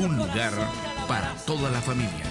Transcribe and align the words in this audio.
un 0.00 0.16
lugar 0.16 0.52
para 1.08 1.34
toda 1.44 1.70
la 1.70 1.80
familia. 1.80 2.24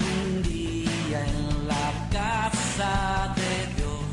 un 0.00 0.42
día 0.42 1.24
en 1.24 1.68
la 1.68 2.08
casa 2.10 3.34
de 3.36 3.66
Dios, 3.76 4.04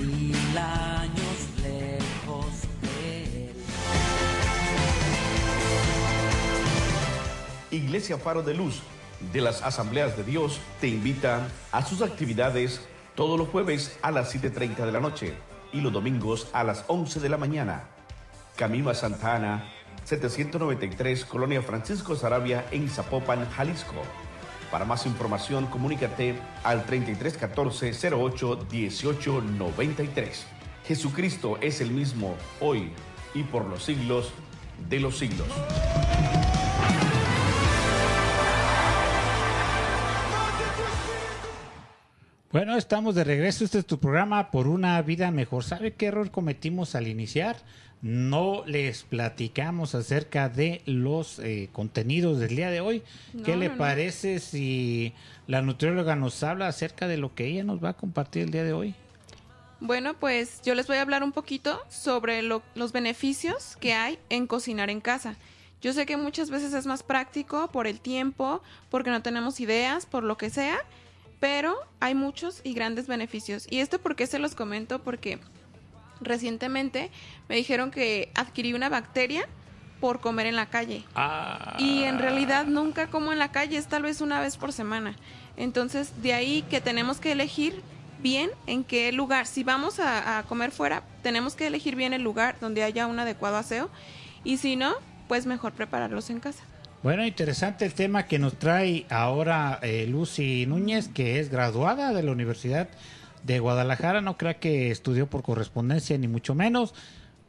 mil 0.00 0.56
años 0.56 1.48
lejos 1.62 2.46
de 2.80 3.24
él. 3.50 3.54
Iglesia 7.70 8.16
Faro 8.16 8.42
de 8.42 8.54
Luz 8.54 8.82
de 9.32 9.40
las 9.42 9.62
Asambleas 9.62 10.16
de 10.16 10.24
Dios 10.24 10.60
te 10.80 10.88
invita 10.88 11.46
a 11.72 11.84
sus 11.84 12.00
actividades 12.00 12.80
todos 13.14 13.38
los 13.38 13.48
jueves 13.48 13.98
a 14.00 14.10
las 14.10 14.34
7.30 14.34 14.86
de 14.86 14.92
la 14.92 15.00
noche 15.00 15.34
y 15.72 15.82
los 15.82 15.92
domingos 15.92 16.48
a 16.54 16.64
las 16.64 16.84
11 16.86 17.20
de 17.20 17.28
la 17.28 17.36
mañana. 17.36 17.84
Camino 18.56 18.88
a 18.90 18.94
Santa 18.94 19.36
Ana 19.36 19.81
793, 20.04 21.24
Colonia 21.24 21.62
Francisco 21.62 22.16
Sarabia, 22.16 22.64
en 22.70 22.88
Zapopan, 22.88 23.48
Jalisco. 23.50 24.02
Para 24.70 24.84
más 24.84 25.06
información, 25.06 25.66
comunícate 25.66 26.34
al 26.64 26.84
3314 26.84 28.14
08 28.14 28.66
18 28.70 29.42
93. 29.42 30.46
Jesucristo 30.86 31.58
es 31.60 31.80
el 31.80 31.90
mismo 31.90 32.36
hoy 32.60 32.90
y 33.34 33.42
por 33.44 33.66
los 33.66 33.84
siglos 33.84 34.32
de 34.88 35.00
los 35.00 35.18
siglos. 35.18 35.48
Bueno, 42.50 42.76
estamos 42.76 43.14
de 43.14 43.24
regreso. 43.24 43.64
Este 43.64 43.78
es 43.78 43.86
tu 43.86 43.98
programa 43.98 44.50
por 44.50 44.68
una 44.68 45.00
vida 45.00 45.30
mejor. 45.30 45.64
¿Sabe 45.64 45.94
qué 45.94 46.06
error 46.06 46.30
cometimos 46.30 46.94
al 46.94 47.08
iniciar? 47.08 47.56
No 48.02 48.64
les 48.66 49.04
platicamos 49.04 49.94
acerca 49.94 50.48
de 50.48 50.82
los 50.86 51.38
eh, 51.38 51.68
contenidos 51.72 52.40
del 52.40 52.56
día 52.56 52.68
de 52.70 52.80
hoy. 52.80 53.02
¿Qué 53.44 53.56
le 53.56 53.66
no, 53.68 53.72
no. 53.74 53.78
parece 53.78 54.40
si 54.40 55.12
la 55.46 55.62
nutrióloga 55.62 56.16
nos 56.16 56.42
habla 56.42 56.66
acerca 56.66 57.06
de 57.06 57.16
lo 57.16 57.32
que 57.34 57.46
ella 57.46 57.62
nos 57.62 57.82
va 57.82 57.90
a 57.90 57.94
compartir 57.94 58.42
el 58.42 58.50
día 58.50 58.64
de 58.64 58.72
hoy? 58.72 58.94
Bueno, 59.78 60.14
pues 60.14 60.60
yo 60.64 60.74
les 60.74 60.86
voy 60.88 60.96
a 60.96 61.02
hablar 61.02 61.22
un 61.22 61.32
poquito 61.32 61.80
sobre 61.88 62.42
lo- 62.42 62.62
los 62.74 62.92
beneficios 62.92 63.76
que 63.80 63.94
hay 63.94 64.18
en 64.30 64.46
cocinar 64.48 64.90
en 64.90 65.00
casa. 65.00 65.36
Yo 65.80 65.92
sé 65.92 66.04
que 66.04 66.16
muchas 66.16 66.50
veces 66.50 66.72
es 66.74 66.86
más 66.86 67.02
práctico 67.04 67.68
por 67.72 67.86
el 67.86 68.00
tiempo, 68.00 68.62
porque 68.90 69.10
no 69.10 69.22
tenemos 69.22 69.58
ideas, 69.60 70.06
por 70.06 70.22
lo 70.24 70.36
que 70.36 70.50
sea, 70.50 70.78
pero 71.40 71.76
hay 72.00 72.14
muchos 72.14 72.60
y 72.64 72.74
grandes 72.74 73.06
beneficios. 73.08 73.66
Y 73.70 73.78
esto 73.78 74.00
porque 74.00 74.26
se 74.28 74.38
los 74.38 74.54
comento 74.54 75.00
porque 75.02 75.38
recientemente 76.24 77.10
me 77.48 77.56
dijeron 77.56 77.90
que 77.90 78.30
adquirí 78.34 78.74
una 78.74 78.88
bacteria 78.88 79.46
por 80.00 80.20
comer 80.20 80.46
en 80.46 80.56
la 80.56 80.66
calle. 80.66 81.04
Y 81.78 82.02
en 82.02 82.18
realidad 82.18 82.66
nunca 82.66 83.06
como 83.06 83.32
en 83.32 83.38
la 83.38 83.52
calle, 83.52 83.76
es 83.76 83.86
tal 83.86 84.02
vez 84.02 84.20
una 84.20 84.40
vez 84.40 84.56
por 84.56 84.72
semana. 84.72 85.14
Entonces, 85.56 86.22
de 86.22 86.34
ahí 86.34 86.62
que 86.68 86.80
tenemos 86.80 87.20
que 87.20 87.32
elegir 87.32 87.82
bien 88.20 88.50
en 88.66 88.82
qué 88.82 89.12
lugar. 89.12 89.46
Si 89.46 89.62
vamos 89.62 90.00
a, 90.00 90.38
a 90.38 90.42
comer 90.44 90.72
fuera, 90.72 91.04
tenemos 91.22 91.54
que 91.54 91.68
elegir 91.68 91.94
bien 91.94 92.12
el 92.12 92.22
lugar 92.22 92.56
donde 92.60 92.82
haya 92.82 93.06
un 93.06 93.18
adecuado 93.18 93.56
aseo. 93.56 93.90
Y 94.42 94.56
si 94.56 94.74
no, 94.74 94.94
pues 95.28 95.46
mejor 95.46 95.72
prepararlos 95.72 96.30
en 96.30 96.40
casa. 96.40 96.64
Bueno, 97.02 97.26
interesante 97.26 97.84
el 97.84 97.94
tema 97.94 98.26
que 98.26 98.38
nos 98.38 98.58
trae 98.58 99.06
ahora 99.10 99.80
eh, 99.82 100.06
Lucy 100.08 100.66
Núñez, 100.66 101.08
que 101.08 101.40
es 101.40 101.50
graduada 101.50 102.12
de 102.12 102.22
la 102.22 102.30
Universidad 102.30 102.88
de 103.44 103.58
Guadalajara. 103.58 104.20
No 104.20 104.36
crea 104.36 104.58
que 104.58 104.90
estudió 104.90 105.28
por 105.28 105.42
correspondencia, 105.42 106.16
ni 106.18 106.28
mucho 106.28 106.54
menos. 106.54 106.94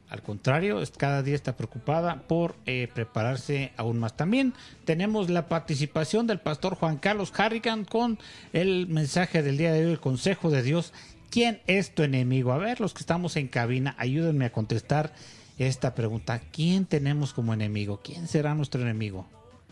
Al 0.09 0.22
contrario, 0.22 0.80
cada 0.98 1.24
día 1.24 1.34
está 1.34 1.58
preocupada 1.58 2.22
por 2.28 2.56
eh, 2.68 2.88
prepararse 2.94 3.72
aún 3.78 3.98
más. 3.98 4.16
También 4.16 4.53
tenemos 4.86 5.30
la 5.30 5.50
participación 5.50 6.28
del 6.28 6.40
pastor 6.40 6.76
Juan 6.76 6.98
Carlos 6.98 7.34
Harrigan 7.36 7.84
con 7.84 8.20
el 8.52 8.86
mensaje 8.88 9.42
del 9.42 9.58
día 9.58 9.74
de 9.74 9.86
hoy, 9.86 9.92
el 9.92 10.00
consejo 10.00 10.52
de 10.52 10.62
Dios. 10.62 10.94
¿Quién 11.32 11.62
es 11.66 11.96
tu 11.96 12.03
enemigo? 12.03 12.52
A 12.52 12.59
ver, 12.59 12.80
los 12.80 12.94
que 12.94 13.00
estamos 13.00 13.38
en 13.38 13.48
cabina, 13.48 13.96
ayúdenme 13.98 14.46
a 14.46 14.52
contestar 14.52 15.14
esta 15.58 15.96
pregunta. 15.96 16.40
¿Quién 16.52 16.86
tenemos 16.86 17.34
como 17.34 17.53
enemigo? 17.53 18.02
¿Quién 18.03 18.28
será 18.28 18.53
nuestro 18.53 18.82
enemigo? 18.82 19.26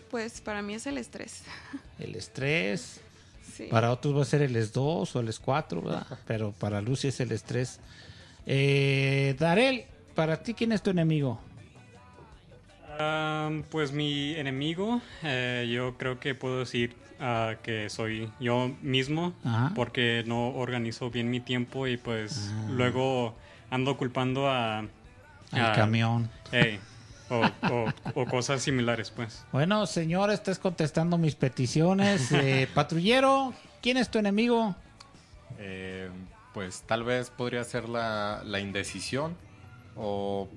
Pues 0.09 0.41
para 0.41 0.63
mí 0.63 0.73
es 0.73 0.87
el 0.87 0.97
estrés. 0.97 1.43
El 1.99 2.15
estrés. 2.15 2.99
Sí. 3.41 3.67
Para 3.69 3.91
otros 3.91 4.15
va 4.17 4.21
a 4.21 4.25
ser 4.25 4.41
el 4.41 4.55
S2 4.55 5.15
o 5.15 5.19
el 5.19 5.27
S4, 5.27 5.83
¿verdad? 5.83 6.07
Pero 6.25 6.51
para 6.53 6.81
Lucy 6.81 7.09
es 7.09 7.19
el 7.19 7.31
estrés. 7.31 7.79
Eh, 8.45 9.35
Darel, 9.39 9.85
para 10.15 10.41
ti, 10.43 10.53
¿quién 10.53 10.71
es 10.71 10.81
tu 10.81 10.89
enemigo? 10.89 11.39
Ah, 12.99 13.49
pues 13.69 13.91
mi 13.91 14.33
enemigo, 14.35 15.01
eh, 15.23 15.69
yo 15.73 15.97
creo 15.97 16.19
que 16.19 16.35
puedo 16.35 16.59
decir 16.59 16.95
ah, 17.19 17.55
que 17.63 17.89
soy 17.89 18.31
yo 18.39 18.71
mismo, 18.81 19.33
Ajá. 19.43 19.71
porque 19.75 20.23
no 20.25 20.49
organizo 20.49 21.09
bien 21.09 21.29
mi 21.29 21.39
tiempo 21.39 21.87
y 21.87 21.97
pues 21.97 22.51
Ah. 22.53 22.67
luego 22.71 23.35
ando 23.69 23.97
culpando 23.97 24.49
a... 24.49 24.79
Al 24.79 24.89
a- 25.53 25.73
camión. 25.73 26.29
O, 27.31 27.41
o- 27.73 28.21
o 28.21 28.25
cosas 28.25 28.61
similares, 28.61 29.09
pues. 29.09 29.45
Bueno, 29.51 29.85
señor, 29.87 30.29
estás 30.31 30.59
contestando 30.59 31.17
mis 31.17 31.35
peticiones. 31.35 32.31
Eh, 32.31 32.67
patrullero, 32.75 33.53
¿quién 33.81 33.97
es 33.97 34.09
tu 34.09 34.19
enemigo? 34.19 34.75
Eh, 35.57 36.09
pues 36.53 36.83
tal 36.85 37.03
vez 37.03 37.29
podría 37.29 37.63
ser 37.63 37.87
la, 37.89 38.41
la 38.45 38.59
indecisión 38.59 39.35
o 39.95 40.47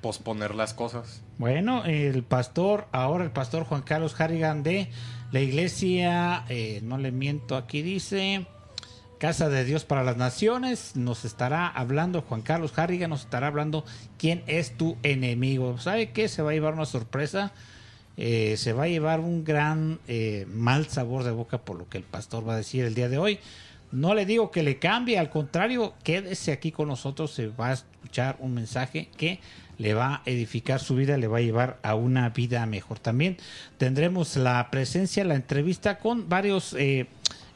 posponer 0.00 0.54
las 0.54 0.74
cosas. 0.74 1.22
Bueno, 1.38 1.84
el 1.84 2.22
pastor, 2.22 2.86
ahora 2.92 3.24
el 3.24 3.30
pastor 3.30 3.64
Juan 3.64 3.82
Carlos 3.82 4.18
Harrigan 4.20 4.62
de 4.62 4.90
la 5.32 5.40
iglesia, 5.40 6.44
eh, 6.48 6.80
no 6.82 6.98
le 6.98 7.10
miento, 7.12 7.56
aquí 7.56 7.82
dice 7.82 8.46
Casa 9.18 9.48
de 9.48 9.64
Dios 9.64 9.84
para 9.84 10.04
las 10.04 10.16
Naciones, 10.16 10.94
nos 10.94 11.24
estará 11.24 11.66
hablando, 11.66 12.22
Juan 12.22 12.40
Carlos 12.40 12.78
Harrigan 12.78 13.10
nos 13.10 13.22
estará 13.22 13.48
hablando 13.48 13.84
quién 14.16 14.44
es 14.46 14.76
tu 14.76 14.96
enemigo. 15.02 15.76
¿Sabe 15.78 16.12
qué? 16.12 16.28
Se 16.28 16.40
va 16.40 16.52
a 16.52 16.54
llevar 16.54 16.74
una 16.74 16.86
sorpresa, 16.86 17.52
eh, 18.16 18.54
se 18.56 18.72
va 18.72 18.84
a 18.84 18.88
llevar 18.88 19.18
un 19.18 19.42
gran 19.42 19.98
eh, 20.06 20.46
mal 20.48 20.86
sabor 20.86 21.24
de 21.24 21.32
boca 21.32 21.58
por 21.58 21.76
lo 21.76 21.88
que 21.88 21.98
el 21.98 22.04
pastor 22.04 22.48
va 22.48 22.54
a 22.54 22.58
decir 22.58 22.84
el 22.84 22.94
día 22.94 23.08
de 23.08 23.18
hoy. 23.18 23.40
No 23.90 24.14
le 24.14 24.24
digo 24.24 24.52
que 24.52 24.62
le 24.62 24.78
cambie, 24.78 25.18
al 25.18 25.30
contrario, 25.30 25.94
quédese 26.04 26.52
aquí 26.52 26.70
con 26.70 26.86
nosotros, 26.86 27.32
se 27.32 27.48
va 27.48 27.70
a 27.70 27.72
escuchar 27.72 28.36
un 28.38 28.54
mensaje 28.54 29.08
que 29.16 29.40
le 29.78 29.94
va 29.94 30.16
a 30.16 30.22
edificar 30.26 30.78
su 30.78 30.94
vida, 30.94 31.16
le 31.16 31.26
va 31.26 31.38
a 31.38 31.40
llevar 31.40 31.80
a 31.82 31.96
una 31.96 32.28
vida 32.28 32.64
mejor. 32.66 33.00
También 33.00 33.36
tendremos 33.78 34.36
la 34.36 34.70
presencia, 34.70 35.24
la 35.24 35.34
entrevista 35.34 35.98
con 35.98 36.28
varios 36.28 36.74
eh, 36.78 37.06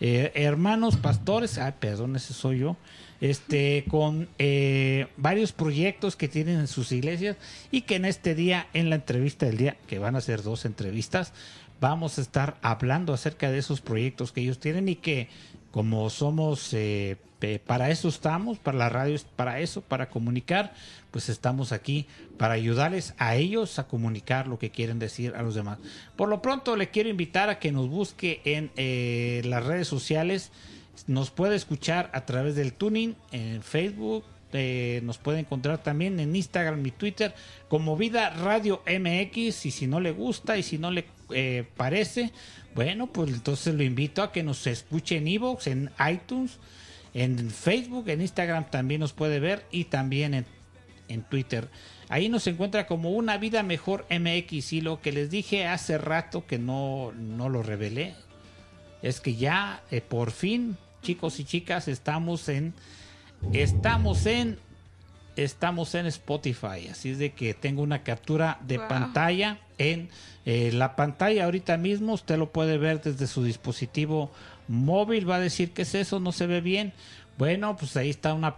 eh, 0.04 0.32
hermanos 0.34 0.96
pastores, 0.96 1.58
ay, 1.58 1.74
perdón, 1.78 2.16
ese 2.16 2.34
soy 2.34 2.58
yo, 2.58 2.76
este, 3.20 3.84
con 3.88 4.28
eh, 4.40 5.06
varios 5.16 5.52
proyectos 5.52 6.16
que 6.16 6.26
tienen 6.26 6.58
en 6.58 6.66
sus 6.66 6.90
iglesias 6.90 7.36
y 7.70 7.82
que 7.82 7.94
en 7.94 8.04
este 8.06 8.34
día, 8.34 8.66
en 8.74 8.90
la 8.90 8.96
entrevista 8.96 9.46
del 9.46 9.58
día, 9.58 9.76
que 9.86 10.00
van 10.00 10.16
a 10.16 10.20
ser 10.20 10.42
dos 10.42 10.64
entrevistas, 10.64 11.32
vamos 11.80 12.18
a 12.18 12.22
estar 12.22 12.56
hablando 12.62 13.14
acerca 13.14 13.52
de 13.52 13.58
esos 13.58 13.80
proyectos 13.80 14.32
que 14.32 14.40
ellos 14.40 14.58
tienen 14.58 14.88
y 14.88 14.96
que 14.96 15.28
como 15.72 16.10
somos 16.10 16.72
eh, 16.74 17.16
para 17.66 17.90
eso 17.90 18.08
estamos, 18.08 18.58
para 18.58 18.78
la 18.78 18.88
radio 18.88 19.16
es 19.16 19.24
para 19.24 19.58
eso, 19.58 19.80
para 19.80 20.08
comunicar, 20.10 20.74
pues 21.10 21.28
estamos 21.28 21.72
aquí 21.72 22.06
para 22.38 22.54
ayudarles 22.54 23.14
a 23.18 23.34
ellos 23.34 23.80
a 23.80 23.88
comunicar 23.88 24.46
lo 24.46 24.58
que 24.58 24.70
quieren 24.70 25.00
decir 25.00 25.34
a 25.34 25.42
los 25.42 25.56
demás. 25.56 25.78
Por 26.14 26.28
lo 26.28 26.40
pronto 26.40 26.76
le 26.76 26.90
quiero 26.90 27.08
invitar 27.08 27.48
a 27.48 27.58
que 27.58 27.72
nos 27.72 27.88
busque 27.88 28.40
en 28.44 28.70
eh, 28.76 29.42
las 29.44 29.64
redes 29.64 29.88
sociales, 29.88 30.52
nos 31.08 31.30
puede 31.30 31.56
escuchar 31.56 32.10
a 32.12 32.26
través 32.26 32.54
del 32.54 32.74
tuning 32.74 33.16
en 33.32 33.62
Facebook, 33.62 34.24
eh, 34.52 35.00
nos 35.02 35.18
puede 35.18 35.40
encontrar 35.40 35.82
también 35.82 36.20
en 36.20 36.36
Instagram 36.36 36.84
y 36.86 36.90
Twitter 36.90 37.34
como 37.68 37.96
Vida 37.96 38.30
Radio 38.30 38.82
MX 38.86 39.66
y 39.66 39.70
si 39.70 39.86
no 39.86 39.98
le 39.98 40.12
gusta 40.12 40.58
y 40.58 40.62
si 40.62 40.76
no 40.76 40.90
le 40.90 41.06
parece, 41.76 42.30
bueno, 42.74 43.06
pues 43.06 43.30
entonces 43.30 43.74
lo 43.74 43.82
invito 43.82 44.22
a 44.22 44.32
que 44.32 44.42
nos 44.42 44.66
escuche 44.66 45.16
en 45.16 45.28
Evox, 45.28 45.66
en 45.66 45.90
iTunes, 46.10 46.58
en 47.14 47.50
Facebook, 47.50 48.08
en 48.08 48.22
Instagram 48.22 48.70
también 48.70 49.00
nos 49.00 49.12
puede 49.12 49.40
ver 49.40 49.64
y 49.70 49.84
también 49.84 50.34
en, 50.34 50.46
en 51.08 51.22
Twitter. 51.22 51.68
Ahí 52.08 52.28
nos 52.28 52.46
encuentra 52.46 52.86
como 52.86 53.10
una 53.10 53.38
vida 53.38 53.62
mejor 53.62 54.06
MX 54.10 54.72
y 54.74 54.80
lo 54.80 55.00
que 55.00 55.12
les 55.12 55.30
dije 55.30 55.66
hace 55.66 55.98
rato 55.98 56.46
que 56.46 56.58
no, 56.58 57.12
no 57.12 57.48
lo 57.48 57.62
revelé 57.62 58.14
es 59.02 59.20
que 59.20 59.34
ya 59.34 59.82
eh, 59.90 60.00
por 60.00 60.30
fin, 60.30 60.76
chicos 61.02 61.40
y 61.40 61.44
chicas, 61.44 61.88
estamos 61.88 62.48
en 62.48 62.74
estamos 63.52 64.26
en 64.26 64.58
estamos 65.36 65.94
en 65.94 66.06
Spotify, 66.06 66.88
así 66.90 67.10
es 67.10 67.18
de 67.18 67.32
que 67.32 67.54
tengo 67.54 67.82
una 67.82 68.02
captura 68.02 68.58
de 68.66 68.78
Wow. 68.78 68.88
pantalla 68.88 69.58
en 69.78 70.10
eh, 70.46 70.70
la 70.72 70.96
pantalla 70.96 71.44
ahorita 71.44 71.76
mismo, 71.76 72.12
usted 72.14 72.36
lo 72.38 72.50
puede 72.52 72.78
ver 72.78 73.00
desde 73.02 73.26
su 73.26 73.44
dispositivo 73.44 74.30
móvil, 74.68 75.28
va 75.28 75.36
a 75.36 75.40
decir 75.40 75.70
que 75.72 75.82
es 75.82 75.94
eso, 75.94 76.20
no 76.20 76.32
se 76.32 76.46
ve 76.46 76.60
bien. 76.60 76.92
Bueno, 77.38 77.76
pues 77.76 77.96
ahí 77.96 78.10
está 78.10 78.34
una 78.34 78.54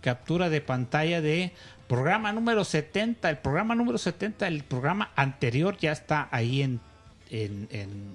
captura 0.00 0.48
de 0.48 0.60
pantalla 0.60 1.20
de 1.20 1.52
programa 1.88 2.32
número 2.32 2.64
70, 2.64 3.30
el 3.30 3.38
programa 3.38 3.74
número 3.74 3.98
70, 3.98 4.46
el 4.48 4.64
programa 4.64 5.10
anterior 5.16 5.76
ya 5.78 5.92
está 5.92 6.28
ahí 6.30 6.62
en 6.62 6.80
en, 7.30 7.68
en- 7.72 8.14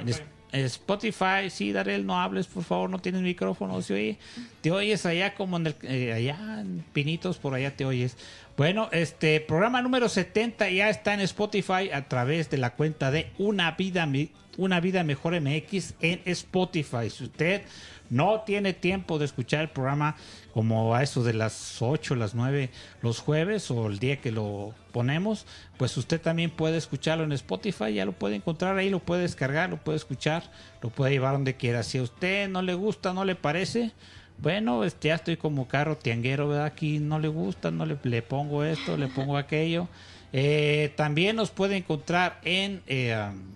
en 0.00 0.08
es- 0.08 0.22
Spotify, 0.52 1.50
sí, 1.50 1.72
Darel, 1.72 2.06
no 2.06 2.20
hables, 2.20 2.46
por 2.46 2.62
favor, 2.62 2.88
no 2.88 3.00
tienes 3.00 3.22
micrófono, 3.22 3.82
se 3.82 3.94
oye. 3.94 4.18
Te 4.60 4.70
oyes 4.70 5.04
allá 5.04 5.34
como 5.34 5.56
en 5.56 5.66
el, 5.66 5.76
eh, 5.82 6.12
allá 6.12 6.60
en 6.60 6.84
Pinitos, 6.92 7.38
por 7.38 7.54
allá 7.54 7.74
te 7.74 7.84
oyes. 7.84 8.16
Bueno, 8.56 8.88
este 8.92 9.40
programa 9.40 9.82
número 9.82 10.08
70 10.08 10.70
ya 10.70 10.88
está 10.88 11.12
en 11.12 11.18
Spotify 11.18 11.90
a 11.92 12.08
través 12.08 12.50
de 12.50 12.56
la 12.56 12.74
cuenta 12.74 13.10
de 13.10 13.32
Una 13.36 13.72
Vida, 13.72 14.08
Una 14.56 14.78
Vida 14.78 15.02
Mejor 15.02 15.40
MX 15.40 15.94
en 15.98 16.20
Spotify. 16.24 17.10
Si 17.10 17.24
usted 17.24 17.62
no 18.10 18.42
tiene 18.42 18.72
tiempo 18.72 19.18
de 19.18 19.24
escuchar 19.24 19.62
el 19.62 19.70
programa 19.70 20.14
como 20.52 20.94
a 20.94 21.02
eso 21.02 21.24
de 21.24 21.34
las 21.34 21.82
8, 21.82 22.14
las 22.14 22.36
9 22.36 22.70
los 23.02 23.18
jueves 23.18 23.72
o 23.72 23.88
el 23.88 23.98
día 23.98 24.20
que 24.20 24.30
lo 24.30 24.72
ponemos, 24.92 25.46
pues 25.76 25.96
usted 25.96 26.20
también 26.20 26.52
puede 26.52 26.76
escucharlo 26.76 27.24
en 27.24 27.32
Spotify, 27.32 27.92
ya 27.92 28.04
lo 28.04 28.12
puede 28.12 28.36
encontrar 28.36 28.78
ahí, 28.78 28.88
lo 28.88 29.00
puede 29.00 29.22
descargar, 29.22 29.68
lo 29.68 29.78
puede 29.82 29.96
escuchar, 29.96 30.44
lo 30.80 30.90
puede 30.90 31.10
llevar 31.10 31.32
donde 31.32 31.56
quiera. 31.56 31.82
Si 31.82 31.98
a 31.98 32.04
usted 32.04 32.48
no 32.48 32.62
le 32.62 32.74
gusta, 32.74 33.12
no 33.14 33.24
le 33.24 33.34
parece, 33.34 33.90
bueno, 34.38 34.84
este, 34.84 35.08
ya 35.08 35.14
estoy 35.16 35.36
como 35.36 35.68
carro 35.68 35.96
tianguero, 35.96 36.48
¿verdad? 36.48 36.66
Aquí 36.66 36.98
no 36.98 37.18
le 37.18 37.28
gusta, 37.28 37.70
no 37.70 37.86
le, 37.86 37.96
le 38.02 38.22
pongo 38.22 38.64
esto, 38.64 38.96
le 38.96 39.08
pongo 39.08 39.36
aquello. 39.36 39.88
Eh, 40.32 40.92
también 40.96 41.36
nos 41.36 41.50
puede 41.50 41.76
encontrar 41.76 42.40
en... 42.44 42.82
eh, 42.86 43.16
um, 43.30 43.54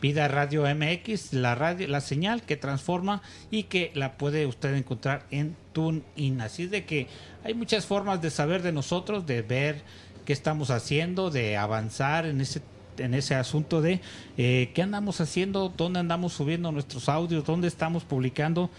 Vida 0.00 0.28
Radio 0.28 0.64
MX, 0.72 1.32
la 1.32 1.54
radio, 1.54 1.88
la 1.88 2.02
señal 2.02 2.42
que 2.42 2.56
transforma 2.56 3.22
y 3.50 3.64
que 3.64 3.92
la 3.94 4.18
puede 4.18 4.44
usted 4.46 4.74
encontrar 4.74 5.24
en 5.30 5.56
TuneIn. 5.72 6.40
Así 6.42 6.66
de 6.66 6.84
que 6.84 7.06
hay 7.44 7.54
muchas 7.54 7.86
formas 7.86 8.20
de 8.20 8.30
saber 8.30 8.62
de 8.62 8.72
nosotros, 8.72 9.26
de 9.26 9.40
ver 9.40 9.82
qué 10.26 10.34
estamos 10.34 10.70
haciendo, 10.70 11.30
de 11.30 11.56
avanzar 11.56 12.26
en 12.26 12.40
ese 12.40 12.60
en 12.98 13.12
ese 13.12 13.34
asunto 13.34 13.82
de 13.82 14.00
eh, 14.38 14.70
qué 14.74 14.82
andamos 14.82 15.20
haciendo, 15.20 15.72
dónde 15.76 16.00
andamos 16.00 16.32
subiendo 16.32 16.72
nuestros 16.72 17.08
audios, 17.10 17.44
dónde 17.44 17.68
estamos 17.68 18.04
publicando, 18.04 18.70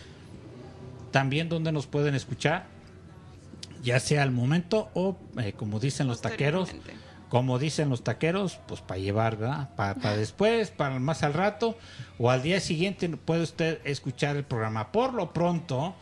también 1.11 1.49
dónde 1.49 1.71
nos 1.71 1.87
pueden 1.87 2.15
escuchar, 2.15 2.65
ya 3.83 3.99
sea 3.99 4.23
al 4.23 4.31
momento 4.31 4.89
o 4.93 5.17
eh, 5.39 5.53
como 5.53 5.79
dicen 5.79 6.07
los 6.07 6.21
taqueros, 6.21 6.69
como 7.29 7.59
dicen 7.59 7.89
los 7.89 8.03
taqueros, 8.03 8.59
pues 8.67 8.81
para 8.81 8.99
llevar, 8.99 9.37
¿verdad? 9.37 9.69
Para 9.75 10.15
después, 10.15 10.71
para 10.71 10.99
más 10.99 11.23
al 11.23 11.33
rato 11.33 11.77
o 12.17 12.31
al 12.31 12.41
día 12.41 12.59
siguiente 12.59 13.09
puede 13.09 13.43
usted 13.43 13.79
escuchar 13.83 14.37
el 14.37 14.43
programa. 14.43 14.91
Por 14.91 15.13
lo 15.13 15.33
pronto, 15.33 15.95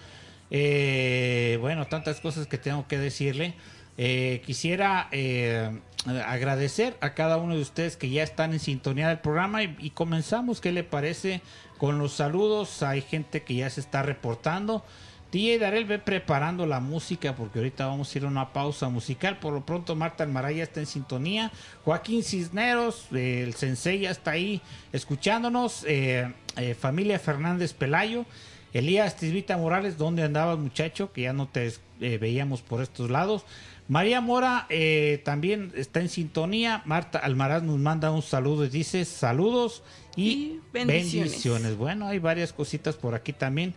eh, 0.52 1.58
bueno, 1.62 1.88
tantas 1.88 2.19
cosas 2.19 2.48
que 2.48 2.58
tengo 2.58 2.88
que 2.88 2.98
decirle. 2.98 3.56
Eh, 3.98 4.42
quisiera 4.46 5.08
eh, 5.12 5.80
agradecer 6.25 6.98
a 7.00 7.13
cada 7.13 7.38
uno 7.38 7.56
de 7.56 7.62
ustedes 7.62 7.96
que 7.96 8.10
ya 8.10 8.24
están 8.24 8.51
en 8.51 8.60
sintonía 8.60 9.08
del 9.08 9.19
programa 9.19 9.63
y, 9.63 9.75
y 9.80 9.92
comenzamos. 9.92 10.62
¿Qué 10.62 10.72
le 10.72 10.84
parece 10.84 11.42
con 11.77 12.00
los 12.00 12.13
saludos? 12.13 12.83
Hay 12.83 13.01
gente 13.01 13.44
que 13.44 13.56
ya 13.56 13.69
se 13.69 13.81
está 13.81 14.04
reportando. 14.04 14.83
DJ 15.36 15.60
Darel 15.60 15.83
ve 15.83 16.00
preparando 16.00 16.66
la 16.66 16.80
música 16.80 17.36
porque 17.36 17.60
ahorita 17.60 17.88
vamos 17.88 18.13
a 18.13 18.18
ir 18.18 18.24
a 18.24 18.27
una 18.27 18.54
pausa 18.54 18.88
musical. 18.88 19.38
Por 19.38 19.54
lo 19.54 19.66
pronto 19.66 19.94
Marta 19.94 20.24
Almaraya 20.24 20.63
está 20.63 20.80
en 20.80 20.86
sintonía. 20.86 21.51
Joaquín 21.83 22.24
Cisneros, 22.24 23.07
el 23.12 23.54
sensei 23.54 24.00
ya 24.00 24.12
está 24.12 24.31
ahí 24.31 24.62
escuchándonos. 24.94 25.83
Eh, 25.88 26.31
eh, 26.56 26.74
familia 26.74 27.19
Fernández 27.19 27.74
Pelayo. 27.74 28.25
Elías 28.72 29.18
Tisbita 29.18 29.57
Morales, 29.57 29.98
¿dónde 29.98 30.24
andabas 30.24 30.57
muchacho? 30.57 31.12
Que 31.12 31.24
ya 31.24 31.33
no 31.33 31.48
te 31.48 31.74
eh, 32.00 32.18
veíamos 32.18 32.62
por 32.62 32.81
estos 32.81 33.10
lados. 33.10 33.44
María 33.88 34.19
Mora 34.22 34.68
también 35.25 35.72
está 35.75 36.00
en 36.00 36.10
sintonía. 36.10 36.81
Marta 36.86 37.19
Almaraz 37.19 37.62
nos 37.62 37.77
manda 37.77 38.10
un 38.10 38.22
saludo 38.22 38.66
y 38.66 38.69
dice 38.69 39.06
saludos 39.06 39.83
y, 40.16 40.24
Y 40.24 40.62
bendiciones. 40.74 41.32
bendiciones. 41.32 41.78
Bueno, 41.78 42.08
hay 42.08 42.20
varias 42.20 42.54
cositas 42.54 42.96
por 42.96 43.16
aquí 43.16 43.34
también. 43.34 43.74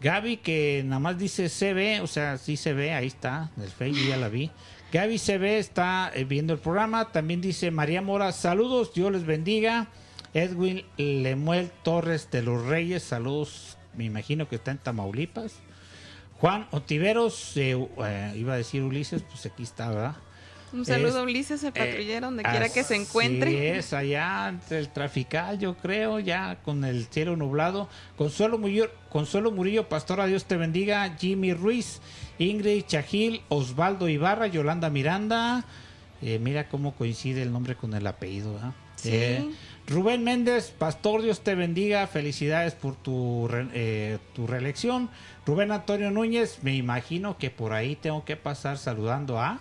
Gaby 0.00 0.38
que 0.38 0.82
nada 0.84 1.00
más 1.00 1.18
dice 1.18 1.48
CB, 1.48 2.02
o 2.02 2.06
sea, 2.06 2.38
sí 2.38 2.56
se 2.56 2.72
ve, 2.72 2.92
ahí 2.92 3.08
está, 3.08 3.50
en 3.56 3.64
el 3.64 3.70
Facebook 3.70 4.08
ya 4.08 4.16
la 4.16 4.28
vi. 4.28 4.50
Gaby 4.92 5.18
CB 5.18 5.58
está 5.58 6.10
eh, 6.14 6.24
viendo 6.24 6.52
el 6.52 6.60
programa, 6.60 7.10
también 7.10 7.40
dice 7.40 7.70
María 7.70 8.00
Mora, 8.00 8.32
saludos, 8.32 8.94
Dios 8.94 9.10
les 9.12 9.26
bendiga. 9.26 9.88
Edwin 10.34 10.84
Lemuel 10.98 11.70
Torres 11.82 12.30
de 12.30 12.42
los 12.42 12.64
Reyes, 12.66 13.02
saludos, 13.02 13.76
me 13.96 14.04
imagino 14.04 14.48
que 14.48 14.56
está 14.56 14.70
en 14.70 14.78
Tamaulipas. 14.78 15.54
Juan 16.40 16.68
Otiveros, 16.70 17.56
eh, 17.56 17.72
eh, 18.04 18.32
iba 18.36 18.54
a 18.54 18.56
decir 18.56 18.82
Ulises, 18.82 19.22
pues 19.22 19.44
aquí 19.46 19.64
está, 19.64 19.88
¿verdad? 19.88 20.16
Un 20.72 20.84
saludo 20.84 21.20
a 21.20 21.22
Ulises, 21.22 21.62
el 21.62 21.68
Eh, 21.68 21.72
patrullero, 21.72 22.26
donde 22.26 22.42
quiera 22.42 22.68
que 22.68 22.84
se 22.84 22.94
encuentre. 22.96 23.78
es, 23.78 23.92
allá 23.92 24.54
el 24.70 24.88
trafical, 24.90 25.58
yo 25.58 25.76
creo, 25.76 26.18
ya 26.20 26.56
con 26.62 26.84
el 26.84 27.06
cielo 27.06 27.36
nublado. 27.36 27.88
Consuelo 28.16 28.58
Murillo, 28.58 28.90
Consuelo 29.08 29.50
Murillo, 29.50 29.88
Pastora, 29.88 30.26
Dios 30.26 30.44
te 30.44 30.56
bendiga. 30.56 31.16
Jimmy 31.18 31.54
Ruiz, 31.54 32.00
Ingrid 32.38 32.84
Chajil, 32.86 33.40
Osvaldo 33.48 34.08
Ibarra, 34.08 34.46
Yolanda 34.46 34.90
Miranda. 34.90 35.64
Eh, 36.20 36.38
mira 36.42 36.68
cómo 36.68 36.94
coincide 36.94 37.42
el 37.42 37.52
nombre 37.52 37.74
con 37.76 37.94
el 37.94 38.06
apellido. 38.06 38.58
Sí. 38.96 39.10
Eh, 39.12 39.50
Rubén 39.86 40.22
Méndez, 40.24 40.74
Pastor, 40.76 41.22
Dios 41.22 41.40
te 41.40 41.54
bendiga. 41.54 42.06
Felicidades 42.08 42.74
por 42.74 42.94
tu, 42.96 43.48
eh, 43.72 44.18
tu 44.34 44.46
reelección. 44.46 45.08
Rubén 45.46 45.72
Antonio 45.72 46.10
Núñez, 46.10 46.58
me 46.62 46.74
imagino 46.74 47.38
que 47.38 47.48
por 47.50 47.72
ahí 47.72 47.96
tengo 47.96 48.24
que 48.24 48.36
pasar 48.36 48.76
saludando 48.76 49.40
a... 49.40 49.60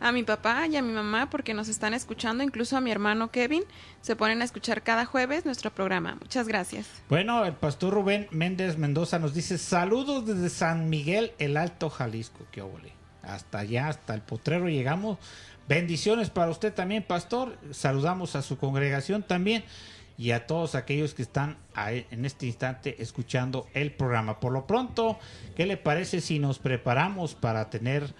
A 0.00 0.12
mi 0.12 0.22
papá 0.22 0.66
y 0.66 0.76
a 0.76 0.82
mi 0.82 0.92
mamá, 0.92 1.30
porque 1.30 1.54
nos 1.54 1.68
están 1.68 1.94
escuchando, 1.94 2.44
incluso 2.44 2.76
a 2.76 2.80
mi 2.80 2.90
hermano 2.90 3.30
Kevin, 3.30 3.62
se 4.02 4.14
ponen 4.14 4.42
a 4.42 4.44
escuchar 4.44 4.82
cada 4.82 5.06
jueves 5.06 5.46
nuestro 5.46 5.70
programa. 5.70 6.16
Muchas 6.20 6.46
gracias. 6.46 6.86
Bueno, 7.08 7.44
el 7.44 7.54
pastor 7.54 7.94
Rubén 7.94 8.28
Méndez 8.30 8.76
Mendoza 8.76 9.18
nos 9.18 9.32
dice 9.32 9.56
saludos 9.56 10.26
desde 10.26 10.50
San 10.50 10.90
Miguel, 10.90 11.32
el 11.38 11.56
Alto 11.56 11.88
Jalisco. 11.88 12.46
Qué 12.50 12.60
óvole. 12.60 12.92
Hasta 13.22 13.60
allá, 13.60 13.88
hasta 13.88 14.14
el 14.14 14.20
potrero 14.20 14.68
llegamos. 14.68 15.18
Bendiciones 15.68 16.30
para 16.30 16.50
usted 16.50 16.72
también, 16.72 17.02
pastor. 17.02 17.58
Saludamos 17.72 18.36
a 18.36 18.42
su 18.42 18.58
congregación 18.58 19.22
también 19.22 19.64
y 20.18 20.30
a 20.30 20.46
todos 20.46 20.74
aquellos 20.74 21.14
que 21.14 21.22
están 21.22 21.56
ahí 21.74 22.06
en 22.10 22.24
este 22.24 22.46
instante 22.46 23.02
escuchando 23.02 23.66
el 23.74 23.92
programa. 23.92 24.40
Por 24.40 24.52
lo 24.52 24.66
pronto, 24.66 25.18
¿qué 25.56 25.66
le 25.66 25.76
parece 25.76 26.20
si 26.20 26.38
nos 26.38 26.58
preparamos 26.58 27.34
para 27.34 27.68
tener 27.68 28.14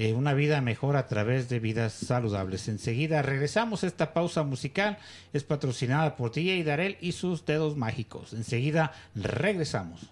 eh, 0.00 0.12
una 0.12 0.32
vida 0.32 0.60
mejor 0.60 0.96
a 0.96 1.08
través 1.08 1.48
de 1.48 1.58
vidas 1.58 1.92
saludables. 1.92 2.68
Enseguida 2.68 3.20
regresamos. 3.20 3.82
Esta 3.82 4.12
pausa 4.12 4.44
musical 4.44 4.96
es 5.32 5.42
patrocinada 5.42 6.14
por 6.14 6.30
DJ 6.30 6.62
Darel 6.62 6.96
y 7.00 7.10
sus 7.10 7.44
dedos 7.44 7.76
mágicos. 7.76 8.32
Enseguida 8.32 8.92
regresamos. 9.16 10.08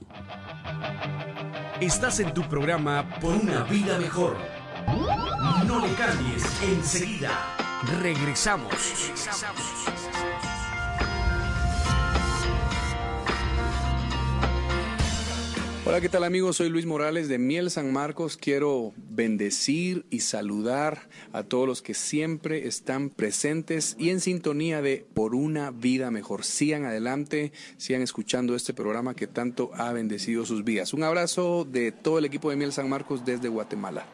Estás 1.80 2.18
en 2.18 2.34
tu 2.34 2.42
programa 2.48 3.16
Por 3.20 3.36
una 3.36 3.62
vida 3.62 3.96
mejor. 4.00 4.36
No 5.68 5.86
le 5.86 5.94
cambies, 5.94 6.44
enseguida 6.62 7.30
regresamos. 8.02 8.74
Hola, 15.88 16.00
¿qué 16.00 16.08
tal 16.08 16.24
amigos? 16.24 16.56
Soy 16.56 16.68
Luis 16.68 16.84
Morales 16.84 17.28
de 17.28 17.38
Miel 17.38 17.70
San 17.70 17.92
Marcos. 17.92 18.36
Quiero 18.36 18.92
bendecir 18.96 20.04
y 20.10 20.18
saludar 20.18 21.08
a 21.32 21.44
todos 21.44 21.68
los 21.68 21.80
que 21.80 21.94
siempre 21.94 22.66
están 22.66 23.08
presentes 23.08 23.94
y 23.96 24.10
en 24.10 24.18
sintonía 24.18 24.82
de 24.82 25.06
Por 25.14 25.36
una 25.36 25.70
vida 25.70 26.10
mejor. 26.10 26.44
Sigan 26.44 26.86
adelante, 26.86 27.52
sigan 27.76 28.02
escuchando 28.02 28.56
este 28.56 28.74
programa 28.74 29.14
que 29.14 29.28
tanto 29.28 29.70
ha 29.74 29.92
bendecido 29.92 30.44
sus 30.44 30.64
vidas. 30.64 30.92
Un 30.92 31.04
abrazo 31.04 31.64
de 31.64 31.92
todo 31.92 32.18
el 32.18 32.24
equipo 32.24 32.50
de 32.50 32.56
Miel 32.56 32.72
San 32.72 32.88
Marcos 32.88 33.24
desde 33.24 33.46
Guatemala. 33.48 34.06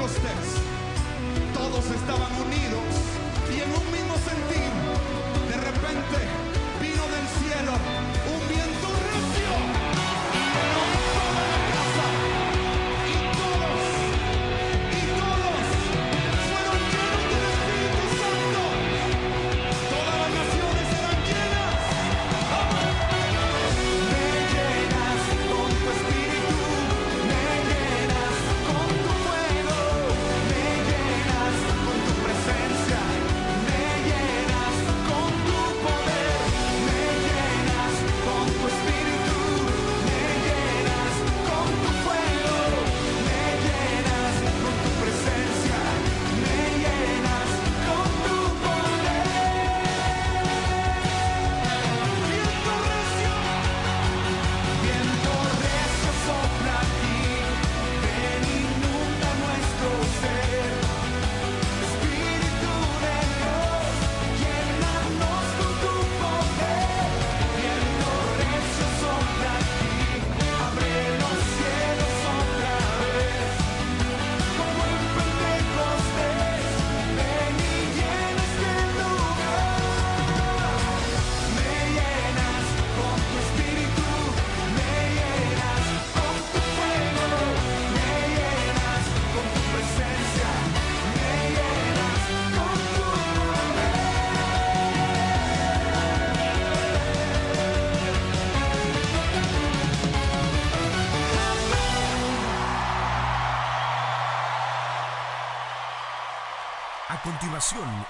Todos 0.00 1.84
estaban 1.90 2.32
unidos 2.40 2.88
y 3.54 3.60
en 3.60 3.68
un 3.68 3.92
mismo 3.92 4.14
sentir. 4.24 4.70
de 5.46 5.56
repente 5.58 6.16
vino 6.80 7.02
del 7.04 7.26
cielo 7.36 7.72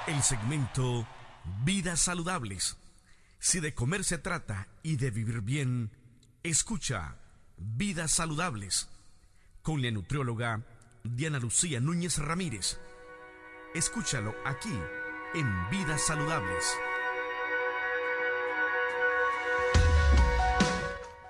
el 0.07 0.23
segmento 0.23 1.07
Vidas 1.65 2.01
Saludables. 2.01 2.79
Si 3.39 3.61
de 3.61 3.75
comer 3.75 4.05
se 4.05 4.17
trata 4.17 4.69
y 4.83 4.97
de 4.97 5.11
vivir 5.11 5.43
bien, 5.43 5.91
escucha 6.43 7.17
Vidas 7.59 8.13
Saludables 8.13 8.89
con 9.63 9.83
la 9.83 9.91
nutrióloga 9.91 10.63
Diana 11.05 11.39
Lucía 11.39 11.79
Núñez 11.79 12.17
Ramírez. 12.17 12.79
Escúchalo 13.75 14.35
aquí 14.47 14.73
en 15.35 15.71
Vidas 15.71 16.07
Saludables. 16.07 16.65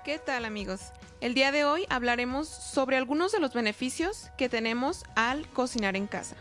¿Qué 0.05 0.19
tal 0.19 0.45
amigos? 0.45 0.93
El 1.19 1.33
día 1.33 1.51
de 1.51 1.65
hoy 1.65 1.85
hablaremos 1.89 2.47
sobre 2.47 2.95
algunos 2.95 3.33
de 3.33 3.41
los 3.41 3.53
beneficios 3.53 4.29
que 4.37 4.47
tenemos 4.47 5.03
al 5.15 5.49
cocinar 5.49 5.97
en 5.97 6.07
casa. 6.07 6.37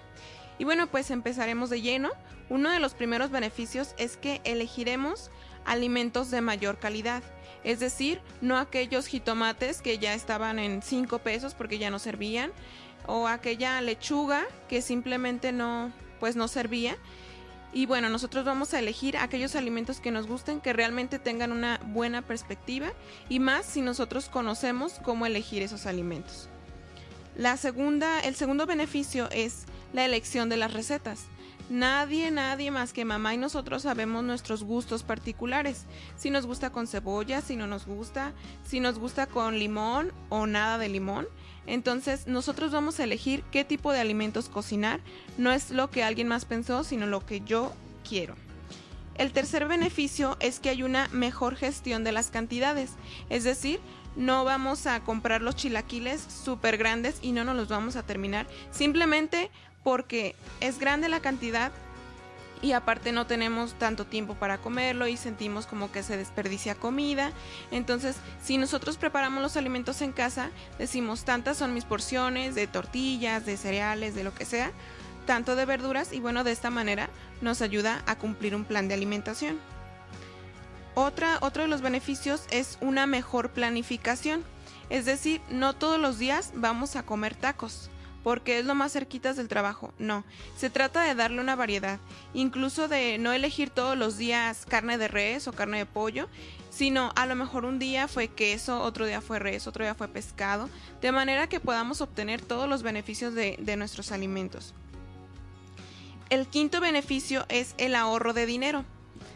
Y 0.61 0.64
bueno, 0.64 0.88
pues 0.88 1.11
empezaremos 1.11 1.71
de 1.71 1.81
lleno. 1.81 2.11
Uno 2.50 2.71
de 2.71 2.81
los 2.81 2.93
primeros 2.93 3.31
beneficios 3.31 3.95
es 3.97 4.19
que 4.19 4.43
elegiremos 4.45 5.31
alimentos 5.64 6.31
de 6.31 6.43
mayor 6.43 6.79
calidad. 6.79 7.23
Es 7.64 7.81
decir, 7.81 8.21
no 8.43 8.59
aquellos 8.59 9.07
jitomates 9.07 9.81
que 9.81 9.97
ya 9.97 10.12
estaban 10.12 10.59
en 10.59 10.83
5 10.83 11.21
pesos 11.21 11.55
porque 11.55 11.79
ya 11.79 11.88
no 11.88 11.99
servían, 11.99 12.52
o 13.07 13.26
aquella 13.26 13.81
lechuga 13.81 14.45
que 14.69 14.83
simplemente 14.83 15.50
no, 15.50 15.93
pues 16.21 16.37
no 16.37 16.47
servía. 16.47 16.99
Y 17.73 17.87
bueno, 17.87 18.11
nosotros 18.11 18.45
vamos 18.45 18.75
a 18.75 18.81
elegir 18.81 19.17
aquellos 19.17 19.57
alimentos 19.57 19.99
que 19.99 20.11
nos 20.11 20.26
gusten, 20.26 20.61
que 20.61 20.75
realmente 20.75 21.19
tengan 21.19 21.52
una 21.52 21.81
buena 21.87 22.21
perspectiva 22.21 22.93
y 23.31 23.40
más 23.40 23.64
si 23.64 23.81
nosotros 23.81 24.29
conocemos 24.29 25.00
cómo 25.02 25.25
elegir 25.25 25.62
esos 25.62 25.87
alimentos. 25.87 26.50
La 27.35 27.57
segunda, 27.57 28.21
el 28.21 28.35
segundo 28.35 28.67
beneficio 28.67 29.31
es 29.31 29.64
la 29.92 30.04
elección 30.04 30.49
de 30.49 30.56
las 30.56 30.73
recetas. 30.73 31.26
Nadie, 31.70 32.32
nadie 32.32 32.73
más 32.73 32.92
que 32.92 33.04
mamá 33.04 33.32
y 33.35 33.37
nosotros 33.37 33.82
sabemos 33.82 34.25
nuestros 34.25 34.64
gustos 34.64 35.04
particulares. 35.04 35.87
Si 36.16 36.28
nos 36.30 36.44
gusta 36.44 36.70
con 36.70 36.88
cebolla, 36.88 37.42
si 37.42 37.54
no 37.54 37.68
nos 37.68 37.87
gusta, 37.87 38.32
si 38.66 38.80
nos 38.80 38.99
gusta 38.99 39.26
con 39.26 39.56
limón 39.56 40.12
o 40.30 40.47
nada 40.47 40.78
de 40.78 40.88
limón. 40.88 41.28
Entonces 41.66 42.26
nosotros 42.26 42.73
vamos 42.73 42.99
a 42.99 43.04
elegir 43.04 43.44
qué 43.52 43.64
tipo 43.64 43.92
de 43.92 44.00
alimentos 44.00 44.49
cocinar. 44.49 45.00
No 45.38 45.52
es 45.52 45.70
lo 45.70 45.90
que 45.90 46.02
alguien 46.02 46.26
más 46.26 46.44
pensó, 46.44 46.82
sino 46.82 47.06
lo 47.06 47.25
que 47.25 47.40
yo 47.42 47.73
quiero. 48.09 48.35
El 49.14 49.32
tercer 49.32 49.68
beneficio 49.68 50.37
es 50.40 50.59
que 50.59 50.70
hay 50.70 50.82
una 50.82 51.06
mejor 51.09 51.54
gestión 51.54 52.02
de 52.02 52.11
las 52.11 52.30
cantidades. 52.30 52.92
Es 53.28 53.44
decir, 53.44 53.78
no 54.16 54.44
vamos 54.44 54.87
a 54.87 55.00
comprar 55.00 55.40
los 55.40 55.54
chilaquiles 55.56 56.20
súper 56.20 56.78
grandes 56.78 57.18
y 57.23 57.32
no 57.32 57.44
nos 57.44 57.54
los 57.54 57.68
vamos 57.68 57.97
a 57.97 58.02
terminar. 58.02 58.49
Simplemente 58.73 59.50
porque 59.82 60.34
es 60.60 60.78
grande 60.78 61.08
la 61.08 61.20
cantidad 61.20 61.72
y 62.62 62.72
aparte 62.72 63.12
no 63.12 63.26
tenemos 63.26 63.75
tanto 63.75 64.04
tiempo 64.04 64.34
para 64.34 64.58
comerlo 64.58 65.06
y 65.06 65.16
sentimos 65.16 65.66
como 65.66 65.90
que 65.90 66.02
se 66.02 66.16
desperdicia 66.16 66.75
comida. 66.75 67.32
Entonces, 67.70 68.16
si 68.42 68.58
nosotros 68.58 68.99
preparamos 68.99 69.42
los 69.42 69.56
alimentos 69.56 70.02
en 70.02 70.12
casa, 70.12 70.50
decimos 70.78 71.25
tantas 71.25 71.56
son 71.56 71.72
mis 71.72 71.84
porciones 71.84 72.54
de 72.54 72.66
tortillas, 72.66 73.46
de 73.46 73.56
cereales, 73.56 74.14
de 74.14 74.25
lo 74.25 74.34
que 74.34 74.44
sea, 74.44 74.72
tanto 75.26 75.56
de 75.56 75.64
verduras 75.64 76.12
y 76.12 76.20
bueno, 76.20 76.44
de 76.44 76.52
esta 76.52 76.70
manera 76.70 77.08
nos 77.40 77.62
ayuda 77.62 78.02
a 78.06 78.16
cumplir 78.16 78.54
un 78.54 78.64
plan 78.64 78.88
de 78.88 78.94
alimentación. 78.94 79.58
Otra, 80.94 81.38
otro 81.40 81.62
de 81.62 81.68
los 81.68 81.80
beneficios 81.80 82.44
es 82.50 82.76
una 82.80 83.06
mejor 83.06 83.50
planificación. 83.50 84.44
Es 84.90 85.04
decir, 85.04 85.40
no 85.49 85.72
todos 85.72 86.00
los 86.00 86.18
días 86.18 86.52
vamos 86.56 86.96
a 86.96 87.04
comer 87.04 87.37
tacos 87.37 87.90
porque 88.23 88.59
es 88.59 88.65
lo 88.65 88.75
más 88.75 88.93
cerquitas 88.93 89.37
del 89.37 89.49
trabajo. 89.49 89.93
No, 89.99 90.25
se 90.57 90.71
trata 90.71 91.03
de 91.03 91.15
darle 91.15 91.41
una 91.41 91.57
variedad, 91.57 91.99
incluso 92.35 92.89
de 92.89 93.19
no 93.19 93.33
elegir 93.33 93.71
todos 93.71 93.97
los 93.97 94.17
días 94.17 94.67
carne 94.67 94.99
de 94.99 95.09
res 95.09 95.49
o 95.49 95.53
carne 95.53 95.79
de 95.79 95.87
pollo, 95.87 96.29
sino 96.71 97.12
a 97.17 97.27
lo 97.27 97.35
mejor 97.35 97.65
un 97.65 97.79
día 97.79 98.09
fue 98.09 98.29
queso, 98.29 98.81
otro 98.81 99.07
día 99.07 99.21
fue 99.21 99.39
res, 99.39 99.67
otro 99.67 99.85
día 99.85 99.95
fue 99.95 100.09
pescado, 100.09 100.69
de 101.00 101.12
manera 101.12 101.49
que 101.49 101.61
podamos 101.61 102.00
obtener 102.00 102.41
todos 102.41 102.69
los 102.69 102.83
beneficios 102.83 103.35
de, 103.35 103.57
de 103.59 103.77
nuestros 103.77 104.12
alimentos. 104.12 104.75
El 106.31 106.47
quinto 106.47 106.81
beneficio 106.81 107.45
es 107.49 107.75
el 107.77 107.97
ahorro 107.97 108.33
de 108.33 108.47
dinero. 108.47 108.85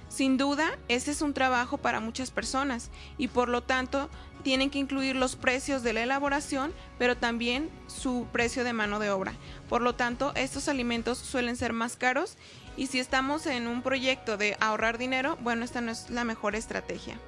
Sin 0.08 0.36
duda, 0.36 0.78
ese 0.86 1.10
es 1.10 1.22
un 1.22 1.34
trabajo 1.34 1.76
para 1.76 1.98
muchas 1.98 2.30
personas 2.30 2.90
y 3.18 3.26
por 3.26 3.48
lo 3.48 3.64
tanto 3.64 4.08
tienen 4.44 4.70
que 4.70 4.78
incluir 4.78 5.16
los 5.16 5.34
precios 5.34 5.82
de 5.82 5.92
la 5.92 6.02
elaboración, 6.02 6.72
pero 6.98 7.16
también 7.16 7.68
su 7.88 8.28
precio 8.30 8.62
de 8.62 8.72
mano 8.72 9.00
de 9.00 9.10
obra. 9.10 9.32
Por 9.68 9.82
lo 9.82 9.96
tanto, 9.96 10.32
estos 10.36 10.68
alimentos 10.68 11.18
suelen 11.18 11.56
ser 11.56 11.72
más 11.72 11.96
caros 11.96 12.36
y 12.76 12.86
si 12.86 13.00
estamos 13.00 13.46
en 13.46 13.66
un 13.66 13.82
proyecto 13.82 14.36
de 14.36 14.56
ahorrar 14.60 14.98
dinero, 14.98 15.36
bueno, 15.40 15.64
esta 15.64 15.80
no 15.80 15.90
es 15.90 16.10
la 16.10 16.22
mejor 16.22 16.54
estrategia. 16.54 17.18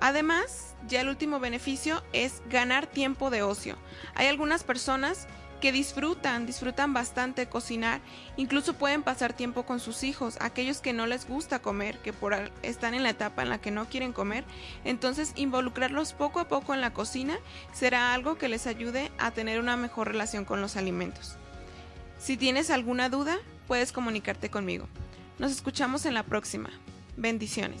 Además, 0.00 0.74
ya 0.88 1.00
el 1.00 1.08
último 1.08 1.40
beneficio 1.40 2.02
es 2.12 2.42
ganar 2.50 2.86
tiempo 2.86 3.30
de 3.30 3.42
ocio. 3.42 3.76
Hay 4.14 4.26
algunas 4.26 4.64
personas 4.64 5.26
que 5.64 5.72
disfrutan, 5.72 6.44
disfrutan 6.44 6.92
bastante 6.92 7.46
cocinar, 7.46 8.02
incluso 8.36 8.74
pueden 8.74 9.02
pasar 9.02 9.32
tiempo 9.32 9.62
con 9.62 9.80
sus 9.80 10.02
hijos, 10.02 10.36
aquellos 10.42 10.82
que 10.82 10.92
no 10.92 11.06
les 11.06 11.26
gusta 11.26 11.60
comer, 11.60 11.96
que 12.00 12.12
por 12.12 12.34
están 12.60 12.92
en 12.92 13.02
la 13.02 13.08
etapa 13.08 13.40
en 13.40 13.48
la 13.48 13.62
que 13.62 13.70
no 13.70 13.86
quieren 13.86 14.12
comer, 14.12 14.44
entonces 14.84 15.32
involucrarlos 15.36 16.12
poco 16.12 16.38
a 16.38 16.48
poco 16.48 16.74
en 16.74 16.82
la 16.82 16.92
cocina 16.92 17.38
será 17.72 18.12
algo 18.12 18.36
que 18.36 18.50
les 18.50 18.66
ayude 18.66 19.10
a 19.16 19.30
tener 19.30 19.58
una 19.58 19.78
mejor 19.78 20.08
relación 20.08 20.44
con 20.44 20.60
los 20.60 20.76
alimentos. 20.76 21.38
Si 22.18 22.36
tienes 22.36 22.68
alguna 22.68 23.08
duda, 23.08 23.38
puedes 23.66 23.90
comunicarte 23.90 24.50
conmigo. 24.50 24.86
Nos 25.38 25.50
escuchamos 25.50 26.04
en 26.04 26.12
la 26.12 26.24
próxima. 26.24 26.68
Bendiciones. 27.16 27.80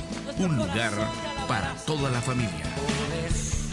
un 0.45 0.57
lugar 0.57 0.91
para 1.47 1.75
toda 1.85 2.09
la 2.09 2.19
familia. 2.19 2.65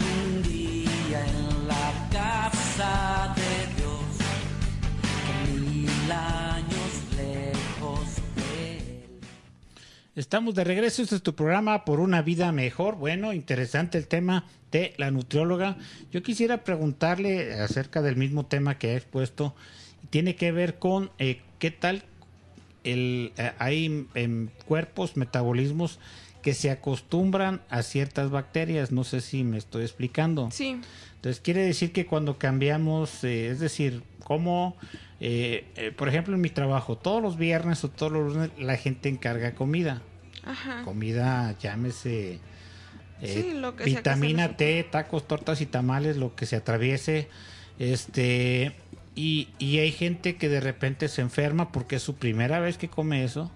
un 0.01 0.43
día 0.43 1.25
en 1.25 1.67
la 1.67 2.09
casa 2.11 3.33
de 3.35 3.75
Dios, 3.75 4.01
mil 5.51 6.11
años 6.11 6.91
lejos. 7.17 7.99
Estamos 10.15 10.53
de 10.53 10.63
regreso, 10.63 11.01
este 11.01 11.15
es 11.15 11.23
tu 11.23 11.33
programa 11.33 11.85
por 11.85 11.99
una 11.99 12.21
vida 12.21 12.51
mejor. 12.51 12.97
Bueno, 12.97 13.33
interesante 13.33 13.97
el 13.97 14.07
tema 14.07 14.45
de 14.71 14.93
la 14.97 15.09
nutrióloga. 15.09 15.77
Yo 16.11 16.21
quisiera 16.21 16.63
preguntarle 16.63 17.53
acerca 17.59 18.03
del 18.03 18.15
mismo 18.15 18.45
tema 18.45 18.77
que 18.77 18.91
ha 18.91 18.95
expuesto. 18.95 19.55
Tiene 20.11 20.35
que 20.35 20.51
ver 20.51 20.77
con 20.77 21.09
eh, 21.17 21.41
qué 21.57 21.71
tal 21.71 22.03
el, 22.83 23.33
eh, 23.37 23.53
hay 23.57 24.07
en 24.13 24.51
cuerpos, 24.67 25.17
metabolismos 25.17 25.99
que 26.41 26.53
se 26.53 26.71
acostumbran 26.71 27.61
a 27.69 27.83
ciertas 27.83 28.29
bacterias. 28.29 28.91
No 28.91 29.03
sé 29.03 29.21
si 29.21 29.43
me 29.43 29.57
estoy 29.57 29.83
explicando. 29.83 30.49
Sí. 30.51 30.79
Entonces 31.15 31.41
quiere 31.41 31.61
decir 31.61 31.91
que 31.91 32.05
cuando 32.05 32.37
cambiamos, 32.37 33.23
eh, 33.23 33.47
es 33.47 33.59
decir, 33.59 34.03
como, 34.23 34.77
eh, 35.19 35.65
eh, 35.75 35.91
por 35.91 36.07
ejemplo, 36.07 36.35
en 36.35 36.41
mi 36.41 36.49
trabajo, 36.49 36.97
todos 36.97 37.21
los 37.21 37.37
viernes 37.37 37.83
o 37.83 37.89
todos 37.89 38.11
los 38.11 38.33
lunes 38.33 38.51
la 38.57 38.77
gente 38.77 39.09
encarga 39.09 39.55
comida. 39.55 40.01
Ajá. 40.43 40.83
Comida, 40.83 41.55
llámese 41.59 42.39
eh, 43.21 43.43
Sí, 43.51 43.53
lo 43.59 43.75
que 43.75 43.83
sea 43.83 43.93
que 43.93 43.97
vitamina 43.97 44.55
T, 44.55 44.87
tacos, 44.89 45.27
tortas 45.27 45.61
y 45.61 45.65
tamales, 45.65 46.17
lo 46.17 46.35
que 46.35 46.45
se 46.45 46.55
atraviese. 46.55 47.27
Este, 47.77 48.75
y, 49.15 49.49
y 49.57 49.79
hay 49.79 49.91
gente 49.91 50.35
que 50.35 50.49
de 50.49 50.59
repente 50.59 51.07
se 51.07 51.21
enferma 51.21 51.71
porque 51.71 51.97
es 51.97 52.03
su 52.03 52.15
primera 52.15 52.59
vez 52.59 52.77
que 52.77 52.89
come 52.89 53.23
eso. 53.23 53.51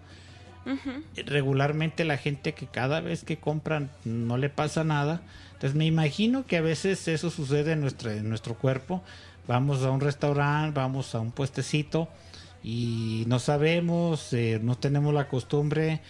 Regularmente 1.26 2.06
la 2.06 2.18
gente 2.18 2.54
que 2.54 2.68
cada 2.68 3.02
vez 3.02 3.24
que 3.24 3.38
compran 3.38 3.90
no 4.06 4.38
le 4.38 4.50
pasa 4.50 4.84
nada. 4.84 5.22
Entonces 5.54 5.76
me 5.76 5.86
imagino 5.86 6.46
que 6.46 6.58
a 6.58 6.62
veces 6.62 7.08
eso 7.08 7.30
sucede 7.30 7.74
en 7.74 7.82
nuestro, 7.82 8.12
en 8.12 8.30
nuestro 8.30 8.56
cuerpo. 8.56 9.04
Vamos 9.48 9.84
a 9.84 9.92
un 9.92 10.00
restaurante, 10.00 10.80
vamos 10.80 11.16
a 11.16 11.20
un 11.20 11.32
puestecito 11.32 12.08
y 12.64 13.26
no 13.28 13.40
sabemos, 13.40 14.32
eh, 14.34 14.60
no 14.64 14.78
tenemos 14.78 15.14
la 15.14 15.28
costumbre, 15.28 16.02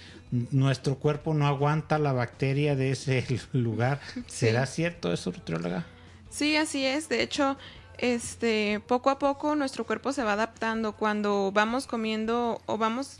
nuestro 0.51 0.95
cuerpo 0.95 1.33
no 1.33 1.47
aguanta 1.47 1.97
la 1.97 2.13
bacteria 2.13 2.75
de 2.75 2.91
ese 2.91 3.25
lugar. 3.53 3.99
¿Será 4.27 4.65
cierto 4.65 5.11
eso, 5.11 5.31
nutrióloga? 5.31 5.85
Sí, 6.29 6.55
así 6.55 6.85
es. 6.85 7.09
De 7.09 7.21
hecho, 7.21 7.57
este, 7.97 8.81
poco 8.87 9.09
a 9.09 9.19
poco 9.19 9.55
nuestro 9.55 9.85
cuerpo 9.85 10.13
se 10.13 10.23
va 10.23 10.33
adaptando 10.33 10.93
cuando 10.93 11.51
vamos 11.51 11.87
comiendo 11.87 12.61
o 12.65 12.77
vamos 12.77 13.19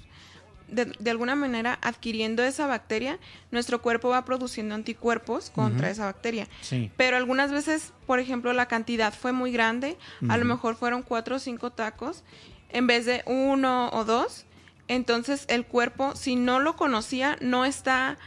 de, 0.74 0.86
de 0.86 1.10
alguna 1.12 1.36
manera 1.36 1.78
adquiriendo 1.82 2.44
esa 2.44 2.68
bacteria, 2.68 3.20
nuestro 3.52 3.82
cuerpo 3.82 4.10
va 4.10 4.26
produciendo 4.26 4.76
anticuerpos 4.76 5.50
contra 5.50 5.90
esa 5.90 6.06
bacteria. 6.06 6.48
Sí. 6.62 6.92
Pero 6.98 7.18
algunas 7.18 7.52
veces, 7.52 7.94
por 8.08 8.20
ejemplo, 8.20 8.52
la 8.54 8.68
cantidad 8.68 9.14
fue 9.14 9.32
muy 9.32 9.52
grande, 9.52 9.98
a 10.30 10.38
lo 10.38 10.46
mejor 10.46 10.76
fueron 10.76 11.02
cuatro 11.04 11.38
o 11.38 11.40
cinco 11.40 11.72
tacos 11.72 12.24
en 12.70 12.88
vez 12.88 13.06
de 13.06 13.24
uno 13.26 13.90
o 13.94 14.04
dos. 14.04 14.46
Entonces 14.88 15.46
el 15.48 15.66
cuerpo, 15.66 16.16
si 16.16 16.36
no 16.36 16.60
lo 16.60 16.76
conocía, 16.76 17.38
no 17.40 17.64
está 17.66 18.18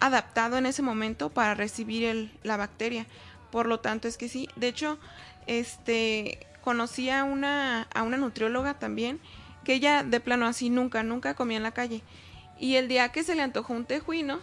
adaptado 0.00 0.58
en 0.58 0.66
ese 0.66 0.82
momento 0.82 1.30
para 1.30 1.54
recibir 1.54 2.04
el- 2.04 2.32
la 2.42 2.56
bacteria. 2.56 3.06
Por 3.52 3.66
lo 3.66 3.78
tanto, 3.80 4.08
es 4.08 4.16
que 4.18 4.28
sí. 4.28 4.48
De 4.56 4.66
hecho, 4.68 4.98
este 5.46 6.46
conocí 6.62 7.10
a 7.10 7.24
una, 7.24 7.82
a 7.94 8.02
una 8.02 8.16
nutrióloga 8.16 8.74
también, 8.74 9.20
que 9.64 9.74
ella 9.74 10.02
de 10.02 10.20
plano 10.20 10.46
así 10.46 10.70
nunca, 10.70 11.02
nunca 11.02 11.34
comía 11.34 11.56
en 11.56 11.62
la 11.62 11.72
calle. 11.72 12.02
Y 12.58 12.76
el 12.76 12.88
día 12.88 13.10
que 13.10 13.24
se 13.24 13.34
le 13.34 13.42
antojó 13.42 13.72
un 13.72 13.84
tejuino, 13.84 14.40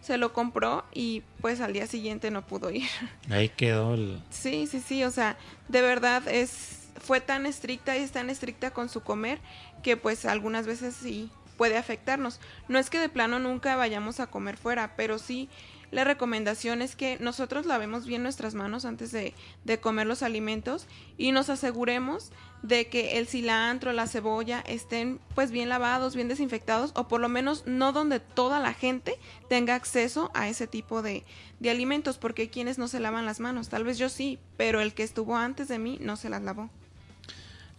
se 0.00 0.18
lo 0.18 0.34
compró 0.34 0.84
y 0.92 1.22
pues 1.40 1.62
al 1.62 1.72
día 1.72 1.86
siguiente 1.86 2.30
no 2.30 2.46
pudo 2.46 2.70
ir. 2.70 2.88
Ahí 3.30 3.48
quedó 3.48 3.94
el... 3.94 4.22
Sí, 4.28 4.66
sí, 4.66 4.80
sí, 4.80 5.02
o 5.04 5.10
sea, 5.10 5.38
de 5.68 5.80
verdad 5.80 6.28
es 6.28 6.80
fue 7.00 7.20
tan 7.20 7.46
estricta 7.46 7.96
y 7.96 8.02
es 8.02 8.12
tan 8.12 8.30
estricta 8.30 8.70
con 8.70 8.88
su 8.88 9.00
comer 9.00 9.40
que 9.82 9.96
pues 9.96 10.24
algunas 10.26 10.66
veces 10.66 10.94
sí 10.94 11.30
puede 11.56 11.76
afectarnos. 11.76 12.40
No 12.68 12.78
es 12.78 12.90
que 12.90 12.98
de 12.98 13.08
plano 13.08 13.38
nunca 13.38 13.76
vayamos 13.76 14.20
a 14.20 14.26
comer 14.26 14.56
fuera, 14.56 14.94
pero 14.96 15.18
sí 15.18 15.48
la 15.90 16.04
recomendación 16.04 16.82
es 16.82 16.96
que 16.96 17.18
nosotros 17.20 17.66
lavemos 17.66 18.06
bien 18.06 18.22
nuestras 18.22 18.54
manos 18.54 18.84
antes 18.84 19.12
de, 19.12 19.32
de 19.64 19.78
comer 19.78 20.06
los 20.06 20.22
alimentos 20.22 20.86
y 21.16 21.32
nos 21.32 21.50
aseguremos 21.50 22.32
de 22.64 22.86
que 22.86 23.18
el 23.18 23.26
cilantro, 23.26 23.92
la 23.92 24.06
cebolla 24.06 24.64
estén 24.66 25.20
pues 25.34 25.50
bien 25.50 25.68
lavados, 25.68 26.14
bien 26.14 26.28
desinfectados 26.28 26.92
o 26.94 27.08
por 27.08 27.20
lo 27.20 27.28
menos 27.28 27.64
no 27.66 27.92
donde 27.92 28.20
toda 28.20 28.58
la 28.58 28.72
gente 28.72 29.18
tenga 29.50 29.74
acceso 29.74 30.30
a 30.32 30.48
ese 30.48 30.66
tipo 30.66 31.02
de, 31.02 31.24
de 31.60 31.68
alimentos 31.68 32.16
porque 32.16 32.48
quienes 32.48 32.78
no 32.78 32.88
se 32.88 33.00
lavan 33.00 33.26
las 33.26 33.38
manos. 33.38 33.68
Tal 33.68 33.84
vez 33.84 33.98
yo 33.98 34.08
sí, 34.08 34.38
pero 34.56 34.80
el 34.80 34.94
que 34.94 35.02
estuvo 35.02 35.36
antes 35.36 35.68
de 35.68 35.78
mí 35.78 35.98
no 36.00 36.16
se 36.16 36.30
las 36.30 36.40
lavó. 36.40 36.70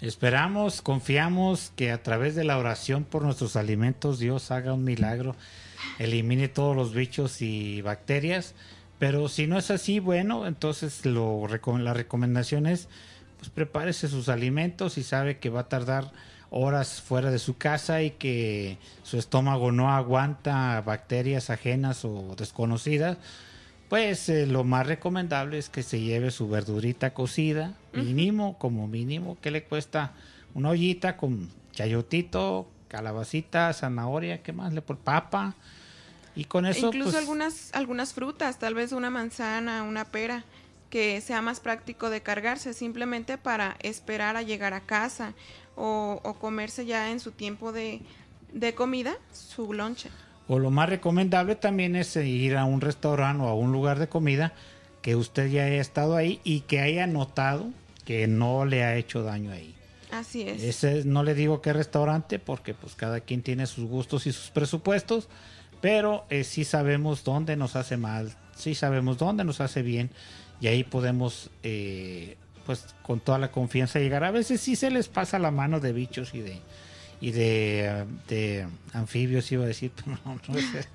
Esperamos, 0.01 0.83
confiamos 0.83 1.71
que 1.75 1.91
a 1.91 2.03
través 2.03 2.35
de 2.35 2.43
la 2.43 2.59
oración 2.59 3.05
por 3.05 3.23
nuestros 3.23 3.55
alimentos 3.55 4.19
Dios 4.19 4.51
haga 4.51 4.73
un 4.73 4.83
milagro, 4.83 5.35
elimine 5.97 6.47
todos 6.47 6.75
los 6.75 6.93
bichos 6.93 7.41
y 7.41 7.81
bacterias, 7.81 8.53
pero 8.99 9.29
si 9.29 9.47
no 9.47 9.57
es 9.57 9.71
así, 9.71 9.99
bueno, 9.99 10.45
entonces 10.45 11.07
lo, 11.07 11.47
la 11.79 11.93
recomendación 11.95 12.67
es, 12.67 12.87
pues 13.45 13.53
prepárese 13.53 14.07
sus 14.07 14.27
alimentos 14.27 14.97
y 14.97 15.03
sabe 15.03 15.37
que 15.37 15.49
va 15.49 15.61
a 15.61 15.69
tardar 15.69 16.11
horas 16.49 17.01
fuera 17.01 17.29
de 17.29 17.37
su 17.37 17.57
casa 17.57 18.01
y 18.01 18.11
que 18.11 18.79
su 19.03 19.19
estómago 19.19 19.71
no 19.71 19.91
aguanta 19.91 20.81
bacterias 20.81 21.51
ajenas 21.51 22.05
o 22.05 22.35
desconocidas, 22.35 23.17
pues 23.87 24.29
eh, 24.29 24.47
lo 24.47 24.63
más 24.63 24.87
recomendable 24.87 25.59
es 25.59 25.69
que 25.69 25.83
se 25.83 25.99
lleve 25.99 26.31
su 26.31 26.49
verdurita 26.49 27.13
cocida, 27.13 27.75
mínimo, 27.93 28.57
como 28.57 28.87
mínimo, 28.87 29.37
que 29.41 29.51
le 29.51 29.63
cuesta 29.63 30.13
una 30.55 30.69
ollita 30.69 31.17
con 31.17 31.49
chayotito, 31.71 32.67
calabacita, 32.87 33.71
zanahoria, 33.73 34.41
¿qué 34.41 34.53
más 34.53 34.73
le 34.73 34.81
por 34.81 34.97
papa? 34.97 35.53
Y 36.35 36.45
con 36.45 36.65
eso 36.65 36.87
Incluso 36.87 37.11
pues, 37.11 37.21
algunas, 37.21 37.69
algunas 37.73 38.13
frutas, 38.13 38.57
tal 38.57 38.73
vez 38.73 38.91
una 38.91 39.11
manzana, 39.11 39.83
una 39.83 40.05
pera, 40.05 40.45
que 40.89 41.19
sea 41.21 41.41
más 41.41 41.59
práctico 41.59 42.09
de 42.09 42.21
cargarse 42.21 42.73
simplemente 42.73 43.37
para 43.37 43.77
esperar 43.81 44.37
a 44.37 44.41
llegar 44.41 44.73
a 44.73 44.81
casa 44.81 45.33
o, 45.75 46.21
o 46.23 46.33
comerse 46.35 46.85
ya 46.85 47.11
en 47.11 47.19
su 47.19 47.31
tiempo 47.31 47.71
de, 47.71 48.01
de 48.53 48.73
comida 48.73 49.15
su 49.33 49.73
lonche. 49.73 50.09
O 50.47 50.59
lo 50.59 50.71
más 50.71 50.89
recomendable 50.89 51.55
también 51.55 51.95
es 51.95 52.15
eh, 52.15 52.27
ir 52.27 52.55
a 52.55 52.65
un 52.65 52.81
restaurante 52.81 53.43
o 53.43 53.47
a 53.47 53.55
un 53.55 53.71
lugar 53.71 53.99
de 53.99 54.07
comida 54.07 54.53
que 55.01 55.15
usted 55.15 55.49
ya 55.49 55.65
haya 55.65 55.81
estado 55.81 56.15
ahí 56.15 56.39
y 56.43 56.61
que 56.61 56.79
haya 56.79 57.07
notado 57.07 57.67
que 58.05 58.27
no 58.27 58.65
le 58.65 58.83
ha 58.83 58.95
hecho 58.95 59.23
daño 59.23 59.51
ahí. 59.51 59.75
Así 60.11 60.43
es. 60.43 60.63
Ese 60.63 61.03
no 61.03 61.23
le 61.23 61.33
digo 61.33 61.61
qué 61.61 61.73
restaurante 61.73 62.39
porque 62.39 62.73
pues 62.73 62.95
cada 62.95 63.19
quien 63.19 63.41
tiene 63.41 63.65
sus 63.65 63.85
gustos 63.89 64.27
y 64.27 64.31
sus 64.31 64.51
presupuestos, 64.51 65.27
pero 65.81 66.25
eh, 66.29 66.43
sí 66.43 66.63
sabemos 66.63 67.23
dónde 67.23 67.55
nos 67.55 67.75
hace 67.75 67.97
mal, 67.97 68.33
sí 68.55 68.75
sabemos 68.75 69.17
dónde 69.17 69.43
nos 69.43 69.61
hace 69.61 69.81
bien 69.81 70.11
y 70.61 70.67
ahí 70.67 70.83
podemos 70.83 71.49
eh, 71.63 72.37
pues 72.65 72.85
con 73.03 73.19
toda 73.19 73.37
la 73.37 73.51
confianza 73.51 73.99
llegar. 73.99 74.23
A 74.23 74.31
veces 74.31 74.59
sí 74.61 74.75
se 74.75 74.89
les 74.91 75.07
pasa 75.07 75.37
la 75.39 75.51
mano 75.51 75.79
de 75.79 75.93
bichos 75.93 76.33
y 76.33 76.41
de 76.41 76.59
y 77.21 77.31
de, 77.31 77.85
eh, 77.85 78.05
de 78.27 78.67
anfibios 78.93 79.49
iba 79.51 79.63
a 79.63 79.67
decir, 79.67 79.91
pero 80.03 80.17
no, 80.25 80.39
no 80.47 80.57
es- 80.59 80.87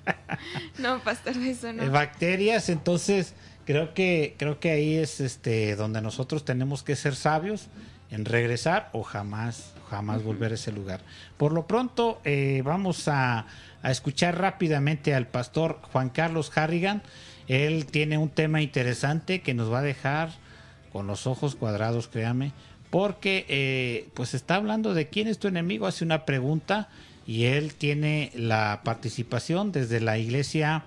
No, 0.77 0.99
pastor, 1.03 1.35
eso 1.37 1.69
eh, 1.69 1.73
no. 1.73 1.91
bacterias, 1.91 2.69
entonces 2.69 3.33
creo 3.65 3.93
que 3.93 4.35
creo 4.37 4.59
que 4.59 4.71
ahí 4.71 4.95
es 4.95 5.19
este 5.19 5.75
donde 5.75 6.01
nosotros 6.01 6.45
tenemos 6.45 6.83
que 6.83 6.95
ser 6.95 7.15
sabios 7.15 7.67
en 8.11 8.25
regresar 8.25 8.89
o 8.93 9.03
jamás 9.03 9.73
jamás 9.89 10.23
volver 10.23 10.51
a 10.51 10.55
ese 10.55 10.71
lugar. 10.71 11.01
Por 11.37 11.51
lo 11.53 11.67
pronto 11.67 12.21
eh, 12.23 12.61
vamos 12.63 13.07
a, 13.09 13.45
a 13.81 13.91
escuchar 13.91 14.37
rápidamente 14.39 15.13
al 15.15 15.27
pastor 15.27 15.79
Juan 15.91 16.09
Carlos 16.09 16.51
Harrigan. 16.55 17.01
Él 17.47 17.85
tiene 17.85 18.17
un 18.17 18.29
tema 18.29 18.61
interesante 18.61 19.41
que 19.41 19.53
nos 19.53 19.71
va 19.71 19.79
a 19.79 19.83
dejar 19.83 20.31
con 20.91 21.07
los 21.07 21.27
ojos 21.27 21.55
cuadrados, 21.55 22.07
créame, 22.07 22.51
porque 22.89 23.45
eh, 23.47 24.09
pues 24.13 24.33
está 24.33 24.55
hablando 24.55 24.93
de 24.93 25.07
quién 25.07 25.27
es 25.27 25.39
tu 25.39 25.47
enemigo, 25.47 25.87
hace 25.87 26.03
una 26.03 26.25
pregunta 26.25 26.89
y 27.25 27.45
él 27.45 27.73
tiene 27.75 28.31
la 28.35 28.81
participación 28.83 29.71
desde 29.71 30.01
la 30.01 30.17
iglesia, 30.17 30.83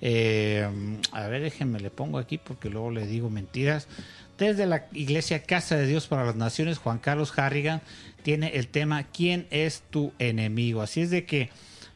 eh, 0.00 0.68
a 1.12 1.26
ver, 1.26 1.42
déjenme 1.42 1.80
le 1.80 1.90
pongo 1.90 2.18
aquí 2.18 2.38
porque 2.38 2.70
luego 2.70 2.90
le 2.90 3.06
digo 3.06 3.30
mentiras, 3.30 3.88
desde 4.38 4.66
la 4.66 4.86
iglesia 4.92 5.42
Casa 5.42 5.76
de 5.76 5.86
Dios 5.86 6.06
para 6.06 6.24
las 6.24 6.36
Naciones, 6.36 6.78
Juan 6.78 6.98
Carlos 6.98 7.36
Harrigan 7.36 7.82
tiene 8.22 8.56
el 8.56 8.68
tema 8.68 9.02
¿Quién 9.02 9.48
es 9.50 9.82
tu 9.90 10.12
enemigo? 10.20 10.80
Así 10.80 11.00
es 11.00 11.10
de 11.10 11.26
que, 11.26 11.50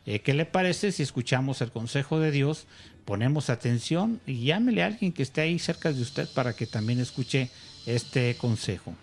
eh, 0.07 0.18
¿qué 0.20 0.35
le 0.35 0.44
parece 0.44 0.90
si 0.90 1.05
escuchamos 1.05 1.61
el 1.61 1.70
consejo 1.70 2.18
de 2.18 2.33
Dios? 2.33 2.66
Ponemos 3.05 3.51
atención 3.51 4.21
y 4.27 4.45
llámele 4.45 4.83
a 4.83 4.87
alguien 4.87 5.12
que 5.12 5.23
esté 5.23 5.41
ahí 5.41 5.59
cerca 5.59 5.93
de 5.93 6.01
usted 6.01 6.29
para 6.35 6.55
que 6.55 6.67
también 6.67 7.01
escuche 7.01 7.51
este 7.87 8.37
consejo. 8.37 8.95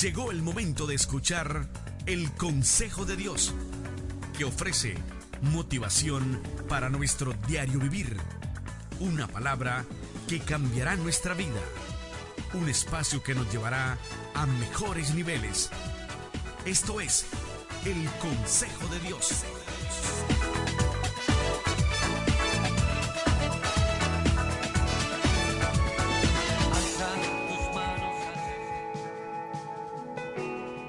Llegó 0.00 0.32
el 0.32 0.42
momento 0.42 0.86
de 0.86 0.96
escuchar 0.96 1.68
el 2.06 2.32
consejo 2.32 3.04
de 3.04 3.16
Dios, 3.16 3.54
que 4.36 4.44
ofrece 4.44 4.96
motivación 5.42 6.40
para 6.68 6.90
nuestro 6.90 7.34
diario 7.46 7.78
vivir. 7.78 8.16
Una 8.98 9.28
palabra 9.28 9.84
que 10.28 10.40
cambiará 10.40 10.96
nuestra 10.96 11.34
vida. 11.34 11.60
Un 12.54 12.68
espacio 12.68 13.22
que 13.22 13.34
nos 13.34 13.50
llevará 13.52 13.96
a 14.34 14.46
mejores 14.46 15.14
niveles. 15.14 15.70
Esto 16.66 17.00
es 17.00 17.24
el 17.84 18.08
consejo 18.20 18.86
de 18.86 19.00
Dios. 19.00 19.42
Alza 26.70 27.08
tus 27.48 27.74
manos 27.74 28.14
hacia 28.30 28.56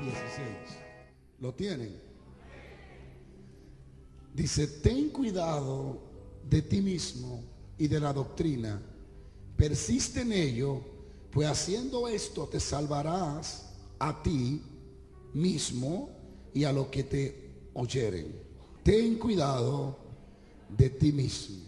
16. 0.03 0.77
¿Lo 1.39 1.55
tienen? 1.55 1.99
Dice, 4.31 4.67
ten 4.67 5.09
cuidado 5.09 6.03
de 6.47 6.62
ti 6.62 6.81
mismo 6.81 7.43
y 7.79 7.88
de 7.88 7.99
la 7.99 8.13
doctrina. 8.13 8.79
Persiste 9.57 10.21
en 10.21 10.33
ello, 10.33 10.81
pues 11.31 11.47
haciendo 11.47 12.07
esto 12.07 12.47
te 12.47 12.59
salvarás 12.59 13.71
a 13.97 14.21
ti 14.21 14.62
mismo 15.34 16.10
y 16.54 16.63
a 16.63 16.72
lo 16.72 16.89
que 16.89 17.04
te 17.04 17.69
oyeren. 17.74 18.34
Ten 18.84 19.17
cuidado 19.17 19.98
de 20.69 20.89
ti 20.89 21.12
mismo. 21.12 21.63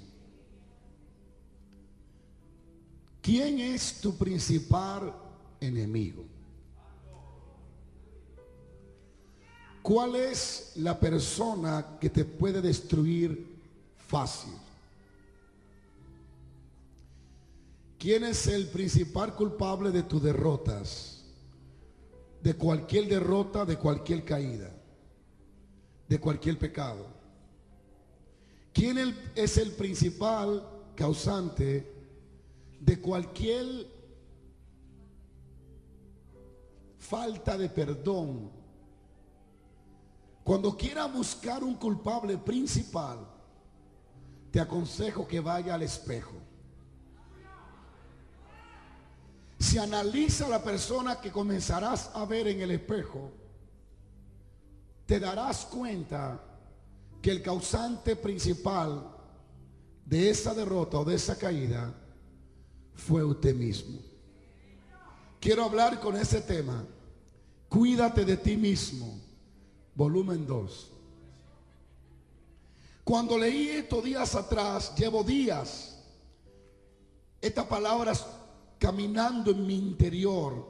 ¿Quién 3.22 3.60
es 3.60 4.02
tu 4.02 4.16
principal 4.16 5.14
enemigo? 5.60 6.26
¿Cuál 9.82 10.16
es 10.16 10.74
la 10.76 11.00
persona 11.00 11.98
que 12.00 12.10
te 12.10 12.26
puede 12.26 12.62
destruir 12.62 13.48
fácil? 14.08 14.54
¿Quién 17.98 18.24
es 18.24 18.46
el 18.48 18.68
principal 18.68 19.36
culpable 19.36 19.92
de 19.92 20.04
tus 20.04 20.22
derrotas? 20.22 21.15
De 22.46 22.54
cualquier 22.54 23.08
derrota, 23.08 23.66
de 23.66 23.76
cualquier 23.76 24.24
caída, 24.24 24.72
de 26.08 26.20
cualquier 26.20 26.60
pecado. 26.60 27.08
¿Quién 28.72 29.16
es 29.34 29.58
el 29.58 29.72
principal 29.72 30.64
causante 30.94 31.92
de 32.80 33.02
cualquier 33.02 33.88
falta 37.00 37.58
de 37.58 37.68
perdón? 37.68 38.52
Cuando 40.44 40.78
quiera 40.78 41.08
buscar 41.08 41.64
un 41.64 41.74
culpable 41.74 42.38
principal, 42.38 43.28
te 44.52 44.60
aconsejo 44.60 45.28
que 45.28 45.40
vaya 45.40 45.74
al 45.74 45.82
espejo. 45.82 46.45
Si 49.66 49.80
analiza 49.80 50.48
la 50.48 50.64
persona 50.64 51.20
que 51.20 51.32
comenzarás 51.32 52.12
a 52.14 52.24
ver 52.26 52.48
en 52.50 52.62
el 52.62 52.70
espejo, 52.70 53.32
te 55.08 55.20
darás 55.20 55.66
cuenta 55.66 56.40
que 57.20 57.32
el 57.32 57.42
causante 57.42 58.16
principal 58.16 59.10
de 60.06 60.30
esa 60.30 60.54
derrota 60.54 61.00
o 61.00 61.04
de 61.04 61.16
esa 61.16 61.36
caída 61.36 61.92
fue 62.94 63.24
usted 63.24 63.56
mismo. 63.56 63.98
Quiero 65.40 65.64
hablar 65.64 66.00
con 66.00 66.16
ese 66.16 66.42
tema. 66.42 66.86
Cuídate 67.68 68.24
de 68.24 68.38
ti 68.38 68.58
mismo. 68.58 69.20
Volumen 69.96 70.46
2. 70.46 70.92
Cuando 73.04 73.36
leí 73.36 73.70
estos 73.70 74.04
días 74.04 74.36
atrás, 74.36 74.94
llevo 74.96 75.24
días, 75.24 75.98
estas 77.42 77.66
palabras 77.66 78.28
caminando 78.80 79.52
en 79.52 79.66
mi 79.66 79.78
interior. 79.78 80.68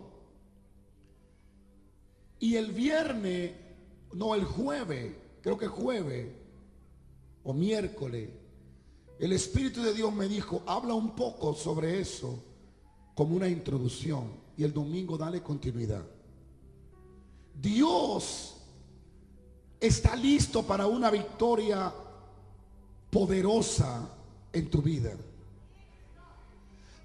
Y 2.40 2.56
el 2.56 2.72
viernes, 2.72 3.52
no 4.14 4.36
el 4.36 4.46
jueves, 4.46 5.16
creo 5.42 5.58
que 5.58 5.68
jueves 5.68 6.28
o 7.44 7.54
miércoles, 7.54 8.30
el 9.20 9.32
Espíritu 9.32 9.82
de 9.82 9.94
Dios 9.94 10.14
me 10.14 10.28
dijo, 10.28 10.62
habla 10.66 10.94
un 10.94 11.16
poco 11.16 11.54
sobre 11.54 12.00
eso 12.00 12.44
como 13.14 13.36
una 13.36 13.48
introducción 13.48 14.30
y 14.58 14.64
el 14.64 14.74
domingo 14.74 15.18
dale 15.18 15.42
continuidad. 15.42 16.06
Dios 17.60 18.58
está 19.80 20.16
listo 20.16 20.64
para 20.64 20.88
una 20.88 21.10
victoria 21.10 21.94
poderosa 23.10 24.10
en 24.52 24.70
tu 24.70 24.82
vida. 24.82 25.16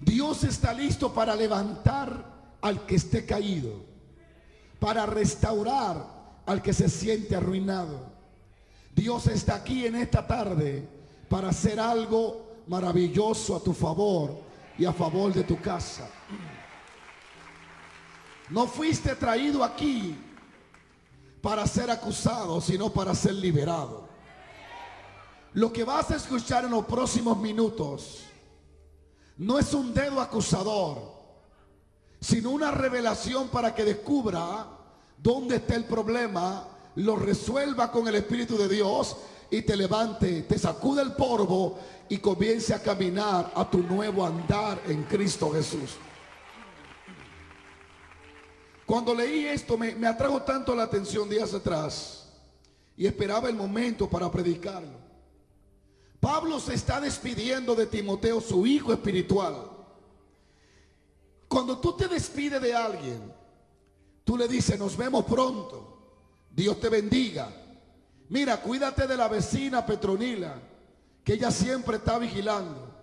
Dios 0.01 0.43
está 0.43 0.73
listo 0.73 1.13
para 1.13 1.35
levantar 1.35 2.57
al 2.59 2.85
que 2.87 2.95
esté 2.95 3.25
caído, 3.25 3.83
para 4.79 5.05
restaurar 5.05 6.41
al 6.45 6.61
que 6.61 6.73
se 6.73 6.89
siente 6.89 7.35
arruinado. 7.35 8.11
Dios 8.95 9.27
está 9.27 9.55
aquí 9.55 9.85
en 9.85 9.95
esta 9.95 10.25
tarde 10.25 10.87
para 11.29 11.49
hacer 11.49 11.79
algo 11.79 12.63
maravilloso 12.67 13.55
a 13.55 13.63
tu 13.63 13.73
favor 13.73 14.35
y 14.77 14.85
a 14.85 14.91
favor 14.91 15.31
de 15.33 15.43
tu 15.43 15.61
casa. 15.61 16.09
No 18.49 18.67
fuiste 18.67 19.15
traído 19.15 19.63
aquí 19.63 20.17
para 21.41 21.65
ser 21.67 21.91
acusado, 21.91 22.59
sino 22.59 22.91
para 22.91 23.13
ser 23.13 23.35
liberado. 23.35 24.09
Lo 25.53 25.71
que 25.71 25.83
vas 25.83 26.09
a 26.11 26.15
escuchar 26.15 26.65
en 26.65 26.71
los 26.71 26.85
próximos 26.85 27.37
minutos 27.37 28.23
no 29.37 29.57
es 29.57 29.73
un 29.73 29.93
dedo 29.93 30.21
acusador, 30.21 31.11
sino 32.19 32.51
una 32.51 32.71
revelación 32.71 33.49
para 33.49 33.73
que 33.73 33.83
descubra 33.83 34.67
dónde 35.17 35.57
está 35.57 35.75
el 35.75 35.85
problema, 35.85 36.67
lo 36.95 37.15
resuelva 37.15 37.91
con 37.91 38.07
el 38.07 38.15
Espíritu 38.15 38.57
de 38.57 38.67
Dios 38.67 39.17
y 39.49 39.61
te 39.63 39.75
levante, 39.75 40.43
te 40.43 40.57
sacude 40.57 41.01
el 41.01 41.13
polvo 41.13 41.79
y 42.09 42.17
comience 42.17 42.73
a 42.73 42.81
caminar 42.81 43.51
a 43.55 43.69
tu 43.69 43.79
nuevo 43.79 44.25
andar 44.25 44.81
en 44.87 45.03
Cristo 45.03 45.51
Jesús. 45.51 45.97
Cuando 48.85 49.15
leí 49.15 49.45
esto 49.45 49.77
me, 49.77 49.95
me 49.95 50.07
atrajo 50.07 50.41
tanto 50.41 50.75
la 50.75 50.83
atención 50.83 51.29
días 51.29 51.53
atrás 51.53 52.29
y 52.97 53.07
esperaba 53.07 53.49
el 53.49 53.55
momento 53.55 54.09
para 54.09 54.29
predicarlo. 54.29 55.00
Pablo 56.21 56.59
se 56.59 56.75
está 56.75 57.01
despidiendo 57.01 57.73
de 57.73 57.87
Timoteo, 57.87 58.39
su 58.39 58.67
hijo 58.67 58.93
espiritual. 58.93 59.71
Cuando 61.47 61.79
tú 61.79 61.93
te 61.97 62.07
despides 62.07 62.61
de 62.61 62.75
alguien, 62.75 63.33
tú 64.23 64.37
le 64.37 64.47
dices, 64.47 64.77
nos 64.77 64.95
vemos 64.95 65.25
pronto, 65.25 66.45
Dios 66.51 66.79
te 66.79 66.89
bendiga. 66.89 67.51
Mira, 68.29 68.61
cuídate 68.61 69.07
de 69.07 69.17
la 69.17 69.27
vecina 69.27 69.83
Petronila, 69.83 70.61
que 71.23 71.33
ella 71.33 71.49
siempre 71.49 71.97
está 71.97 72.19
vigilando. 72.19 73.01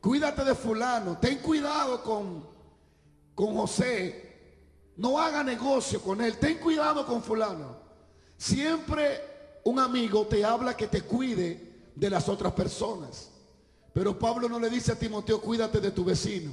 Cuídate 0.00 0.42
de 0.42 0.54
fulano, 0.54 1.18
ten 1.18 1.40
cuidado 1.40 2.02
con, 2.02 2.48
con 3.34 3.54
José, 3.56 4.92
no 4.96 5.18
haga 5.18 5.44
negocio 5.44 6.00
con 6.00 6.22
él, 6.22 6.38
ten 6.38 6.56
cuidado 6.56 7.04
con 7.04 7.22
fulano. 7.22 7.76
Siempre 8.38 9.60
un 9.64 9.78
amigo 9.78 10.26
te 10.26 10.42
habla 10.46 10.74
que 10.74 10.86
te 10.86 11.02
cuide 11.02 11.73
de 11.94 12.10
las 12.10 12.28
otras 12.28 12.52
personas. 12.52 13.30
Pero 13.92 14.18
Pablo 14.18 14.48
no 14.48 14.58
le 14.58 14.70
dice 14.70 14.92
a 14.92 14.98
Timoteo, 14.98 15.40
cuídate 15.40 15.80
de 15.80 15.92
tu 15.92 16.04
vecino. 16.04 16.52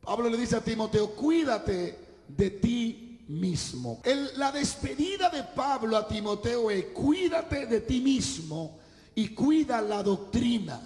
Pablo 0.00 0.28
le 0.28 0.36
dice 0.36 0.56
a 0.56 0.60
Timoteo, 0.60 1.10
cuídate 1.16 1.98
de 2.28 2.50
ti 2.50 3.24
mismo. 3.28 4.00
La 4.36 4.52
despedida 4.52 5.28
de 5.28 5.42
Pablo 5.42 5.96
a 5.96 6.06
Timoteo 6.06 6.70
es, 6.70 6.86
cuídate 6.86 7.66
de 7.66 7.80
ti 7.80 8.00
mismo 8.00 8.78
y 9.14 9.28
cuida 9.28 9.80
la 9.80 10.02
doctrina. 10.02 10.80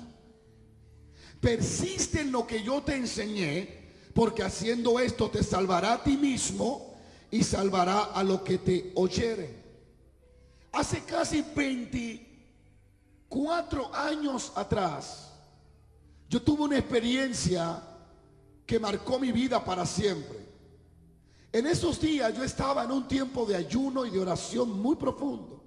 Persiste 1.40 2.20
en 2.20 2.32
lo 2.32 2.46
que 2.46 2.62
yo 2.62 2.82
te 2.82 2.94
enseñé, 2.94 3.80
porque 4.14 4.42
haciendo 4.42 4.98
esto 4.98 5.30
te 5.30 5.42
salvará 5.42 5.94
a 5.94 6.02
ti 6.02 6.16
mismo 6.16 6.94
y 7.30 7.44
salvará 7.44 8.04
a 8.04 8.22
lo 8.22 8.42
que 8.42 8.58
te 8.58 8.92
oyere. 8.94 9.60
Hace 10.72 11.04
casi 11.04 11.42
24 13.30 13.94
años 13.94 14.52
atrás, 14.56 15.30
yo 16.28 16.42
tuve 16.42 16.64
una 16.64 16.78
experiencia 16.78 17.80
que 18.66 18.78
marcó 18.80 19.20
mi 19.20 19.30
vida 19.30 19.64
para 19.64 19.86
siempre. 19.86 20.38
En 21.52 21.66
esos 21.66 22.00
días 22.00 22.36
yo 22.36 22.42
estaba 22.42 22.84
en 22.84 22.90
un 22.90 23.06
tiempo 23.06 23.46
de 23.46 23.54
ayuno 23.54 24.04
y 24.04 24.10
de 24.10 24.18
oración 24.18 24.80
muy 24.80 24.96
profundo. 24.96 25.62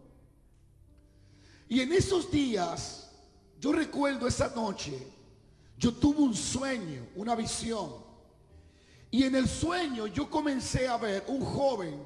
Y 1.70 1.80
en 1.80 1.94
esos 1.94 2.30
días, 2.30 3.10
yo 3.60 3.72
recuerdo 3.72 4.28
esa 4.28 4.54
noche, 4.54 5.08
yo 5.78 5.94
tuve 5.94 6.20
un 6.20 6.36
sueño, 6.36 7.08
una 7.16 7.34
visión. 7.34 7.90
Y 9.10 9.24
en 9.24 9.36
el 9.36 9.48
sueño 9.48 10.08
yo 10.08 10.30
comencé 10.30 10.88
a 10.88 10.98
ver 10.98 11.24
un 11.28 11.42
joven 11.46 12.06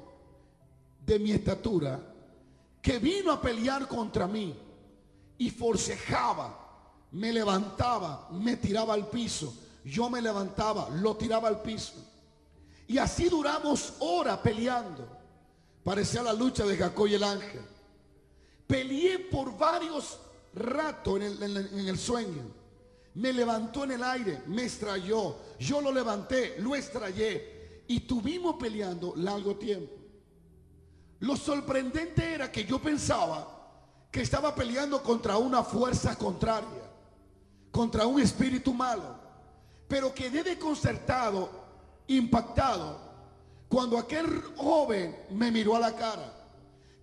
de 1.04 1.18
mi 1.18 1.32
estatura 1.32 2.00
que 2.80 2.98
vino 3.00 3.32
a 3.32 3.40
pelear 3.40 3.88
contra 3.88 4.28
mí 4.28 4.67
y 5.38 5.50
forcejaba, 5.50 6.66
me 7.12 7.32
levantaba, 7.32 8.28
me 8.32 8.56
tiraba 8.56 8.94
al 8.94 9.08
piso, 9.08 9.54
yo 9.84 10.10
me 10.10 10.20
levantaba, 10.20 10.90
lo 10.90 11.16
tiraba 11.16 11.48
al 11.48 11.62
piso. 11.62 11.94
Y 12.88 12.98
así 12.98 13.28
duramos 13.28 13.94
horas 14.00 14.38
peleando. 14.38 15.06
Parecía 15.84 16.22
la 16.22 16.32
lucha 16.32 16.64
de 16.64 16.76
Jacob 16.76 17.06
y 17.06 17.14
el 17.14 17.22
ángel. 17.22 17.60
Peleé 18.66 19.18
por 19.18 19.56
varios 19.56 20.18
ratos 20.54 21.20
en 21.20 21.88
el, 21.88 21.98
sueño. 21.98 22.42
Me 23.14 23.32
levantó 23.32 23.84
en 23.84 23.92
el 23.92 24.02
aire, 24.02 24.42
me 24.46 24.64
estrelló. 24.64 25.36
Yo 25.58 25.80
lo 25.80 25.92
levanté, 25.92 26.56
lo 26.58 26.74
estrellé. 26.74 27.84
Y 27.88 28.00
tuvimos 28.00 28.56
peleando 28.56 29.14
largo 29.16 29.56
tiempo. 29.56 29.94
Lo 31.20 31.36
sorprendente 31.36 32.34
era 32.34 32.52
que 32.52 32.64
yo 32.64 32.80
pensaba 32.80 33.57
que 34.10 34.22
estaba 34.22 34.54
peleando 34.54 35.02
contra 35.02 35.36
una 35.36 35.62
fuerza 35.62 36.16
contraria, 36.16 36.90
contra 37.70 38.06
un 38.06 38.20
espíritu 38.20 38.72
malo. 38.72 39.16
Pero 39.86 40.14
quedé 40.14 40.42
desconcertado, 40.42 41.50
impactado, 42.06 42.98
cuando 43.68 43.98
aquel 43.98 44.42
joven 44.56 45.16
me 45.30 45.50
miró 45.50 45.76
a 45.76 45.80
la 45.80 45.94
cara. 45.94 46.34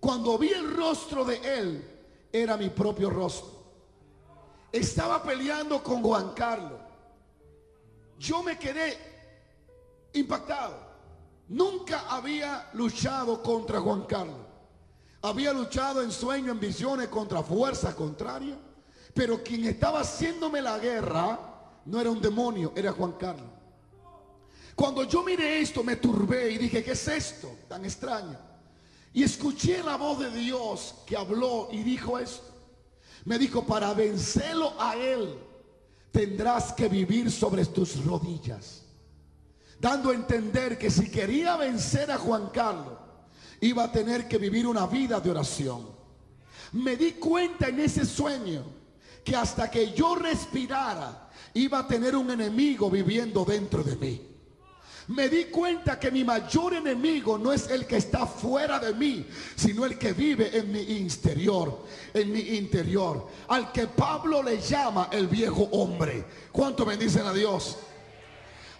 Cuando 0.00 0.36
vi 0.38 0.48
el 0.48 0.76
rostro 0.76 1.24
de 1.24 1.58
él, 1.58 1.96
era 2.32 2.56
mi 2.56 2.68
propio 2.70 3.10
rostro. 3.10 3.50
Estaba 4.72 5.22
peleando 5.22 5.82
con 5.82 6.02
Juan 6.02 6.32
Carlos. 6.34 6.80
Yo 8.18 8.42
me 8.42 8.58
quedé 8.58 8.98
impactado. 10.12 10.86
Nunca 11.48 12.06
había 12.08 12.68
luchado 12.72 13.42
contra 13.42 13.80
Juan 13.80 14.02
Carlos. 14.02 14.45
Había 15.26 15.52
luchado 15.52 16.02
en 16.02 16.12
sueños, 16.12 16.50
en 16.52 16.60
visiones 16.60 17.08
contra 17.08 17.42
fuerzas 17.42 17.96
contrarias. 17.96 18.56
Pero 19.12 19.42
quien 19.42 19.64
estaba 19.64 20.00
haciéndome 20.00 20.62
la 20.62 20.78
guerra 20.78 21.38
no 21.84 22.00
era 22.00 22.10
un 22.10 22.20
demonio, 22.20 22.72
era 22.76 22.92
Juan 22.92 23.12
Carlos. 23.12 23.50
Cuando 24.76 25.02
yo 25.02 25.24
miré 25.24 25.60
esto 25.60 25.82
me 25.82 25.96
turbé 25.96 26.52
y 26.52 26.58
dije, 26.58 26.84
¿qué 26.84 26.92
es 26.92 27.08
esto 27.08 27.50
tan 27.66 27.84
extraño? 27.84 28.38
Y 29.14 29.24
escuché 29.24 29.82
la 29.82 29.96
voz 29.96 30.20
de 30.20 30.30
Dios 30.30 30.94
que 31.06 31.16
habló 31.16 31.70
y 31.72 31.82
dijo 31.82 32.18
esto. 32.18 32.52
Me 33.24 33.36
dijo, 33.36 33.66
para 33.66 33.94
vencerlo 33.94 34.74
a 34.78 34.94
Él, 34.94 35.40
tendrás 36.12 36.72
que 36.72 36.88
vivir 36.88 37.32
sobre 37.32 37.64
tus 37.64 38.04
rodillas. 38.04 38.84
Dando 39.80 40.10
a 40.10 40.14
entender 40.14 40.78
que 40.78 40.88
si 40.88 41.10
quería 41.10 41.56
vencer 41.56 42.12
a 42.12 42.18
Juan 42.18 42.50
Carlos, 42.50 43.05
iba 43.60 43.84
a 43.84 43.92
tener 43.92 44.28
que 44.28 44.38
vivir 44.38 44.66
una 44.66 44.86
vida 44.86 45.20
de 45.20 45.30
oración. 45.30 45.86
Me 46.72 46.96
di 46.96 47.12
cuenta 47.12 47.68
en 47.68 47.80
ese 47.80 48.04
sueño 48.04 48.64
que 49.24 49.34
hasta 49.34 49.70
que 49.70 49.92
yo 49.92 50.14
respirara, 50.14 51.30
iba 51.54 51.80
a 51.80 51.88
tener 51.88 52.14
un 52.14 52.30
enemigo 52.30 52.90
viviendo 52.90 53.44
dentro 53.44 53.82
de 53.82 53.96
mí. 53.96 54.22
Me 55.08 55.28
di 55.28 55.44
cuenta 55.44 56.00
que 56.00 56.10
mi 56.10 56.24
mayor 56.24 56.74
enemigo 56.74 57.38
no 57.38 57.52
es 57.52 57.70
el 57.70 57.86
que 57.86 57.96
está 57.96 58.26
fuera 58.26 58.80
de 58.80 58.92
mí, 58.92 59.24
sino 59.54 59.84
el 59.84 59.96
que 59.98 60.12
vive 60.12 60.56
en 60.56 60.72
mi 60.72 60.80
interior, 60.80 61.84
en 62.12 62.32
mi 62.32 62.40
interior, 62.40 63.28
al 63.48 63.70
que 63.70 63.86
Pablo 63.86 64.42
le 64.42 64.60
llama 64.60 65.08
el 65.12 65.28
viejo 65.28 65.62
hombre. 65.72 66.24
¿Cuánto 66.50 66.84
bendicen 66.84 67.24
a 67.24 67.32
Dios? 67.32 67.78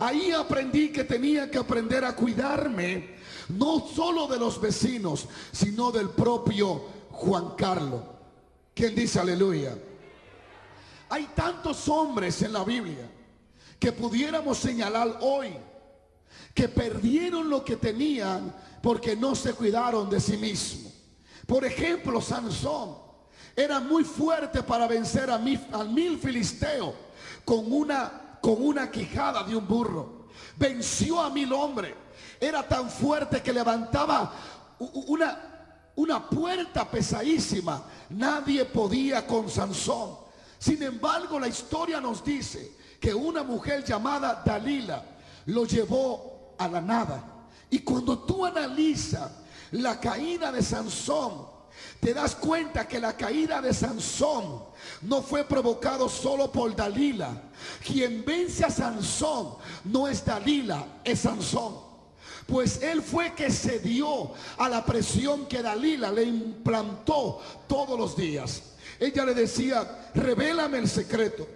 Ahí 0.00 0.32
aprendí 0.32 0.88
que 0.88 1.04
tenía 1.04 1.48
que 1.48 1.58
aprender 1.58 2.04
a 2.04 2.16
cuidarme, 2.16 3.16
no 3.48 3.86
solo 3.86 4.26
de 4.26 4.38
los 4.38 4.60
vecinos, 4.60 5.26
sino 5.52 5.90
del 5.92 6.10
propio 6.10 6.82
Juan 7.10 7.54
Carlos. 7.56 8.02
¿Quién 8.74 8.94
dice 8.94 9.20
aleluya? 9.20 9.76
Hay 11.08 11.30
tantos 11.34 11.88
hombres 11.88 12.42
en 12.42 12.52
la 12.52 12.64
Biblia 12.64 13.10
que 13.78 13.92
pudiéramos 13.92 14.58
señalar 14.58 15.18
hoy 15.20 15.56
que 16.54 16.68
perdieron 16.68 17.48
lo 17.48 17.64
que 17.64 17.76
tenían 17.76 18.54
porque 18.82 19.14
no 19.14 19.34
se 19.34 19.52
cuidaron 19.52 20.08
de 20.08 20.20
sí 20.20 20.36
mismos. 20.36 20.92
Por 21.46 21.64
ejemplo, 21.64 22.20
Sansón 22.20 22.96
era 23.54 23.78
muy 23.78 24.04
fuerte 24.04 24.62
para 24.62 24.86
vencer 24.86 25.30
a 25.30 25.38
mil, 25.38 25.60
al 25.72 25.90
mil 25.90 26.18
filisteo 26.18 26.94
con 27.44 27.72
una, 27.72 28.38
con 28.40 28.62
una 28.62 28.90
quijada 28.90 29.44
de 29.44 29.54
un 29.54 29.66
burro. 29.66 30.28
Venció 30.56 31.20
a 31.20 31.30
mil 31.30 31.52
hombres. 31.52 31.94
Era 32.40 32.66
tan 32.66 32.90
fuerte 32.90 33.42
que 33.42 33.52
levantaba 33.52 34.32
una, 34.78 35.38
una 35.96 36.28
puerta 36.28 36.90
pesadísima. 36.90 37.82
Nadie 38.10 38.64
podía 38.64 39.26
con 39.26 39.48
Sansón. 39.50 40.16
Sin 40.58 40.82
embargo, 40.82 41.38
la 41.38 41.48
historia 41.48 42.00
nos 42.00 42.24
dice 42.24 42.76
que 43.00 43.14
una 43.14 43.42
mujer 43.42 43.84
llamada 43.84 44.42
Dalila 44.44 45.02
lo 45.46 45.64
llevó 45.64 46.54
a 46.58 46.68
la 46.68 46.80
nada. 46.80 47.22
Y 47.70 47.80
cuando 47.80 48.18
tú 48.20 48.44
analizas 48.44 49.30
la 49.72 50.00
caída 50.00 50.52
de 50.52 50.62
Sansón, 50.62 51.46
te 52.00 52.14
das 52.14 52.34
cuenta 52.34 52.86
que 52.86 53.00
la 53.00 53.16
caída 53.16 53.60
de 53.60 53.74
Sansón 53.74 54.62
no 55.02 55.22
fue 55.22 55.44
provocado 55.44 56.08
solo 56.08 56.50
por 56.50 56.74
Dalila. 56.74 57.30
Quien 57.84 58.24
vence 58.24 58.64
a 58.64 58.70
Sansón 58.70 59.54
no 59.84 60.06
es 60.08 60.24
Dalila, 60.24 61.00
es 61.04 61.20
Sansón. 61.20 61.85
Pues 62.46 62.80
él 62.82 63.02
fue 63.02 63.34
que 63.34 63.50
se 63.50 63.80
dio 63.80 64.32
a 64.58 64.68
la 64.68 64.84
presión 64.84 65.46
que 65.46 65.62
Dalila 65.62 66.12
le 66.12 66.22
implantó 66.22 67.40
todos 67.66 67.98
los 67.98 68.16
días. 68.16 68.62
Ella 69.00 69.24
le 69.24 69.34
decía, 69.34 70.10
revélame 70.14 70.78
el 70.78 70.88
secreto. 70.88 71.46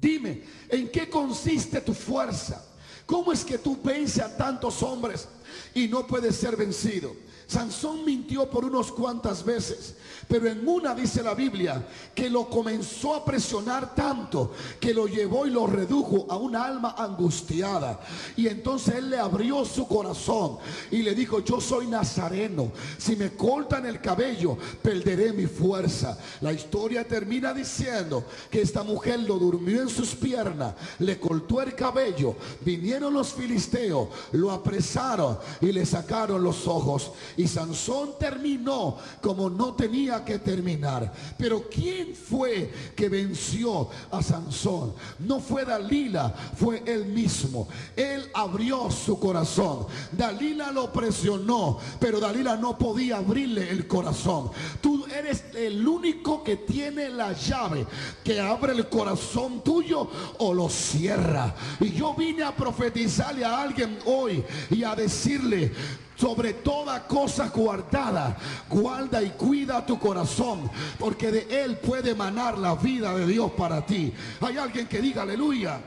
Dime, 0.00 0.44
¿en 0.68 0.88
qué 0.88 1.10
consiste 1.10 1.80
tu 1.80 1.92
fuerza? 1.92 2.64
¿Cómo 3.04 3.32
es 3.32 3.44
que 3.44 3.58
tú 3.58 3.78
vences 3.82 4.22
a 4.22 4.36
tantos 4.36 4.82
hombres 4.82 5.28
y 5.74 5.88
no 5.88 6.06
puedes 6.06 6.36
ser 6.36 6.56
vencido? 6.56 7.16
Sansón 7.48 8.04
mintió 8.04 8.50
por 8.50 8.66
unos 8.66 8.92
cuantas 8.92 9.42
veces, 9.42 9.94
pero 10.28 10.48
en 10.48 10.68
una 10.68 10.94
dice 10.94 11.22
la 11.22 11.32
Biblia 11.32 11.82
que 12.14 12.28
lo 12.28 12.50
comenzó 12.50 13.14
a 13.14 13.24
presionar 13.24 13.94
tanto 13.94 14.52
que 14.78 14.92
lo 14.92 15.06
llevó 15.06 15.46
y 15.46 15.50
lo 15.50 15.66
redujo 15.66 16.26
a 16.28 16.36
una 16.36 16.66
alma 16.66 16.94
angustiada. 16.98 18.00
Y 18.36 18.48
entonces 18.48 18.96
él 18.96 19.08
le 19.08 19.18
abrió 19.18 19.64
su 19.64 19.88
corazón 19.88 20.58
y 20.90 20.98
le 20.98 21.14
dijo, 21.14 21.40
yo 21.40 21.58
soy 21.58 21.86
nazareno, 21.86 22.70
si 22.98 23.16
me 23.16 23.30
cortan 23.30 23.86
el 23.86 24.02
cabello, 24.02 24.58
perderé 24.82 25.32
mi 25.32 25.46
fuerza. 25.46 26.18
La 26.42 26.52
historia 26.52 27.08
termina 27.08 27.54
diciendo 27.54 28.26
que 28.50 28.60
esta 28.60 28.82
mujer 28.82 29.20
lo 29.20 29.38
durmió 29.38 29.80
en 29.80 29.88
sus 29.88 30.14
piernas, 30.14 30.74
le 30.98 31.18
cortó 31.18 31.62
el 31.62 31.74
cabello, 31.74 32.36
vinieron 32.60 33.14
los 33.14 33.32
filisteos, 33.32 34.08
lo 34.32 34.50
apresaron 34.50 35.38
y 35.62 35.72
le 35.72 35.86
sacaron 35.86 36.42
los 36.42 36.66
ojos. 36.66 37.12
Y 37.38 37.46
Sansón 37.46 38.18
terminó 38.18 38.96
como 39.22 39.48
no 39.48 39.72
tenía 39.74 40.24
que 40.24 40.40
terminar. 40.40 41.12
Pero 41.38 41.70
¿quién 41.70 42.12
fue 42.16 42.68
que 42.96 43.08
venció 43.08 43.88
a 44.10 44.20
Sansón? 44.20 44.92
No 45.20 45.38
fue 45.38 45.64
Dalila, 45.64 46.34
fue 46.56 46.82
él 46.84 47.06
mismo. 47.06 47.68
Él 47.94 48.28
abrió 48.34 48.90
su 48.90 49.20
corazón. 49.20 49.86
Dalila 50.10 50.72
lo 50.72 50.92
presionó, 50.92 51.78
pero 52.00 52.18
Dalila 52.18 52.56
no 52.56 52.76
podía 52.76 53.18
abrirle 53.18 53.70
el 53.70 53.86
corazón. 53.86 54.50
Tú 54.80 55.06
eres 55.06 55.44
el 55.54 55.86
único 55.86 56.42
que 56.42 56.56
tiene 56.56 57.08
la 57.08 57.34
llave 57.34 57.86
que 58.24 58.40
abre 58.40 58.72
el 58.72 58.88
corazón 58.88 59.62
tuyo 59.62 60.10
o 60.38 60.52
lo 60.52 60.68
cierra. 60.68 61.54
Y 61.78 61.92
yo 61.92 62.14
vine 62.14 62.42
a 62.42 62.56
profetizarle 62.56 63.44
a 63.44 63.62
alguien 63.62 63.96
hoy 64.06 64.42
y 64.70 64.82
a 64.82 64.96
decirle, 64.96 65.72
sobre 66.18 66.52
toda 66.54 67.06
cosa 67.06 67.48
guardada, 67.48 68.36
guarda 68.68 69.22
y 69.22 69.30
cuida 69.30 69.86
tu 69.86 69.98
corazón, 69.98 70.68
porque 70.98 71.30
de 71.30 71.64
él 71.64 71.78
puede 71.78 72.10
emanar 72.10 72.58
la 72.58 72.74
vida 72.74 73.14
de 73.14 73.26
Dios 73.26 73.52
para 73.52 73.86
ti. 73.86 74.12
Hay 74.40 74.56
alguien 74.56 74.88
que 74.88 75.00
diga 75.00 75.22
aleluya. 75.22 75.80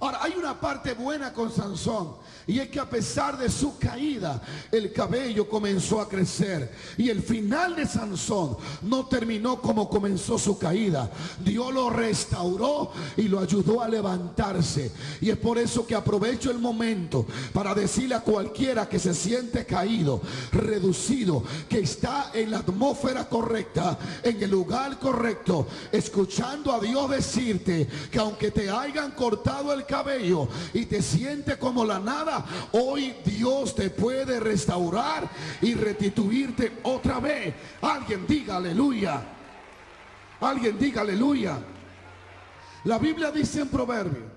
Ahora, 0.00 0.18
hay 0.20 0.34
una 0.36 0.60
parte 0.60 0.92
buena 0.92 1.32
con 1.32 1.50
Sansón. 1.50 2.16
Y 2.46 2.58
es 2.58 2.68
que 2.68 2.80
a 2.80 2.88
pesar 2.88 3.38
de 3.38 3.48
su 3.48 3.78
caída, 3.78 4.42
el 4.70 4.92
cabello 4.92 5.48
comenzó 5.48 6.00
a 6.00 6.08
crecer. 6.08 6.70
Y 6.98 7.08
el 7.08 7.22
final 7.22 7.74
de 7.76 7.86
Sansón 7.86 8.56
no 8.82 9.06
terminó 9.06 9.60
como 9.60 9.88
comenzó 9.88 10.38
su 10.38 10.58
caída. 10.58 11.10
Dios 11.42 11.72
lo 11.72 11.90
restauró 11.90 12.92
y 13.16 13.22
lo 13.22 13.40
ayudó 13.40 13.80
a 13.80 13.88
levantarse. 13.88 14.92
Y 15.20 15.30
es 15.30 15.38
por 15.38 15.58
eso 15.58 15.86
que 15.86 15.94
aprovecho 15.94 16.50
el 16.50 16.58
momento 16.58 17.26
para 17.52 17.74
decirle 17.74 18.14
a 18.14 18.20
cualquiera 18.20 18.88
que 18.88 18.98
se 18.98 19.14
siente 19.14 19.64
caído, 19.64 20.20
reducido, 20.52 21.42
que 21.68 21.80
está 21.80 22.30
en 22.34 22.50
la 22.50 22.58
atmósfera 22.58 23.28
correcta, 23.28 23.98
en 24.22 24.42
el 24.42 24.50
lugar 24.50 24.98
correcto, 24.98 25.66
escuchando 25.92 26.72
a 26.72 26.80
Dios 26.80 27.08
decirte 27.10 27.86
que 28.10 28.18
aunque 28.18 28.50
te 28.50 28.70
hayan 28.70 29.12
cortado 29.12 29.72
el 29.72 29.86
cabello 29.86 30.48
y 30.72 30.86
te 30.86 31.02
sientes 31.02 31.56
como 31.56 31.84
la 31.84 31.98
nada, 31.98 32.33
hoy 32.72 33.14
Dios 33.24 33.74
te 33.74 33.90
puede 33.90 34.40
restaurar 34.40 35.28
y 35.60 35.74
restituirte 35.74 36.80
otra 36.82 37.20
vez. 37.20 37.54
Alguien 37.82 38.26
diga 38.26 38.56
aleluya. 38.56 39.22
Alguien 40.40 40.78
diga 40.78 41.02
aleluya. 41.02 41.58
La 42.84 42.98
Biblia 42.98 43.30
dice 43.30 43.60
en 43.60 43.68
Proverbio 43.68 44.32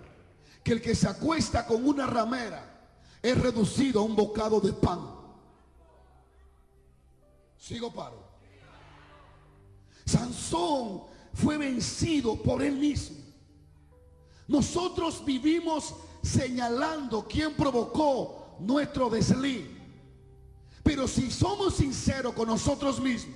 que 0.63 0.73
el 0.73 0.81
que 0.81 0.95
se 0.95 1.07
acuesta 1.07 1.65
con 1.65 1.87
una 1.87 2.07
ramera 2.07 2.89
es 3.21 3.37
reducido 3.37 4.01
a 4.01 4.03
un 4.03 4.15
bocado 4.15 4.59
de 4.59 4.73
pan. 4.73 4.99
Sigo 7.57 7.91
paro. 7.91 8.25
Sansón 10.05 11.03
fue 11.33 11.57
vencido 11.57 12.41
por 12.41 12.61
él 12.61 12.77
mismo. 12.77 13.17
Nosotros 14.47 15.23
vivimos 15.25 15.93
señalando 16.27 17.27
quién 17.27 17.55
provocó 17.55 18.57
nuestro 18.59 19.09
desliz. 19.09 19.65
Pero 20.83 21.07
si 21.07 21.31
somos 21.31 21.75
sinceros 21.75 22.33
con 22.33 22.47
nosotros 22.47 22.99
mismos, 22.99 23.35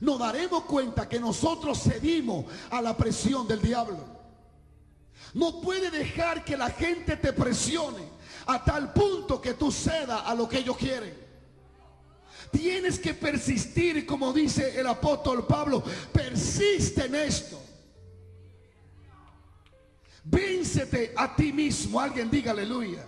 nos 0.00 0.18
daremos 0.18 0.64
cuenta 0.64 1.08
que 1.08 1.18
nosotros 1.18 1.82
cedimos 1.82 2.44
a 2.70 2.82
la 2.82 2.96
presión 2.96 3.48
del 3.48 3.62
diablo. 3.62 3.98
No 5.34 5.60
puede 5.60 5.90
dejar 5.90 6.44
que 6.44 6.56
la 6.56 6.70
gente 6.70 7.16
te 7.16 7.32
presione 7.32 8.02
a 8.46 8.62
tal 8.62 8.92
punto 8.92 9.40
que 9.40 9.54
tú 9.54 9.72
cedas 9.72 10.22
a 10.24 10.34
lo 10.34 10.48
que 10.48 10.58
ellos 10.58 10.76
quieren. 10.76 11.26
Tienes 12.52 12.98
que 12.98 13.12
persistir, 13.14 14.06
como 14.06 14.32
dice 14.32 14.78
el 14.78 14.86
apóstol 14.86 15.46
Pablo, 15.46 15.82
persiste 16.12 17.06
en 17.06 17.16
esto. 17.16 17.60
Véncete 20.28 21.12
a 21.16 21.34
ti 21.34 21.52
mismo. 21.52 22.00
Alguien 22.00 22.30
diga 22.30 22.50
aleluya. 22.52 23.04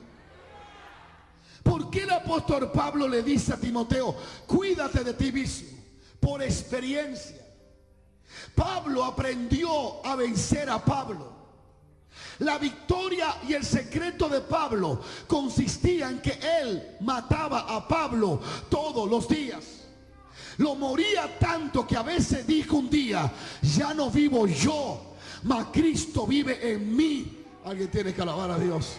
¿Por 1.62 1.90
qué 1.90 2.04
el 2.04 2.10
apóstol 2.10 2.70
Pablo 2.72 3.08
le 3.08 3.22
dice 3.22 3.52
a 3.52 3.56
Timoteo, 3.56 4.16
cuídate 4.46 5.04
de 5.04 5.14
ti 5.14 5.32
mismo? 5.32 5.68
Por 6.20 6.42
experiencia. 6.42 7.36
Pablo 8.54 9.04
aprendió 9.04 10.04
a 10.06 10.16
vencer 10.16 10.70
a 10.70 10.82
Pablo. 10.84 11.36
La 12.38 12.56
victoria 12.58 13.34
y 13.48 13.54
el 13.54 13.64
secreto 13.64 14.28
de 14.28 14.40
Pablo 14.40 15.00
consistía 15.26 16.08
en 16.08 16.20
que 16.20 16.38
él 16.60 16.96
mataba 17.00 17.60
a 17.60 17.86
Pablo 17.86 18.40
todos 18.68 19.10
los 19.10 19.28
días. 19.28 19.86
Lo 20.58 20.74
moría 20.74 21.38
tanto 21.38 21.86
que 21.86 21.96
a 21.96 22.02
veces 22.02 22.46
dijo 22.46 22.76
un 22.76 22.90
día, 22.90 23.30
ya 23.62 23.92
no 23.94 24.10
vivo 24.10 24.46
yo, 24.46 25.07
mas 25.44 25.66
Cristo 25.72 26.26
vive 26.26 26.72
en 26.72 26.96
mí. 26.96 27.44
Alguien 27.64 27.88
tiene 27.90 28.14
que 28.14 28.22
alabar 28.22 28.50
a 28.50 28.58
Dios. 28.58 28.96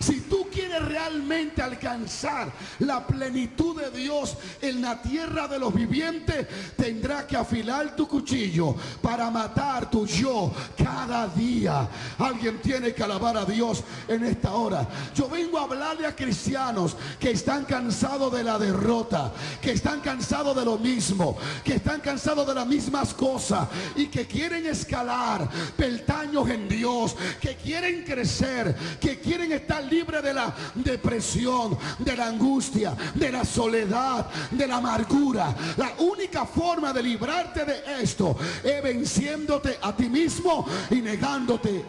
Si 0.00 0.22
tú 0.22 0.48
quieres 0.50 0.82
realmente 0.82 1.60
alcanzar 1.60 2.50
la 2.78 3.06
plenitud 3.06 3.78
de 3.78 3.90
Dios 3.90 4.34
en 4.62 4.80
la 4.80 5.02
tierra 5.02 5.46
de 5.46 5.58
los 5.58 5.74
vivientes, 5.74 6.46
tendrás 6.74 7.24
que 7.24 7.36
afilar 7.36 7.94
tu 7.94 8.08
cuchillo 8.08 8.74
para 9.02 9.30
matar 9.30 9.90
tu 9.90 10.06
yo 10.06 10.50
cada 10.82 11.28
día. 11.28 11.86
Alguien 12.18 12.62
tiene 12.62 12.94
que 12.94 13.02
alabar 13.02 13.36
a 13.36 13.44
Dios 13.44 13.84
en 14.08 14.24
esta 14.24 14.54
hora. 14.54 14.88
Yo 15.14 15.28
vengo 15.28 15.58
a 15.58 15.64
hablarle 15.64 16.06
a 16.06 16.16
cristianos 16.16 16.96
que 17.18 17.32
están 17.32 17.66
cansados 17.66 18.32
de 18.32 18.42
la 18.42 18.58
derrota, 18.58 19.34
que 19.60 19.72
están 19.72 20.00
cansados 20.00 20.56
de 20.56 20.64
lo 20.64 20.78
mismo, 20.78 21.36
que 21.62 21.74
están 21.74 22.00
cansados 22.00 22.46
de 22.46 22.54
las 22.54 22.66
mismas 22.66 23.12
cosas 23.12 23.68
y 23.96 24.06
que 24.06 24.26
quieren 24.26 24.64
escalar 24.64 25.46
peldaños 25.76 26.48
en 26.48 26.70
Dios, 26.70 27.14
que 27.38 27.56
quieren 27.56 28.02
crecer, 28.02 28.74
que 28.98 29.20
quieren 29.20 29.52
estar 29.52 29.89
libre 29.90 30.22
de 30.22 30.32
la 30.32 30.54
depresión, 30.74 31.76
de 31.98 32.16
la 32.16 32.28
angustia, 32.28 32.96
de 33.14 33.32
la 33.32 33.44
soledad, 33.44 34.30
de 34.50 34.66
la 34.66 34.76
amargura. 34.76 35.54
La 35.76 35.94
única 35.98 36.46
forma 36.46 36.92
de 36.92 37.02
librarte 37.02 37.64
de 37.64 38.02
esto 38.02 38.36
es 38.62 38.82
venciéndote 38.82 39.78
a 39.82 39.94
ti 39.94 40.08
mismo 40.08 40.66
y 40.90 40.96
negándote. 40.96 41.84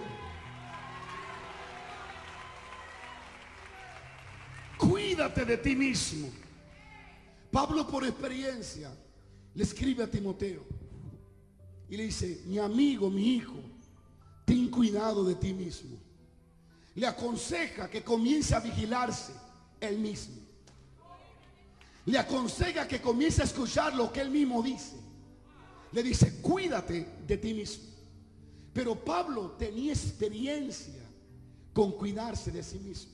Cuídate 4.78 5.46
de 5.46 5.58
ti 5.58 5.76
mismo. 5.76 6.30
Pablo 7.52 7.86
por 7.86 8.04
experiencia 8.04 8.90
le 9.54 9.64
escribe 9.64 10.04
a 10.04 10.10
Timoteo 10.10 10.64
y 11.90 11.98
le 11.98 12.04
dice, 12.04 12.42
mi 12.46 12.58
amigo, 12.58 13.10
mi 13.10 13.36
hijo, 13.36 13.60
ten 14.46 14.70
cuidado 14.70 15.26
de 15.26 15.36
ti 15.36 15.54
mismo 15.54 16.01
le 16.96 17.08
aconseja 17.08 17.90
que 17.90 18.04
comience 18.04 18.54
a 18.54 18.60
vigilarse 18.60 19.34
él 19.80 19.98
mismo. 20.00 20.36
Le 22.06 22.18
aconseja 22.18 22.88
que 22.88 23.00
comience 23.00 23.42
a 23.42 23.46
escuchar 23.46 23.96
lo 23.96 24.12
que 24.12 24.22
él 24.22 24.30
mismo 24.30 24.62
dice. 24.62 24.96
Le 25.92 26.04
dice, 26.04 26.42
cuídate 26.42 27.08
de 27.26 27.38
ti 27.38 27.54
mismo. 27.54 27.86
Pero 28.74 28.96
Pablo 28.96 29.52
tenía 29.52 29.94
experiencia 29.94 31.02
con 31.74 31.92
cuidarse 31.92 32.52
de 32.52 32.64
sí 32.64 32.80
mismo. 32.80 33.12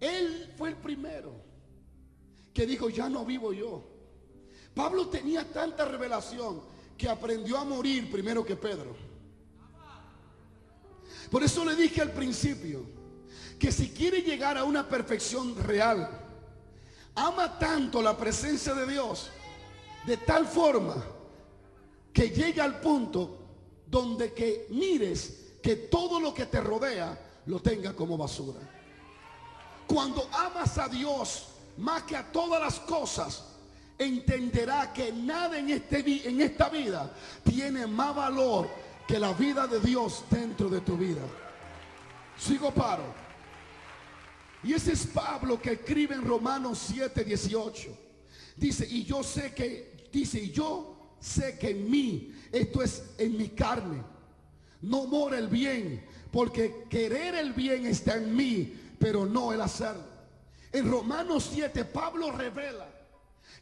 Él 0.00 0.52
fue 0.56 0.70
el 0.70 0.76
primero 0.76 1.32
que 2.52 2.66
dijo, 2.66 2.88
ya 2.88 3.08
no 3.08 3.24
vivo 3.24 3.52
yo. 3.52 3.84
Pablo 4.74 5.08
tenía 5.08 5.50
tanta 5.50 5.84
revelación 5.84 6.62
que 6.96 7.08
aprendió 7.08 7.58
a 7.58 7.64
morir 7.64 8.10
primero 8.10 8.44
que 8.44 8.56
Pedro. 8.56 8.96
Por 11.30 11.42
eso 11.42 11.64
le 11.64 11.74
dije 11.74 12.00
al 12.02 12.12
principio 12.12 12.84
que 13.58 13.72
si 13.72 13.90
quiere 13.90 14.22
llegar 14.22 14.56
a 14.58 14.64
una 14.64 14.88
perfección 14.88 15.56
real, 15.62 16.08
ama 17.14 17.58
tanto 17.58 18.02
la 18.02 18.16
presencia 18.16 18.74
de 18.74 18.86
Dios 18.86 19.30
de 20.06 20.16
tal 20.18 20.46
forma 20.46 21.02
que 22.12 22.30
llegue 22.30 22.60
al 22.60 22.80
punto 22.80 23.38
donde 23.86 24.32
que 24.32 24.66
mires 24.70 25.54
que 25.62 25.76
todo 25.76 26.20
lo 26.20 26.32
que 26.32 26.46
te 26.46 26.60
rodea 26.60 27.18
lo 27.46 27.60
tenga 27.60 27.92
como 27.92 28.16
basura. 28.16 28.60
Cuando 29.86 30.28
amas 30.32 30.78
a 30.78 30.88
Dios 30.88 31.46
más 31.76 32.02
que 32.04 32.16
a 32.16 32.30
todas 32.30 32.60
las 32.60 32.80
cosas, 32.80 33.44
entenderá 33.98 34.92
que 34.92 35.12
nada 35.12 35.58
en, 35.58 35.70
este, 35.70 36.28
en 36.28 36.40
esta 36.40 36.68
vida 36.68 37.12
tiene 37.44 37.86
más 37.86 38.14
valor 38.14 38.68
que 39.06 39.18
la 39.18 39.32
vida 39.32 39.66
de 39.66 39.80
Dios 39.80 40.24
dentro 40.30 40.68
de 40.68 40.80
tu 40.80 40.96
vida. 40.96 41.22
Sigo 42.38 42.72
paro. 42.72 43.04
Y 44.62 44.72
ese 44.74 44.92
es 44.92 45.06
Pablo 45.06 45.60
que 45.60 45.72
escribe 45.72 46.14
en 46.14 46.26
Romanos 46.26 46.82
7, 46.88 47.24
18. 47.24 47.96
Dice, 48.56 48.86
y 48.88 49.04
yo 49.04 49.22
sé 49.22 49.54
que, 49.54 50.08
dice, 50.12 50.40
y 50.40 50.50
yo 50.50 51.14
sé 51.20 51.58
que 51.58 51.70
en 51.70 51.90
mí, 51.90 52.34
esto 52.50 52.82
es 52.82 53.04
en 53.18 53.36
mi 53.36 53.50
carne, 53.50 54.02
no 54.82 55.06
mora 55.06 55.38
el 55.38 55.48
bien, 55.48 56.04
porque 56.32 56.86
querer 56.90 57.34
el 57.34 57.52
bien 57.52 57.86
está 57.86 58.16
en 58.16 58.34
mí, 58.34 58.74
pero 58.98 59.24
no 59.24 59.52
el 59.52 59.60
hacerlo. 59.60 60.04
En 60.72 60.90
Romanos 60.90 61.50
7, 61.52 61.84
Pablo 61.84 62.32
revela 62.32 62.88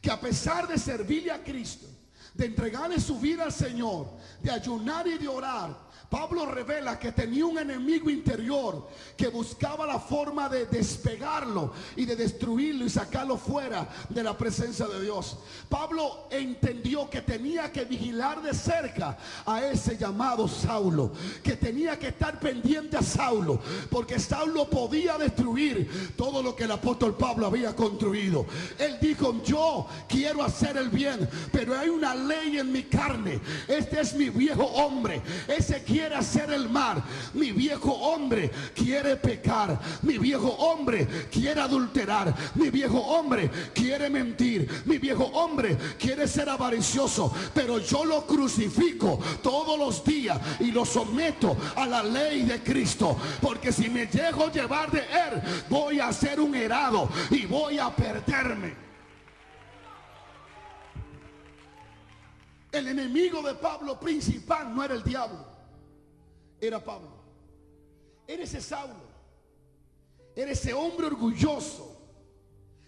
que 0.01 0.11
a 0.11 0.21
pesar 0.21 0.67
de 0.67 0.79
servirle 0.79 1.33
a 1.33 1.43
Cristo, 1.43 1.87
de 2.35 2.47
entregarle 2.47 3.01
su 3.01 3.19
vida 3.19 3.45
al 3.45 3.53
Señor, 3.53 4.09
de 4.43 4.51
ayunar 4.51 5.07
y 5.07 5.19
de 5.19 5.29
orar, 5.29 5.84
Pablo 6.15 6.47
revela 6.47 6.97
que 6.97 7.11
tenía 7.11 7.45
un 7.45 7.59
enemigo 7.59 8.09
interior 8.09 8.87
que 9.17 9.27
buscaba 9.27 9.85
la 9.85 9.99
forma 9.99 10.49
de 10.49 10.65
despegarlo 10.67 11.73
y 11.97 12.05
de 12.05 12.15
destruirlo 12.15 12.85
y 12.85 12.89
sacarlo 12.89 13.37
fuera 13.37 13.89
de 14.11 14.23
la 14.23 14.39
presencia 14.39 14.87
de 14.87 15.03
Dios. 15.03 15.39
Pablo 15.69 16.29
entendió 16.31 17.11
que 17.11 17.21
tenía 17.21 17.73
que 17.73 17.85
vigilar 17.85 18.41
de 18.43 18.55
cerca 18.55 19.19
a 19.45 19.67
ese 19.67 19.99
llamado 19.99 20.47
Saulo, 20.47 21.11
que 21.43 21.57
tenía 21.57 21.99
que 21.99 22.07
estar 22.07 22.39
pendiente 22.39 22.97
a 22.97 23.03
Saulo, 23.03 23.59
porque 23.91 24.21
Saulo 24.21 24.71
podía 24.71 25.19
destruir 25.19 26.15
todo 26.17 26.45
lo 26.45 26.55
que 26.55 26.63
el 26.63 26.71
apóstol 26.71 27.17
Pablo 27.17 27.47
había 27.49 27.75
construido. 27.75 28.47
Él 28.79 28.99
dijo, 29.01 29.43
yo 29.43 29.89
quiero 30.09 30.45
hacer 30.45 30.77
el 30.77 30.91
bien, 30.91 31.29
pero 31.51 31.77
hay 31.77 31.89
una 31.89 32.15
ley 32.15 32.59
en 32.59 32.71
mi 32.71 32.85
carne. 32.85 33.41
Este 33.67 34.01
es 34.01 34.15
mi 34.15 34.31
viejo 34.31 34.63
hombre. 34.63 35.21
Ese 35.49 35.83
quiere 35.83 36.04
hacer 36.13 36.51
el 36.51 36.69
mal. 36.69 37.03
Mi 37.33 37.53
viejo 37.53 37.93
hombre 37.93 38.51
quiere 38.75 39.17
pecar. 39.17 39.81
Mi 40.03 40.19
viejo 40.19 40.49
hombre 40.49 41.07
quiere 41.31 41.61
adulterar. 41.61 42.35
Mi 42.55 42.71
viejo 42.71 42.99
hombre 42.99 43.51
quiere 43.73 44.11
mentir. 44.11 44.83
Mi 44.85 44.99
viejo 44.99 45.25
hombre 45.25 45.77
quiere 45.99 46.29
ser 46.29 46.49
avaricioso. 46.49 47.33
Pero 47.55 47.79
yo 47.79 48.05
lo 48.05 48.27
crucifico 48.27 49.19
todos 49.43 49.79
los 49.79 50.05
días 50.05 50.39
y 50.61 50.73
lo 50.73 50.85
someto 50.85 51.57
a 51.77 51.87
la 51.87 52.03
ley 52.03 52.43
de 52.43 52.63
Cristo. 52.63 53.17
Porque 53.41 53.73
si 53.73 53.89
me 53.89 54.07
dejo 54.07 54.51
llevar 54.51 54.91
de 54.91 55.01
él, 55.01 55.43
voy 55.71 56.01
a 56.01 56.13
ser 56.13 56.41
un 56.41 56.55
herado 56.55 57.09
y 57.31 57.47
voy 57.47 57.79
a 57.79 57.95
perderme. 57.95 58.75
El 62.73 62.89
enemigo 62.89 63.41
de 63.41 63.55
Pablo 63.55 64.01
principal 64.01 64.75
no 64.75 64.83
era 64.83 64.95
el 64.95 65.05
diablo 65.05 65.54
era 66.61 66.83
Pablo. 66.83 67.11
Era 68.27 68.43
ese 68.43 68.61
Saulo. 68.61 69.15
Era 70.35 70.51
ese 70.51 70.73
hombre 70.73 71.07
orgulloso 71.07 71.95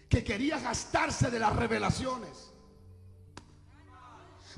que 0.09 0.23
quería 0.23 0.59
gastarse 0.59 1.29
de 1.29 1.39
las 1.39 1.55
revelaciones. 1.55 2.51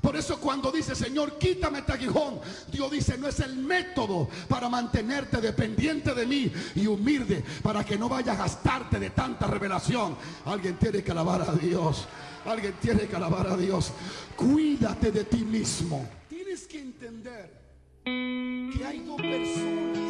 Por 0.00 0.16
eso 0.16 0.40
cuando 0.40 0.72
dice, 0.72 0.94
Señor, 0.94 1.38
quítame 1.38 1.80
este 1.80 1.92
aguijón, 1.92 2.40
Dios 2.72 2.90
dice, 2.90 3.18
no 3.18 3.28
es 3.28 3.38
el 3.40 3.56
método 3.56 4.28
para 4.48 4.68
mantenerte 4.68 5.40
dependiente 5.42 6.14
de 6.14 6.26
mí 6.26 6.50
y 6.74 6.86
humilde 6.86 7.44
para 7.62 7.84
que 7.84 7.98
no 7.98 8.08
vayas 8.08 8.38
a 8.38 8.42
gastarte 8.44 8.98
de 8.98 9.10
tanta 9.10 9.46
revelación. 9.46 10.16
Alguien 10.46 10.78
tiene 10.78 11.02
que 11.02 11.10
alabar 11.10 11.42
a 11.42 11.52
Dios. 11.52 12.06
Alguien 12.46 12.72
tiene 12.80 13.06
que 13.06 13.16
alabar 13.16 13.46
a 13.46 13.56
Dios. 13.56 13.92
Cuídate 14.36 15.12
de 15.12 15.24
ti 15.24 15.44
mismo. 15.44 16.08
Tienes 16.30 16.66
que 16.66 16.80
entender 16.80 17.59
que 18.04 18.84
hay 18.86 19.00
dos 19.00 19.20
personas. 19.20 20.00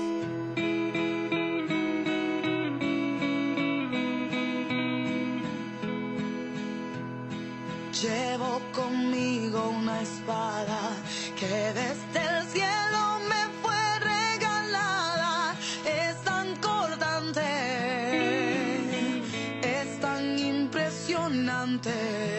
Llevo 8.03 8.61
conmigo 8.73 9.71
una 9.71 10.01
espada 10.01 10.79
que 11.39 11.47
desde 11.47 12.39
el 12.39 12.47
cielo 12.47 13.19
me 13.29 13.43
fue 13.61 13.99
regalada. 14.01 15.55
Es 15.85 16.23
tan 16.23 16.57
cortante, 16.57 17.43
es 19.63 20.01
tan 20.01 20.39
impresionante. 20.39 22.30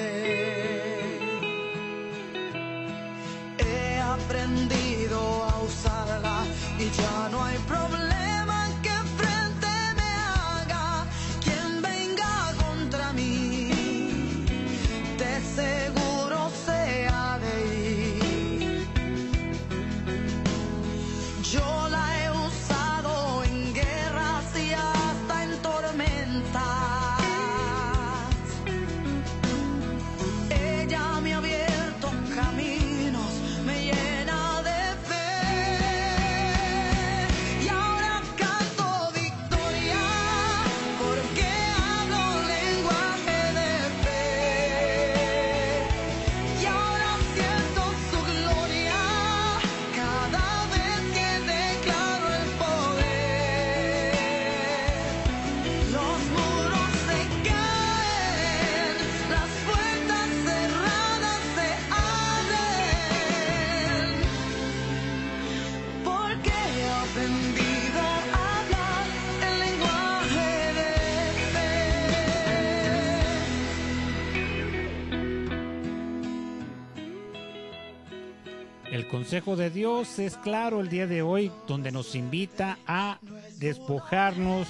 Consejo 79.31 79.55
de 79.55 79.69
Dios 79.69 80.19
es 80.19 80.35
claro 80.35 80.81
el 80.81 80.89
día 80.89 81.07
de 81.07 81.21
hoy, 81.21 81.53
donde 81.65 81.89
nos 81.93 82.15
invita 82.15 82.77
a 82.85 83.17
despojarnos 83.59 84.67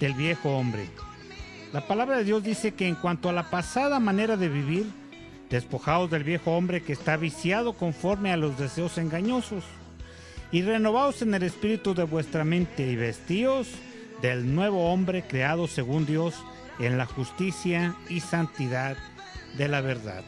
del 0.00 0.14
viejo 0.14 0.56
hombre. 0.56 0.88
La 1.72 1.86
palabra 1.86 2.16
de 2.16 2.24
Dios 2.24 2.42
dice 2.42 2.74
que 2.74 2.88
en 2.88 2.96
cuanto 2.96 3.28
a 3.28 3.32
la 3.32 3.48
pasada 3.48 4.00
manera 4.00 4.36
de 4.36 4.48
vivir, 4.48 4.90
despojados 5.50 6.10
del 6.10 6.24
viejo 6.24 6.50
hombre 6.50 6.82
que 6.82 6.92
está 6.92 7.16
viciado 7.16 7.74
conforme 7.74 8.32
a 8.32 8.36
los 8.36 8.58
deseos 8.58 8.98
engañosos, 8.98 9.62
y 10.50 10.62
renovados 10.62 11.22
en 11.22 11.34
el 11.34 11.44
espíritu 11.44 11.94
de 11.94 12.02
vuestra 12.02 12.42
mente 12.42 12.84
y 12.90 12.96
vestíos 12.96 13.68
del 14.20 14.52
nuevo 14.52 14.92
hombre 14.92 15.22
creado 15.28 15.68
según 15.68 16.06
Dios 16.06 16.34
en 16.80 16.98
la 16.98 17.06
justicia 17.06 17.94
y 18.08 18.18
santidad 18.18 18.96
de 19.56 19.68
la 19.68 19.80
verdad. 19.80 20.24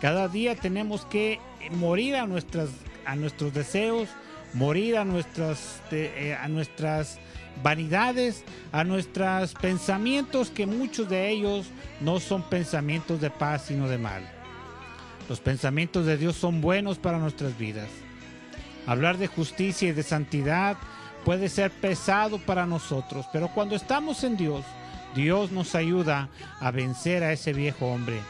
Cada 0.00 0.26
día 0.26 0.56
tenemos 0.56 1.04
que 1.04 1.38
morir 1.70 2.16
a 2.16 2.26
nuestras 2.26 2.70
a 3.06 3.16
nuestros 3.16 3.52
deseos, 3.52 4.08
morir 4.52 4.96
a 4.96 5.04
nuestras 5.04 5.80
eh, 5.90 6.36
a 6.40 6.48
nuestras 6.48 7.18
vanidades, 7.62 8.44
a 8.72 8.84
nuestros 8.84 9.54
pensamientos 9.54 10.50
que 10.50 10.66
muchos 10.66 11.08
de 11.08 11.30
ellos 11.30 11.66
no 12.00 12.20
son 12.20 12.42
pensamientos 12.42 13.20
de 13.20 13.30
paz 13.30 13.66
sino 13.66 13.88
de 13.88 13.98
mal. 13.98 14.22
Los 15.28 15.40
pensamientos 15.40 16.04
de 16.06 16.16
Dios 16.18 16.36
son 16.36 16.60
buenos 16.60 16.98
para 16.98 17.18
nuestras 17.18 17.56
vidas. 17.56 17.88
Hablar 18.86 19.16
de 19.16 19.26
justicia 19.26 19.88
y 19.88 19.92
de 19.92 20.02
santidad 20.02 20.76
puede 21.24 21.48
ser 21.48 21.70
pesado 21.70 22.38
para 22.38 22.66
nosotros, 22.66 23.26
pero 23.32 23.48
cuando 23.48 23.74
estamos 23.74 24.24
en 24.24 24.36
Dios, 24.36 24.64
Dios 25.14 25.52
nos 25.52 25.74
ayuda 25.74 26.28
a 26.60 26.70
vencer 26.70 27.22
a 27.22 27.32
ese 27.32 27.52
viejo 27.52 27.86
hombre. 27.86 28.20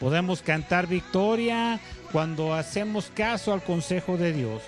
Podemos 0.00 0.42
cantar 0.42 0.88
victoria 0.88 1.78
cuando 2.12 2.54
hacemos 2.54 3.10
caso 3.14 3.52
al 3.52 3.62
consejo 3.62 4.16
de 4.16 4.32
Dios. 4.32 4.62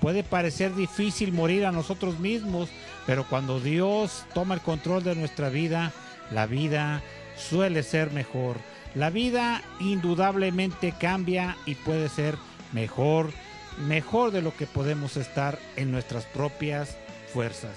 Puede 0.00 0.24
parecer 0.24 0.74
difícil 0.74 1.32
morir 1.32 1.64
a 1.64 1.72
nosotros 1.72 2.18
mismos, 2.18 2.68
pero 3.06 3.26
cuando 3.28 3.60
Dios 3.60 4.24
toma 4.34 4.54
el 4.54 4.60
control 4.60 5.04
de 5.04 5.14
nuestra 5.14 5.50
vida, 5.50 5.92
la 6.30 6.46
vida 6.46 7.02
suele 7.36 7.82
ser 7.82 8.10
mejor. 8.10 8.56
La 8.94 9.10
vida 9.10 9.62
indudablemente 9.78 10.92
cambia 10.98 11.56
y 11.66 11.76
puede 11.76 12.08
ser 12.08 12.36
mejor, 12.72 13.30
mejor 13.86 14.30
de 14.32 14.42
lo 14.42 14.56
que 14.56 14.66
podemos 14.66 15.16
estar 15.16 15.58
en 15.76 15.92
nuestras 15.92 16.24
propias 16.24 16.96
fuerzas. 17.32 17.76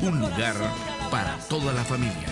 un 0.00 0.20
lugar 0.20 0.54
para 1.10 1.36
toda 1.48 1.72
la 1.72 1.82
familia. 1.82 2.28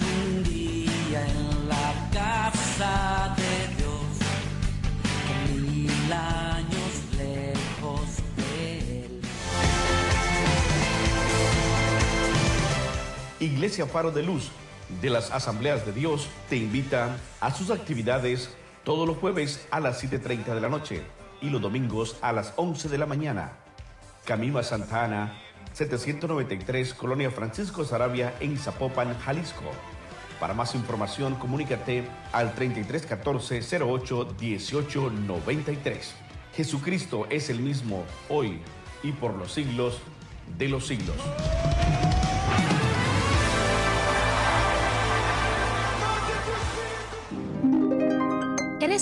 un 0.00 0.42
día 0.44 1.26
en 1.26 1.68
la 1.68 2.10
casa 2.12 3.34
de 3.36 3.74
Dios, 3.76 4.02
mil 5.60 6.12
años 6.12 6.92
lejos 7.18 8.16
de 8.36 9.04
él. 9.04 9.20
Iglesia 13.40 13.86
Faro 13.86 14.10
de 14.10 14.22
Luz 14.22 14.50
de 15.02 15.10
las 15.10 15.30
Asambleas 15.30 15.84
de 15.84 15.92
Dios 15.92 16.28
te 16.48 16.56
invita 16.56 17.16
a 17.40 17.52
sus 17.52 17.70
actividades 17.70 18.50
todos 18.84 19.06
los 19.06 19.18
jueves 19.18 19.66
a 19.70 19.80
las 19.80 20.02
7.30 20.02 20.54
de 20.54 20.60
la 20.60 20.68
noche 20.68 21.02
y 21.40 21.50
los 21.50 21.60
domingos 21.60 22.16
a 22.22 22.32
las 22.32 22.52
11 22.56 22.88
de 22.88 22.98
la 22.98 23.06
mañana. 23.06 23.52
Camino 24.24 24.58
a 24.58 24.62
Santa 24.62 25.04
Ana, 25.04 25.43
793, 25.74 26.94
Colonia 26.94 27.32
Francisco 27.32 27.84
Sarabia 27.84 28.34
en 28.38 28.56
Zapopan, 28.56 29.18
Jalisco. 29.18 29.64
Para 30.38 30.54
más 30.54 30.76
información, 30.76 31.34
comunícate 31.34 32.04
al 32.32 32.54
3314 32.54 33.82
08 33.82 34.34
18 34.38 35.10
93. 35.10 36.14
Jesucristo 36.54 37.26
es 37.28 37.50
el 37.50 37.58
mismo 37.58 38.04
hoy 38.28 38.60
y 39.02 39.10
por 39.12 39.34
los 39.34 39.52
siglos 39.52 39.98
de 40.56 40.68
los 40.68 40.86
siglos. 40.86 41.16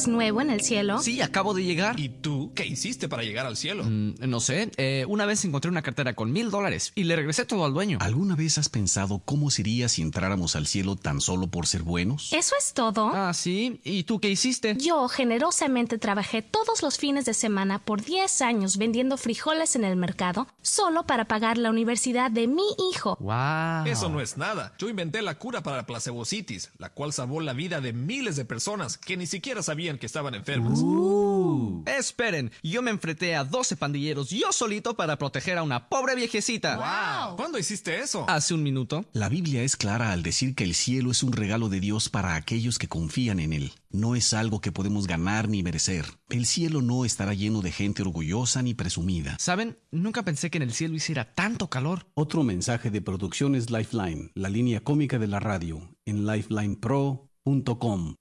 ¿Eres 0.03 0.09
nuevo 0.09 0.41
en 0.41 0.51
el 0.51 0.63
cielo? 0.63 0.99
Sí, 0.99 1.21
acabo 1.21 1.55
de 1.55 1.63
llegar. 1.63 2.01
¿Y 2.01 2.09
tú 2.09 2.51
qué 2.57 2.67
hiciste 2.67 3.09
para 3.09 3.23
llegar 3.23 3.47
al 3.47 3.57
cielo? 3.57 3.85
Mm, 3.85 4.15
no 4.29 4.41
sé, 4.41 4.69
eh, 4.77 5.05
una 5.07 5.27
vez 5.27 5.45
encontré 5.45 5.71
una 5.71 5.83
cartera 5.83 6.15
con 6.15 6.33
mil 6.33 6.51
dólares 6.51 6.91
y 6.97 7.05
le 7.05 7.15
regresé 7.15 7.45
todo 7.45 7.65
al 7.65 7.73
dueño. 7.73 7.99
¿Alguna 8.01 8.35
vez 8.35 8.59
has 8.59 8.69
pensado 8.69 9.21
cómo 9.25 9.49
sería 9.53 9.89
si 9.89 10.03
entráramos 10.03 10.57
al 10.57 10.67
cielo 10.67 10.97
tan 10.97 11.21
solo 11.21 11.47
por 11.47 11.69
ser 11.69 11.85
buenos? 11.85 12.33
¿Eso 12.33 12.57
es 12.59 12.73
todo? 12.75 13.13
Ah, 13.15 13.33
sí. 13.33 13.81
¿Y 13.85 14.03
tú 14.03 14.19
qué 14.19 14.29
hiciste? 14.29 14.77
Yo 14.77 15.07
generosamente 15.07 15.99
trabajé 15.99 16.43
todos 16.43 16.83
los 16.83 16.99
fines 16.99 17.25
de 17.25 17.35
semana 17.35 17.79
por 17.79 18.03
10 18.03 18.43
años 18.43 18.79
vendiendo 18.79 19.17
frijoles 19.17 19.77
en 19.77 19.85
el 19.85 19.95
mercado 19.95 20.49
solo 20.63 21.07
para 21.07 21.27
pagar 21.27 21.59
la 21.59 21.71
universidad 21.71 22.29
de 22.29 22.49
mi 22.49 22.65
hijo. 22.91 23.17
Wow. 23.21 23.87
Eso 23.87 24.09
no 24.09 24.21
es 24.21 24.37
nada. 24.37 24.75
Yo 24.79 24.89
inventé 24.89 25.23
la 25.23 25.39
cura 25.39 25.63
para 25.63 25.77
la 25.77 25.87
placebocitis, 25.87 26.73
la 26.79 26.89
cual 26.89 27.13
salvó 27.13 27.41
la 27.41 27.53
vida 27.53 27.81
de 27.81 27.93
miles 27.93 28.35
de 28.35 28.45
personas 28.45 28.99
que 28.99 29.17
ni 29.17 29.29
siquiera 29.29 29.63
sabían 29.63 29.92
que 29.99 30.07
estaban 30.07 30.35
enfermas. 30.35 30.81
Uh. 30.81 31.85
Esperen, 31.87 32.51
yo 32.63 32.83
me 32.83 32.91
enfrenté 32.91 33.35
a 33.35 33.45
12 33.45 33.77
pandilleros 33.77 34.31
yo 34.31 34.53
solito 34.53 34.95
para 34.95 35.19
proteger 35.19 35.59
a 35.59 35.63
una 35.63 35.89
pobre 35.89 36.15
viejecita. 36.15 36.77
Wow. 36.77 37.37
¿Cuándo 37.37 37.59
hiciste 37.59 38.01
eso? 38.01 38.25
Hace 38.29 38.55
un 38.55 38.63
minuto. 38.63 39.05
La 39.13 39.29
Biblia 39.29 39.63
es 39.63 39.77
clara 39.77 40.13
al 40.13 40.23
decir 40.23 40.55
que 40.55 40.65
el 40.65 40.75
cielo 40.75 41.11
es 41.11 41.23
un 41.23 41.33
regalo 41.33 41.69
de 41.69 41.81
Dios 41.81 42.09
para 42.09 42.35
aquellos 42.35 42.79
que 42.79 42.89
confían 42.89 43.41
en 43.41 43.53
Él. 43.53 43.73
No 43.91 44.17
es 44.17 44.33
algo 44.33 44.61
que 44.61 44.73
podemos 44.73 45.07
ganar 45.07 45.49
ni 45.49 45.63
merecer. 45.63 46.07
El 46.29 46.47
cielo 46.47 46.81
no 46.81 47.05
estará 47.05 47.35
lleno 47.35 47.61
de 47.61 47.73
gente 47.73 48.03
orgullosa 48.03 48.63
ni 48.63 48.75
presumida. 48.75 49.37
¿Saben? 49.39 49.79
Nunca 49.91 50.25
pensé 50.25 50.51
que 50.51 50.57
en 50.57 50.63
el 50.63 50.73
cielo 50.73 50.95
hiciera 50.95 51.35
tanto 51.35 51.69
calor. 51.69 52.07
Otro 52.15 52.43
mensaje 52.43 52.91
de 52.91 53.03
Producciones 53.03 53.71
Lifeline, 53.71 54.31
la 54.35 54.49
línea 54.49 54.81
cómica 54.81 55.19
de 55.19 55.27
la 55.27 55.41
radio, 55.41 55.95
en 56.07 56.27
lifelinepro.com. 56.27 58.15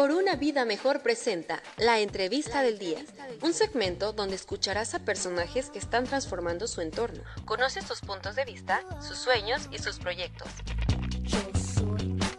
Por 0.00 0.12
una 0.12 0.34
vida 0.34 0.64
mejor 0.64 1.02
presenta 1.02 1.62
La 1.76 1.98
entrevista 2.00 2.62
del 2.62 2.78
día, 2.78 3.04
un 3.42 3.52
segmento 3.52 4.14
donde 4.14 4.34
escucharás 4.34 4.94
a 4.94 5.00
personajes 5.00 5.68
que 5.68 5.78
están 5.78 6.04
transformando 6.04 6.66
su 6.68 6.80
entorno. 6.80 7.22
Conoce 7.44 7.82
sus 7.82 8.00
puntos 8.00 8.34
de 8.34 8.46
vista, 8.46 8.80
sus 9.06 9.18
sueños 9.18 9.68
y 9.70 9.78
sus 9.78 9.98
proyectos. 9.98 10.48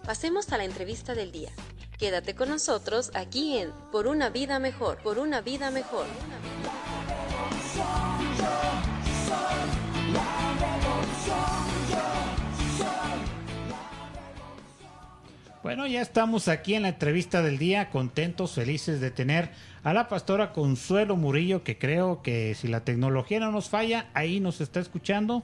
Pasemos 0.04 0.52
a 0.52 0.58
la 0.58 0.64
entrevista 0.64 1.14
del 1.14 1.32
día. 1.32 1.52
Quédate 2.00 2.34
con 2.34 2.50
nosotros 2.50 3.12
aquí 3.14 3.60
en 3.60 3.72
Por 3.92 4.08
una 4.08 4.32
vida 4.32 4.58
mejor, 4.58 4.98
por 5.04 5.20
una 5.20 5.42
vida 5.42 5.70
mejor. 5.70 6.08
Bueno, 15.64 15.86
ya 15.86 16.02
estamos 16.02 16.48
aquí 16.48 16.74
en 16.74 16.82
la 16.82 16.90
entrevista 16.90 17.44
del 17.44 17.60
día, 17.60 17.92
contentos, 17.92 18.54
felices 18.54 19.00
de 19.00 19.12
tener 19.12 19.52
a 19.84 19.94
la 19.94 20.08
pastora 20.08 20.54
Consuelo 20.54 21.18
Murillo, 21.18 21.64
que 21.64 21.78
creo 21.78 22.24
que 22.24 22.56
si 22.56 22.68
la 22.68 22.80
tecnología 22.80 23.40
no 23.40 23.52
nos 23.52 23.70
falla, 23.70 24.08
ahí 24.16 24.40
nos 24.40 24.60
está 24.60 24.80
escuchando. 24.80 25.44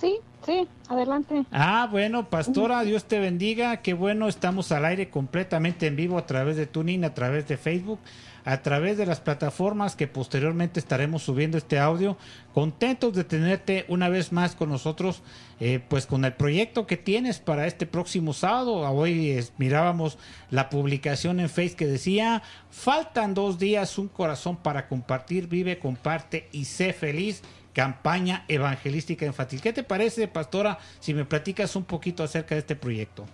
Sí, 0.00 0.16
sí, 0.44 0.66
adelante. 0.88 1.44
Ah, 1.52 1.86
bueno, 1.88 2.28
pastora, 2.28 2.82
Dios 2.82 3.04
te 3.04 3.20
bendiga. 3.20 3.82
Qué 3.82 3.94
bueno, 3.94 4.26
estamos 4.26 4.72
al 4.72 4.84
aire 4.84 5.10
completamente 5.10 5.86
en 5.86 5.94
vivo 5.94 6.18
a 6.18 6.26
través 6.26 6.56
de 6.56 6.66
Tuning, 6.66 7.04
a 7.04 7.14
través 7.14 7.46
de 7.46 7.56
Facebook, 7.56 8.00
a 8.48 8.62
través 8.62 8.96
de 8.96 9.04
las 9.04 9.20
plataformas 9.20 9.94
que 9.94 10.06
posteriormente 10.06 10.80
estaremos 10.80 11.22
subiendo 11.22 11.58
este 11.58 11.78
audio. 11.78 12.16
Contentos 12.54 13.12
de 13.12 13.22
tenerte 13.22 13.84
una 13.88 14.08
vez 14.08 14.32
más 14.32 14.54
con 14.56 14.70
nosotros, 14.70 15.22
eh, 15.60 15.80
pues 15.86 16.06
con 16.06 16.24
el 16.24 16.32
proyecto 16.32 16.86
que 16.86 16.96
tienes 16.96 17.40
para 17.40 17.66
este 17.66 17.84
próximo 17.84 18.32
sábado. 18.32 18.76
Hoy 18.90 19.46
mirábamos 19.58 20.16
la 20.50 20.70
publicación 20.70 21.40
en 21.40 21.50
Facebook 21.50 21.76
que 21.76 21.86
decía, 21.86 22.42
faltan 22.70 23.34
dos 23.34 23.58
días, 23.58 23.98
un 23.98 24.08
corazón 24.08 24.56
para 24.56 24.88
compartir, 24.88 25.46
vive, 25.46 25.78
comparte 25.78 26.48
y 26.50 26.64
sé 26.64 26.94
feliz 26.94 27.42
campaña 27.74 28.46
evangelística 28.48 29.26
infantil. 29.26 29.60
¿Qué 29.60 29.74
te 29.74 29.82
parece, 29.82 30.26
pastora, 30.26 30.78
si 31.00 31.12
me 31.12 31.26
platicas 31.26 31.76
un 31.76 31.84
poquito 31.84 32.24
acerca 32.24 32.54
de 32.54 32.60
este 32.60 32.76
proyecto? 32.76 33.26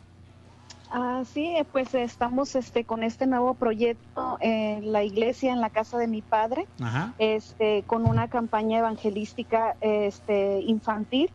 Ah, 0.96 1.24
sí, 1.24 1.56
eh, 1.56 1.64
pues 1.64 1.92
estamos 1.92 2.54
este, 2.54 2.84
con 2.84 3.02
este 3.02 3.26
nuevo 3.26 3.54
proyecto 3.54 4.38
en 4.40 4.92
la 4.92 5.02
iglesia, 5.02 5.52
en 5.52 5.60
la 5.60 5.70
casa 5.70 5.98
de 5.98 6.06
mi 6.06 6.22
padre, 6.22 6.68
Ajá. 6.80 7.16
este, 7.18 7.82
con 7.82 8.06
una 8.06 8.28
campaña 8.28 8.78
evangelística 8.78 9.76
este, 9.80 10.60
infantil, 10.60 11.32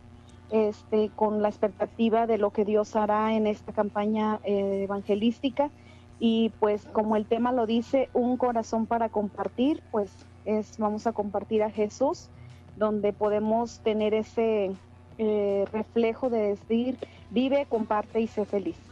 este, 0.48 1.10
con 1.14 1.42
la 1.42 1.50
expectativa 1.50 2.26
de 2.26 2.38
lo 2.38 2.52
que 2.52 2.64
Dios 2.64 2.96
hará 2.96 3.34
en 3.34 3.46
esta 3.46 3.74
campaña 3.74 4.40
eh, 4.44 4.84
evangelística. 4.84 5.70
Y 6.18 6.54
pues 6.58 6.86
como 6.94 7.16
el 7.16 7.26
tema 7.26 7.52
lo 7.52 7.66
dice, 7.66 8.08
un 8.14 8.38
corazón 8.38 8.86
para 8.86 9.10
compartir, 9.10 9.82
pues 9.90 10.26
es 10.46 10.78
vamos 10.78 11.06
a 11.06 11.12
compartir 11.12 11.62
a 11.62 11.70
Jesús, 11.70 12.30
donde 12.76 13.12
podemos 13.12 13.82
tener 13.82 14.14
ese 14.14 14.70
eh, 15.18 15.64
reflejo 15.70 16.30
de 16.30 16.56
decir, 16.56 16.98
vive, 17.28 17.66
comparte 17.66 18.22
y 18.22 18.26
sé 18.26 18.46
feliz. 18.46 18.89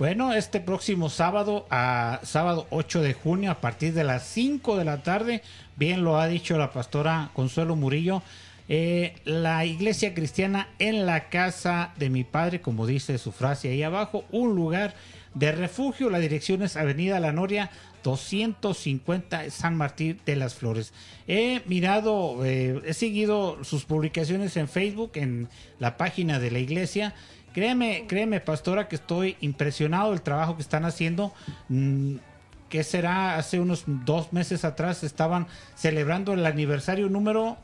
Bueno, 0.00 0.32
este 0.32 0.60
próximo 0.60 1.10
sábado, 1.10 1.66
a 1.68 2.20
sábado 2.22 2.66
8 2.70 3.02
de 3.02 3.12
junio, 3.12 3.50
a 3.50 3.60
partir 3.60 3.92
de 3.92 4.02
las 4.02 4.26
5 4.28 4.78
de 4.78 4.86
la 4.86 5.02
tarde, 5.02 5.42
bien 5.76 6.04
lo 6.04 6.18
ha 6.18 6.26
dicho 6.26 6.56
la 6.56 6.72
pastora 6.72 7.28
Consuelo 7.34 7.76
Murillo, 7.76 8.22
eh, 8.70 9.16
la 9.26 9.66
iglesia 9.66 10.14
cristiana 10.14 10.68
en 10.78 11.04
la 11.04 11.28
casa 11.28 11.92
de 11.98 12.08
mi 12.08 12.24
padre, 12.24 12.62
como 12.62 12.86
dice 12.86 13.18
su 13.18 13.30
frase 13.30 13.68
ahí 13.68 13.82
abajo, 13.82 14.24
un 14.32 14.54
lugar 14.54 14.94
de 15.34 15.52
refugio. 15.52 16.08
La 16.08 16.18
dirección 16.18 16.62
es 16.62 16.78
Avenida 16.78 17.20
La 17.20 17.32
Noria 17.32 17.70
250 18.02 19.50
San 19.50 19.76
Martín 19.76 20.18
de 20.24 20.36
las 20.36 20.54
Flores. 20.54 20.94
He 21.28 21.60
mirado, 21.66 22.44
eh, 22.44 22.80
he 22.86 22.94
seguido 22.94 23.62
sus 23.64 23.84
publicaciones 23.84 24.56
en 24.56 24.66
Facebook, 24.66 25.12
en 25.16 25.48
la 25.78 25.98
página 25.98 26.38
de 26.38 26.50
la 26.50 26.58
iglesia. 26.58 27.14
Créeme, 27.52 28.04
créeme, 28.06 28.40
pastora, 28.40 28.88
que 28.88 28.96
estoy 28.96 29.36
impresionado 29.40 30.10
del 30.10 30.22
trabajo 30.22 30.56
que 30.56 30.62
están 30.62 30.84
haciendo. 30.84 31.32
Mm, 31.68 32.16
que 32.70 32.84
será? 32.84 33.36
Hace 33.36 33.60
unos 33.60 33.84
dos 33.86 34.32
meses 34.32 34.64
atrás 34.64 35.02
estaban 35.02 35.46
celebrando 35.74 36.32
el 36.32 36.46
aniversario 36.46 37.10
número 37.10 37.58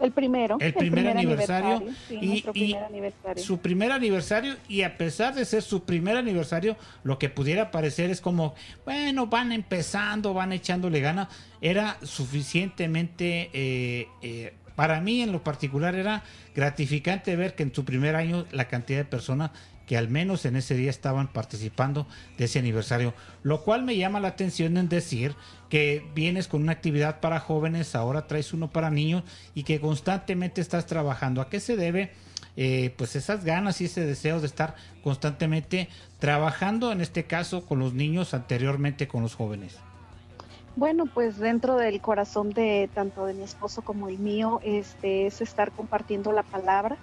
El 0.00 0.12
primero. 0.12 0.56
el 0.60 0.72
primer, 0.72 1.08
aniversario, 1.08 1.82
sí, 2.08 2.18
y, 2.20 2.26
nuestro 2.28 2.52
y 2.54 2.60
primer 2.60 2.84
aniversario. 2.84 3.42
su 3.42 3.58
primer 3.58 3.92
aniversario 3.92 4.56
y 4.68 4.82
a 4.82 4.96
pesar 4.96 5.34
de 5.34 5.44
ser 5.44 5.62
su 5.62 5.84
primer 5.84 6.16
aniversario 6.16 6.76
lo 7.02 7.18
que 7.18 7.28
pudiera 7.28 7.70
parecer 7.70 8.08
es 8.10 8.20
como 8.20 8.54
bueno 8.86 9.26
van 9.26 9.52
empezando 9.52 10.32
van 10.32 10.52
echándole 10.52 11.00
ganas 11.00 11.28
era 11.60 11.98
suficientemente 12.02 13.50
eh, 13.52 14.08
eh, 14.22 14.54
para 14.76 15.00
mí 15.00 15.22
en 15.22 15.32
lo 15.32 15.42
particular 15.42 15.94
era 15.94 16.22
gratificante 16.54 17.36
ver 17.36 17.54
que 17.54 17.62
en 17.62 17.74
su 17.74 17.84
primer 17.84 18.16
año 18.16 18.46
la 18.52 18.68
cantidad 18.68 18.98
de 18.98 19.04
personas 19.04 19.50
que 19.90 19.96
al 19.96 20.08
menos 20.08 20.44
en 20.44 20.54
ese 20.54 20.76
día 20.76 20.88
estaban 20.88 21.32
participando 21.32 22.06
de 22.38 22.44
ese 22.44 22.60
aniversario, 22.60 23.12
lo 23.42 23.64
cual 23.64 23.82
me 23.82 23.96
llama 23.96 24.20
la 24.20 24.28
atención 24.28 24.76
en 24.76 24.88
decir 24.88 25.34
que 25.68 26.06
vienes 26.14 26.46
con 26.46 26.62
una 26.62 26.70
actividad 26.70 27.18
para 27.18 27.40
jóvenes, 27.40 27.96
ahora 27.96 28.28
traes 28.28 28.52
uno 28.52 28.70
para 28.70 28.90
niños 28.90 29.24
y 29.52 29.64
que 29.64 29.80
constantemente 29.80 30.60
estás 30.60 30.86
trabajando. 30.86 31.40
¿A 31.40 31.50
qué 31.50 31.58
se 31.58 31.74
debe? 31.76 32.12
Eh, 32.56 32.94
pues 32.96 33.16
esas 33.16 33.44
ganas 33.44 33.80
y 33.80 33.86
ese 33.86 34.06
deseo 34.06 34.38
de 34.40 34.46
estar 34.46 34.76
constantemente 35.02 35.88
trabajando, 36.20 36.92
en 36.92 37.00
este 37.00 37.24
caso 37.24 37.66
con 37.66 37.80
los 37.80 37.92
niños, 37.92 38.32
anteriormente 38.32 39.08
con 39.08 39.22
los 39.22 39.34
jóvenes. 39.34 39.76
Bueno, 40.76 41.06
pues 41.06 41.36
dentro 41.38 41.76
del 41.76 42.00
corazón 42.00 42.50
de 42.50 42.88
tanto 42.94 43.26
de 43.26 43.34
mi 43.34 43.42
esposo 43.42 43.82
como 43.82 44.08
el 44.08 44.18
mío, 44.18 44.60
este 44.62 45.26
es 45.26 45.40
estar 45.40 45.72
compartiendo 45.72 46.32
la 46.32 46.42
palabra. 46.44 46.96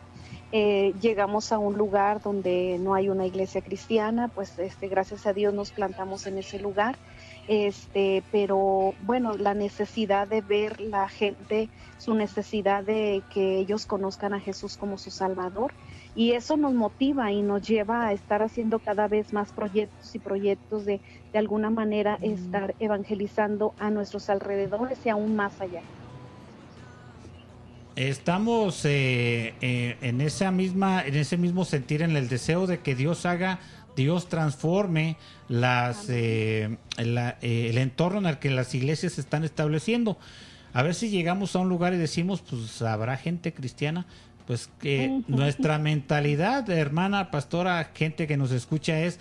Eh, 0.54 0.94
llegamos 1.02 1.52
a 1.52 1.60
un 1.60 1.78
lugar 1.78 2.22
donde 2.22 2.78
no 2.80 2.94
hay 2.96 3.10
una 3.10 3.26
iglesia 3.26 3.62
cristiana, 3.62 4.30
pues 4.30 4.58
este, 4.58 4.88
gracias 4.88 5.26
a 5.28 5.34
Dios 5.34 5.54
nos 5.54 5.72
plantamos 5.72 6.26
en 6.26 6.38
ese 6.38 6.60
lugar. 6.60 6.98
Este, 7.48 8.24
pero 8.32 8.94
bueno, 9.02 9.34
la 9.38 9.54
necesidad 9.54 10.28
de 10.28 10.42
ver 10.42 10.80
la 10.80 11.10
gente, 11.10 11.70
su 11.98 12.14
necesidad 12.16 12.84
de 12.84 13.24
que 13.30 13.60
ellos 13.60 13.86
conozcan 13.86 14.34
a 14.34 14.40
Jesús 14.40 14.78
como 14.78 14.98
su 14.98 15.12
Salvador. 15.12 15.74
Y 16.18 16.32
eso 16.32 16.58
nos 16.58 16.74
motiva 16.74 17.32
y 17.32 17.44
nos 17.44 17.62
lleva 17.62 18.08
a 18.08 18.12
estar 18.12 18.42
haciendo 18.42 18.80
cada 18.80 19.08
vez 19.08 19.34
más 19.34 19.52
proyectos 19.54 20.16
y 20.16 20.20
proyectos 20.20 20.84
de, 20.84 21.00
de 21.32 21.40
alguna 21.40 21.70
manera, 21.70 22.18
estar 22.24 22.74
evangelizando 22.80 23.76
a 23.78 23.92
nuestros 23.92 24.28
alrededores 24.32 25.06
y 25.06 25.10
aún 25.10 25.36
más 25.36 25.62
allá. 25.62 25.82
Estamos 27.96 28.84
eh, 28.86 29.54
eh, 29.62 29.96
en 30.02 30.22
esa 30.22 30.50
misma, 30.50 31.04
en 31.06 31.16
ese 31.16 31.38
mismo 31.38 31.66
sentir, 31.66 32.02
en 32.02 32.16
el 32.18 32.30
deseo 32.30 32.66
de 32.66 32.80
que 32.80 32.96
Dios 32.96 33.28
haga, 33.28 33.60
Dios 33.96 34.28
transforme 34.28 35.18
las, 35.50 36.10
eh, 36.10 36.78
la- 36.98 37.38
eh, 37.42 37.68
el 37.70 37.78
entorno 37.78 38.20
en 38.20 38.26
el 38.26 38.40
que 38.40 38.50
las 38.50 38.74
iglesias 38.74 39.14
se 39.14 39.22
están 39.22 39.44
estableciendo. 39.44 40.18
A 40.74 40.84
ver 40.84 40.94
si 40.94 41.10
llegamos 41.10 41.56
a 41.56 41.60
un 41.60 41.70
lugar 41.70 41.94
y 41.94 41.98
decimos, 41.98 42.42
pues 42.42 42.82
habrá 42.84 43.18
gente 43.18 43.54
cristiana. 43.54 44.06
Pues 44.48 44.70
que 44.80 45.22
nuestra 45.28 45.78
mentalidad, 45.78 46.70
hermana, 46.70 47.32
pastora, 47.32 47.92
gente 47.94 48.28
que 48.28 48.38
nos 48.38 48.52
escucha 48.52 49.00
es, 49.02 49.20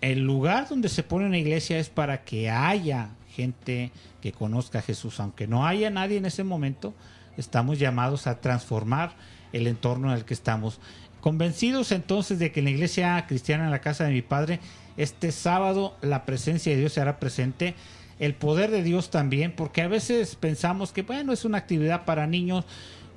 el 0.00 0.20
lugar 0.20 0.68
donde 0.68 0.88
se 0.88 1.02
pone 1.02 1.26
una 1.26 1.38
iglesia 1.38 1.78
es 1.78 1.88
para 1.88 2.24
que 2.24 2.48
haya 2.48 3.10
gente 3.34 3.90
que 4.22 4.32
conozca 4.32 4.78
a 4.78 4.82
Jesús, 4.82 5.18
aunque 5.18 5.48
no 5.48 5.66
haya 5.66 5.90
nadie 5.90 6.16
en 6.18 6.26
ese 6.26 6.44
momento, 6.44 6.94
estamos 7.36 7.78
llamados 7.78 8.26
a 8.26 8.40
transformar 8.40 9.14
el 9.52 9.66
entorno 9.66 10.12
en 10.12 10.18
el 10.18 10.24
que 10.24 10.34
estamos. 10.34 10.78
Convencidos 11.20 11.90
entonces 11.90 12.38
de 12.38 12.52
que 12.52 12.60
en 12.60 12.66
la 12.66 12.70
iglesia 12.70 13.24
cristiana 13.26 13.64
en 13.64 13.70
la 13.70 13.80
casa 13.80 14.04
de 14.04 14.12
mi 14.12 14.22
padre, 14.22 14.60
este 14.96 15.32
sábado 15.32 15.96
la 16.02 16.24
presencia 16.24 16.72
de 16.72 16.78
Dios 16.78 16.92
se 16.92 17.00
hará 17.00 17.18
presente, 17.18 17.74
el 18.18 18.34
poder 18.34 18.70
de 18.70 18.82
Dios 18.82 19.10
también, 19.10 19.52
porque 19.56 19.82
a 19.82 19.88
veces 19.88 20.36
pensamos 20.36 20.92
que 20.92 21.02
bueno, 21.02 21.32
es 21.32 21.44
una 21.44 21.58
actividad 21.58 22.04
para 22.04 22.26
niños, 22.26 22.64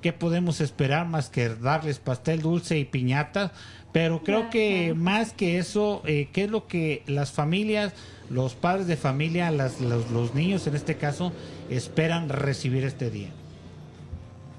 ¿qué 0.01 0.13
podemos 0.13 0.61
esperar 0.61 1.07
más 1.07 1.29
que 1.29 1.49
darles 1.49 1.99
pastel 1.99 2.41
dulce 2.41 2.77
y 2.79 2.85
piñatas? 2.85 3.51
Pero 3.91 4.23
creo 4.23 4.49
que 4.49 4.93
más 4.95 5.33
que 5.33 5.57
eso, 5.57 6.01
eh, 6.05 6.31
¿qué 6.31 6.43
es 6.45 6.51
lo 6.51 6.67
que 6.67 7.03
las 7.07 7.31
familias, 7.31 7.93
los 8.29 8.55
padres 8.55 8.87
de 8.87 8.97
familia, 8.97 9.49
las- 9.51 9.79
los, 9.79 10.09
los 10.11 10.33
niños 10.33 10.67
en 10.67 10.75
este 10.75 10.97
caso, 10.97 11.35
esperan 11.67 12.29
recibir 12.29 12.83
este 12.85 13.09
día? 13.11 13.39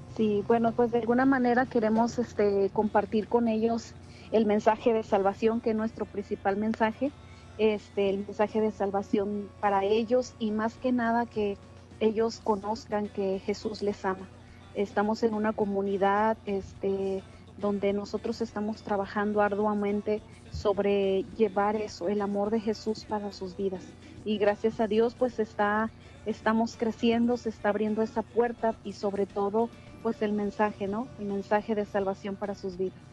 Sí, 0.07 0.43
bueno, 0.47 0.73
pues 0.75 0.91
de 0.91 0.99
alguna 0.99 1.25
manera 1.25 1.67
queremos 1.67 2.17
este, 2.19 2.71
compartir 2.71 3.27
con 3.29 3.47
ellos 3.47 3.95
el 4.31 4.45
mensaje 4.45 4.91
de 4.93 5.03
salvación, 5.03 5.61
que 5.61 5.71
es 5.71 5.75
nuestro 5.75 6.05
principal 6.07 6.57
mensaje, 6.57 7.13
este, 7.57 8.09
el 8.09 8.19
mensaje 8.25 8.59
de 8.61 8.71
salvación 8.71 9.53
para 9.59 9.83
ellos 9.85 10.35
y 10.37 10.51
más 10.51 10.77
que 10.77 10.91
nada 10.91 11.25
que 11.27 11.59
ellos 11.99 12.39
conozcan 12.41 13.09
que 13.09 13.39
Jesús 13.39 13.81
les 13.81 14.03
ama. 14.05 14.33
Estamos 14.75 15.23
en 15.23 15.33
una 15.33 15.53
comunidad 15.53 16.37
este, 16.45 17.23
donde 17.57 17.93
nosotros 17.93 18.41
estamos 18.41 18.81
trabajando 18.83 19.41
arduamente 19.41 20.21
sobre 20.51 21.23
llevar 21.37 21.75
eso, 21.75 22.09
el 22.09 22.21
amor 22.21 22.49
de 22.49 22.59
Jesús 22.59 23.05
para 23.05 23.31
sus 23.31 23.55
vidas. 23.55 23.83
Y 24.25 24.37
gracias 24.37 24.79
a 24.79 24.87
Dios, 24.87 25.15
pues 25.15 25.39
está, 25.39 25.91
estamos 26.25 26.75
creciendo, 26.77 27.37
se 27.37 27.49
está 27.49 27.69
abriendo 27.69 28.01
esa 28.01 28.21
puerta 28.21 28.75
y 28.83 28.93
sobre 28.93 29.25
todo, 29.25 29.69
pues 30.03 30.21
el 30.21 30.33
mensaje, 30.33 30.87
¿no? 30.87 31.07
El 31.19 31.25
mensaje 31.25 31.75
de 31.75 31.85
salvación 31.85 32.35
para 32.35 32.55
sus 32.55 32.77
vidas. 32.77 33.08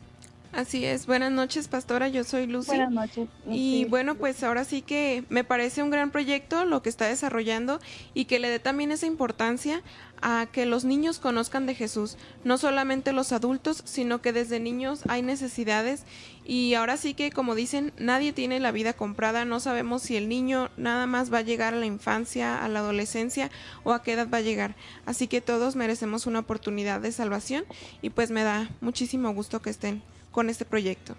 Así 0.56 0.86
es. 0.86 1.06
Buenas 1.06 1.30
noches, 1.32 1.68
pastora. 1.68 2.08
Yo 2.08 2.24
soy 2.24 2.46
Lucy. 2.46 2.68
Buenas 2.68 2.90
noches. 2.90 3.28
Y 3.46 3.84
bueno, 3.90 4.14
pues 4.14 4.42
ahora 4.42 4.64
sí 4.64 4.80
que 4.80 5.22
me 5.28 5.44
parece 5.44 5.82
un 5.82 5.90
gran 5.90 6.10
proyecto 6.10 6.64
lo 6.64 6.80
que 6.80 6.88
está 6.88 7.04
desarrollando 7.04 7.78
y 8.14 8.24
que 8.24 8.38
le 8.38 8.48
dé 8.48 8.58
también 8.58 8.90
esa 8.90 9.04
importancia 9.04 9.82
a 10.22 10.46
que 10.50 10.64
los 10.64 10.86
niños 10.86 11.18
conozcan 11.18 11.66
de 11.66 11.74
Jesús. 11.74 12.16
No 12.42 12.56
solamente 12.56 13.12
los 13.12 13.32
adultos, 13.32 13.82
sino 13.84 14.22
que 14.22 14.32
desde 14.32 14.58
niños 14.58 15.02
hay 15.08 15.20
necesidades 15.20 16.04
Y 16.46 16.72
ahora 16.72 16.96
sí 16.96 17.12
que, 17.12 17.30
como 17.30 17.54
dicen, 17.54 17.92
nadie 17.98 18.32
tiene 18.32 18.58
la 18.58 18.72
vida 18.72 18.94
comprada, 18.94 19.44
no 19.44 19.60
sabemos 19.60 20.00
si 20.02 20.16
el 20.16 20.26
niño 20.26 20.70
nada 20.78 21.06
más 21.06 21.30
va 21.30 21.38
a 21.38 21.42
llegar 21.42 21.74
a 21.74 21.78
la 21.78 21.84
infancia, 21.84 22.64
a 22.64 22.68
la 22.68 22.78
adolescencia 22.78 23.50
o 23.84 23.92
a 23.92 24.02
qué 24.02 24.12
edad 24.12 24.28
va 24.32 24.38
a 24.38 24.42
llegar. 24.42 24.74
Así 25.04 25.26
que 25.26 25.42
todos 25.42 25.76
merecemos 25.76 26.26
una 26.26 26.38
oportunidad 26.38 27.02
de 27.02 27.12
salvación 27.12 27.66
y 28.00 28.08
pues 28.08 28.30
me 28.30 28.42
da 28.42 28.70
muchísimo 28.80 29.34
gusto 29.34 29.60
que 29.60 29.68
estén 29.68 30.02
con 30.36 30.50
este 30.50 30.66
proyecto. 30.66 31.14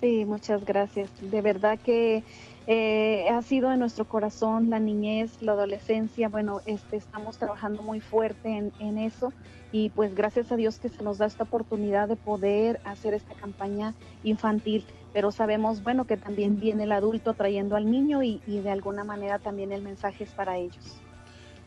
Sí, 0.00 0.24
muchas 0.24 0.64
gracias. 0.64 1.10
De 1.20 1.42
verdad 1.42 1.78
que 1.78 2.24
eh, 2.66 3.28
ha 3.30 3.42
sido 3.42 3.70
en 3.70 3.78
nuestro 3.78 4.06
corazón 4.06 4.70
la 4.70 4.78
niñez, 4.80 5.42
la 5.42 5.52
adolescencia. 5.52 6.30
Bueno, 6.30 6.62
este, 6.64 6.96
estamos 6.96 7.36
trabajando 7.36 7.82
muy 7.82 8.00
fuerte 8.00 8.48
en, 8.48 8.72
en 8.80 8.96
eso 8.96 9.34
y 9.70 9.90
pues 9.90 10.14
gracias 10.14 10.50
a 10.50 10.56
Dios 10.56 10.78
que 10.78 10.88
se 10.88 11.02
nos 11.02 11.18
da 11.18 11.26
esta 11.26 11.44
oportunidad 11.44 12.08
de 12.08 12.16
poder 12.16 12.80
hacer 12.84 13.12
esta 13.12 13.34
campaña 13.34 13.92
infantil. 14.24 14.86
Pero 15.12 15.30
sabemos, 15.30 15.82
bueno, 15.82 16.06
que 16.06 16.16
también 16.16 16.58
viene 16.58 16.84
el 16.84 16.92
adulto 16.92 17.34
trayendo 17.34 17.76
al 17.76 17.90
niño 17.90 18.22
y, 18.22 18.40
y 18.46 18.60
de 18.60 18.70
alguna 18.70 19.04
manera 19.04 19.38
también 19.40 19.72
el 19.72 19.82
mensaje 19.82 20.24
es 20.24 20.30
para 20.30 20.56
ellos. 20.56 20.96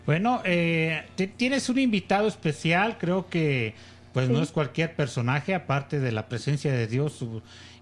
Bueno, 0.07 0.41
eh, 0.45 1.03
te- 1.15 1.27
tienes 1.27 1.69
un 1.69 1.77
invitado 1.77 2.27
especial, 2.27 2.97
creo 2.97 3.27
que 3.27 3.75
pues 4.15 4.29
no 4.29 4.41
es 4.41 4.51
cualquier 4.51 4.95
personaje, 4.95 5.53
aparte 5.53 5.99
de 5.99 6.11
la 6.11 6.27
presencia 6.29 6.71
de 6.71 6.87
Dios 6.87 7.21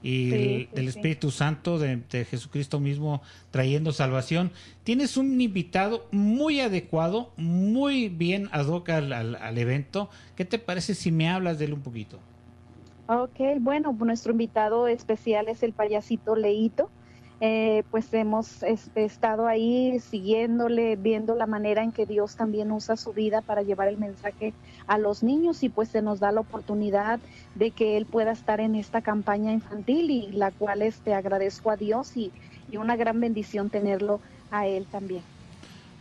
y 0.02 0.32
Sí, 0.32 0.36
el- 0.36 0.68
sí, 0.74 0.76
del. 0.76 0.88
Espíritu 0.90 1.32
Santo 1.32 1.78
de, 1.80 1.98
de 1.98 2.26
Jesucristo 2.26 2.80
mismo 2.80 3.22
trayendo 3.52 3.92
salvación. 3.94 4.52
Tienes 4.84 5.16
un 5.16 5.40
invitado 5.40 6.10
muy 6.12 6.60
adecuado, 6.60 7.34
muy 7.38 8.10
bien 8.10 8.50
ad 8.52 8.66
hoc 8.68 8.90
al, 8.90 9.14
al- 9.14 9.36
al 9.36 9.58
evento. 9.58 10.10
¿Qué 10.36 10.46
te 10.46 10.60
parece 10.60 10.96
si 10.96 11.12
me 11.12 11.30
hablas 11.30 11.60
de 11.60 11.66
él 11.66 11.74
un 11.74 11.84
poquito? 11.84 12.20
Ok, 13.08 13.40
bueno, 13.60 13.94
nuestro 14.00 14.32
invitado 14.32 14.88
especial 14.88 15.48
es 15.50 15.62
el 15.64 15.74
payasito 15.74 16.36
Leito. 16.36 16.94
Eh, 17.46 17.84
pues 17.92 18.14
hemos 18.14 18.64
este, 18.64 19.04
estado 19.04 19.48
ahí 19.48 20.00
siguiéndole, 20.00 20.96
viendo 20.96 21.36
la 21.36 21.46
manera 21.46 21.84
en 21.84 21.92
que 21.92 22.06
Dios 22.06 22.38
también 22.38 22.72
usa 22.72 22.96
su 22.96 23.12
vida 23.12 23.42
para 23.42 23.64
llevar 23.64 23.90
el 23.90 23.98
mensaje 23.98 24.54
a 24.88 24.98
los 24.98 25.24
niños 25.24 25.62
y 25.62 25.68
pues 25.68 25.90
se 25.90 26.02
nos 26.02 26.22
da 26.22 26.32
la 26.32 26.40
oportunidad 26.40 27.20
de 27.56 27.72
que 27.72 27.98
él 27.98 28.06
pueda 28.06 28.32
estar 28.32 28.62
en 28.62 28.76
esta 28.76 29.02
campaña 29.02 29.52
infantil 29.52 30.10
y 30.10 30.32
la 30.32 30.52
cual 30.52 30.84
este, 30.84 31.14
agradezco 31.14 31.70
a 31.70 31.76
Dios 31.76 32.16
y, 32.16 32.32
y 32.72 32.78
una 32.78 32.96
gran 32.96 33.20
bendición 33.20 33.70
tenerlo 33.70 34.22
a 34.50 34.66
él 34.66 34.86
también. 34.90 35.24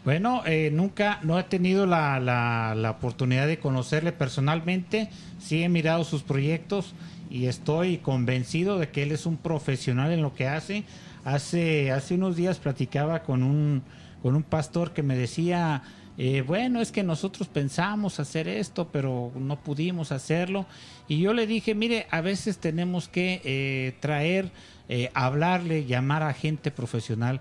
Bueno, 0.04 0.42
eh, 0.46 0.70
nunca, 0.72 1.18
no 1.24 1.40
he 1.40 1.42
tenido 1.42 1.86
la, 1.86 2.20
la, 2.20 2.76
la 2.76 2.92
oportunidad 2.92 3.48
de 3.48 3.58
conocerle 3.58 4.12
personalmente, 4.12 5.10
sí 5.40 5.64
he 5.64 5.68
mirado 5.68 6.04
sus 6.04 6.22
proyectos 6.22 6.94
y 7.30 7.46
estoy 7.46 7.96
convencido 7.96 8.78
de 8.78 8.90
que 8.90 9.02
él 9.02 9.10
es 9.10 9.26
un 9.26 9.38
profesional 9.38 10.12
en 10.12 10.22
lo 10.22 10.34
que 10.34 10.46
hace. 10.46 10.84
Hace, 11.24 11.92
hace 11.92 12.14
unos 12.14 12.36
días 12.36 12.58
platicaba 12.58 13.22
con 13.22 13.42
un, 13.42 13.82
con 14.22 14.34
un 14.34 14.42
pastor 14.42 14.92
que 14.92 15.02
me 15.02 15.16
decía, 15.16 15.82
eh, 16.18 16.42
bueno, 16.42 16.80
es 16.80 16.92
que 16.92 17.02
nosotros 17.02 17.48
pensamos 17.48 18.20
hacer 18.20 18.48
esto, 18.48 18.88
pero 18.92 19.32
no 19.34 19.62
pudimos 19.62 20.12
hacerlo. 20.12 20.66
Y 21.08 21.20
yo 21.20 21.32
le 21.32 21.46
dije, 21.46 21.74
mire, 21.74 22.06
a 22.10 22.20
veces 22.20 22.58
tenemos 22.58 23.08
que 23.08 23.40
eh, 23.44 23.96
traer, 24.00 24.50
eh, 24.88 25.10
hablarle, 25.14 25.84
llamar 25.84 26.22
a 26.22 26.34
gente 26.34 26.70
profesional 26.70 27.40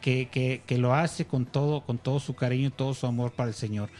que, 0.00 0.28
que, 0.30 0.62
que 0.66 0.78
lo 0.78 0.94
hace 0.94 1.26
con 1.26 1.46
todo, 1.46 1.82
con 1.82 1.98
todo 1.98 2.18
su 2.18 2.34
cariño 2.34 2.68
y 2.68 2.72
todo 2.72 2.94
su 2.94 3.06
amor 3.06 3.32
para 3.32 3.50
el 3.50 3.54
Señor. 3.54 3.90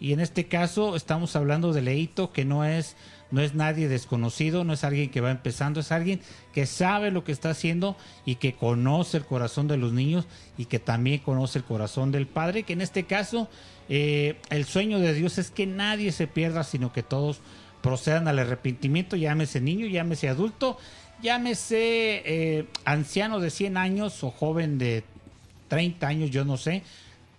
Y 0.00 0.12
en 0.12 0.18
este 0.18 0.48
caso 0.48 0.96
estamos 0.96 1.36
hablando 1.36 1.72
de 1.72 1.82
Leito, 1.82 2.32
que 2.32 2.44
no 2.44 2.64
es, 2.64 2.96
no 3.32 3.40
es 3.40 3.54
nadie 3.54 3.88
desconocido, 3.88 4.62
no 4.62 4.74
es 4.74 4.84
alguien 4.84 5.10
que 5.10 5.20
va 5.20 5.30
empezando, 5.30 5.80
es 5.80 5.90
alguien 5.90 6.20
que 6.52 6.66
sabe 6.66 7.10
lo 7.10 7.24
que 7.24 7.32
está 7.32 7.50
haciendo 7.50 7.96
y 8.24 8.36
que 8.36 8.54
conoce 8.54 9.16
el 9.16 9.24
corazón 9.24 9.66
de 9.66 9.78
los 9.78 9.92
niños 9.92 10.26
y 10.56 10.66
que 10.66 10.78
también 10.78 11.18
conoce 11.18 11.58
el 11.58 11.64
corazón 11.64 12.12
del 12.12 12.26
Padre, 12.26 12.62
que 12.62 12.74
en 12.74 12.82
este 12.82 13.04
caso 13.04 13.48
eh, 13.88 14.36
el 14.50 14.66
sueño 14.66 15.00
de 15.00 15.14
Dios 15.14 15.38
es 15.38 15.50
que 15.50 15.66
nadie 15.66 16.12
se 16.12 16.28
pierda, 16.28 16.62
sino 16.62 16.92
que 16.92 17.02
todos 17.02 17.40
procedan 17.82 18.28
al 18.28 18.38
arrepentimiento, 18.38 19.16
llámese 19.16 19.60
niño, 19.60 19.86
llámese 19.86 20.28
adulto, 20.28 20.78
llámese 21.22 22.22
eh, 22.24 22.66
anciano 22.84 23.40
de 23.40 23.50
100 23.50 23.76
años 23.76 24.22
o 24.22 24.30
joven 24.30 24.78
de 24.78 25.04
30 25.68 26.06
años, 26.06 26.30
yo 26.30 26.44
no 26.44 26.58
sé, 26.58 26.82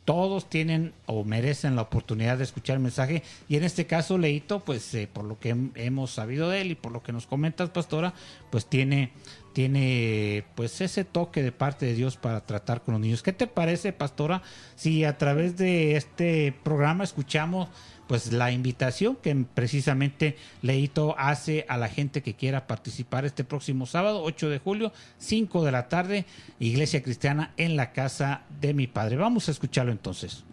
todos 0.05 0.49
tienen 0.49 0.93
o 1.05 1.23
merecen 1.23 1.75
la 1.75 1.83
oportunidad 1.83 2.37
de 2.37 2.43
escuchar 2.43 2.75
el 2.77 2.83
mensaje. 2.83 3.23
Y 3.47 3.55
en 3.55 3.63
este 3.63 3.85
caso 3.87 4.17
Leito, 4.17 4.59
pues 4.59 4.93
eh, 4.95 5.07
por 5.11 5.23
lo 5.25 5.39
que 5.39 5.55
hem- 5.55 5.71
hemos 5.75 6.11
sabido 6.11 6.49
de 6.49 6.61
él 6.61 6.71
y 6.71 6.75
por 6.75 6.91
lo 6.91 7.01
que 7.03 7.13
nos 7.13 7.25
comentas, 7.25 7.69
pastora, 7.69 8.13
pues 8.51 8.65
tiene 8.65 9.11
tiene 9.53 10.43
pues 10.55 10.81
ese 10.81 11.05
toque 11.05 11.43
de 11.43 11.51
parte 11.51 11.85
de 11.85 11.93
Dios 11.93 12.17
para 12.17 12.45
tratar 12.45 12.81
con 12.81 12.93
los 12.93 13.01
niños. 13.01 13.23
¿Qué 13.23 13.33
te 13.33 13.47
parece, 13.47 13.93
pastora, 13.93 14.41
si 14.75 15.05
a 15.05 15.17
través 15.17 15.57
de 15.57 15.95
este 15.95 16.53
programa 16.63 17.03
escuchamos 17.03 17.69
pues 18.07 18.33
la 18.33 18.51
invitación 18.51 19.15
que 19.15 19.33
precisamente 19.53 20.35
Leito 20.61 21.15
hace 21.17 21.65
a 21.69 21.77
la 21.77 21.87
gente 21.87 22.21
que 22.21 22.33
quiera 22.33 22.67
participar 22.67 23.25
este 23.25 23.43
próximo 23.43 23.85
sábado, 23.85 24.23
8 24.23 24.49
de 24.49 24.59
julio, 24.59 24.91
5 25.19 25.63
de 25.63 25.71
la 25.71 25.87
tarde, 25.87 26.25
Iglesia 26.59 27.01
Cristiana 27.01 27.53
en 27.55 27.75
la 27.77 27.93
casa 27.93 28.41
de 28.59 28.73
mi 28.73 28.87
padre. 28.87 29.15
Vamos 29.15 29.47
a 29.47 29.51
escucharlo 29.51 29.91
entonces. 29.91 30.43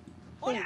¡Hola! 0.40 0.62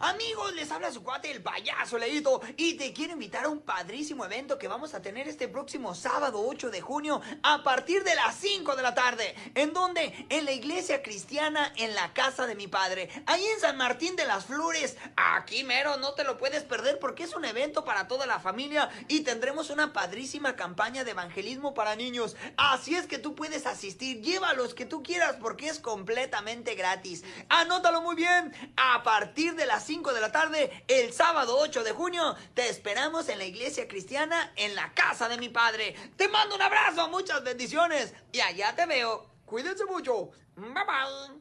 Amigos, 0.00 0.54
les 0.54 0.70
habla 0.70 0.90
su 0.92 1.02
cuate 1.02 1.30
el 1.30 1.42
payaso 1.42 1.98
Leito 1.98 2.40
y 2.56 2.74
te 2.74 2.92
quiero 2.92 3.12
invitar 3.12 3.44
a 3.44 3.48
un 3.48 3.60
padrísimo 3.60 4.24
evento 4.24 4.58
que 4.58 4.68
vamos 4.68 4.94
a 4.94 5.02
tener 5.02 5.28
este 5.28 5.48
próximo 5.48 5.94
sábado 5.94 6.42
8 6.46 6.70
de 6.70 6.80
junio 6.80 7.20
a 7.42 7.62
partir 7.62 8.02
de 8.02 8.14
las 8.14 8.34
5 8.36 8.76
de 8.76 8.82
la 8.82 8.94
tarde. 8.94 9.34
¿En 9.54 9.72
dónde? 9.72 10.26
En 10.28 10.44
la 10.44 10.52
iglesia 10.52 11.02
cristiana 11.02 11.72
en 11.76 11.94
la 11.94 12.12
casa 12.12 12.46
de 12.46 12.54
mi 12.54 12.66
padre, 12.66 13.08
ahí 13.26 13.44
en 13.44 13.60
San 13.60 13.76
Martín 13.76 14.16
de 14.16 14.26
las 14.26 14.46
Flores. 14.46 14.96
Aquí 15.16 15.64
mero, 15.64 15.96
no 15.98 16.14
te 16.14 16.24
lo 16.24 16.38
puedes 16.38 16.64
perder 16.64 16.98
porque 16.98 17.24
es 17.24 17.34
un 17.34 17.44
evento 17.44 17.84
para 17.84 18.08
toda 18.08 18.26
la 18.26 18.40
familia 18.40 18.90
y 19.08 19.20
tendremos 19.20 19.70
una 19.70 19.92
padrísima 19.92 20.56
campaña 20.56 21.04
de 21.04 21.12
evangelismo 21.12 21.74
para 21.74 21.96
niños. 21.96 22.36
Así 22.56 22.94
es 22.94 23.06
que 23.06 23.18
tú 23.18 23.34
puedes 23.34 23.66
asistir, 23.66 24.22
lleva 24.22 24.54
los 24.54 24.74
que 24.74 24.86
tú 24.86 25.02
quieras 25.02 25.36
porque 25.40 25.68
es 25.68 25.78
completamente 25.78 26.74
gratis. 26.74 27.24
Anótalo 27.48 28.02
muy 28.02 28.16
bien. 28.16 28.52
A 28.76 29.02
partir 29.02 29.54
de 29.54 29.59
las 29.66 29.84
5 29.86 30.12
de 30.12 30.20
la 30.20 30.32
tarde, 30.32 30.70
el 30.88 31.12
sábado 31.12 31.56
8 31.58 31.84
de 31.84 31.92
junio, 31.92 32.34
te 32.54 32.68
esperamos 32.68 33.28
en 33.28 33.38
la 33.38 33.44
iglesia 33.44 33.86
cristiana 33.88 34.52
en 34.56 34.74
la 34.74 34.92
casa 34.94 35.28
de 35.28 35.38
mi 35.38 35.48
padre. 35.48 35.94
Te 36.16 36.28
mando 36.28 36.54
un 36.56 36.62
abrazo, 36.62 37.08
muchas 37.08 37.42
bendiciones 37.44 38.14
y 38.32 38.40
allá 38.40 38.74
te 38.74 38.86
veo. 38.86 39.26
Cuídense 39.46 39.84
mucho. 39.84 40.30
Bye 40.56 40.68
bye. 40.72 41.40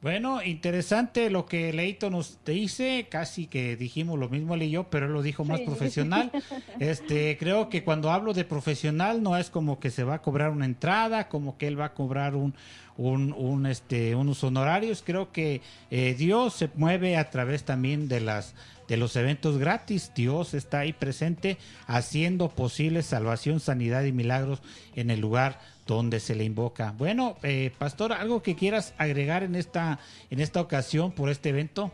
Bueno, 0.00 0.42
interesante 0.42 1.30
lo 1.30 1.46
que 1.46 1.72
Leito 1.72 2.10
nos 2.10 2.44
dice, 2.44 3.06
casi 3.10 3.46
que 3.46 3.74
dijimos 3.74 4.18
lo 4.18 4.28
mismo 4.28 4.54
él 4.54 4.64
y 4.64 4.70
yo, 4.70 4.90
pero 4.90 5.06
él 5.06 5.12
lo 5.14 5.22
dijo 5.22 5.44
más 5.44 5.60
Sí. 5.60 5.64
profesional. 5.64 6.30
Este, 6.78 7.38
creo 7.38 7.70
que 7.70 7.84
cuando 7.84 8.10
hablo 8.10 8.34
de 8.34 8.44
profesional 8.44 9.22
no 9.22 9.38
es 9.38 9.48
como 9.48 9.80
que 9.80 9.90
se 9.90 10.04
va 10.04 10.16
a 10.16 10.22
cobrar 10.22 10.50
una 10.50 10.66
entrada, 10.66 11.28
como 11.30 11.56
que 11.56 11.68
él 11.68 11.80
va 11.80 11.86
a 11.86 11.94
cobrar 11.94 12.34
un, 12.34 12.54
un, 12.96 13.32
un, 13.32 13.66
este, 13.66 14.14
unos 14.14 14.44
honorarios. 14.44 15.02
Creo 15.04 15.32
que 15.32 15.60
eh, 15.90 16.14
Dios 16.16 16.54
se 16.54 16.70
mueve 16.74 17.16
a 17.16 17.30
través 17.30 17.64
también 17.64 18.08
de 18.08 18.20
las 18.20 18.54
de 18.88 18.96
los 18.96 19.16
eventos 19.16 19.58
gratis. 19.58 20.12
Dios 20.14 20.54
está 20.54 20.80
ahí 20.80 20.92
presente 20.92 21.56
haciendo 21.86 22.48
posible 22.50 23.02
salvación, 23.02 23.60
sanidad 23.60 24.04
y 24.04 24.12
milagros 24.12 24.62
en 24.94 25.10
el 25.10 25.20
lugar 25.20 25.58
donde 25.86 26.20
se 26.20 26.34
le 26.34 26.44
invoca. 26.44 26.94
Bueno, 26.96 27.36
eh, 27.42 27.72
pastor, 27.78 28.12
algo 28.12 28.42
que 28.42 28.56
quieras 28.56 28.94
agregar 28.98 29.42
en 29.42 29.54
esta 29.54 29.98
en 30.30 30.40
esta 30.40 30.60
ocasión 30.60 31.12
por 31.12 31.30
este 31.30 31.50
evento. 31.50 31.92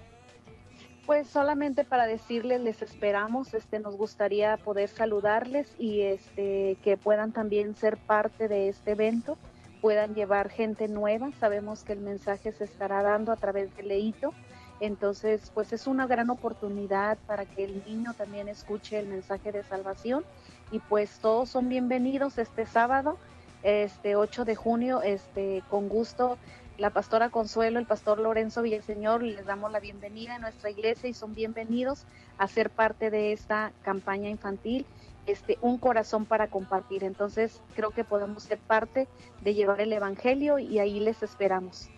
Pues 1.07 1.27
solamente 1.29 1.83
para 1.83 2.07
decirles, 2.07 2.61
les 2.61 2.83
esperamos, 2.83 3.53
este, 3.53 3.81
nos 3.81 3.97
gustaría 3.97 4.57
poder 4.59 4.89
saludarles 4.89 5.75
y 5.77 6.03
este, 6.03 6.77
que 6.85 6.97
puedan 6.97 7.33
también 7.33 7.75
ser 7.75 7.97
parte 7.97 8.47
de 8.47 8.69
este 8.69 8.93
evento, 8.93 9.37
puedan 9.81 10.15
llevar 10.15 10.51
gente 10.51 10.89
nueva. 10.89 11.31
Sabemos 11.41 11.85
que 11.85 11.93
el 11.93 12.01
mensaje 12.01 12.53
se 12.53 12.65
estará 12.65 13.03
dando 13.03 13.33
a 13.33 13.37
través 13.37 13.75
de 13.77 13.83
Leito, 13.83 14.33
entonces 14.81 15.51
pues 15.55 15.73
es 15.73 15.87
una 15.87 16.07
gran 16.07 16.31
oportunidad 16.31 17.19
para 17.27 17.45
que 17.45 17.65
el 17.65 17.83
niño 17.87 18.15
también 18.15 18.49
escuche 18.49 18.99
el 18.99 19.09
mensaje 19.09 19.53
de 19.53 19.63
salvación. 19.63 20.25
Y 20.71 20.79
pues 20.79 21.19
todos 21.19 21.49
son 21.49 21.69
bienvenidos 21.69 22.39
este 22.39 22.67
sábado, 22.67 23.19
este 23.63 24.17
8 24.17 24.45
de 24.45 24.57
junio, 24.57 25.03
este 25.03 25.63
con 25.69 25.89
gusto. 25.89 26.39
La 26.79 26.91
pastora 26.91 27.29
Consuelo, 27.29 27.79
el 27.79 27.85
pastor 27.85 28.19
Lorenzo 28.19 28.63
Villaseñor, 28.63 29.23
les 29.23 29.45
damos 29.45 29.71
la 29.71 29.81
bienvenida 29.81 30.37
a 30.37 30.39
nuestra 30.39 30.71
iglesia 30.71 31.11
y 31.11 31.15
son 31.15 31.35
bienvenidos 31.35 32.07
a 32.39 32.49
ser 32.49 32.71
parte 32.71 33.11
de 33.11 33.33
esta 33.33 33.73
campaña 33.83 34.31
infantil, 34.31 34.87
este, 35.27 35.59
un 35.61 35.79
corazón 35.79 36.25
para 36.25 36.49
compartir. 36.49 37.05
Entonces 37.05 37.61
creo 37.75 37.91
que 37.91 38.05
podemos 38.05 38.45
ser 38.45 38.59
parte 38.59 39.09
de 39.43 39.55
llevar 39.55 39.81
el 39.81 39.93
Evangelio 39.93 40.59
y 40.59 40.79
ahí 40.79 41.01
les 41.01 41.23
esperamos. 41.23 41.89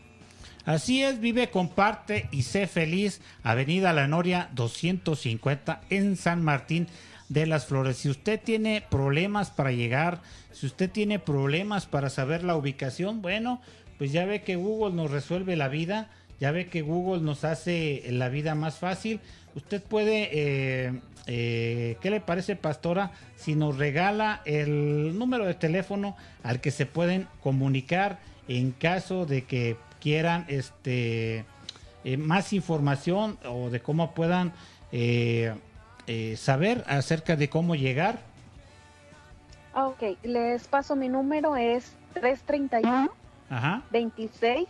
Así 0.65 1.03
es, 1.03 1.19
vive, 1.19 1.51
comparte 1.51 2.29
y 2.31 2.43
sé 2.43 2.67
feliz. 2.67 3.21
Avenida 3.43 3.93
La 3.93 4.07
Noria 4.07 4.49
250 4.55 5.81
en 5.91 6.17
San 6.17 6.43
Martín 6.43 6.87
de 7.29 7.47
las 7.47 7.67
Flores. 7.67 7.97
Si 7.97 8.09
usted 8.09 8.41
tiene 8.41 8.85
problemas 8.89 9.51
para 9.51 9.73
llegar, 9.73 10.21
si 10.53 10.67
usted 10.67 10.91
tiene 10.91 11.19
problemas 11.19 11.87
para 11.87 12.11
saber 12.11 12.45
la 12.45 12.55
ubicación, 12.55 13.23
bueno, 13.23 13.61
pues 13.99 14.13
ya 14.13 14.25
ve 14.25 14.43
que 14.43 14.57
Google 14.57 14.95
nos 14.95 15.11
resuelve 15.11 15.57
la 15.57 15.69
vida, 15.69 16.11
ya 16.39 16.53
ve 16.53 16.67
que 16.67 16.83
Google 16.83 17.23
nos 17.23 17.45
hace 17.45 18.05
la 18.11 18.29
vida 18.29 18.55
más 18.55 18.79
fácil. 18.79 19.21
Usted 19.55 19.83
puede, 19.83 20.29
eh, 20.33 21.01
eh, 21.27 21.97
¿qué 22.01 22.11
le 22.11 22.21
parece, 22.21 22.57
Pastora? 22.57 23.13
Si 23.37 23.55
nos 23.55 23.79
regala 23.79 24.43
el 24.45 25.19
número 25.19 25.45
de 25.45 25.55
teléfono 25.55 26.17
al 26.43 26.61
que 26.61 26.71
se 26.71 26.87
pueden 26.87 27.29
comunicar 27.43 28.19
en 28.49 28.73
caso 28.73 29.27
de 29.27 29.45
que 29.45 29.77
quieran 30.01 30.45
este 30.49 31.45
eh, 32.05 32.17
más 32.17 32.53
información 32.53 33.39
o 33.49 33.71
de 33.71 33.81
cómo 33.81 34.13
puedan 34.13 34.53
eh, 34.91 35.55
eh, 36.09 36.37
saber 36.37 36.85
acerca 36.89 37.37
de 37.37 37.49
cómo 37.49 37.77
llegar. 37.77 38.19
Ah, 39.73 39.87
ok, 39.87 40.19
les 40.25 40.67
paso 40.67 40.97
mi 40.97 41.09
número, 41.09 41.57
es 41.57 41.93
331 42.15 43.11
Ajá. 43.49 43.83
26 43.91 44.69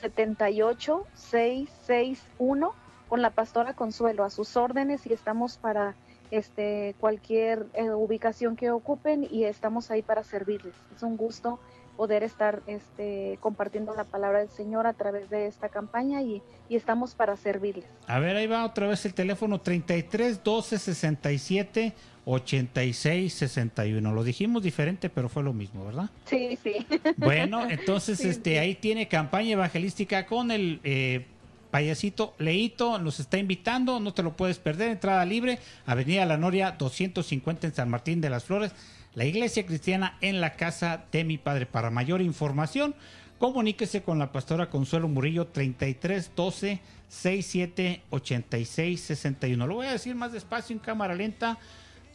78 0.00 1.06
661 1.14 2.74
con 3.10 3.22
la 3.22 3.30
pastora 3.30 3.74
Consuelo 3.74 4.22
a 4.22 4.30
sus 4.30 4.56
órdenes 4.56 5.04
y 5.04 5.12
estamos 5.12 5.58
para 5.58 5.96
este 6.30 6.94
cualquier 7.00 7.66
eh, 7.74 7.90
ubicación 7.90 8.54
que 8.54 8.70
ocupen 8.70 9.26
y 9.28 9.44
estamos 9.44 9.90
ahí 9.90 10.00
para 10.00 10.22
servirles. 10.22 10.74
Es 10.94 11.02
un 11.02 11.16
gusto 11.16 11.58
poder 11.96 12.22
estar 12.22 12.62
este, 12.68 13.36
compartiendo 13.40 13.92
la 13.96 14.04
palabra 14.04 14.38
del 14.38 14.48
Señor 14.48 14.86
a 14.86 14.92
través 14.92 15.28
de 15.28 15.48
esta 15.48 15.68
campaña 15.68 16.22
y, 16.22 16.40
y 16.68 16.76
estamos 16.76 17.16
para 17.16 17.36
servirles. 17.36 17.84
A 18.06 18.20
ver, 18.20 18.36
ahí 18.36 18.46
va 18.46 18.64
otra 18.64 18.86
vez 18.86 19.04
el 19.04 19.12
teléfono 19.12 19.60
33 19.60 20.44
12 20.44 20.78
67 20.78 21.92
86 22.26 23.34
61. 23.34 24.12
Lo 24.14 24.22
dijimos 24.22 24.62
diferente, 24.62 25.10
pero 25.10 25.28
fue 25.28 25.42
lo 25.42 25.52
mismo, 25.52 25.84
¿verdad? 25.84 26.10
Sí, 26.26 26.56
sí. 26.62 26.86
Bueno, 27.16 27.66
entonces 27.68 28.18
Sí, 28.18 28.28
este 28.28 28.52
sí. 28.52 28.56
ahí 28.56 28.76
tiene 28.76 29.08
campaña 29.08 29.50
evangelística 29.50 30.26
con 30.26 30.52
el 30.52 30.78
eh, 30.84 31.26
payasito 31.70 32.34
Leito, 32.38 32.98
nos 32.98 33.20
está 33.20 33.38
invitando, 33.38 34.00
no 34.00 34.12
te 34.12 34.22
lo 34.22 34.36
puedes 34.36 34.58
perder, 34.58 34.90
entrada 34.90 35.24
libre, 35.24 35.58
Avenida 35.86 36.26
La 36.26 36.36
Noria 36.36 36.72
250 36.72 37.66
en 37.66 37.74
San 37.74 37.88
Martín 37.88 38.20
de 38.20 38.30
las 38.30 38.44
Flores, 38.44 38.72
la 39.14 39.24
iglesia 39.24 39.66
cristiana 39.66 40.16
en 40.20 40.40
la 40.40 40.54
casa 40.54 41.04
de 41.10 41.24
mi 41.24 41.38
padre. 41.38 41.66
Para 41.66 41.90
mayor 41.90 42.20
información, 42.20 42.94
comuníquese 43.38 44.02
con 44.02 44.18
la 44.18 44.32
pastora 44.32 44.70
Consuelo 44.70 45.08
Murillo 45.08 45.46
33 45.46 46.32
12 46.36 46.80
67 47.08 48.02
86 48.10 49.00
61. 49.00 49.66
Lo 49.66 49.74
voy 49.74 49.86
a 49.86 49.92
decir 49.92 50.14
más 50.14 50.32
despacio 50.32 50.74
en 50.74 50.80
cámara 50.80 51.14
lenta 51.14 51.58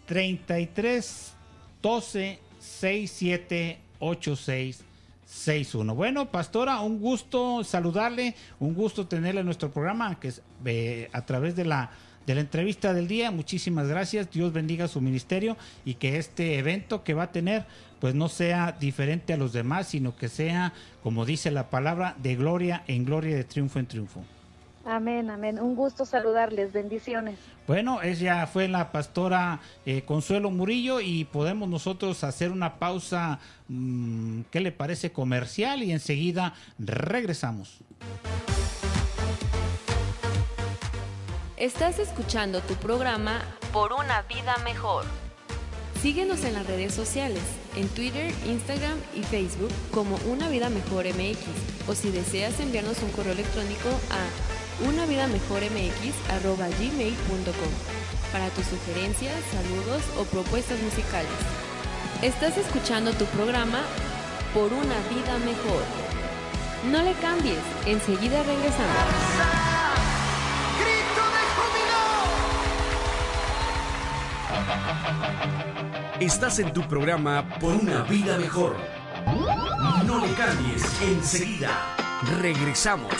33 0.05 1.33
12 1.81 2.39
67 2.59 3.79
86 3.99 4.85
61. 5.25 5.95
Bueno, 5.95 6.31
pastora, 6.31 6.79
un 6.81 6.99
gusto 6.99 7.63
saludarle, 7.63 8.35
un 8.59 8.73
gusto 8.73 9.07
tenerle 9.07 9.41
en 9.41 9.45
nuestro 9.45 9.71
programa, 9.71 10.19
que 10.19 10.29
es 10.29 10.41
eh, 10.65 11.09
a 11.13 11.25
través 11.25 11.55
de 11.55 11.65
la 11.65 11.91
de 12.25 12.35
la 12.35 12.41
entrevista 12.41 12.93
del 12.93 13.07
día. 13.07 13.31
Muchísimas 13.31 13.87
gracias. 13.87 14.31
Dios 14.31 14.51
bendiga 14.51 14.87
su 14.87 15.01
ministerio 15.01 15.57
y 15.83 15.95
que 15.95 16.17
este 16.17 16.57
evento 16.57 17.03
que 17.03 17.13
va 17.13 17.23
a 17.23 17.31
tener 17.31 17.65
pues 17.99 18.13
no 18.13 18.29
sea 18.29 18.71
diferente 18.79 19.33
a 19.33 19.37
los 19.37 19.53
demás, 19.53 19.87
sino 19.87 20.15
que 20.15 20.27
sea, 20.27 20.73
como 21.01 21.25
dice 21.25 21.51
la 21.51 21.69
palabra, 21.69 22.15
de 22.21 22.35
gloria 22.35 22.83
en 22.87 23.05
gloria, 23.05 23.35
de 23.35 23.43
triunfo 23.43 23.79
en 23.79 23.87
triunfo. 23.87 24.23
Amén, 24.85 25.31
amén. 25.31 25.59
Un 25.59 25.75
gusto 25.75 26.05
saludarles. 26.05 26.71
Bendiciones. 26.71 27.39
Bueno, 27.65 28.03
ella 28.03 28.45
fue 28.45 28.67
la 28.67 28.91
pastora 28.91 29.59
eh, 29.85 30.03
Consuelo 30.03 30.51
Murillo 30.51 31.01
y 31.01 31.25
podemos 31.25 31.67
nosotros 31.67 32.23
hacer 32.23 32.51
una 32.51 32.77
pausa, 32.77 33.39
mm, 33.67 34.41
¿qué 34.51 34.59
le 34.59 34.71
parece? 34.71 35.11
Comercial 35.11 35.81
y 35.81 35.91
enseguida 35.91 36.53
regresamos. 36.77 37.79
Estás 41.57 41.97
escuchando 41.97 42.61
tu 42.61 42.75
programa 42.75 43.41
Por 43.73 43.93
una 43.93 44.21
vida 44.23 44.55
mejor. 44.63 45.05
Síguenos 46.01 46.43
en 46.43 46.53
las 46.53 46.67
redes 46.67 46.93
sociales, 46.93 47.41
en 47.75 47.87
Twitter, 47.87 48.31
Instagram 48.45 48.99
y 49.15 49.23
Facebook 49.23 49.71
como 49.89 50.17
Una 50.27 50.49
Vida 50.49 50.69
Mejor 50.69 51.05
MX. 51.05 51.39
O 51.87 51.95
si 51.95 52.11
deseas 52.11 52.59
enviarnos 52.59 53.01
un 53.01 53.09
correo 53.11 53.33
electrónico 53.33 53.89
a 54.11 54.64
unavidamejormx.gmail.com 54.81 57.71
para 58.31 58.49
tus 58.49 58.65
sugerencias, 58.65 59.35
saludos 59.51 60.01
o 60.19 60.23
propuestas 60.25 60.79
musicales. 60.81 61.31
Estás 62.21 62.57
escuchando 62.57 63.13
tu 63.13 63.25
programa 63.25 63.81
Por 64.53 64.73
una 64.73 64.95
Vida 65.09 65.37
Mejor. 65.45 65.83
No 66.91 67.01
le 67.01 67.13
cambies, 67.13 67.61
enseguida 67.85 68.43
regresamos. 68.43 69.05
Estás 76.19 76.59
en 76.59 76.71
tu 76.71 76.87
programa 76.87 77.57
Por 77.59 77.75
una 77.75 78.03
vida 78.03 78.37
mejor. 78.37 78.77
No 80.05 80.25
le 80.25 80.33
cambies, 80.33 80.83
enseguida 81.01 81.69
regresamos. 82.39 83.11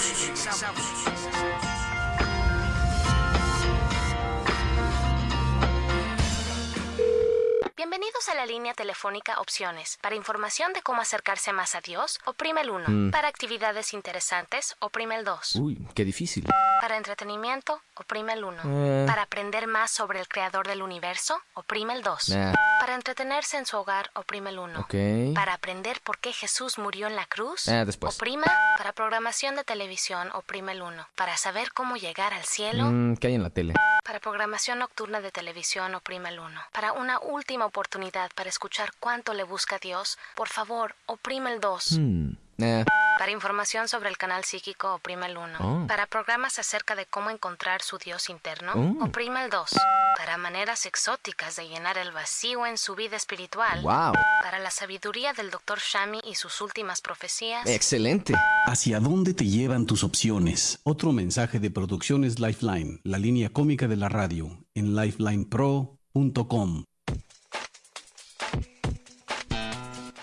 Bienvenidos 7.88 8.29
a 8.29 8.33
la 8.33 8.47
línea 8.47 8.73
telefónica 8.73 9.39
Opciones. 9.39 9.99
Para 10.01 10.15
información 10.15 10.73
de 10.73 10.81
cómo 10.81 11.01
acercarse 11.03 11.53
más 11.53 11.75
a 11.75 11.81
Dios, 11.81 12.19
oprime 12.25 12.61
el 12.61 12.71
1. 12.71 12.86
Mm. 12.88 13.11
Para 13.11 13.27
actividades 13.27 13.93
interesantes, 13.93 14.75
oprime 14.79 15.13
el 15.15 15.23
2. 15.23 15.55
Uy, 15.57 15.88
qué 15.93 16.03
difícil. 16.03 16.47
Para 16.81 16.97
entretenimiento, 16.97 17.79
oprime 17.93 18.33
el 18.33 18.43
1. 18.43 18.61
Eh. 18.65 19.05
Para 19.07 19.21
aprender 19.21 19.67
más 19.67 19.91
sobre 19.91 20.19
el 20.19 20.27
creador 20.27 20.67
del 20.67 20.81
universo, 20.81 21.39
oprime 21.53 21.93
el 21.93 22.01
2. 22.01 22.29
Nah. 22.29 22.53
Para 22.79 22.95
entretenerse 22.95 23.57
en 23.57 23.67
su 23.67 23.77
hogar, 23.77 24.09
oprime 24.15 24.49
el 24.49 24.57
1. 24.57 24.79
Ok. 24.79 25.36
Para 25.36 25.53
aprender 25.53 26.01
por 26.01 26.17
qué 26.17 26.33
Jesús 26.33 26.79
murió 26.79 27.05
en 27.05 27.15
la 27.15 27.27
cruz, 27.27 27.67
Ah, 27.67 27.86
después. 27.86 28.15
oprima. 28.15 28.47
Para 28.79 28.93
programación 28.93 29.55
de 29.55 29.63
televisión, 29.63 30.31
oprime 30.33 30.71
el 30.71 30.81
1. 30.81 31.07
Para 31.15 31.38
saber 31.38 31.71
cómo 31.71 31.97
llegar 31.97 32.33
al 32.33 32.45
cielo, 32.45 32.86
Mm, 32.86 33.17
¿Qué 33.17 33.27
hay 33.27 33.36
en 33.36 33.43
la 33.43 33.51
tele? 33.51 33.73
para 34.03 34.19
programación 34.19 34.79
nocturna 34.79 35.21
de 35.21 35.31
televisión, 35.31 35.95
oprime 35.95 36.29
el 36.29 36.39
1. 36.39 36.61
Para 36.73 36.91
una 36.93 37.19
última 37.19 37.65
oportunidad 37.80 38.32
para 38.36 38.47
escuchar 38.49 38.93
cuánto 39.01 39.34
le 39.34 39.43
busca 39.43 39.78
Dios, 39.80 40.17
por 40.38 40.47
favor, 40.47 40.95
oprime 41.07 41.51
el 41.53 41.59
2. 41.59 41.97
Hmm, 41.99 42.30
eh, 42.59 42.86
Para 43.19 43.32
información 43.32 43.88
sobre 43.89 44.07
el 44.09 44.17
canal 44.17 44.45
psíquico, 44.45 44.93
oprime 44.93 45.26
el 45.28 45.38
1. 45.38 45.57
Oh. 45.59 45.88
Para 45.88 46.05
programas 46.07 46.57
acerca 46.57 46.95
de 46.95 47.05
cómo 47.05 47.30
encontrar 47.30 47.82
su 47.82 47.97
Dios 47.97 48.30
interno, 48.30 48.71
Oh. 48.76 49.05
oprime 49.05 49.43
el 49.43 49.49
2. 49.49 49.71
Para 50.17 50.38
maneras 50.38 50.86
exóticas 50.86 51.57
de 51.57 51.67
llenar 51.67 51.97
el 51.97 52.13
vacío 52.13 52.65
en 52.65 52.78
su 52.78 52.95
vida 52.95 53.17
espiritual, 53.17 53.82
Wow. 53.82 54.13
para 54.41 54.59
la 54.59 54.71
sabiduría 54.71 55.34
del 55.34 55.51
Dr. 55.51 55.80
Shami 55.80 56.21
y 56.23 56.36
sus 56.36 56.61
últimas 56.61 57.01
profecías, 57.01 57.67
Excelente. 57.67 58.34
¿Hacia 58.67 59.01
dónde 59.01 59.34
te 59.34 59.43
llevan 59.45 59.86
tus 59.86 60.05
opciones? 60.05 60.80
Otro 60.84 61.11
mensaje 61.11 61.59
de 61.59 61.69
Producciones 61.71 62.39
Lifeline, 62.39 63.01
la 63.03 63.17
línea 63.17 63.49
cómica 63.49 63.88
de 63.89 63.97
la 63.97 64.07
radio, 64.07 64.63
en 64.76 64.95
lifelinepro.com. 64.95 66.86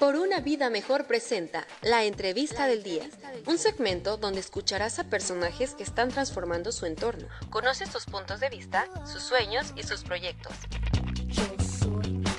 Por 0.03 0.17
una 0.17 0.41
vida 0.41 0.69
mejor 0.69 1.07
presenta 1.07 1.65
La 1.81 2.03
entrevista 2.03 2.67
del 2.67 2.83
día, 2.83 3.09
un 3.47 3.57
segmento 3.57 4.17
donde 4.17 4.41
escucharás 4.41 4.99
a 4.99 5.05
personajes 5.05 5.77
que 5.77 5.85
están 5.85 6.09
transformando 6.09 6.73
su 6.73 6.87
entorno. 6.87 7.29
Conoce 7.51 7.87
sus 7.87 8.07
puntos 8.07 8.41
de 8.41 8.49
vista, 8.49 8.89
sus 9.07 9.23
sueños 9.23 9.73
y 9.77 9.85
sus 9.85 10.03
proyectos. 10.03 10.55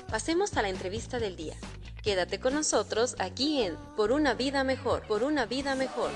Pasemos 0.09 0.57
a 0.57 0.61
la 0.61 0.67
entrevista 0.67 1.19
del 1.19 1.37
día. 1.37 1.55
Quédate 2.01 2.37
con 2.37 2.53
nosotros 2.53 3.15
aquí 3.17 3.61
en 3.61 3.77
Por 3.95 4.11
una 4.11 4.33
vida 4.33 4.65
mejor, 4.65 5.07
por 5.07 5.23
una 5.23 5.45
vida 5.45 5.73
mejor. 5.75 6.11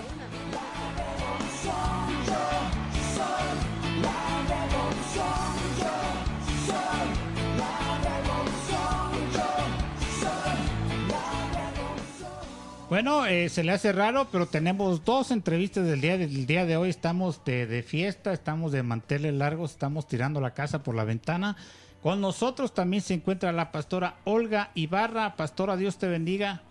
Bueno, 12.89 13.25
eh, 13.25 13.49
se 13.49 13.65
le 13.65 13.73
hace 13.73 13.91
raro, 13.91 14.29
pero 14.31 14.45
tenemos 14.45 15.03
dos 15.03 15.31
entrevistas 15.31 15.85
del 15.85 15.99
día, 15.99 16.17
del 16.17 16.45
día 16.45 16.65
de 16.65 16.77
hoy. 16.77 16.89
Estamos 16.89 17.43
de, 17.43 17.67
de 17.67 17.83
fiesta, 17.83 18.31
estamos 18.31 18.71
de 18.71 18.81
manteles 18.81 19.33
largos, 19.33 19.71
estamos 19.71 20.07
tirando 20.07 20.39
la 20.39 20.53
casa 20.53 20.83
por 20.83 20.95
la 20.95 21.03
ventana. 21.03 21.57
Con 22.01 22.21
nosotros 22.21 22.73
también 22.73 23.01
se 23.01 23.15
encuentra 23.15 23.51
la 23.51 23.73
pastora 23.73 24.15
Olga 24.23 24.69
Ibarra. 24.73 25.35
Pastora, 25.35 25.75
Dios 25.75 25.97
te 25.97 26.07
bendiga. 26.07 26.61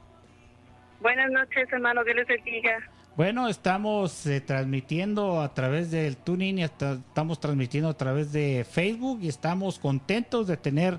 Buenas 1.00 1.30
noches, 1.30 1.70
hermano, 1.70 2.02
Dios 2.02 2.16
les 2.16 2.26
bendiga. 2.26 2.78
Bueno, 3.16 3.48
estamos 3.48 4.26
eh, 4.26 4.40
transmitiendo 4.40 5.42
a 5.42 5.52
través 5.52 5.90
del 5.90 6.16
tuning 6.16 6.58
estamos 6.58 7.40
transmitiendo 7.40 7.90
a 7.90 7.96
través 7.96 8.32
de 8.32 8.66
Facebook 8.70 9.20
y 9.22 9.28
estamos 9.28 9.78
contentos 9.78 10.46
de 10.46 10.56
tener 10.56 10.98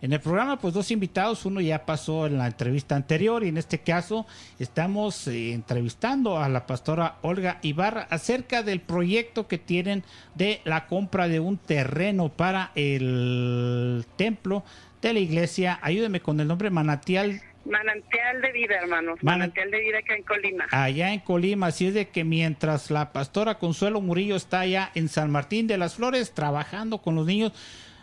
en 0.00 0.12
el 0.12 0.20
programa 0.20 0.58
pues 0.58 0.74
dos 0.74 0.90
invitados. 0.90 1.44
Uno 1.44 1.60
ya 1.60 1.84
pasó 1.86 2.26
en 2.26 2.38
la 2.38 2.46
entrevista 2.46 2.94
anterior 2.96 3.44
y 3.44 3.48
en 3.48 3.56
este 3.58 3.78
caso 3.80 4.26
estamos 4.58 5.26
eh, 5.28 5.52
entrevistando 5.52 6.38
a 6.38 6.48
la 6.48 6.66
pastora 6.66 7.16
Olga 7.22 7.58
Ibarra 7.62 8.06
acerca 8.10 8.62
del 8.62 8.80
proyecto 8.80 9.48
que 9.48 9.58
tienen 9.58 10.04
de 10.34 10.60
la 10.64 10.86
compra 10.86 11.28
de 11.28 11.40
un 11.40 11.58
terreno 11.58 12.28
para 12.28 12.70
el 12.74 14.04
templo 14.16 14.64
de 15.02 15.12
la 15.12 15.18
iglesia. 15.20 15.78
Ayúdeme 15.82 16.20
con 16.20 16.40
el 16.40 16.48
nombre 16.48 16.70
Manatial 16.70 17.40
Manantial 17.64 18.40
de 18.40 18.52
vida, 18.52 18.76
hermanos. 18.80 19.18
Mana- 19.20 19.38
Manantial 19.38 19.70
de 19.70 19.78
vida 19.80 19.98
acá 19.98 20.14
en 20.14 20.22
Colima. 20.22 20.64
allá 20.70 21.12
en 21.12 21.20
Colima. 21.20 21.66
Así 21.66 21.86
es 21.88 21.92
de 21.94 22.08
que 22.08 22.24
mientras 22.24 22.90
la 22.90 23.12
pastora 23.12 23.58
Consuelo 23.58 24.00
Murillo 24.00 24.36
está 24.36 24.60
allá 24.60 24.90
en 24.94 25.08
San 25.10 25.30
Martín 25.30 25.66
de 25.66 25.76
las 25.76 25.96
Flores 25.96 26.32
trabajando 26.32 26.98
con 26.98 27.14
los 27.14 27.26
niños, 27.26 27.52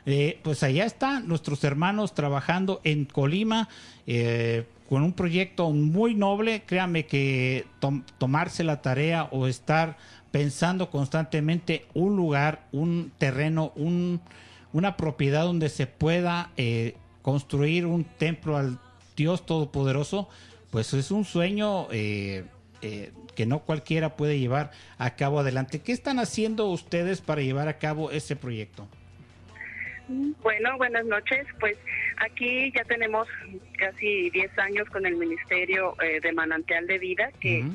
eh, 0.06 0.40
pues 0.44 0.64
allá 0.64 0.86
están 0.86 1.28
nuestros 1.28 1.64
hermanos 1.64 2.14
trabajando 2.14 2.82
en 2.84 3.06
Colima 3.06 3.70
eh, 4.08 4.66
con 4.88 5.02
un 5.04 5.14
proyecto 5.14 5.72
muy 5.72 6.14
noble. 6.14 6.64
Créame 6.66 7.06
que 7.06 7.66
tom- 7.80 8.04
tomarse 8.18 8.64
la 8.64 8.82
tarea 8.82 9.28
o 9.32 9.48
estar 9.48 9.98
pensando 10.32 10.90
constantemente 10.90 11.86
un 11.94 12.16
lugar, 12.16 12.68
un 12.72 13.12
terreno, 13.18 13.72
un, 13.76 14.20
una 14.74 14.98
propiedad 14.98 15.44
donde 15.44 15.70
se 15.70 15.88
pueda 15.88 16.52
eh, 16.58 16.96
construir 17.22 17.86
un 17.86 18.04
templo 18.04 18.58
al 18.58 18.78
Dios 19.16 19.46
Todopoderoso, 19.46 20.28
pues 20.72 20.94
es 20.94 21.10
un 21.10 21.24
sueño 21.24 21.88
eh, 21.92 22.44
eh, 22.82 23.14
que 23.34 23.46
no 23.46 23.60
cualquiera 23.60 24.18
puede 24.18 24.38
llevar 24.38 24.72
a 24.98 25.16
cabo 25.16 25.40
adelante. 25.40 25.80
¿Qué 25.80 25.94
están 25.94 26.20
haciendo 26.20 26.68
ustedes 26.68 27.22
para 27.22 27.42
llevar 27.42 27.70
a 27.70 27.78
cabo 27.80 28.12
ese 28.12 28.36
proyecto? 28.36 28.88
Bueno, 30.08 30.78
buenas 30.78 31.06
noches. 31.06 31.48
Pues 31.60 31.78
aquí 32.18 32.72
ya 32.76 32.84
tenemos 32.84 33.28
casi 33.78 34.30
10 34.30 34.58
años 34.60 34.90
con 34.90 35.06
el 35.06 35.16
Ministerio 35.16 35.96
eh, 36.02 36.20
de 36.22 36.32
Manantial 36.32 36.86
de 36.88 37.00
Vida, 37.00 37.32
que 37.40 37.66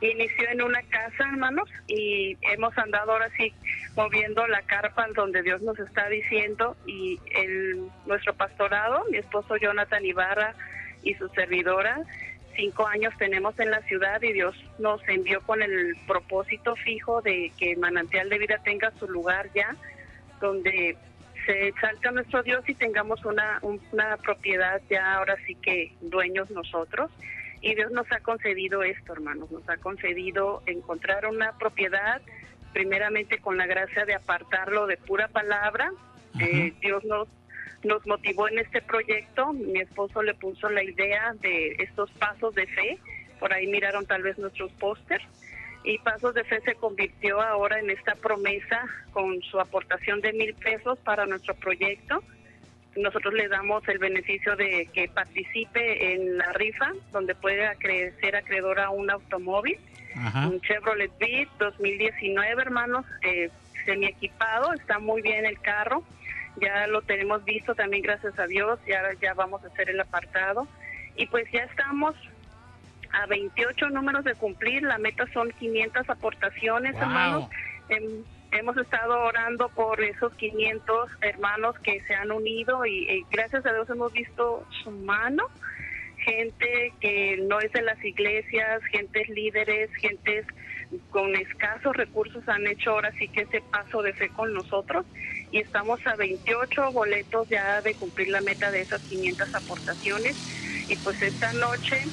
inició 0.00 0.48
en 0.50 0.62
una 0.62 0.82
casa, 0.82 1.24
hermanos, 1.30 1.68
y 1.86 2.36
hemos 2.52 2.76
andado 2.78 3.12
ahora 3.12 3.30
sí 3.36 3.52
moviendo 3.96 4.46
la 4.46 4.62
carpa 4.62 5.06
donde 5.14 5.42
Dios 5.42 5.62
nos 5.62 5.78
está 5.78 6.08
diciendo 6.08 6.76
y 6.86 7.20
el 7.36 7.88
nuestro 8.06 8.34
pastorado, 8.34 9.04
mi 9.10 9.18
esposo 9.18 9.56
Jonathan 9.56 10.04
Ibarra 10.04 10.54
y 11.02 11.14
su 11.14 11.28
servidora, 11.28 12.00
cinco 12.56 12.86
años 12.86 13.14
tenemos 13.18 13.58
en 13.58 13.70
la 13.70 13.82
ciudad 13.82 14.22
y 14.22 14.32
Dios 14.32 14.56
nos 14.78 15.06
envió 15.08 15.40
con 15.42 15.62
el 15.62 15.96
propósito 16.06 16.76
fijo 16.76 17.20
de 17.22 17.52
que 17.58 17.76
Manantial 17.76 18.28
de 18.28 18.38
Vida 18.38 18.58
tenga 18.64 18.90
su 18.98 19.08
lugar 19.08 19.50
ya, 19.54 19.74
donde 20.40 20.96
se 21.46 21.68
exalta 21.68 22.10
nuestro 22.10 22.42
Dios 22.42 22.68
y 22.68 22.74
tengamos 22.74 23.24
una, 23.24 23.58
un- 23.62 23.80
una 23.92 24.16
propiedad 24.18 24.80
ya 24.90 25.14
ahora 25.14 25.36
sí 25.46 25.54
que 25.56 25.92
dueños 26.00 26.50
nosotros. 26.50 27.10
Y 27.60 27.74
Dios 27.74 27.90
nos 27.92 28.10
ha 28.12 28.20
concedido 28.20 28.82
esto, 28.82 29.12
hermanos, 29.14 29.50
nos 29.50 29.66
ha 29.68 29.76
concedido 29.78 30.62
encontrar 30.66 31.26
una 31.26 31.56
propiedad, 31.58 32.20
primeramente 32.72 33.38
con 33.38 33.56
la 33.56 33.66
gracia 33.66 34.04
de 34.04 34.14
apartarlo 34.14 34.86
de 34.86 34.96
pura 34.98 35.28
palabra. 35.28 35.90
Eh, 36.40 36.74
Dios 36.80 37.04
nos, 37.04 37.28
nos 37.84 38.06
motivó 38.06 38.48
en 38.48 38.58
este 38.58 38.82
proyecto, 38.82 39.52
mi 39.52 39.80
esposo 39.80 40.22
le 40.22 40.34
puso 40.34 40.68
la 40.68 40.82
idea 40.82 41.32
de 41.40 41.76
estos 41.78 42.10
pasos 42.12 42.54
de 42.54 42.66
fe, 42.66 42.98
por 43.40 43.52
ahí 43.52 43.66
miraron 43.66 44.04
tal 44.06 44.22
vez 44.22 44.36
nuestros 44.38 44.70
pósters, 44.72 45.24
y 45.84 45.98
Pasos 45.98 46.34
de 46.34 46.44
Fe 46.44 46.60
se 46.62 46.74
convirtió 46.76 47.40
ahora 47.40 47.78
en 47.78 47.90
esta 47.90 48.14
promesa 48.14 48.84
con 49.12 49.40
su 49.42 49.60
aportación 49.60 50.20
de 50.20 50.32
mil 50.32 50.54
pesos 50.54 50.98
para 51.00 51.26
nuestro 51.26 51.54
proyecto. 51.54 52.22
Nosotros 52.96 53.34
le 53.34 53.48
damos 53.48 53.86
el 53.88 53.98
beneficio 53.98 54.56
de 54.56 54.88
que 54.94 55.08
participe 55.08 56.14
en 56.14 56.38
la 56.38 56.52
rifa, 56.52 56.92
donde 57.12 57.34
puede 57.34 57.66
acre- 57.66 58.12
ser 58.20 58.36
acreedor 58.36 58.80
a 58.80 58.90
un 58.90 59.10
automóvil, 59.10 59.78
un 60.48 60.60
Chevrolet 60.60 61.10
Beat 61.18 61.48
2019, 61.58 62.62
hermanos, 62.62 63.04
eh, 63.22 63.50
semi 63.84 64.06
equipado, 64.06 64.72
está 64.72 64.98
muy 65.00 65.22
bien 65.22 65.44
el 65.44 65.60
carro, 65.60 66.04
ya 66.62 66.86
lo 66.86 67.02
tenemos 67.02 67.44
visto 67.44 67.74
también, 67.74 68.02
gracias 68.04 68.38
a 68.38 68.46
Dios, 68.46 68.78
ya, 68.86 69.02
ya 69.20 69.34
vamos 69.34 69.62
a 69.64 69.66
hacer 69.66 69.90
el 69.90 70.00
apartado. 70.00 70.68
Y 71.16 71.26
pues 71.26 71.44
ya 71.52 71.64
estamos 71.64 72.14
a 73.22 73.26
28 73.26 73.90
números 73.90 74.24
de 74.24 74.34
cumplir, 74.34 74.82
la 74.82 74.98
meta 74.98 75.24
son 75.32 75.50
500 75.52 76.08
aportaciones, 76.10 76.92
Wow. 76.94 77.02
hermanos. 77.02 77.50
Hem- 77.88 78.24
hemos 78.52 78.76
estado 78.76 79.18
orando 79.24 79.68
por 79.70 80.00
esos 80.00 80.32
500 80.36 81.10
hermanos 81.22 81.74
que 81.82 82.00
se 82.06 82.14
han 82.14 82.30
unido 82.30 82.86
y, 82.86 83.10
y 83.10 83.24
gracias 83.30 83.66
a 83.66 83.72
Dios 83.72 83.88
hemos 83.90 84.12
visto 84.12 84.64
su 84.84 84.90
mano. 84.92 85.42
Gente 86.24 86.92
que 87.00 87.36
no 87.48 87.58
es 87.60 87.70
de 87.72 87.82
las 87.82 88.02
iglesias, 88.04 88.80
gentes 88.92 89.28
líderes, 89.28 89.90
gentes 90.00 90.46
con 91.10 91.34
escasos 91.34 91.96
recursos 91.96 92.46
han 92.48 92.66
hecho 92.68 92.90
ahora 92.92 93.12
sí 93.18 93.26
que 93.28 93.42
ese 93.42 93.60
paso 93.72 94.00
de 94.02 94.12
fe 94.14 94.28
con 94.30 94.52
nosotros 94.54 95.04
y 95.50 95.58
estamos 95.58 95.98
a 96.06 96.14
28 96.14 96.92
boletos 96.92 97.48
ya 97.50 97.80
de 97.82 97.94
cumplir 97.96 98.28
la 98.28 98.40
meta 98.40 98.70
de 98.70 98.82
esas 98.82 99.02
500 99.02 99.52
aportaciones 99.54 100.36
y 100.88 100.96
pues 100.96 101.20
esta 101.20 101.52
noche 101.54 102.04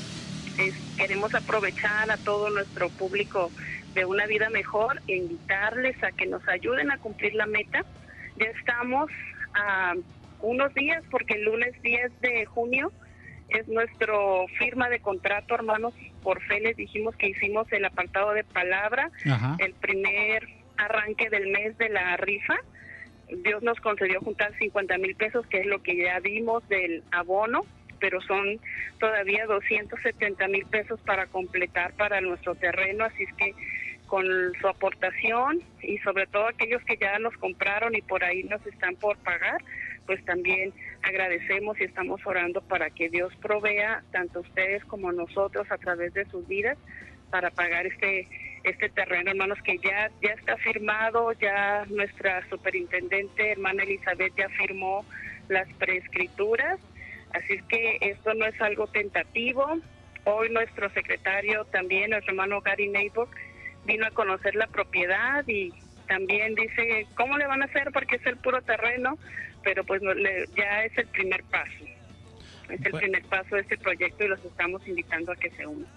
es- 0.58 0.76
queremos 0.98 1.34
aprovechar 1.34 2.12
a 2.12 2.18
todo 2.18 2.50
nuestro 2.50 2.90
público 2.90 3.52
de 3.94 4.06
una 4.06 4.26
vida 4.28 4.50
mejor 4.50 5.02
e 5.08 5.16
invitarles 5.18 6.02
a 6.04 6.12
que 6.12 6.26
nos 6.28 6.48
ayuden 6.48 6.92
a 6.92 6.98
cumplir 6.98 7.34
la 7.36 7.46
meta. 7.46 7.84
Ya 8.38 8.46
estamos 8.60 9.10
a 9.54 9.94
unos 10.40 10.74
días 10.74 11.04
porque 11.12 11.36
el 11.36 11.44
lunes 11.44 11.74
10 11.84 12.12
de 12.22 12.46
junio 12.46 12.92
es 13.50 13.68
nuestro 13.68 14.46
firma 14.58 14.90
de 14.90 15.00
contrato, 15.00 15.56
hermanos. 15.56 15.94
Por 16.24 16.42
fe 16.44 16.60
les 16.62 16.78
dijimos 16.78 17.16
que 17.18 17.28
hicimos 17.30 17.72
el 17.72 17.84
apartado 17.86 18.32
de 18.34 18.44
palabra, 18.44 19.12
Ajá. 19.30 19.56
el 19.60 19.74
primer 19.74 20.48
arranque 20.78 21.30
del 21.30 21.48
mes 21.52 21.78
de 21.78 21.90
la 21.90 22.16
rifa. 22.18 22.56
Dios 23.44 23.62
nos 23.64 23.80
concedió 23.80 24.20
juntar 24.22 24.54
50 24.58 24.98
mil 24.98 25.16
pesos, 25.16 25.46
que 25.48 25.60
es 25.60 25.66
lo 25.66 25.82
que 25.82 25.96
ya 25.98 26.20
dimos 26.22 26.68
del 26.70 27.04
abono, 27.12 27.62
pero 28.02 28.20
son 28.22 28.60
todavía 29.00 29.46
270 29.46 30.48
mil 30.50 30.66
pesos 30.66 31.00
para 31.02 31.28
completar 31.28 31.94
para 31.94 32.20
nuestro 32.20 32.56
terreno, 32.56 33.06
así 33.06 33.24
es 33.24 33.34
que 33.36 33.54
con 34.08 34.26
su 34.60 34.68
aportación 34.68 35.62
y 35.82 35.98
sobre 36.00 36.28
todo 36.28 36.48
aquellos 36.48 36.84
que 36.84 36.98
ya 36.98 37.18
nos 37.20 37.34
compraron 37.38 37.96
y 37.96 38.02
por 38.02 38.26
ahí 38.26 38.44
nos 38.44 38.66
están 38.68 38.98
por 38.98 39.18
pagar, 39.20 39.64
pues 40.06 40.26
también 40.26 40.74
agradecemos 41.02 41.80
y 41.80 41.86
estamos 41.86 42.20
orando 42.26 42.60
para 42.60 42.90
que 42.90 43.08
Dios 43.08 43.34
provea 43.42 44.04
tanto 44.12 44.42
ustedes 44.42 44.84
como 44.84 45.14
nosotros 45.14 45.72
a 45.72 45.78
través 45.78 46.14
de 46.14 46.26
sus 46.26 46.46
vidas 46.46 46.78
para 47.30 47.52
pagar 47.52 47.88
este 47.88 48.28
este 48.64 48.90
terreno, 48.90 49.32
hermanos, 49.32 49.58
que 49.64 49.78
ya 49.78 50.12
ya 50.22 50.34
está 50.34 50.58
firmado, 50.58 51.32
ya 51.34 51.86
nuestra 51.90 52.48
superintendente, 52.50 53.54
hermana 53.54 53.84
Elizabeth, 53.84 54.34
ya 54.38 54.50
firmó 54.50 55.06
las 55.48 55.68
preescrituras, 55.74 56.80
así 57.34 57.54
es 57.54 57.64
que 57.64 57.98
esto 58.02 58.34
no 58.34 58.46
es 58.46 58.60
algo 58.62 58.88
tentativo. 58.88 59.66
Hoy 60.26 60.50
nuestro 60.50 60.90
secretario 60.92 61.66
también, 61.66 62.12
nuestro 62.12 62.32
hermano 62.34 62.62
Gary 62.62 62.88
Neighbor, 62.88 63.28
vino 63.86 64.06
a 64.06 64.12
conocer 64.12 64.56
la 64.56 64.68
propiedad 64.68 65.48
y 65.48 65.74
también 66.08 66.54
dice 66.56 67.08
cómo 67.16 67.38
le 67.38 67.48
van 67.48 67.62
a 67.62 67.66
hacer 67.66 67.90
porque 67.92 68.18
es 68.18 68.26
el 68.26 68.38
puro 68.38 68.62
terreno, 68.62 69.18
pero 69.64 69.84
pues 69.84 70.02
no, 70.02 70.14
le- 70.14 70.46
ya 70.56 70.84
es 70.84 70.96
el 70.98 71.08
primer 71.08 71.44
paso. 71.46 71.86
Es 72.70 72.86
el 72.86 72.92
primer 72.92 73.24
paso 73.26 73.56
de 73.56 73.62
este 73.62 73.78
proyecto 73.78 74.24
y 74.24 74.28
los 74.28 74.44
estamos 74.46 74.88
invitando 74.88 75.32
a 75.32 75.36
que 75.36 75.50
se 75.52 75.66
unan. 75.66 75.88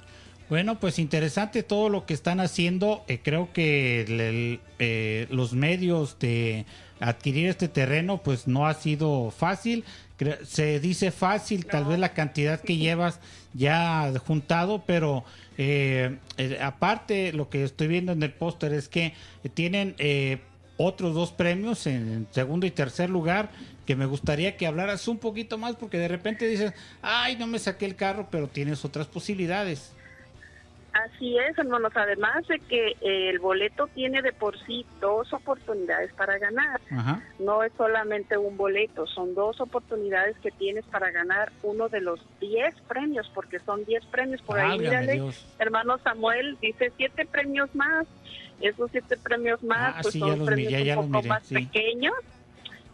Bueno, 0.49 0.78
pues 0.78 0.99
interesante 0.99 1.62
todo 1.62 1.89
lo 1.89 2.05
que 2.05 2.12
están 2.14 2.39
haciendo. 2.41 3.05
Eh, 3.09 3.18
creo 3.22 3.53
que 3.53 4.03
el- 4.03 4.20
el, 4.20 4.61
eh, 4.78 5.26
los 5.30 5.53
medios 5.55 6.18
de 6.18 6.66
adquirir 7.01 7.49
este 7.49 7.68
terreno, 7.68 8.22
pues 8.22 8.47
no 8.47 8.66
ha 8.66 8.74
sido 8.74 9.30
fácil. 9.30 9.85
Se 10.44 10.78
dice 10.80 11.10
fácil, 11.10 11.66
tal 11.66 11.84
vez 11.86 11.98
la 11.98 12.14
cantidad 12.14 12.60
que 12.60 12.76
llevas 12.78 13.20
ya 13.52 14.12
juntado, 14.26 14.84
pero 14.86 15.24
eh, 15.58 16.18
eh, 16.36 16.58
aparte 16.60 17.32
lo 17.32 17.48
que 17.48 17.64
estoy 17.64 17.88
viendo 17.88 18.12
en 18.12 18.22
el 18.22 18.32
póster 18.32 18.72
es 18.72 18.88
que 18.88 19.14
tienen 19.54 19.94
eh, 19.98 20.38
otros 20.76 21.14
dos 21.14 21.32
premios 21.32 21.86
en 21.86 22.26
segundo 22.30 22.66
y 22.66 22.70
tercer 22.70 23.10
lugar 23.10 23.50
que 23.86 23.96
me 23.96 24.06
gustaría 24.06 24.56
que 24.56 24.66
hablaras 24.66 25.08
un 25.08 25.18
poquito 25.18 25.58
más 25.58 25.76
porque 25.76 25.98
de 25.98 26.08
repente 26.08 26.46
dices, 26.46 26.72
ay, 27.02 27.36
no 27.36 27.46
me 27.46 27.58
saqué 27.58 27.84
el 27.84 27.96
carro, 27.96 28.28
pero 28.30 28.48
tienes 28.48 28.84
otras 28.84 29.06
posibilidades. 29.06 29.93
Así 30.95 31.36
es, 31.36 31.59
hermanos. 31.59 31.92
Además 31.97 32.47
de 32.47 32.61
que 32.61 32.92
eh, 33.01 33.30
el 33.30 33.40
boleto 33.40 33.88
tiene 33.88 34.22
de 34.22 34.32
por 34.32 34.57
sí 34.64 34.86
dos 35.01 35.32
oportunidades 35.32 36.12
para 36.12 36.38
ganar. 36.38 36.80
Ajá. 36.90 37.20
No 37.40 37.64
es 37.64 37.72
solamente 37.76 38.38
un 38.38 38.57
boleto, 38.57 39.05
son 39.09 39.34
dos 39.34 39.61
oportunidades 39.61 40.36
que 40.38 40.53
tienes 40.53 40.84
para 40.86 41.11
ganar 41.11 41.51
uno 41.64 41.88
de 41.88 42.01
los 42.01 42.20
10 42.40 42.74
premios, 42.86 43.28
porque 43.34 43.59
son 43.59 43.84
10 43.84 44.07
premios. 44.07 44.40
Por 44.42 44.61
ahí, 44.61 44.78
mírale, 44.78 45.14
Dios. 45.14 45.45
hermano 45.59 45.99
Samuel 45.99 46.57
dice 46.61 46.92
siete 46.97 47.26
premios 47.26 47.74
más. 47.74 48.07
Esos 48.61 48.88
siete 48.92 49.16
premios 49.16 49.62
más 49.64 49.97
Ah, 49.97 49.99
pues 50.01 50.12
sí, 50.12 50.20
son 50.20 50.47
premios 50.47 50.70
miré, 50.70 50.84
ya 50.84 50.99
un 50.99 51.07
poco 51.07 51.18
miré, 51.22 51.28
más 51.28 51.42
sí. 51.42 51.55
pequeños. 51.57 52.14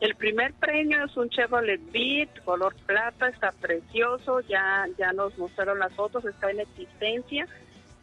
El 0.00 0.14
primer 0.14 0.54
premio 0.54 1.04
es 1.04 1.14
un 1.18 1.28
Chevrolet 1.28 1.80
Beat 1.92 2.42
color 2.44 2.74
plata, 2.86 3.28
está 3.28 3.52
precioso, 3.52 4.40
ya 4.40 4.86
ya 4.98 5.12
nos 5.12 5.36
mostraron 5.36 5.78
las 5.78 5.92
fotos, 5.92 6.24
está 6.24 6.50
en 6.50 6.60
existencia 6.60 7.46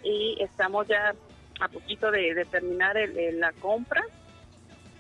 y 0.08 0.38
estamos 0.41 0.88
ya 0.88 1.14
a 1.60 1.68
poquito 1.68 2.12
de, 2.12 2.34
de 2.34 2.45
terminar 2.45 2.95
el- 2.97 3.18
el- 3.18 3.39
la 3.39 3.51
compra. 3.53 4.01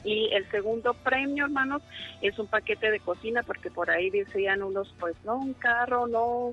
Y 0.03 0.29
el 0.33 0.49
segundo 0.51 0.93
premio, 0.93 1.45
hermanos, 1.45 1.81
es 2.21 2.37
un 2.39 2.47
paquete 2.47 2.91
de 2.91 2.99
cocina 2.99 3.43
porque 3.43 3.69
por 3.71 3.89
ahí 3.89 4.09
decían 4.09 4.63
unos, 4.63 4.93
pues 4.99 5.15
no, 5.23 5.37
un 5.37 5.53
carro 5.53 6.07
no 6.07 6.51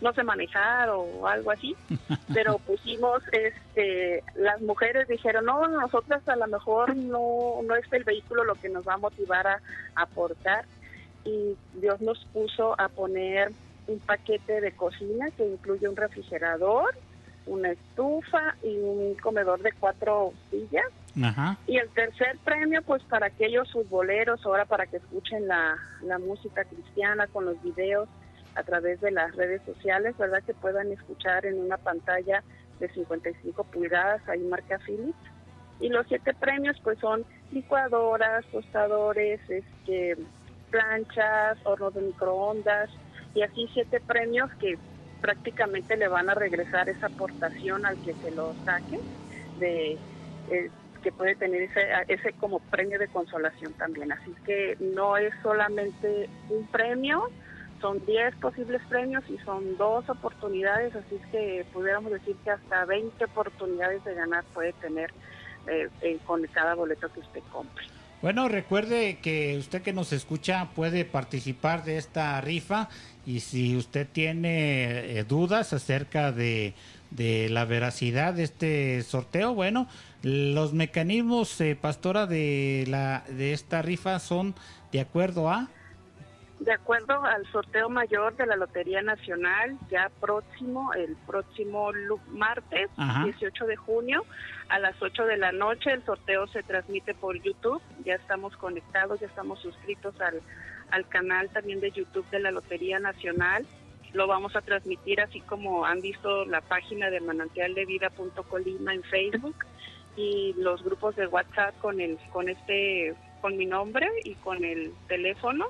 no 0.00 0.12
sé 0.12 0.22
manejar 0.24 0.90
o 0.90 1.26
algo 1.26 1.50
así, 1.52 1.74
pero 2.34 2.58
pusimos, 2.58 3.22
este, 3.32 4.22
las 4.34 4.60
mujeres 4.60 5.06
dijeron, 5.08 5.46
no, 5.46 5.66
nosotras 5.68 6.26
a 6.28 6.36
lo 6.36 6.46
mejor 6.48 6.94
no, 6.96 7.60
no 7.64 7.74
es 7.76 7.90
el 7.92 8.04
vehículo 8.04 8.44
lo 8.44 8.54
que 8.56 8.68
nos 8.68 8.86
va 8.86 8.94
a 8.94 8.98
motivar 8.98 9.46
a, 9.46 9.60
a 9.94 10.02
aportar 10.02 10.66
y 11.24 11.56
Dios 11.74 12.00
nos 12.02 12.22
puso 12.34 12.78
a 12.78 12.88
poner 12.88 13.52
un 13.86 13.98
paquete 14.00 14.60
de 14.60 14.72
cocina 14.72 15.30
que 15.30 15.46
incluye 15.46 15.88
un 15.88 15.96
refrigerador, 15.96 16.92
una 17.46 17.70
estufa 17.70 18.56
y 18.62 18.76
un 18.78 19.14
comedor 19.16 19.60
de 19.62 19.72
cuatro 19.72 20.32
sillas. 20.50 20.86
Ajá. 21.22 21.56
Y 21.66 21.76
el 21.76 21.88
tercer 21.90 22.38
premio, 22.44 22.82
pues 22.82 23.02
para 23.04 23.26
aquellos 23.26 23.70
futboleros, 23.72 24.44
ahora 24.44 24.64
para 24.64 24.86
que 24.86 24.96
escuchen 24.96 25.46
la, 25.46 25.76
la 26.02 26.18
música 26.18 26.64
cristiana 26.64 27.26
con 27.28 27.44
los 27.44 27.62
videos 27.62 28.08
a 28.54 28.62
través 28.62 29.00
de 29.00 29.10
las 29.10 29.34
redes 29.36 29.62
sociales, 29.64 30.16
¿verdad? 30.16 30.42
Que 30.44 30.54
puedan 30.54 30.90
escuchar 30.92 31.46
en 31.46 31.58
una 31.58 31.76
pantalla 31.76 32.42
de 32.80 32.88
55 32.88 33.64
pulgadas, 33.64 34.26
ahí 34.28 34.40
marca 34.40 34.78
Philips. 34.78 35.14
Y 35.80 35.88
los 35.88 36.06
siete 36.06 36.34
premios, 36.34 36.76
pues 36.82 36.98
son 36.98 37.24
licuadoras, 37.52 38.44
tostadores, 38.46 39.40
este, 39.48 40.16
planchas, 40.70 41.58
hornos 41.64 41.94
de 41.94 42.02
microondas, 42.02 42.90
y 43.34 43.42
así 43.42 43.68
siete 43.72 44.00
premios 44.00 44.50
que 44.60 44.78
prácticamente 45.24 45.96
le 45.96 46.06
van 46.06 46.28
a 46.28 46.34
regresar 46.34 46.86
esa 46.90 47.06
aportación 47.06 47.86
al 47.86 47.96
que 48.02 48.12
se 48.12 48.30
lo 48.32 48.54
saque 48.66 49.00
de 49.58 49.96
eh, 50.50 50.70
que 51.02 51.12
puede 51.12 51.34
tener 51.34 51.62
ese, 51.62 51.80
ese 52.08 52.34
como 52.34 52.58
premio 52.58 52.98
de 52.98 53.08
consolación 53.08 53.72
también. 53.72 54.12
Así 54.12 54.34
que 54.44 54.76
no 54.80 55.16
es 55.16 55.32
solamente 55.42 56.28
un 56.50 56.66
premio, 56.66 57.30
son 57.80 58.04
10 58.04 58.34
posibles 58.36 58.82
premios 58.90 59.24
y 59.30 59.38
son 59.38 59.78
dos 59.78 60.06
oportunidades, 60.10 60.94
así 60.94 61.18
que 61.32 61.64
pudiéramos 61.72 62.12
decir 62.12 62.36
que 62.44 62.50
hasta 62.50 62.84
20 62.84 63.24
oportunidades 63.24 64.04
de 64.04 64.14
ganar 64.14 64.44
puede 64.52 64.74
tener 64.74 65.10
eh, 65.66 65.88
eh, 66.02 66.18
con 66.26 66.42
cada 66.48 66.74
boleto 66.74 67.10
que 67.10 67.20
usted 67.20 67.40
compre. 67.50 67.86
Bueno, 68.20 68.48
recuerde 68.48 69.18
que 69.22 69.56
usted 69.58 69.82
que 69.82 69.92
nos 69.92 70.12
escucha 70.12 70.70
puede 70.74 71.04
participar 71.04 71.84
de 71.84 71.98
esta 71.98 72.40
rifa 72.40 72.88
y 73.26 73.40
si 73.40 73.76
usted 73.76 74.06
tiene 74.10 75.18
eh, 75.18 75.24
dudas 75.24 75.72
acerca 75.72 76.32
de, 76.32 76.74
de 77.10 77.48
la 77.48 77.64
veracidad 77.64 78.34
de 78.34 78.42
este 78.42 79.02
sorteo, 79.02 79.54
bueno, 79.54 79.88
los 80.22 80.72
mecanismos, 80.72 81.60
eh, 81.60 81.76
pastora, 81.80 82.26
de, 82.26 82.84
la, 82.88 83.24
de 83.28 83.52
esta 83.52 83.82
rifa 83.82 84.18
son 84.18 84.54
de 84.92 85.00
acuerdo 85.00 85.50
a... 85.50 85.68
De 86.60 86.72
acuerdo 86.72 87.22
al 87.24 87.44
sorteo 87.50 87.90
mayor 87.90 88.36
de 88.36 88.46
la 88.46 88.56
Lotería 88.56 89.02
Nacional, 89.02 89.76
ya 89.90 90.10
próximo, 90.20 90.94
el 90.94 91.16
próximo 91.26 91.90
martes, 92.28 92.88
Ajá. 92.96 93.24
18 93.24 93.66
de 93.66 93.76
junio, 93.76 94.24
a 94.68 94.78
las 94.78 94.94
8 95.02 95.26
de 95.26 95.36
la 95.36 95.52
noche, 95.52 95.92
el 95.92 96.04
sorteo 96.04 96.46
se 96.46 96.62
transmite 96.62 97.12
por 97.12 97.36
YouTube. 97.42 97.82
Ya 98.04 98.14
estamos 98.14 98.56
conectados, 98.56 99.20
ya 99.20 99.26
estamos 99.26 99.60
suscritos 99.60 100.18
al, 100.20 100.40
al 100.90 101.08
canal 101.08 101.50
también 101.50 101.80
de 101.80 101.90
YouTube 101.90 102.28
de 102.30 102.40
la 102.40 102.50
Lotería 102.50 102.98
Nacional. 102.98 103.66
Lo 104.12 104.26
vamos 104.26 104.54
a 104.56 104.60
transmitir 104.60 105.20
así 105.20 105.40
como 105.40 105.84
han 105.84 106.00
visto 106.00 106.44
la 106.44 106.60
página 106.60 107.10
de 107.10 107.20
manantialdevida.colima 107.20 108.94
en 108.94 109.02
Facebook 109.02 109.56
y 110.16 110.54
los 110.58 110.82
grupos 110.84 111.16
de 111.16 111.26
WhatsApp 111.26 111.76
con 111.80 112.00
el 112.00 112.18
con 112.32 112.48
este 112.48 113.14
con 113.40 113.56
mi 113.56 113.66
nombre 113.66 114.08
y 114.24 114.34
con 114.36 114.64
el 114.64 114.92
teléfono 115.08 115.66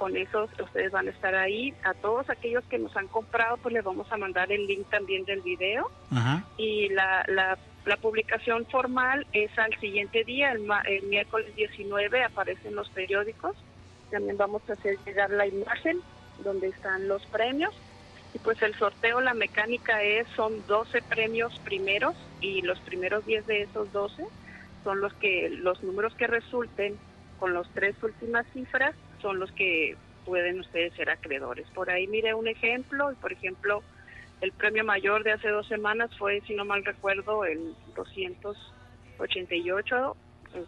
con 0.00 0.16
esos 0.16 0.48
ustedes 0.58 0.90
van 0.90 1.08
a 1.08 1.10
estar 1.10 1.34
ahí. 1.34 1.74
A 1.84 1.92
todos 1.92 2.30
aquellos 2.30 2.64
que 2.64 2.78
nos 2.78 2.96
han 2.96 3.06
comprado, 3.08 3.58
pues 3.58 3.74
les 3.74 3.84
vamos 3.84 4.10
a 4.10 4.16
mandar 4.16 4.50
el 4.50 4.66
link 4.66 4.88
también 4.88 5.26
del 5.26 5.42
video. 5.42 5.90
Ajá. 6.10 6.42
Y 6.56 6.88
la, 6.88 7.22
la, 7.28 7.58
la 7.84 7.98
publicación 7.98 8.64
formal 8.64 9.26
es 9.34 9.50
al 9.58 9.78
siguiente 9.78 10.24
día, 10.24 10.52
el, 10.52 10.66
el 10.88 11.02
miércoles 11.02 11.54
19, 11.54 12.24
aparece 12.24 12.68
en 12.68 12.76
los 12.76 12.88
periódicos. 12.88 13.54
También 14.10 14.36
vamos 14.36 14.62
a 14.68 14.74
hacer 14.74 14.98
llegar 15.04 15.30
la 15.30 15.46
imagen 15.46 16.00
donde 16.42 16.68
están 16.68 17.08
los 17.08 17.24
premios. 17.26 17.74
Y 18.34 18.38
pues 18.38 18.60
el 18.62 18.74
sorteo, 18.74 19.20
la 19.20 19.34
mecánica 19.34 20.02
es, 20.02 20.26
son 20.36 20.64
12 20.66 21.02
premios 21.02 21.58
primeros 21.60 22.16
y 22.40 22.62
los 22.62 22.78
primeros 22.80 23.26
10 23.26 23.46
de 23.46 23.62
esos 23.62 23.92
12 23.92 24.24
son 24.84 25.00
los 25.00 25.12
que, 25.14 25.50
los 25.50 25.82
números 25.82 26.14
que 26.14 26.26
resulten 26.26 26.98
con 27.38 27.54
las 27.54 27.68
tres 27.74 27.96
últimas 28.02 28.46
cifras 28.52 28.94
son 29.20 29.40
los 29.40 29.50
que 29.52 29.96
pueden 30.24 30.60
ustedes 30.60 30.94
ser 30.94 31.10
acreedores. 31.10 31.66
Por 31.74 31.90
ahí 31.90 32.06
mire 32.06 32.32
un 32.34 32.46
ejemplo, 32.46 33.12
por 33.20 33.32
ejemplo, 33.32 33.82
el 34.40 34.52
premio 34.52 34.84
mayor 34.84 35.24
de 35.24 35.32
hace 35.32 35.48
dos 35.48 35.66
semanas 35.66 36.16
fue, 36.16 36.40
si 36.42 36.54
no 36.54 36.64
mal 36.64 36.84
recuerdo, 36.84 37.44
el 37.44 37.74
288, 37.96 40.16
eh, 40.54 40.64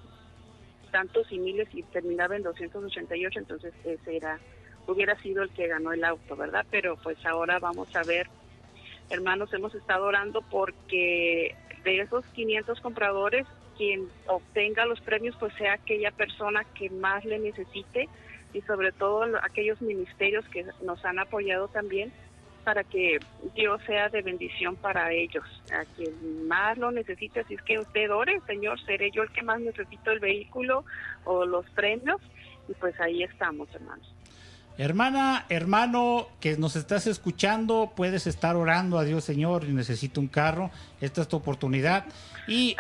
tantos 0.93 1.27
y 1.33 1.39
miles 1.41 1.69
y 1.73 1.83
terminaba 1.83 2.37
en 2.37 2.43
288, 2.45 3.41
entonces 3.41 3.75
ese 3.85 4.17
era, 4.17 4.39
hubiera 4.87 5.21
sido 5.23 5.43
el 5.43 5.51
que 5.51 5.67
ganó 5.67 5.93
el 5.93 6.05
auto, 6.05 6.37
¿verdad? 6.37 6.65
Pero 6.71 6.97
pues 7.03 7.19
ahora 7.27 7.59
vamos 7.59 7.89
a 7.97 8.05
ver, 8.05 8.29
hermanos, 9.11 9.53
hemos 9.53 9.75
estado 9.75 10.05
orando 10.07 10.43
porque 10.43 11.55
de 11.85 11.99
esos 12.01 12.25
500 12.35 12.81
compradores, 12.81 13.47
quien 13.77 14.09
obtenga 14.27 14.87
los 14.87 15.01
premios 15.01 15.35
pues 15.41 15.53
sea 15.55 15.73
aquella 15.73 16.13
persona 16.13 16.65
que 16.79 16.91
más 16.91 17.25
le 17.25 17.39
necesite 17.39 18.09
y 18.53 18.61
sobre 18.63 18.93
todo 18.93 19.27
lo- 19.27 19.39
aquellos 19.43 19.81
ministerios 19.81 20.45
que 20.49 20.65
nos 20.83 21.05
han 21.05 21.19
apoyado 21.19 21.69
también 21.69 22.13
para 22.65 22.85
que 22.85 23.19
Dios 23.55 23.81
sea 23.87 24.09
de 24.09 24.23
bendición 24.23 24.77
para 24.77 25.13
ellos, 25.13 25.45
a 25.73 25.85
quien 25.97 26.47
más 26.49 26.79
lo 26.79 26.91
necesite. 26.91 27.41
Así 27.41 27.55
es 27.55 27.63
que 27.63 27.79
usted 27.79 28.11
ore, 28.11 28.41
Señor, 28.47 28.79
seré 28.85 29.11
yo 29.11 29.23
el 29.23 29.31
que 29.31 29.43
más 29.43 29.61
necesito 29.61 30.11
el 30.11 30.21
vehículo 30.21 30.85
o 31.25 31.45
los 31.45 31.69
premios 31.71 32.21
y 32.69 32.73
pues 32.75 32.99
ahí 33.01 33.23
estamos, 33.23 33.69
hermanos. 33.75 34.09
Hermana, 34.79 35.45
hermano, 35.51 36.29
que 36.41 36.57
nos 36.57 36.77
estás 36.77 37.07
escuchando, 37.07 37.93
puedes 37.95 38.27
estar 38.27 38.57
orando 38.57 38.99
a 38.99 39.05
Dios, 39.05 39.23
Señor, 39.23 39.65
y 39.65 39.73
necesito 39.73 40.19
un 40.19 40.29
carro. 40.29 40.71
Esta 40.99 41.21
es 41.21 41.29
tu 41.29 41.37
oportunidad. 41.37 42.07
Y 42.49 42.75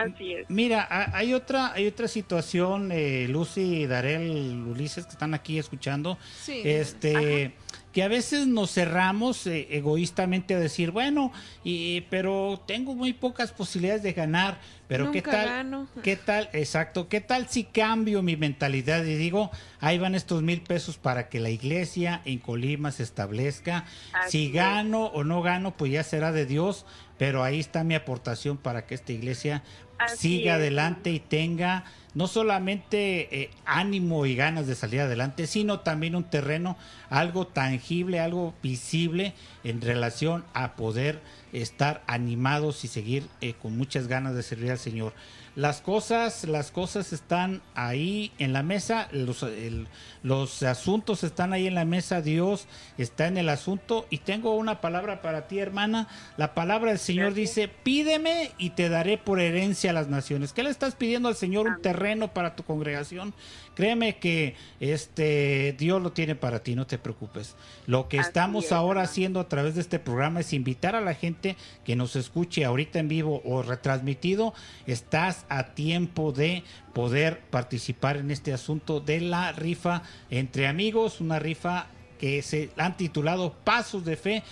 mira, 0.48 0.86
ha- 0.90 1.14
hay 1.16 1.34
otra, 1.34 1.72
hay 1.74 1.86
otra 1.86 2.09
situación, 2.09 2.90
eh, 2.92 3.26
Lucy, 3.28 3.86
Darel, 3.86 4.64
Ulises, 4.66 5.04
que 5.04 5.12
están 5.12 5.34
aquí 5.34 5.59
escuchando. 5.59 6.16
Sí. 6.40 6.62
Este, 6.64 7.52
que 7.93 8.02
a 8.02 8.09
veces 8.09 8.47
nos 8.47 8.73
cerramos 8.73 9.47
eh, 9.47 9.69
egoístamente 9.70 10.55
a 10.55 10.59
decir, 10.59 10.90
bueno, 10.90 11.31
y, 11.62 12.02
pero 12.02 12.62
tengo 12.66 12.94
muy 12.94 13.12
pocas 13.12 13.52
posibilidades 13.52 14.02
de 14.02 14.12
ganar, 14.12 14.59
pero 14.89 15.10
qué 15.10 15.23
tal, 15.23 15.47
gano. 15.47 15.89
qué 16.02 16.16
tal, 16.16 16.48
exacto, 16.52 17.09
qué 17.09 17.20
tal 17.20 17.48
si 17.48 17.64
cambio 17.64 18.23
mi 18.23 18.36
mentalidad 18.36 19.05
y 19.05 19.16
digo, 19.16 19.51
ahí 19.81 19.98
van 19.98 20.14
estos 20.14 20.43
mil 20.43 20.62
pesos 20.62 20.97
para 20.97 21.28
que 21.28 21.40
la 21.40 21.51
iglesia 21.51 22.23
en 22.24 22.39
Colima 22.39 22.90
se 22.93 23.02
establezca, 23.02 23.85
Así 24.12 24.31
si 24.31 24.47
es. 24.47 24.52
gano 24.55 25.06
o 25.06 25.24
no 25.24 25.43
gano, 25.43 25.77
pues 25.77 25.93
ya 25.93 26.02
será 26.02 26.32
de 26.32 26.47
Dios, 26.47 26.86
pero 27.19 27.44
ahí 27.44 27.60
está 27.60 27.85
mi 27.85 27.94
aportación 27.94 28.56
para 28.56 28.86
que 28.86 28.94
esta 28.94 29.12
iglesia 29.12 29.62
Así 30.04 30.38
siga 30.38 30.54
es. 30.54 30.60
adelante 30.60 31.10
y 31.10 31.20
tenga 31.20 31.84
no 32.14 32.26
solamente 32.26 33.42
eh, 33.42 33.50
ánimo 33.64 34.26
y 34.26 34.34
ganas 34.34 34.66
de 34.66 34.74
salir 34.74 35.00
adelante, 35.00 35.46
sino 35.46 35.80
también 35.80 36.14
un 36.14 36.24
terreno, 36.24 36.76
algo 37.08 37.46
tangible, 37.46 38.20
algo 38.20 38.54
visible 38.62 39.32
en 39.64 39.80
relación 39.80 40.44
a 40.52 40.74
poder 40.74 41.20
estar 41.52 42.02
animados 42.06 42.84
y 42.84 42.88
seguir 42.88 43.26
eh, 43.40 43.54
con 43.60 43.76
muchas 43.76 44.08
ganas 44.08 44.34
de 44.34 44.42
servir 44.42 44.72
al 44.72 44.78
Señor. 44.78 45.14
Las 45.54 45.82
cosas, 45.82 46.44
las 46.44 46.70
cosas 46.70 47.12
están 47.12 47.60
ahí 47.74 48.32
en 48.38 48.54
la 48.54 48.62
mesa, 48.62 49.08
los, 49.12 49.42
el- 49.42 49.86
los 50.22 50.62
asuntos 50.62 51.24
están 51.24 51.52
ahí 51.52 51.66
en 51.66 51.74
la 51.74 51.84
mesa, 51.84 52.22
Dios 52.22 52.66
está 52.96 53.26
en 53.26 53.36
el 53.36 53.50
asunto 53.50 54.06
y 54.08 54.18
tengo 54.18 54.54
una 54.56 54.80
palabra 54.80 55.20
para 55.20 55.48
ti, 55.48 55.58
hermana. 55.58 56.08
La 56.38 56.54
palabra 56.54 56.90
del 56.92 56.98
Señor 56.98 57.34
dice, 57.34 57.68
pídeme 57.68 58.52
y 58.56 58.70
te 58.70 58.88
daré 58.88 59.18
por 59.18 59.40
herencia 59.40 59.90
a 59.90 59.92
las 59.94 60.08
naciones. 60.08 60.54
¿Qué 60.54 60.62
le 60.62 60.70
estás 60.70 60.94
pidiendo 60.94 61.28
al 61.28 61.36
Señor? 61.36 61.66
Un 61.66 61.82
terreno 61.82 62.32
para 62.32 62.56
tu 62.56 62.62
congregación. 62.62 63.34
Créeme 63.74 64.18
que 64.18 64.54
este 64.80 65.74
Dios 65.78 66.02
lo 66.02 66.12
tiene 66.12 66.34
para 66.34 66.62
ti, 66.62 66.74
no 66.74 66.86
te 66.86 66.98
preocupes. 66.98 67.56
Lo 67.86 68.08
que 68.08 68.18
Así 68.18 68.28
estamos 68.28 68.66
es, 68.66 68.72
ahora 68.72 69.02
haciendo 69.02 69.40
a 69.40 69.48
través 69.48 69.74
de 69.74 69.80
este 69.80 69.98
programa 69.98 70.40
es 70.40 70.52
invitar 70.52 70.94
a 70.94 71.00
la 71.00 71.14
gente 71.14 71.56
que 71.84 71.96
nos 71.96 72.14
escuche 72.16 72.64
ahorita 72.64 72.98
en 72.98 73.08
vivo 73.08 73.40
o 73.44 73.62
retransmitido. 73.62 74.52
Estás 74.86 75.46
a 75.48 75.74
tiempo 75.74 76.32
de 76.32 76.64
poder 76.92 77.40
participar 77.50 78.18
en 78.18 78.30
este 78.30 78.52
asunto 78.52 79.00
de 79.00 79.20
la 79.20 79.52
rifa 79.52 80.02
entre 80.30 80.66
amigos, 80.66 81.20
una 81.20 81.38
rifa 81.38 81.86
que 82.18 82.42
se 82.42 82.70
han 82.76 82.96
titulado 82.96 83.54
Pasos 83.64 84.04
de 84.04 84.16
Fe. 84.16 84.42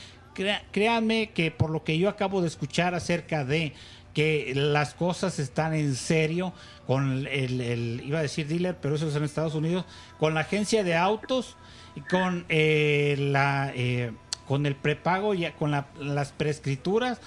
Créanme 0.73 1.31
que 1.35 1.51
por 1.51 1.71
lo 1.71 1.85
que 1.85 1.99
yo 1.99 2.09
acabo 2.09 2.41
de 2.41 2.49
escuchar 2.49 2.95
acerca 2.95 3.45
de 3.45 3.75
que 4.21 4.53
las 4.55 4.93
cosas 4.93 5.39
están 5.39 5.73
en 5.73 5.95
serio 5.95 6.53
con 6.87 7.27
el, 7.27 7.61
el- 7.61 8.03
iba 8.05 8.19
a 8.19 8.23
decir 8.23 8.47
dealer, 8.47 8.77
pero 8.79 8.97
eso 8.97 9.09
es 9.09 9.17
en 9.17 9.25
Estados 9.25 9.55
Unidos, 9.55 9.87
con 10.19 10.35
la 10.35 10.41
agencia 10.41 10.85
de 10.85 10.95
autos, 10.95 11.57
y 11.97 12.03
con 12.03 12.45
eh, 12.51 13.17
la 13.19 13.73
eh, 13.75 14.13
con 14.47 14.67
el 14.67 14.77
prepago 14.77 15.33
y 15.35 15.51
con 15.53 15.71
la- 15.71 15.87
las 15.99 16.33
prescrituras. 16.33 17.19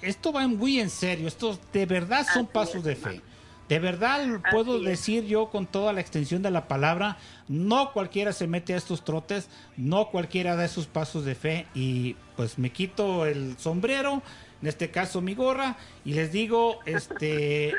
Esto 0.00 0.32
va 0.32 0.46
muy 0.48 0.80
en 0.80 0.88
serio, 0.90 1.28
estos 1.28 1.60
de 1.72 1.84
verdad 1.86 2.26
son 2.32 2.46
pasos 2.46 2.82
de 2.84 2.96
fe. 2.96 3.20
De 3.68 3.78
verdad 3.78 4.20
puedo 4.50 4.80
decir 4.80 5.24
yo 5.24 5.48
con 5.50 5.66
toda 5.66 5.92
la 5.92 6.00
extensión 6.00 6.42
de 6.42 6.50
la 6.50 6.66
palabra, 6.68 7.16
no 7.48 7.92
cualquiera 7.92 8.32
se 8.32 8.46
mete 8.46 8.74
a 8.74 8.76
estos 8.76 9.04
trotes, 9.04 9.48
no 9.76 10.08
cualquiera 10.10 10.56
da 10.56 10.64
esos 10.64 10.86
pasos 10.86 11.24
de 11.24 11.34
fe 11.34 11.66
y 11.74 12.16
pues 12.36 12.58
me 12.58 12.70
quito 12.70 13.24
el 13.24 13.56
sombrero, 13.58 14.22
en 14.62 14.68
este 14.68 14.90
caso 14.90 15.20
mi 15.20 15.34
gorra 15.34 15.76
y 16.04 16.14
les 16.14 16.32
digo, 16.32 16.78
este 16.86 17.74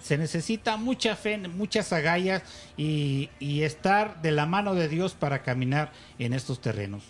se 0.00 0.18
necesita 0.18 0.76
mucha 0.76 1.14
fe, 1.14 1.38
muchas 1.38 1.92
agallas 1.92 2.42
y, 2.76 3.30
y 3.38 3.62
estar 3.62 4.20
de 4.20 4.32
la 4.32 4.46
mano 4.46 4.74
de 4.74 4.88
Dios 4.88 5.14
para 5.14 5.42
caminar 5.42 5.92
en 6.18 6.32
estos 6.32 6.60
terrenos. 6.60 7.04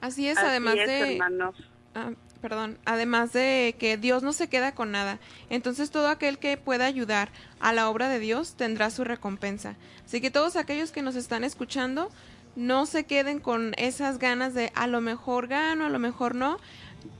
Así 0.00 0.28
es, 0.28 0.38
Así 0.38 0.46
además 0.46 0.76
es, 0.78 0.88
de... 0.88 1.12
hermanos. 1.12 1.54
Ah, 1.94 2.12
perdón, 2.40 2.78
además 2.86 3.32
de 3.32 3.76
que 3.78 3.98
Dios 3.98 4.22
no 4.22 4.32
se 4.32 4.48
queda 4.48 4.74
con 4.74 4.90
nada. 4.90 5.18
Entonces 5.50 5.90
todo 5.90 6.08
aquel 6.08 6.38
que 6.38 6.56
pueda 6.56 6.86
ayudar 6.86 7.30
a 7.60 7.72
la 7.72 7.90
obra 7.90 8.08
de 8.08 8.18
Dios 8.18 8.54
tendrá 8.54 8.90
su 8.90 9.04
recompensa. 9.04 9.76
Así 10.04 10.20
que 10.20 10.30
todos 10.30 10.56
aquellos 10.56 10.90
que 10.90 11.02
nos 11.02 11.16
están 11.16 11.44
escuchando, 11.44 12.10
no 12.56 12.86
se 12.86 13.04
queden 13.04 13.38
con 13.40 13.74
esas 13.76 14.18
ganas 14.18 14.54
de 14.54 14.72
a 14.74 14.86
lo 14.86 15.00
mejor 15.00 15.48
gano, 15.48 15.86
a 15.86 15.88
lo 15.88 15.98
mejor 15.98 16.34
no. 16.34 16.58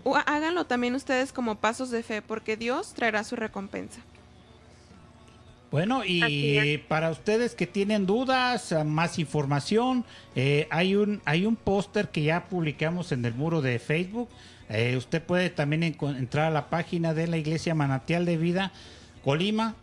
O 0.05 0.17
háganlo 0.17 0.67
también 0.67 0.95
ustedes 0.95 1.33
como 1.33 1.57
pasos 1.57 1.91
de 1.91 2.03
fe, 2.03 2.23
porque 2.23 2.57
Dios 2.57 2.95
traerá 2.95 3.25
su 3.25 3.37
recompensa. 3.37 4.01
Bueno, 5.73 6.03
y 6.05 6.77
para 6.87 7.11
ustedes 7.11 7.55
que 7.55 7.67
tienen 7.67 8.05
dudas, 8.05 8.73
eh, 8.73 8.85
más 8.85 9.19
información, 9.19 10.05
eh, 10.37 10.69
hay 10.69 10.95
un 10.97 11.23
hay 11.25 11.47
un 11.47 11.57
póster 11.57 12.11
que 12.11 12.23
ya 12.23 12.45
publicamos 12.45 13.11
en 13.11 13.25
el 13.25 13.33
muro 13.33 13.63
de 13.63 13.79
Facebook. 13.79 14.29
Eh, 14.69 14.97
usted 14.99 15.23
puede 15.23 15.49
también 15.49 15.83
entrar 15.83 16.49
a 16.49 16.51
la 16.51 16.69
página 16.69 17.15
de 17.15 17.27
la 17.27 17.39
Iglesia 17.39 17.75
Manantial 17.75 18.27
de 18.27 18.37
Vida 18.37 18.71
Colima 19.25 19.75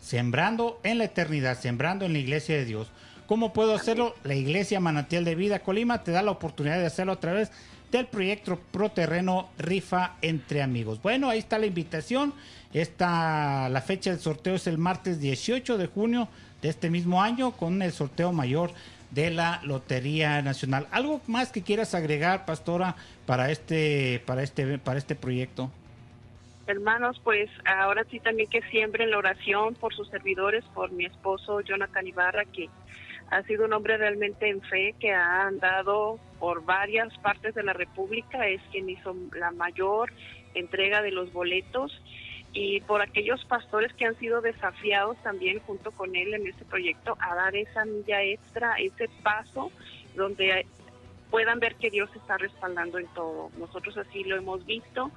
Sembrando 0.00 0.80
en 0.82 0.98
la 0.98 1.04
eternidad, 1.04 1.56
sembrando 1.56 2.06
en 2.06 2.12
la 2.14 2.18
iglesia 2.18 2.56
de 2.56 2.64
Dios. 2.64 2.90
¿Cómo 3.28 3.52
puedo 3.52 3.72
hacerlo? 3.72 4.16
La 4.24 4.34
iglesia 4.34 4.80
Manantial 4.80 5.24
de 5.24 5.36
Vida 5.36 5.60
Colima 5.60 6.02
te 6.02 6.10
da 6.10 6.22
la 6.22 6.32
oportunidad 6.32 6.78
de 6.80 6.86
hacerlo 6.86 7.12
a 7.12 7.20
través 7.20 7.52
del 7.90 8.06
proyecto 8.06 8.58
Pro 8.70 8.90
Terreno 8.90 9.50
Rifa 9.58 10.16
entre 10.22 10.62
Amigos. 10.62 11.02
Bueno, 11.02 11.28
ahí 11.28 11.38
está 11.38 11.58
la 11.58 11.66
invitación. 11.66 12.32
Esta, 12.72 13.68
la 13.68 13.80
fecha 13.80 14.10
del 14.10 14.20
sorteo 14.20 14.54
es 14.54 14.66
el 14.66 14.78
martes 14.78 15.20
18 15.20 15.76
de 15.76 15.86
junio 15.86 16.28
de 16.62 16.68
este 16.68 16.90
mismo 16.90 17.22
año 17.22 17.52
con 17.52 17.82
el 17.82 17.92
sorteo 17.92 18.32
mayor 18.32 18.70
de 19.10 19.30
la 19.30 19.60
Lotería 19.64 20.40
Nacional. 20.42 20.86
¿Algo 20.92 21.20
más 21.26 21.50
que 21.50 21.62
quieras 21.62 21.94
agregar, 21.94 22.46
Pastora, 22.46 22.94
para 23.26 23.50
este, 23.50 24.22
para 24.24 24.42
este, 24.42 24.78
para 24.78 24.98
este 24.98 25.16
proyecto? 25.16 25.70
Hermanos, 26.66 27.20
pues 27.24 27.50
ahora 27.64 28.04
sí 28.08 28.20
también 28.20 28.48
que 28.48 28.62
siembren 28.70 29.10
la 29.10 29.18
oración 29.18 29.74
por 29.74 29.92
sus 29.92 30.08
servidores, 30.08 30.64
por 30.74 30.92
mi 30.92 31.04
esposo 31.04 31.60
Jonathan 31.62 32.06
Ibarra, 32.06 32.44
que 32.44 32.68
ha 33.30 33.42
sido 33.42 33.64
un 33.64 33.72
hombre 33.72 33.96
realmente 33.96 34.48
en 34.48 34.60
fe, 34.62 34.94
que 35.00 35.12
ha 35.12 35.48
andado 35.48 36.20
por 36.40 36.64
varias 36.64 37.16
partes 37.18 37.54
de 37.54 37.62
la 37.62 37.74
República, 37.74 38.48
es 38.48 38.60
quien 38.72 38.88
hizo 38.88 39.14
la 39.36 39.52
mayor 39.52 40.10
entrega 40.54 41.02
de 41.02 41.12
los 41.12 41.32
boletos 41.32 41.92
y 42.52 42.80
por 42.80 43.02
aquellos 43.02 43.44
pastores 43.44 43.92
que 43.92 44.06
han 44.06 44.18
sido 44.18 44.40
desafiados 44.40 45.16
también 45.22 45.60
junto 45.60 45.92
con 45.92 46.16
él 46.16 46.34
en 46.34 46.48
este 46.48 46.64
proyecto 46.64 47.16
a 47.20 47.34
dar 47.34 47.54
esa 47.54 47.84
milla 47.84 48.22
extra, 48.22 48.74
ese 48.78 49.08
paso 49.22 49.70
donde 50.16 50.66
puedan 51.30 51.60
ver 51.60 51.76
que 51.76 51.90
Dios 51.90 52.10
está 52.16 52.38
respaldando 52.38 52.98
en 52.98 53.06
todo. 53.08 53.50
Nosotros 53.58 53.96
así 53.98 54.24
lo 54.24 54.36
hemos 54.36 54.66
visto 54.66 55.12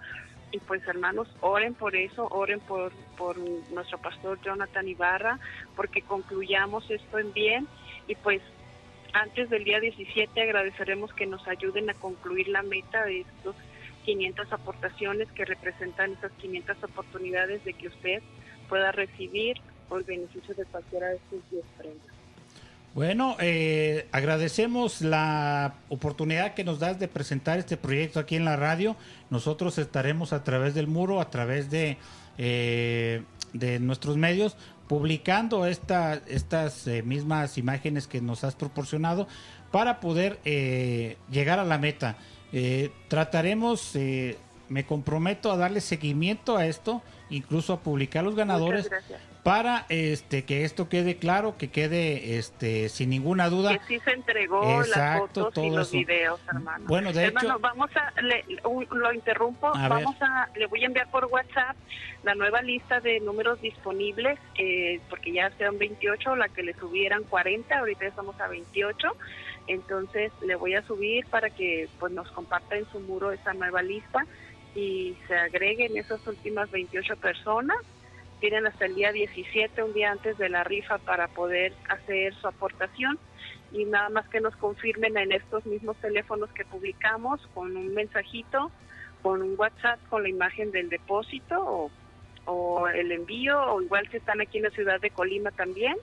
y 0.51 0.59
pues 0.59 0.87
hermanos, 0.87 1.27
oren 1.41 1.73
por 1.73 1.95
eso, 1.95 2.27
oren 2.29 2.59
por, 2.59 2.91
por 3.17 3.39
nuestro 3.71 3.97
pastor 3.97 4.39
Jonathan 4.41 4.87
Ibarra, 4.87 5.39
porque 5.75 6.03
concluyamos 6.03 6.91
esto 6.91 7.17
en 7.17 7.33
bien 7.33 7.67
y 8.07 8.13
pues 8.15 8.41
antes 9.13 9.49
del 9.49 9.63
día 9.63 9.79
17 9.79 10.41
agradeceremos 10.41 11.13
que 11.13 11.25
nos 11.25 11.47
ayuden 11.47 11.89
a 11.89 11.93
concluir 11.93 12.47
la 12.47 12.63
meta 12.63 13.05
de 13.05 13.21
estos 13.21 13.55
500 14.05 14.51
aportaciones 14.51 15.31
que 15.31 15.45
representan 15.45 16.13
esas 16.13 16.31
500 16.33 16.83
oportunidades 16.83 17.63
de 17.63 17.73
que 17.73 17.87
usted 17.87 18.21
pueda 18.67 18.91
recibir 18.91 19.57
el 19.97 20.03
beneficio 20.03 20.55
de 20.55 20.65
cualquiera 20.65 21.09
de 21.09 21.19
sus 21.29 21.41
10 21.51 21.63
prendas. 21.77 22.07
Bueno, 22.93 23.37
eh, 23.39 24.07
agradecemos 24.11 25.01
la 25.01 25.75
oportunidad 25.89 26.53
que 26.53 26.63
nos 26.63 26.79
das 26.79 26.99
de 26.99 27.07
presentar 27.07 27.57
este 27.57 27.75
proyecto 27.75 28.19
aquí 28.19 28.35
en 28.35 28.45
la 28.45 28.55
radio. 28.55 28.95
Nosotros 29.31 29.79
estaremos 29.79 30.31
a 30.31 30.43
través 30.43 30.75
del 30.75 30.87
muro, 30.87 31.19
a 31.19 31.31
través 31.31 31.71
de, 31.71 31.97
eh, 32.37 33.23
de 33.53 33.79
nuestros 33.79 34.17
medios, 34.17 34.57
publicando 34.87 35.65
esta, 35.65 36.21
estas 36.27 36.87
eh, 36.87 37.03
mismas 37.03 37.57
imágenes 37.57 38.07
que 38.07 38.21
nos 38.21 38.43
has 38.43 38.55
proporcionado 38.55 39.27
para 39.71 39.99
poder 39.99 40.39
eh, 40.45 41.17
llegar 41.29 41.59
a 41.59 41.63
la 41.63 41.77
meta. 41.77 42.17
Eh, 42.51 42.91
trataremos, 43.07 43.93
me 44.69 44.85
comprometo 44.85 45.51
a 45.51 45.57
darle 45.57 45.81
seguimiento 45.81 46.57
a 46.57 46.67
esto, 46.67 47.01
incluso 47.33 47.73
a 47.73 47.79
publicar 47.81 48.23
los 48.23 48.35
ganadores 48.35 48.89
para 49.43 49.85
este 49.89 50.45
que 50.45 50.63
esto 50.63 50.87
quede 50.87 51.17
claro, 51.17 51.57
que 51.57 51.69
quede 51.69 52.37
este 52.37 52.87
sin 52.87 53.09
ninguna 53.09 53.49
duda. 53.49 53.77
Que 53.77 53.85
sí 53.87 53.99
se 54.05 54.11
entregó 54.11 54.63
las 54.79 54.87
Exacto, 54.87 55.45
fotos 55.45 55.51
y 55.51 55.67
todo 55.67 55.77
los 55.77 55.87
eso. 55.89 55.97
videos, 55.97 56.39
hermano. 56.47 56.85
Bueno, 56.87 57.11
de 57.11 57.23
hermano, 57.25 57.49
hecho- 57.49 57.59
vamos 57.59 57.89
a, 57.97 58.21
le- 58.21 58.45
un- 58.63 58.87
lo 58.91 59.11
interrumpo, 59.11 59.75
A 59.75 59.89
vamos 59.89 60.15
a, 60.21 60.47
le 60.55 60.65
voy 60.67 60.83
a 60.83 60.85
enviar 60.85 61.11
por 61.11 61.25
WhatsApp 61.25 61.75
la 62.23 62.35
nueva 62.35 62.61
lista 62.61 63.01
de 63.01 63.19
números 63.19 63.59
disponibles, 63.59 64.39
eh, 64.57 65.01
porque 65.09 65.33
ya 65.33 65.49
sean 65.57 65.77
28, 65.77 66.37
la 66.37 66.47
que 66.47 66.63
le 66.63 66.73
subieran 66.75 67.23
40, 67.23 67.77
ahorita 67.79 68.05
estamos 68.05 68.39
a 68.39 68.47
28, 68.47 69.09
entonces 69.67 70.31
le 70.45 70.55
voy 70.55 70.75
a 70.75 70.83
subir 70.87 71.25
para 71.27 71.49
que 71.49 71.89
pues 71.99 72.13
nos 72.13 72.31
comparta 72.31 72.77
en 72.77 72.85
su 72.91 72.99
muro 73.01 73.31
esa 73.33 73.53
nueva 73.53 73.81
lista 73.81 74.25
y 74.75 75.15
se 75.27 75.35
agreguen 75.35 75.97
esas 75.97 76.25
últimas 76.27 76.69
28 76.71 77.15
personas 77.17 77.77
tienen 78.43 78.67
hasta 78.67 78.87
el 78.87 78.95
día 78.95 79.13
17, 79.13 79.83
un 79.83 79.93
día 79.93 80.11
antes 80.11 80.37
de 80.37 80.49
la 80.49 80.65
rifa, 80.65 80.97
para 80.97 81.29
poder 81.29 81.71
hacer 81.87 82.33
su 82.33 82.45
aportación 82.45 83.17
y 83.71 83.85
nada 83.85 84.09
más 84.09 84.27
que 84.27 84.41
nos 84.41 84.53
confirmen 84.57 85.15
en 85.15 85.31
estos 85.31 85.65
mismos 85.65 85.95
teléfonos 86.01 86.49
que 86.51 86.65
publicamos 86.65 87.39
con 87.53 87.77
un 87.77 87.93
mensajito, 87.93 88.69
con 89.21 89.41
un 89.41 89.55
WhatsApp 89.57 89.97
con 90.09 90.23
la 90.23 90.29
imagen 90.29 90.71
del 90.71 90.89
depósito 90.89 91.89
o, 92.45 92.87
el 92.89 93.13
envío, 93.13 93.57
o 93.61 93.81
igual 93.81 94.09
si 94.11 94.17
están 94.17 94.41
aquí 94.41 94.57
en 94.57 94.65
la 94.65 94.71
ciudad 94.71 94.99
de 94.99 95.09
Colima 95.09 95.51
también, 95.51 95.95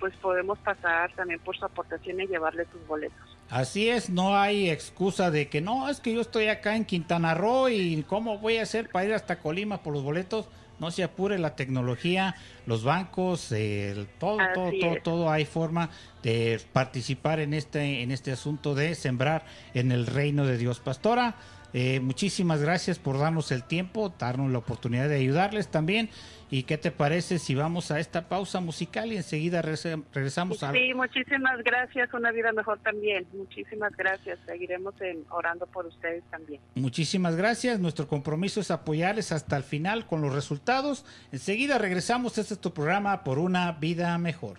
pues 0.00 0.14
podemos 0.16 0.58
pasar 0.60 1.12
también 1.12 1.40
por 1.40 1.58
su 1.58 1.66
aportación 1.66 2.22
y 2.22 2.26
llevarle 2.26 2.64
sus 2.72 2.86
boletos. 2.86 3.36
Así 3.52 3.90
es, 3.90 4.08
no 4.08 4.34
hay 4.34 4.70
excusa 4.70 5.30
de 5.30 5.48
que 5.50 5.60
no, 5.60 5.90
es 5.90 6.00
que 6.00 6.14
yo 6.14 6.22
estoy 6.22 6.46
acá 6.46 6.74
en 6.74 6.86
Quintana 6.86 7.34
Roo 7.34 7.68
y 7.68 8.02
cómo 8.08 8.38
voy 8.38 8.56
a 8.56 8.62
hacer 8.62 8.88
para 8.88 9.04
ir 9.04 9.12
hasta 9.12 9.38
Colima 9.40 9.82
por 9.82 9.92
los 9.92 10.02
boletos. 10.02 10.46
No 10.80 10.90
se 10.90 11.04
apure 11.04 11.38
la 11.38 11.54
tecnología, 11.54 12.34
los 12.64 12.82
bancos, 12.82 13.52
el- 13.52 14.08
todo, 14.18 14.40
Así 14.40 14.54
todo, 14.54 14.70
todo, 14.80 14.96
todo 15.02 15.30
hay 15.30 15.44
forma 15.44 15.90
de 16.22 16.62
participar 16.72 17.40
en 17.40 17.52
este, 17.52 18.02
en 18.02 18.10
este 18.10 18.32
asunto 18.32 18.74
de 18.74 18.94
sembrar 18.94 19.44
en 19.74 19.92
el 19.92 20.06
reino 20.06 20.46
de 20.46 20.56
Dios. 20.56 20.80
Pastora, 20.80 21.36
eh, 21.74 22.00
muchísimas 22.00 22.60
gracias 22.60 22.98
por 22.98 23.18
darnos 23.18 23.50
el 23.52 23.64
tiempo, 23.64 24.12
darnos 24.18 24.50
la 24.50 24.58
oportunidad 24.58 25.08
de 25.08 25.16
ayudarles 25.16 25.68
también. 25.68 26.10
¿Y 26.50 26.64
qué 26.64 26.76
te 26.76 26.90
parece 26.90 27.38
si 27.38 27.54
vamos 27.54 27.90
a 27.90 27.98
esta 27.98 28.28
pausa 28.28 28.60
musical 28.60 29.10
y 29.10 29.16
enseguida 29.16 29.62
regresa- 29.62 30.02
regresamos 30.12 30.62
a... 30.62 30.70
Sí, 30.72 30.92
muchísimas 30.94 31.62
gracias, 31.64 32.12
una 32.12 32.30
vida 32.30 32.52
mejor 32.52 32.78
también. 32.80 33.26
Muchísimas 33.32 33.96
gracias, 33.96 34.38
seguiremos 34.44 34.92
en- 35.00 35.24
orando 35.30 35.66
por 35.66 35.86
ustedes 35.86 36.22
también. 36.30 36.60
Muchísimas 36.74 37.36
gracias. 37.36 37.80
Nuestro 37.80 38.06
compromiso 38.06 38.60
es 38.60 38.70
apoyarles 38.70 39.32
hasta 39.32 39.56
el 39.56 39.62
final 39.62 40.06
con 40.06 40.20
los 40.20 40.34
resultados. 40.34 41.06
Enseguida 41.32 41.78
regresamos. 41.78 42.36
Este 42.36 42.52
es 42.52 42.60
tu 42.60 42.74
programa 42.74 43.24
por 43.24 43.38
una 43.38 43.72
vida 43.72 44.18
mejor. 44.18 44.58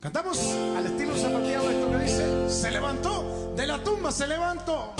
Cantamos 0.00 0.38
al 0.76 0.84
estilo 0.84 1.16
zapateado 1.16 1.70
esto 1.70 1.90
que 1.92 1.98
dice, 1.98 2.50
se 2.50 2.70
levantó, 2.70 3.54
de 3.56 3.66
la 3.66 3.82
tumba 3.82 4.10
se 4.12 4.26
levantó. 4.28 4.94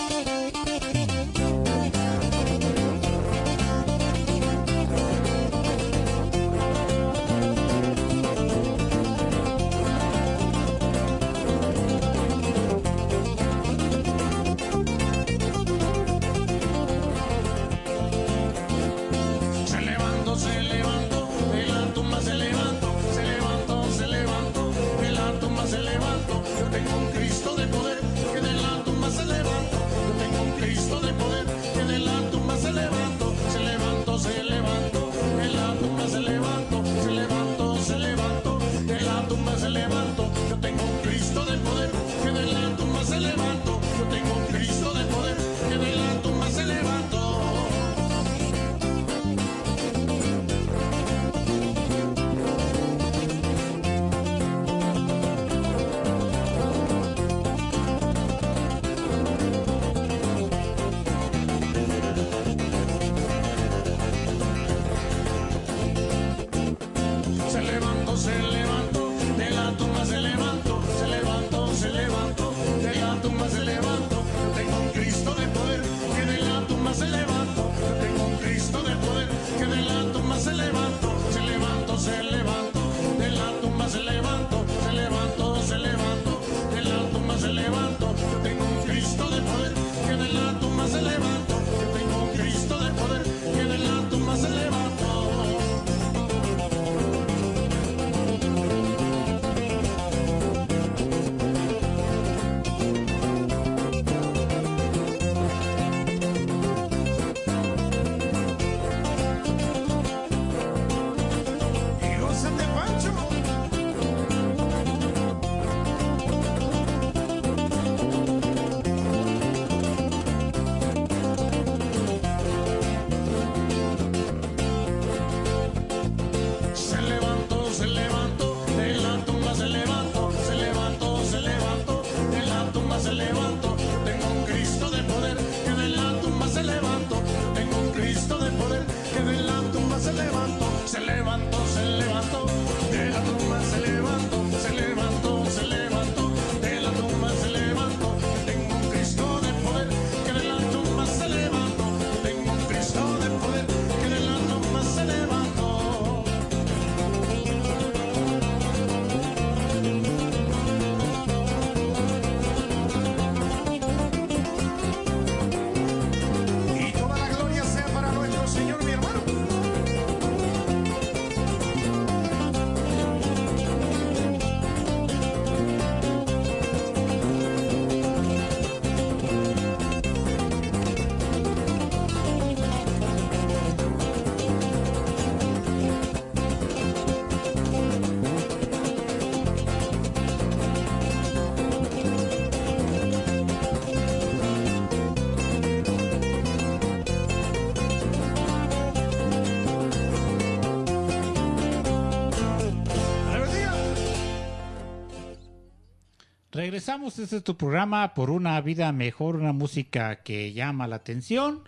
Regresamos, 206.63 207.19
este 207.19 207.39
es 207.39 207.43
tu 207.43 207.57
programa 207.57 208.15
por 208.15 208.31
una 208.31 208.61
vida 208.61 208.93
mejor, 208.93 209.35
una 209.35 209.53
música 209.53 210.23
que 210.23 210.53
llama 210.53 210.87
la 210.87 210.95
atención, 210.95 211.65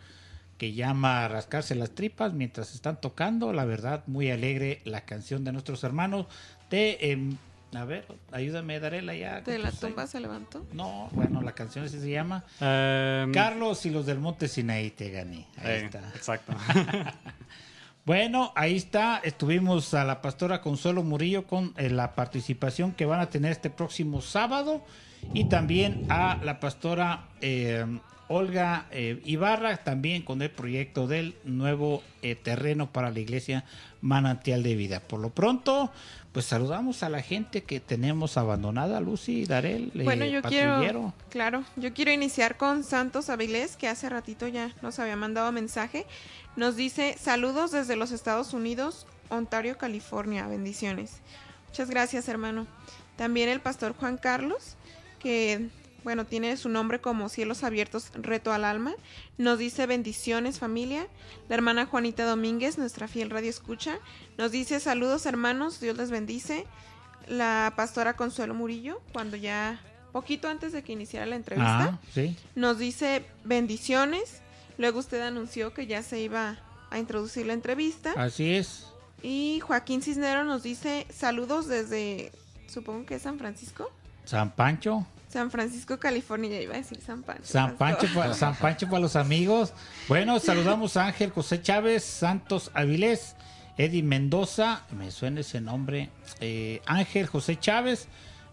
que 0.57 0.73
llama 0.73 1.25
a 1.25 1.29
rascarse 1.29 1.75
las 1.75 1.91
tripas 1.97 2.33
mientras 2.33 2.77
están 2.77 3.01
tocando. 3.01 3.53
La 3.53 3.65
verdad, 3.65 4.05
muy 4.07 4.31
alegre 4.31 4.83
la 4.85 5.01
canción 5.01 5.43
de 5.43 5.51
nuestros 5.51 5.83
hermanos 5.83 6.27
de... 6.71 6.99
em, 7.01 7.37
a 7.75 7.85
ver, 7.85 8.07
ayúdame, 8.31 8.79
Darela 8.79 9.16
ya. 9.16 9.41
¿De 9.41 9.59
la 9.59 9.73
tumba 9.73 10.07
se 10.07 10.21
levantó? 10.21 10.65
No, 10.73 11.09
bueno, 11.11 11.43
la 11.43 11.57
canción 11.57 11.85
así 11.87 11.99
se 11.99 12.09
llama. 12.12 12.45
Em, 12.61 13.33
Carlos 13.33 13.85
y 13.87 13.91
los 13.91 14.07
del 14.07 14.21
Monte 14.21 14.47
Sinaí 14.47 14.91
te 14.93 15.11
gané. 15.11 15.49
Ahí 15.57 15.71
Eh, 15.73 15.85
está. 15.87 16.09
Exacto. 16.15 16.55
Bueno, 18.07 18.53
ahí 18.55 18.77
está. 18.77 19.19
Estuvimos 19.25 19.95
a 19.95 20.05
la 20.05 20.21
pastora 20.21 20.61
Consuelo 20.61 21.03
Murillo 21.03 21.47
con 21.47 21.73
eh, 21.79 21.89
la 21.89 22.15
participación 22.15 22.93
que 22.93 23.07
van 23.07 23.21
a 23.21 23.31
tener 23.31 23.53
este 23.53 23.71
próximo 23.71 24.21
sábado 24.21 24.85
y 25.33 25.45
también 25.49 26.05
a 26.11 26.39
la 26.43 26.61
pastora 26.61 27.29
eh, 27.41 27.87
Olga 28.29 28.87
eh, 28.91 29.21
Ibarra, 29.25 29.77
también 29.79 30.23
con 30.23 30.41
el 30.41 30.51
proyecto 30.51 31.07
del 31.07 31.35
nuevo 31.45 32.03
eh, 32.23 32.35
terreno 32.35 32.91
para 32.91 33.11
la 33.11 33.21
iglesia 33.21 33.65
Manantial 34.01 34.63
de 34.63 34.75
Vida. 34.77 35.01
Por 35.01 35.21
lo 35.21 35.31
pronto, 35.31 35.91
pues 36.33 36.47
saludamos 36.47 37.03
a 37.03 37.11
la 37.11 37.21
gente 37.21 37.65
que 37.65 37.81
tenemos 37.81 38.39
abandonada, 38.39 39.01
Lucy, 39.01 39.45
Darel, 39.45 39.93
Bueno, 39.95 40.25
yo 40.25 40.41
quiero, 40.43 41.13
claro, 41.29 41.65
yo 41.77 41.93
quiero 41.93 42.13
iniciar 42.13 42.57
con 42.57 42.83
Santos 42.83 43.29
Avilés, 43.29 43.77
que 43.77 43.89
hace 43.89 44.09
ratito 44.09 44.49
ya 44.49 44.73
nos 44.81 44.99
había 44.99 45.17
mandado 45.17 45.53
mensaje. 45.53 46.07
Nos 46.57 46.77
dice, 46.77 47.17
saludos 47.21 47.71
desde 47.73 47.97
los 47.97 48.13
Estados 48.13 48.53
Unidos, 48.53 49.07
Ontario, 49.29 49.77
California, 49.79 50.47
bendiciones. 50.47 51.13
Muchas 51.69 51.91
gracias, 51.91 52.29
hermano. 52.29 52.67
También 53.17 53.49
el 53.49 53.61
pastor 53.61 53.95
Juan 53.97 54.17
Carlos, 54.19 54.77
que, 55.19 55.69
bueno, 56.05 56.25
tiene 56.27 56.57
su 56.57 56.69
nombre 56.69 57.01
como 57.01 57.29
Cielos 57.29 57.65
Abiertos, 57.65 58.11
Reto 58.15 58.53
al 58.53 58.65
Alma. 58.65 58.95
Nos 59.39 59.59
dice, 59.59 59.87
bendiciones, 59.87 60.59
familia. 60.61 61.09
La 61.49 61.57
hermana 61.57 61.87
Juanita 61.87 62.25
Domínguez, 62.25 62.79
nuestra 62.79 63.09
fiel 63.09 63.31
radio 63.31 63.51
escucha, 63.51 63.99
nos 64.39 64.53
dice, 64.53 64.79
saludos, 64.79 65.27
hermanos, 65.27 65.81
Dios 65.81 65.97
les 65.97 66.11
bendice 66.11 66.67
la 67.27 67.73
pastora 67.75 68.15
Consuelo 68.17 68.55
Murillo, 68.55 69.01
cuando 69.13 69.37
ya 69.37 69.81
poquito 70.13 70.47
antes 70.49 70.73
de 70.73 70.85
que 70.85 70.93
iniciara 70.93 71.27
la 71.27 71.37
entrevista, 71.37 71.85
Ah, 71.95 71.99
sí. 72.13 72.37
nos 72.55 72.79
dice 72.79 73.25
bendiciones. 73.45 74.43
Luego 74.79 74.99
usted 75.01 75.21
anunció 75.21 75.73
que 75.75 75.87
ya 75.87 76.03
se 76.03 76.21
iba 76.21 76.59
a 76.91 76.99
introducir 76.99 77.47
la 77.47 77.53
entrevista. 77.53 78.13
Así 78.17 78.55
es. 78.55 78.87
Y 79.23 79.61
Joaquín 79.61 80.03
Cisnero 80.03 80.45
nos 80.45 80.63
dice 80.63 81.07
saludos 81.11 81.67
desde, 81.69 82.33
supongo 82.69 83.07
que 83.07 83.15
es 83.17 83.23
San 83.23 83.39
Francisco. 83.39 83.91
San 84.25 84.51
Pancho. 84.53 85.07
San 85.29 85.51
Francisco, 85.51 85.99
California, 85.99 86.51
ya 86.51 86.61
iba 86.61 86.75
a 86.75 86.79
decir 86.79 87.01
San 87.05 87.23
Pancho. 87.23 87.43
San 87.45 87.77
Pancho, 87.77 88.03
pastor. 88.07 88.23
pa- 88.29 88.35
San 88.35 88.55
Pancho 88.55 88.87
para 88.87 89.01
los 89.01 89.17
amigos. 89.17 89.73
Bueno, 90.09 90.39
saludamos 90.41 90.97
a 90.97 91.07
Ángel 91.07 91.31
José 91.31 91.61
Chávez, 91.61 92.05
Santos 92.05 92.71
Avilés, 92.75 93.35
Eddie 93.77 94.03
Mendoza, 94.05 94.85
me 94.97 95.11
suena 95.11 95.41
ese 95.41 95.61
nombre, 95.61 96.11
eh, 96.41 96.81
Ángel 96.87 97.27
José 97.27 97.59
Chávez, 97.59 98.07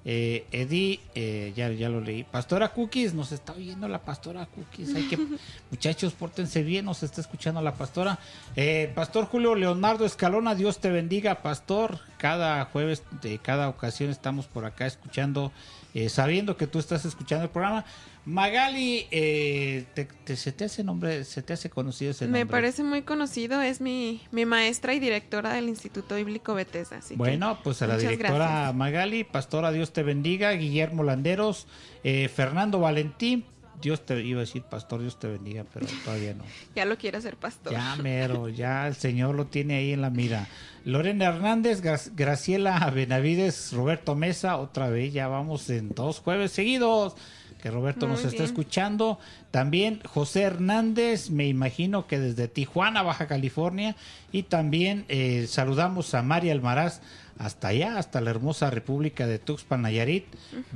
eh, 0.03 0.45
Eddie, 0.52 0.99
eh, 1.14 1.53
ya, 1.56 1.69
ya 1.69 1.90
lo 1.90 2.02
leí, 2.02 2.23
Pastora 2.23 2.69
Cookies, 2.69 3.14
nos 3.14 3.32
está 3.32 3.53
oyendo 3.53 3.88
la 3.88 3.99
Pastora 3.99 4.48
Cookies, 4.48 4.95
hay 4.95 5.03
que, 5.03 5.18
muchachos, 5.72 6.14
pórtense 6.14 6.64
bien, 6.64 6.86
nos 6.86 7.03
está 7.03 7.22
escuchando 7.22 7.61
la 7.61 7.76
Pastora. 7.76 8.18
Eh, 8.56 8.91
Pastor 8.95 9.26
Julio 9.26 9.56
Leonardo 9.56 10.06
Escalona, 10.06 10.56
Dios 10.56 10.80
te 10.80 10.90
bendiga, 10.90 11.41
Pastor, 11.44 11.99
cada 12.18 12.65
jueves, 12.65 13.03
de 13.22 13.38
cada 13.38 13.69
ocasión 13.69 14.10
estamos 14.10 14.48
por 14.48 14.65
acá 14.65 14.88
escuchando, 14.88 15.52
eh, 15.94 16.10
sabiendo 16.10 16.57
que 16.57 16.68
tú 16.68 16.80
estás 16.80 17.06
escuchando 17.06 17.45
el 17.45 17.52
programa. 17.52 17.86
Magali, 18.26 19.07
eh, 19.10 19.85
te, 19.95 20.06
te- 20.06 20.35
¿se 20.35 20.52
te 20.52 20.65
hace 20.65 20.84
nombre, 20.84 21.23
se 21.23 21.41
te 21.41 21.53
hace 21.53 21.69
conocido 21.72 22.11
ese 22.11 22.26
nombre? 22.26 22.45
Me 22.45 22.49
parece 22.49 22.84
muy 22.84 23.02
conocido, 23.02 23.61
es 23.61 23.81
mi, 23.81 24.22
mi 24.31 24.45
maestra 24.45 24.93
y 24.93 24.99
directora 24.99 25.53
del 25.53 25.69
Instituto 25.69 26.15
Bíblico 26.15 26.56
que 26.56 26.68
Bueno, 27.15 27.57
pues 27.64 27.81
a 27.81 27.88
la 27.88 27.98
directora 27.98 28.35
gracias. 28.45 28.76
Magali, 28.76 29.23
Pastora, 29.23 29.72
Dios 29.72 29.91
te 29.91 30.03
bendiga, 30.03 30.52
Guillermo 30.52 31.03
Landeros, 31.03 31.65
eh, 32.03 32.30
Fernando 32.34 32.80
Valentín, 32.80 33.43
Dios 33.81 34.06
te 34.06 34.22
iba 34.22 34.38
a 34.41 34.41
decir 34.41 34.61
Pastor, 34.61 35.02
Dios 35.02 35.18
te 35.19 35.27
bendiga, 35.27 35.65
pero 35.73 35.88
todavía 36.06 36.35
no. 36.35 36.43
Ya 36.76 36.85
lo 36.85 36.98
quiere 36.99 37.18
hacer 37.18 37.38
pastor. 37.38 37.73
Ya 37.73 37.95
mero, 38.03 38.49
ya 38.49 38.85
el 38.88 38.93
Señor 38.93 39.34
lo 39.34 39.48
tiene 39.48 39.77
ahí 39.77 39.93
en 39.93 40.02
la 40.02 40.11
mira. 40.11 40.48
Lorena 40.85 41.26
Hernández, 41.26 41.81
Gra- 41.84 42.11
Graciela 42.15 42.88
Benavides, 42.91 43.73
Roberto 43.73 44.14
Mesa, 44.14 44.57
otra 44.57 44.89
vez, 44.89 45.11
ya 45.11 45.27
vamos 45.27 45.68
en 45.72 45.89
dos 45.89 46.19
jueves 46.19 46.52
seguidos 46.52 47.15
que 47.61 47.71
Roberto 47.71 48.07
Muy 48.07 48.15
nos 48.15 48.25
está 48.25 48.43
escuchando. 48.43 49.19
También 49.51 50.01
José 50.05 50.41
Hernández, 50.41 51.29
me 51.29 51.47
imagino 51.47 52.07
que 52.07 52.19
desde 52.19 52.47
Tijuana, 52.47 53.03
Baja 53.03 53.27
California. 53.27 53.95
Y 54.31 54.43
también 54.43 55.05
eh, 55.07 55.45
saludamos 55.47 56.13
a 56.13 56.23
María 56.23 56.51
Almaraz 56.51 57.01
hasta 57.38 57.69
allá, 57.69 57.97
hasta 57.97 58.21
la 58.21 58.31
hermosa 58.31 58.69
República 58.69 59.27
de 59.27 59.39
Tuxpan, 59.39 59.83
Nayarit. 59.83 60.25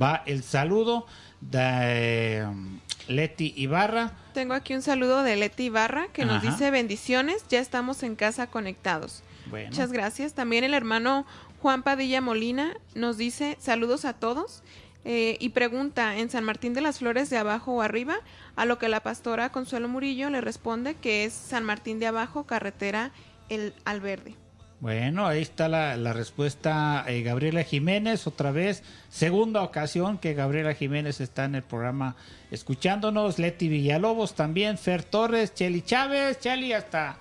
Va 0.00 0.22
el 0.26 0.42
saludo 0.42 1.06
de 1.40 1.58
eh, 1.60 2.46
Leti 3.08 3.52
Ibarra. 3.56 4.12
Tengo 4.34 4.54
aquí 4.54 4.74
un 4.74 4.82
saludo 4.82 5.22
de 5.22 5.36
Leti 5.36 5.64
Ibarra 5.64 6.08
que 6.12 6.24
nos 6.24 6.42
dice 6.42 6.70
bendiciones, 6.70 7.44
ya 7.48 7.60
estamos 7.60 8.02
en 8.02 8.16
casa 8.16 8.46
conectados. 8.48 9.22
Bueno. 9.48 9.68
Muchas 9.70 9.92
gracias. 9.92 10.34
También 10.34 10.64
el 10.64 10.74
hermano 10.74 11.24
Juan 11.62 11.82
Padilla 11.82 12.20
Molina 12.20 12.76
nos 12.94 13.16
dice 13.16 13.56
saludos 13.60 14.04
a 14.04 14.14
todos 14.14 14.62
eh, 15.06 15.36
y 15.40 15.50
pregunta 15.50 16.18
en 16.18 16.28
San 16.28 16.42
Martín 16.42 16.74
de 16.74 16.80
las 16.80 16.98
Flores 16.98 17.30
de 17.30 17.38
abajo 17.38 17.74
o 17.74 17.80
arriba, 17.80 18.16
a 18.56 18.66
lo 18.66 18.76
que 18.78 18.88
la 18.88 19.00
pastora 19.00 19.50
Consuelo 19.50 19.88
Murillo 19.88 20.28
le 20.30 20.40
responde 20.40 20.96
que 20.96 21.24
es 21.24 21.32
San 21.32 21.64
Martín 21.64 22.00
de 22.00 22.08
abajo, 22.08 22.44
carretera 22.44 23.12
el 23.48 23.72
Alverde. 23.84 24.34
Bueno, 24.80 25.26
ahí 25.26 25.40
está 25.40 25.68
la, 25.68 25.96
la 25.96 26.12
respuesta. 26.12 27.04
eh, 27.08 27.22
Gabriela 27.22 27.62
Jiménez, 27.62 28.26
otra 28.26 28.50
vez, 28.50 28.82
segunda 29.08 29.62
ocasión 29.62 30.18
que 30.18 30.34
Gabriela 30.34 30.74
Jiménez 30.74 31.20
está 31.20 31.44
en 31.44 31.54
el 31.54 31.62
programa 31.62 32.14
escuchándonos. 32.50 33.38
Leti 33.38 33.68
Villalobos 33.68 34.34
también, 34.34 34.76
Fer 34.76 35.02
Torres, 35.02 35.54
Cheli 35.54 35.80
Chávez, 35.80 36.40
Cheli 36.40 36.74
hasta, 36.74 37.16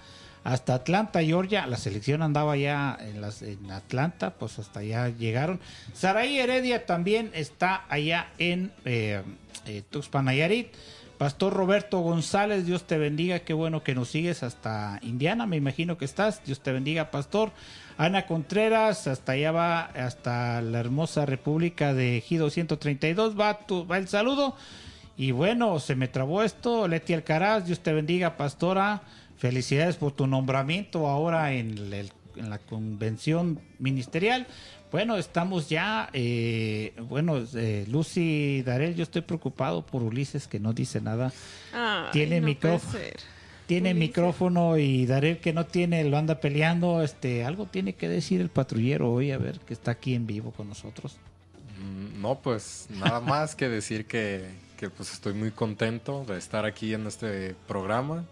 hasta 0.45 0.75
Atlanta, 0.75 1.23
Georgia. 1.23 1.65
La 1.65 1.75
selección 1.75 2.21
andaba 2.21 2.55
ya 2.55 2.95
en, 3.01 3.19
las, 3.19 3.41
en 3.41 3.71
Atlanta, 3.71 4.35
pues 4.35 4.59
hasta 4.59 4.81
allá 4.81 5.09
llegaron. 5.09 5.59
Saraí 5.93 6.39
Heredia 6.39 6.85
también 6.85 7.31
está 7.33 7.83
allá 7.89 8.27
en 8.37 8.71
eh, 8.85 9.23
eh, 9.65 9.81
Tuxpan. 9.89 10.27
Pastor 11.17 11.53
Roberto 11.53 11.99
González, 11.99 12.65
Dios 12.65 12.83
te 12.83 12.97
bendiga, 12.97 13.39
qué 13.39 13.53
bueno 13.53 13.83
que 13.83 13.95
nos 13.95 14.09
sigues 14.09 14.43
hasta 14.43 14.99
Indiana, 15.01 15.47
me 15.47 15.55
imagino 15.55 15.97
que 15.97 16.05
estás, 16.05 16.43
Dios 16.45 16.59
te 16.59 16.71
bendiga, 16.71 17.09
Pastor. 17.09 17.51
Ana 17.97 18.27
Contreras, 18.27 19.07
hasta 19.07 19.31
allá 19.31 19.51
va, 19.51 19.81
hasta 19.81 20.61
la 20.61 20.79
hermosa 20.79 21.25
República 21.25 21.93
de 21.93 22.17
Ejido 22.17 22.49
132, 22.51 23.39
va, 23.39 23.59
tu, 23.59 23.87
va 23.87 23.97
el 23.97 24.09
saludo. 24.09 24.55
Y 25.17 25.31
bueno, 25.31 25.79
se 25.79 25.95
me 25.95 26.09
trabó 26.09 26.43
esto, 26.43 26.87
Leti 26.87 27.13
Alcaraz, 27.13 27.65
Dios 27.65 27.79
te 27.79 27.93
bendiga, 27.93 28.35
Pastora, 28.35 29.01
felicidades 29.37 29.95
por 29.97 30.11
tu 30.11 30.27
nombramiento 30.27 31.07
ahora 31.07 31.53
en, 31.53 31.77
el- 31.93 32.11
en 32.35 32.49
la 32.49 32.57
convención 32.59 33.59
ministerial. 33.79 34.47
Bueno, 34.91 35.17
estamos 35.17 35.67
ya, 35.69 36.09
eh, 36.13 36.93
bueno, 37.09 37.43
eh, 37.55 37.85
Lucy 37.89 38.61
Darel, 38.63 38.95
yo 38.95 39.03
estoy 39.03 39.21
preocupado 39.23 39.85
por 39.85 40.03
Ulises 40.03 40.47
que 40.47 40.59
no 40.59 40.71
dice 40.73 41.01
nada. 41.01 41.33
Ay, 41.73 42.09
tiene 42.11 42.39
no 42.39 42.47
micrófono. 42.47 42.99
Tiene 43.67 43.93
micrófono 43.95 44.77
y 44.77 45.07
Darel 45.07 45.39
que 45.39 45.51
no 45.51 45.65
tiene, 45.65 46.03
lo 46.03 46.17
anda 46.17 46.39
peleando. 46.39 47.01
Este, 47.01 47.43
algo 47.43 47.65
tiene 47.65 47.93
que 47.93 48.07
decir 48.07 48.39
el 48.39 48.49
patrullero 48.49 49.11
hoy, 49.11 49.31
a 49.31 49.37
ver, 49.39 49.59
que 49.59 49.73
está 49.73 49.91
aquí 49.91 50.13
en 50.13 50.27
vivo 50.27 50.51
con 50.51 50.69
nosotros. 50.69 51.17
Mm, 51.81 52.21
No, 52.21 52.39
pues 52.39 52.87
nada 52.91 53.19
más 53.21 53.55
que 53.55 53.67
decir 53.67 54.05
que, 54.05 54.45
que, 54.77 54.89
pues 54.91 55.11
estoy 55.11 55.33
muy 55.33 55.49
contento 55.51 56.23
de 56.25 56.37
estar 56.37 56.63
aquí 56.65 56.93
en 56.93 57.07
este 57.07 57.55
programa 57.67 58.23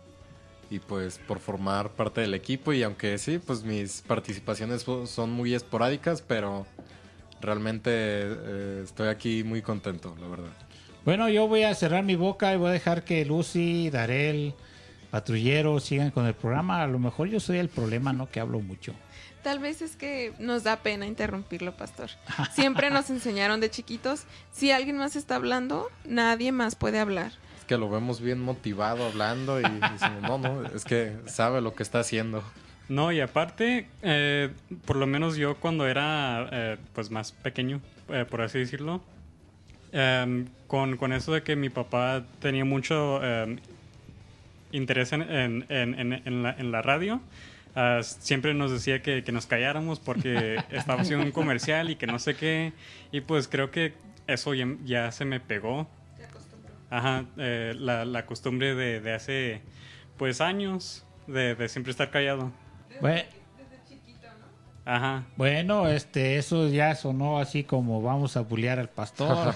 y 0.69 0.79
pues 0.79 1.19
por 1.19 1.39
formar 1.39 1.91
parte 1.91 2.21
del 2.21 2.33
equipo 2.33 2.73
y 2.73 2.83
aunque 2.83 3.17
sí, 3.17 3.39
pues 3.39 3.63
mis 3.63 4.01
participaciones 4.01 4.85
son 5.05 5.31
muy 5.31 5.53
esporádicas, 5.53 6.21
pero 6.21 6.65
realmente 7.41 7.91
eh, 7.93 8.81
estoy 8.83 9.09
aquí 9.09 9.43
muy 9.43 9.61
contento, 9.61 10.15
la 10.19 10.27
verdad. 10.27 10.51
Bueno, 11.05 11.27
yo 11.27 11.47
voy 11.47 11.63
a 11.63 11.75
cerrar 11.75 12.03
mi 12.03 12.15
boca 12.15 12.53
y 12.53 12.57
voy 12.57 12.69
a 12.69 12.73
dejar 12.73 13.03
que 13.03 13.25
Lucy, 13.25 13.89
Darel, 13.89 14.53
patrullero 15.11 15.79
sigan 15.79 16.11
con 16.11 16.25
el 16.25 16.33
programa. 16.33 16.81
A 16.81 16.87
lo 16.87 16.97
mejor 16.97 17.27
yo 17.27 17.39
soy 17.39 17.57
el 17.57 17.69
problema, 17.69 18.13
¿no? 18.13 18.29
Que 18.29 18.39
hablo 18.39 18.61
mucho. 18.61 18.93
Tal 19.43 19.59
vez 19.59 19.81
es 19.81 19.97
que 19.97 20.33
nos 20.39 20.63
da 20.63 20.77
pena 20.77 21.05
interrumpirlo, 21.05 21.75
pastor. 21.75 22.09
Siempre 22.55 22.89
nos 22.89 23.09
enseñaron 23.09 23.59
de 23.59 23.69
chiquitos, 23.69 24.23
si 24.53 24.71
alguien 24.71 24.97
más 24.97 25.17
está 25.17 25.35
hablando, 25.35 25.91
nadie 26.05 26.53
más 26.53 26.75
puede 26.75 26.99
hablar. 26.99 27.33
Que 27.73 27.79
lo 27.79 27.89
vemos 27.89 28.21
bien 28.21 28.39
motivado 28.39 29.03
hablando 29.07 29.59
y 29.59 29.63
decimos, 29.63 30.21
no, 30.21 30.37
no, 30.37 30.63
es 30.75 30.85
que 30.85 31.13
sabe 31.25 31.59
lo 31.59 31.73
que 31.73 31.81
está 31.81 32.01
haciendo. 32.01 32.43
No, 32.87 33.11
y 33.11 33.19
aparte, 33.19 33.87
eh, 34.03 34.51
por 34.85 34.95
lo 34.97 35.07
menos 35.07 35.37
yo 35.37 35.55
cuando 35.55 35.87
era 35.87 36.47
eh, 36.51 36.77
pues 36.93 37.09
más 37.09 37.31
pequeño, 37.31 37.81
eh, 38.09 38.25
por 38.29 38.41
así 38.43 38.59
decirlo, 38.59 39.01
em, 39.91 40.45
con, 40.67 40.97
con 40.97 41.13
eso 41.13 41.33
de 41.33 41.41
que 41.41 41.55
mi 41.55 41.69
papá 41.69 42.23
tenía 42.39 42.63
mucho 42.63 43.23
em, 43.23 43.57
interés 44.71 45.11
en, 45.13 45.23
en- 45.23 45.65
en- 45.69 46.43
la, 46.43 46.51
en 46.51 46.71
la 46.71 46.83
radio, 46.83 47.21
ah, 47.75 48.01
siempre 48.03 48.53
nos 48.53 48.71
decía 48.71 49.01
que, 49.01 49.23
que 49.23 49.31
nos 49.31 49.47
calláramos 49.47 49.99
porque 49.99 50.57
estaba 50.69 51.01
haciendo 51.01 51.25
un 51.25 51.31
comercial 51.31 51.89
y 51.89 51.95
que 51.95 52.05
no 52.05 52.19
sé 52.19 52.35
qué. 52.35 52.73
Y 53.11 53.21
pues 53.21 53.47
creo 53.47 53.71
que 53.71 53.93
eso 54.27 54.53
ya, 54.53 54.67
ya 54.85 55.11
se 55.11 55.25
me 55.25 55.39
pegó. 55.39 55.87
Ajá, 56.95 57.25
eh, 57.37 57.73
la, 57.75 58.05
la 58.05 58.25
costumbre 58.27 58.75
de, 58.75 58.99
de 59.01 59.13
hace 59.13 59.61
pues 60.17 60.41
años 60.41 61.05
de, 61.25 61.55
de 61.55 61.67
siempre 61.67 61.89
estar 61.91 62.11
callado. 62.11 62.51
Bue- 63.01 63.25
Ajá. 64.85 65.23
Bueno, 65.37 65.87
este, 65.87 66.37
eso 66.37 66.67
ya 66.67 66.93
sonó 66.95 67.39
así 67.39 67.63
como 67.63 68.01
vamos 68.01 68.37
a 68.37 68.41
bullear 68.41 68.77
al 68.79 68.89
pastor. 68.89 69.55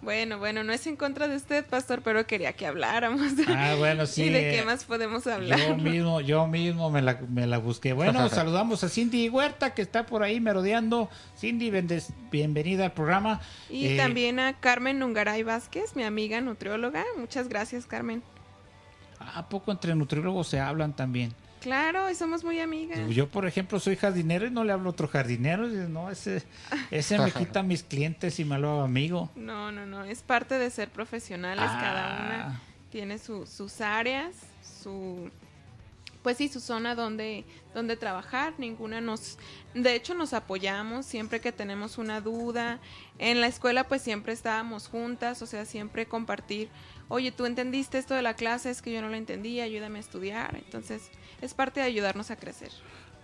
Bueno, 0.00 0.38
bueno, 0.38 0.62
no 0.62 0.72
es 0.72 0.86
en 0.86 0.94
contra 0.94 1.26
de 1.26 1.34
usted, 1.36 1.66
pastor, 1.66 2.02
pero 2.02 2.24
quería 2.26 2.52
que 2.52 2.66
habláramos. 2.66 3.32
Ah, 3.48 3.74
bueno, 3.76 4.06
sí, 4.06 4.22
¿Y 4.26 4.28
de 4.30 4.52
qué 4.52 4.62
más 4.64 4.84
podemos 4.84 5.26
hablar? 5.26 5.58
Yo 5.58 5.76
mismo, 5.76 6.20
yo 6.20 6.46
mismo 6.46 6.88
me 6.90 7.02
la, 7.02 7.18
me 7.28 7.46
la 7.48 7.58
busqué. 7.58 7.92
Bueno, 7.92 8.28
saludamos 8.30 8.84
a 8.84 8.88
Cindy 8.88 9.28
Huerta 9.28 9.74
que 9.74 9.82
está 9.82 10.06
por 10.06 10.22
ahí 10.22 10.38
merodeando. 10.40 11.10
Cindy, 11.36 11.70
bendes- 11.70 12.12
bienvenida 12.30 12.84
al 12.86 12.92
programa. 12.92 13.40
Y 13.68 13.88
Eh, 13.88 13.96
también 13.96 14.38
a 14.38 14.52
Carmen 14.60 15.00
Nungaray 15.00 15.42
Vázquez, 15.42 15.96
mi 15.96 16.04
amiga 16.04 16.40
nutrióloga. 16.40 17.04
Muchas 17.16 17.48
gracias, 17.48 17.86
Carmen. 17.86 18.22
¿A 19.18 19.48
poco 19.48 19.72
entre 19.72 19.94
nutriólogos 19.96 20.46
se 20.46 20.60
hablan 20.60 20.94
también? 20.94 21.34
Claro, 21.60 22.10
y 22.10 22.14
somos 22.14 22.44
muy 22.44 22.60
amigas. 22.60 22.98
Yo, 23.10 23.28
por 23.28 23.46
ejemplo, 23.46 23.78
soy 23.80 23.96
jardinero 23.96 24.46
y 24.46 24.50
no 24.50 24.64
le 24.64 24.72
hablo 24.72 24.88
a 24.88 24.92
otro 24.92 25.08
jardinero. 25.08 25.66
No, 25.66 26.10
ese, 26.10 26.42
ese 26.90 27.18
me 27.18 27.30
quita 27.32 27.62
mis 27.62 27.82
clientes 27.82 28.38
y 28.40 28.44
me 28.44 28.58
lo 28.58 28.70
hago 28.70 28.82
amigo. 28.82 29.30
No, 29.36 29.72
no, 29.72 29.86
no, 29.86 30.04
es 30.04 30.22
parte 30.22 30.58
de 30.58 30.70
ser 30.70 30.88
profesionales, 30.90 31.64
cada 31.64 32.16
Ah. 32.16 32.26
una 32.26 32.60
tiene 32.90 33.18
su- 33.18 33.46
sus 33.46 33.80
áreas, 33.80 34.34
su 34.82 35.30
pues 36.22 36.36
sí, 36.36 36.48
su 36.48 36.60
zona 36.60 36.94
donde 36.94 37.44
donde 37.74 37.96
trabajar, 37.96 38.52
ninguna 38.58 39.00
nos 39.00 39.38
de 39.72 39.94
hecho 39.94 40.14
nos 40.14 40.32
apoyamos 40.34 41.06
siempre 41.06 41.40
que 41.40 41.52
tenemos 41.52 41.96
una 41.96 42.20
duda. 42.20 42.80
En 43.18 43.40
la 43.40 43.46
escuela 43.46 43.84
pues 43.84 44.02
siempre 44.02 44.32
estábamos 44.32 44.88
juntas, 44.88 45.40
o 45.42 45.46
sea, 45.46 45.64
siempre 45.64 46.06
compartir, 46.06 46.68
"Oye, 47.08 47.30
tú 47.30 47.46
entendiste 47.46 47.98
esto 47.98 48.14
de 48.14 48.22
la 48.22 48.34
clase, 48.34 48.68
es 48.70 48.82
que 48.82 48.92
yo 48.92 49.00
no 49.00 49.08
lo 49.08 49.14
entendí, 49.14 49.60
ayúdame 49.60 49.98
a 49.98 50.00
estudiar." 50.00 50.56
Entonces, 50.56 51.08
es 51.40 51.54
parte 51.54 51.80
de 51.80 51.86
ayudarnos 51.86 52.30
a 52.30 52.36
crecer. 52.36 52.70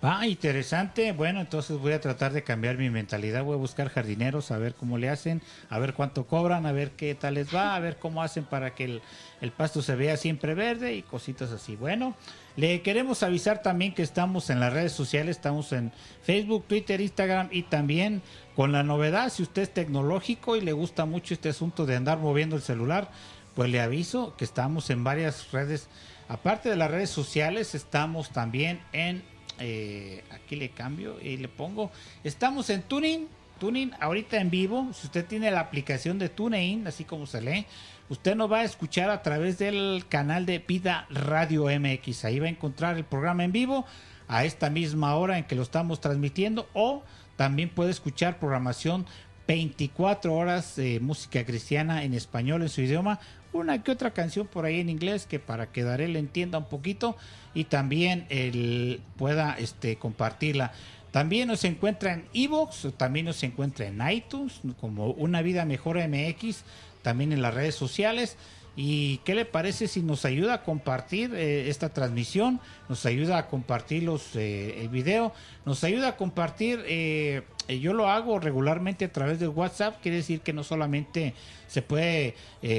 Ah, 0.06 0.26
interesante. 0.26 1.12
Bueno, 1.12 1.40
entonces 1.40 1.78
voy 1.78 1.92
a 1.94 2.00
tratar 2.00 2.34
de 2.34 2.42
cambiar 2.42 2.76
mi 2.76 2.90
mentalidad. 2.90 3.42
Voy 3.42 3.54
a 3.54 3.58
buscar 3.58 3.88
jardineros, 3.88 4.50
a 4.50 4.58
ver 4.58 4.74
cómo 4.74 4.98
le 4.98 5.08
hacen, 5.08 5.40
a 5.70 5.78
ver 5.78 5.94
cuánto 5.94 6.26
cobran, 6.26 6.66
a 6.66 6.72
ver 6.72 6.90
qué 6.90 7.14
tal 7.14 7.34
les 7.34 7.54
va, 7.54 7.74
a 7.74 7.80
ver 7.80 7.96
cómo 7.96 8.22
hacen 8.22 8.44
para 8.44 8.74
que 8.74 9.00
el, 9.40 9.52
pasto 9.52 9.80
se 9.80 9.96
vea 9.96 10.18
siempre 10.18 10.52
verde 10.52 10.94
y 10.94 11.02
cositas 11.02 11.52
así. 11.52 11.74
Bueno, 11.74 12.14
le 12.56 12.82
queremos 12.82 13.22
avisar 13.22 13.62
también 13.62 13.94
que 13.94 14.02
estamos 14.02 14.50
en 14.50 14.60
las 14.60 14.74
redes 14.74 14.92
sociales, 14.92 15.36
estamos 15.36 15.72
en 15.72 15.90
Facebook, 16.22 16.66
Twitter, 16.68 17.00
Instagram 17.00 17.48
y 17.50 17.62
también 17.62 18.20
con 18.54 18.72
la 18.72 18.82
novedad, 18.82 19.30
si 19.30 19.42
usted 19.42 19.62
es 19.62 19.72
tecnológico 19.72 20.56
y 20.56 20.60
le 20.60 20.72
gusta 20.74 21.06
mucho 21.06 21.32
este 21.32 21.48
asunto 21.48 21.86
de 21.86 21.96
andar 21.96 22.18
moviendo 22.18 22.56
el 22.56 22.62
celular, 22.62 23.10
pues 23.54 23.70
le 23.70 23.80
aviso 23.80 24.36
que 24.36 24.44
estamos 24.44 24.90
en 24.90 25.02
varias 25.02 25.50
redes. 25.50 25.88
Aparte 26.28 26.68
de 26.68 26.76
las 26.76 26.90
redes 26.90 27.10
sociales, 27.10 27.74
estamos 27.74 28.30
también 28.30 28.80
en 28.92 29.22
eh, 29.58 30.24
aquí 30.30 30.56
le 30.56 30.70
cambio 30.70 31.20
y 31.20 31.36
le 31.36 31.48
pongo. 31.48 31.90
Estamos 32.22 32.70
en 32.70 32.82
Tuning. 32.82 33.28
Tuning 33.58 33.92
ahorita 34.00 34.40
en 34.40 34.50
vivo. 34.50 34.88
Si 34.92 35.06
usted 35.06 35.24
tiene 35.26 35.50
la 35.50 35.60
aplicación 35.60 36.18
de 36.18 36.28
TuneIn, 36.28 36.86
así 36.86 37.04
como 37.04 37.26
se 37.26 37.40
lee, 37.40 37.66
usted 38.08 38.34
nos 38.34 38.50
va 38.50 38.58
a 38.58 38.64
escuchar 38.64 39.10
a 39.10 39.22
través 39.22 39.58
del 39.58 40.04
canal 40.08 40.44
de 40.44 40.58
Vida 40.58 41.06
Radio 41.08 41.66
MX. 41.66 42.24
Ahí 42.24 42.40
va 42.40 42.46
a 42.46 42.50
encontrar 42.50 42.96
el 42.96 43.04
programa 43.04 43.44
en 43.44 43.52
vivo 43.52 43.86
a 44.26 44.44
esta 44.44 44.70
misma 44.70 45.14
hora 45.14 45.38
en 45.38 45.44
que 45.44 45.54
lo 45.54 45.62
estamos 45.62 46.00
transmitiendo. 46.00 46.68
O 46.74 47.04
también 47.36 47.68
puede 47.68 47.90
escuchar 47.90 48.40
programación 48.40 49.06
24 49.46 50.34
horas 50.34 50.76
de 50.76 51.00
música 51.00 51.44
cristiana 51.44 52.04
en 52.04 52.14
español 52.14 52.62
en 52.62 52.68
su 52.68 52.80
idioma 52.80 53.20
una 53.54 53.82
que 53.82 53.92
otra 53.92 54.12
canción 54.12 54.46
por 54.46 54.64
ahí 54.64 54.80
en 54.80 54.90
inglés 54.90 55.26
que 55.26 55.38
para 55.38 55.70
que 55.70 55.84
Daré 55.84 56.06
entienda 56.18 56.58
un 56.58 56.64
poquito 56.64 57.16
y 57.54 57.64
también 57.64 58.26
él 58.28 59.00
pueda 59.16 59.56
este 59.58 59.96
compartirla. 59.96 60.72
También 61.12 61.46
nos 61.46 61.62
encuentra 61.62 62.12
en 62.12 62.24
Evox, 62.34 62.88
también 62.96 63.26
nos 63.26 63.42
encuentra 63.44 63.86
en 63.86 64.02
iTunes 64.10 64.60
como 64.80 65.10
Una 65.10 65.42
Vida 65.42 65.64
Mejor 65.64 65.96
MX, 65.96 66.64
también 67.02 67.32
en 67.32 67.40
las 67.40 67.54
redes 67.54 67.76
sociales. 67.76 68.36
¿Y 68.76 69.18
qué 69.18 69.36
le 69.36 69.44
parece 69.44 69.86
si 69.86 70.02
nos 70.02 70.24
ayuda 70.24 70.54
a 70.54 70.62
compartir 70.62 71.32
eh, 71.34 71.68
esta 71.68 71.90
transmisión? 71.90 72.60
Nos 72.88 73.06
ayuda 73.06 73.38
a 73.38 73.46
compartir 73.46 74.02
los, 74.02 74.34
eh, 74.34 74.80
el 74.82 74.88
video, 74.88 75.32
nos 75.64 75.84
ayuda 75.84 76.08
a 76.08 76.16
compartir, 76.16 76.82
eh, 76.86 77.42
yo 77.68 77.92
lo 77.92 78.08
hago 78.08 78.40
regularmente 78.40 79.04
a 79.04 79.12
través 79.12 79.38
del 79.38 79.50
WhatsApp, 79.50 80.00
quiere 80.02 80.18
decir 80.18 80.40
que 80.40 80.52
no 80.52 80.64
solamente 80.64 81.34
se 81.68 81.82
puede 81.82 82.34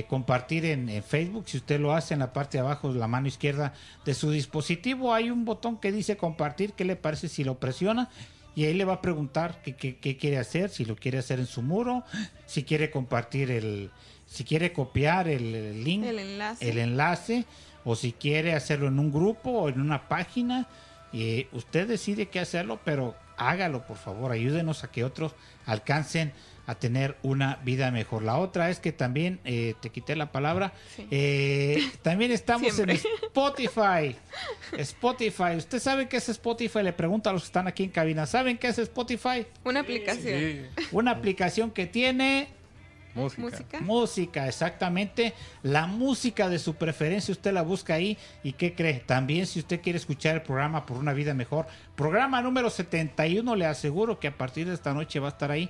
compartir 0.08 0.66
en, 0.66 1.02
Facebook, 1.02 1.46
si 1.48 1.58
usted 1.58 1.80
lo 1.80 1.94
hace 1.94 2.14
en 2.14 2.20
la 2.20 2.34
parte 2.34 2.58
de 2.58 2.62
abajo 2.64 2.94
de 2.94 3.00
la 3.00 3.08
mano 3.08 3.28
izquierda 3.28 3.74
de 4.06 4.14
su 4.14 4.30
dispositivo, 4.30 5.14
hay 5.14 5.32
un 5.32 5.44
botón 5.44 5.78
que 5.78 5.92
dice 5.92 6.18
compartir, 6.18 6.74
¿qué 6.74 6.86
le 6.86 6.96
parece 6.96 7.30
si 7.30 7.44
lo 7.44 7.56
presiona? 7.56 8.10
Y 8.56 8.66
ahí 8.66 8.74
le 8.74 8.86
va 8.86 8.94
a 8.94 9.02
preguntar 9.02 9.62
qué 9.64 10.18
quiere 10.18 10.38
hacer, 10.38 10.70
si 10.70 10.86
lo 10.86 10.96
quiere 10.96 11.18
hacer 11.18 11.40
en 11.40 11.48
su 11.48 11.62
muro, 11.62 12.04
si 12.46 12.64
quiere 12.64 12.92
compartir 12.92 13.52
el, 13.52 13.90
si 14.28 14.44
quiere 14.44 14.74
copiar 14.74 15.28
el, 15.28 15.54
el 15.56 15.84
link, 15.84 16.04
El 16.06 16.20
enlace. 16.20 16.70
el 16.70 16.78
enlace, 16.80 17.46
o 17.84 17.96
si 17.96 18.12
quiere 18.14 18.54
hacerlo 18.54 18.88
en 18.88 19.00
un 19.00 19.12
grupo 19.12 19.50
o 19.52 19.70
en 19.70 19.80
una 19.82 20.08
página. 20.08 20.68
Y 21.14 21.48
usted 21.54 21.88
decide 21.88 22.28
qué 22.28 22.40
hacerlo, 22.40 22.80
pero 22.84 23.16
hágalo, 23.38 23.86
por 23.86 23.98
favor. 23.98 24.32
Ayúdenos 24.32 24.84
a 24.84 24.92
que 24.92 25.04
otros 25.04 25.34
alcancen 25.66 26.34
a 26.68 26.74
tener 26.76 27.16
una 27.22 27.58
vida 27.64 27.92
mejor. 27.92 28.24
La 28.24 28.38
otra 28.38 28.72
es 28.72 28.80
que 28.80 28.92
también, 28.92 29.40
eh, 29.46 29.76
te 29.82 29.92
quité 29.92 30.16
la 30.16 30.32
palabra, 30.32 30.74
Sí. 30.96 31.08
eh, 31.12 31.92
también 32.02 32.32
estamos 32.32 32.74
Siempre. 32.74 32.96
en 32.96 33.02
Spotify. 33.28 34.16
Spotify. 34.78 35.56
¿Usted 35.58 35.80
sabe 35.80 36.08
qué 36.08 36.18
es 36.18 36.28
Spotify? 36.30 36.82
Le 36.84 36.94
pregunto 36.94 37.30
a 37.30 37.34
los 37.34 37.44
que 37.44 37.48
están 37.48 37.68
aquí 37.68 37.84
en 37.84 37.92
cabina. 37.92 38.26
¿Saben 38.26 38.58
qué 38.58 38.68
es 38.70 38.80
Spotify? 38.80 39.46
Una 39.64 39.82
aplicación. 39.82 40.68
Una 40.92 41.12
aplicación 41.12 41.72
que 41.72 41.86
tiene 41.86 42.48
Música. 43.16 43.42
Música. 43.42 43.80
Música, 43.80 44.48
exactamente. 44.48 45.34
La 45.64 45.88
música 45.88 46.50
de 46.50 46.60
su 46.60 46.76
preferencia, 46.76 47.32
usted 47.32 47.54
la 47.54 47.62
busca 47.62 47.96
ahí. 47.96 48.18
¿Y 48.44 48.54
qué 48.54 48.76
cree? 48.76 49.02
También 49.06 49.48
si 49.48 49.60
usted 49.60 49.82
quiere 49.82 49.98
escuchar 49.98 50.36
el 50.36 50.42
programa 50.42 50.86
por 50.86 50.98
una 50.98 51.14
vida 51.14 51.34
mejor, 51.34 51.66
programa 51.96 52.42
número 52.42 52.70
71, 52.70 53.56
le 53.56 53.66
aseguro 53.66 54.20
que 54.20 54.28
a 54.28 54.38
partir 54.38 54.68
de 54.68 54.74
esta 54.74 54.94
noche 54.94 55.20
va 55.20 55.30
a 55.30 55.32
estar 55.32 55.50
ahí. 55.50 55.70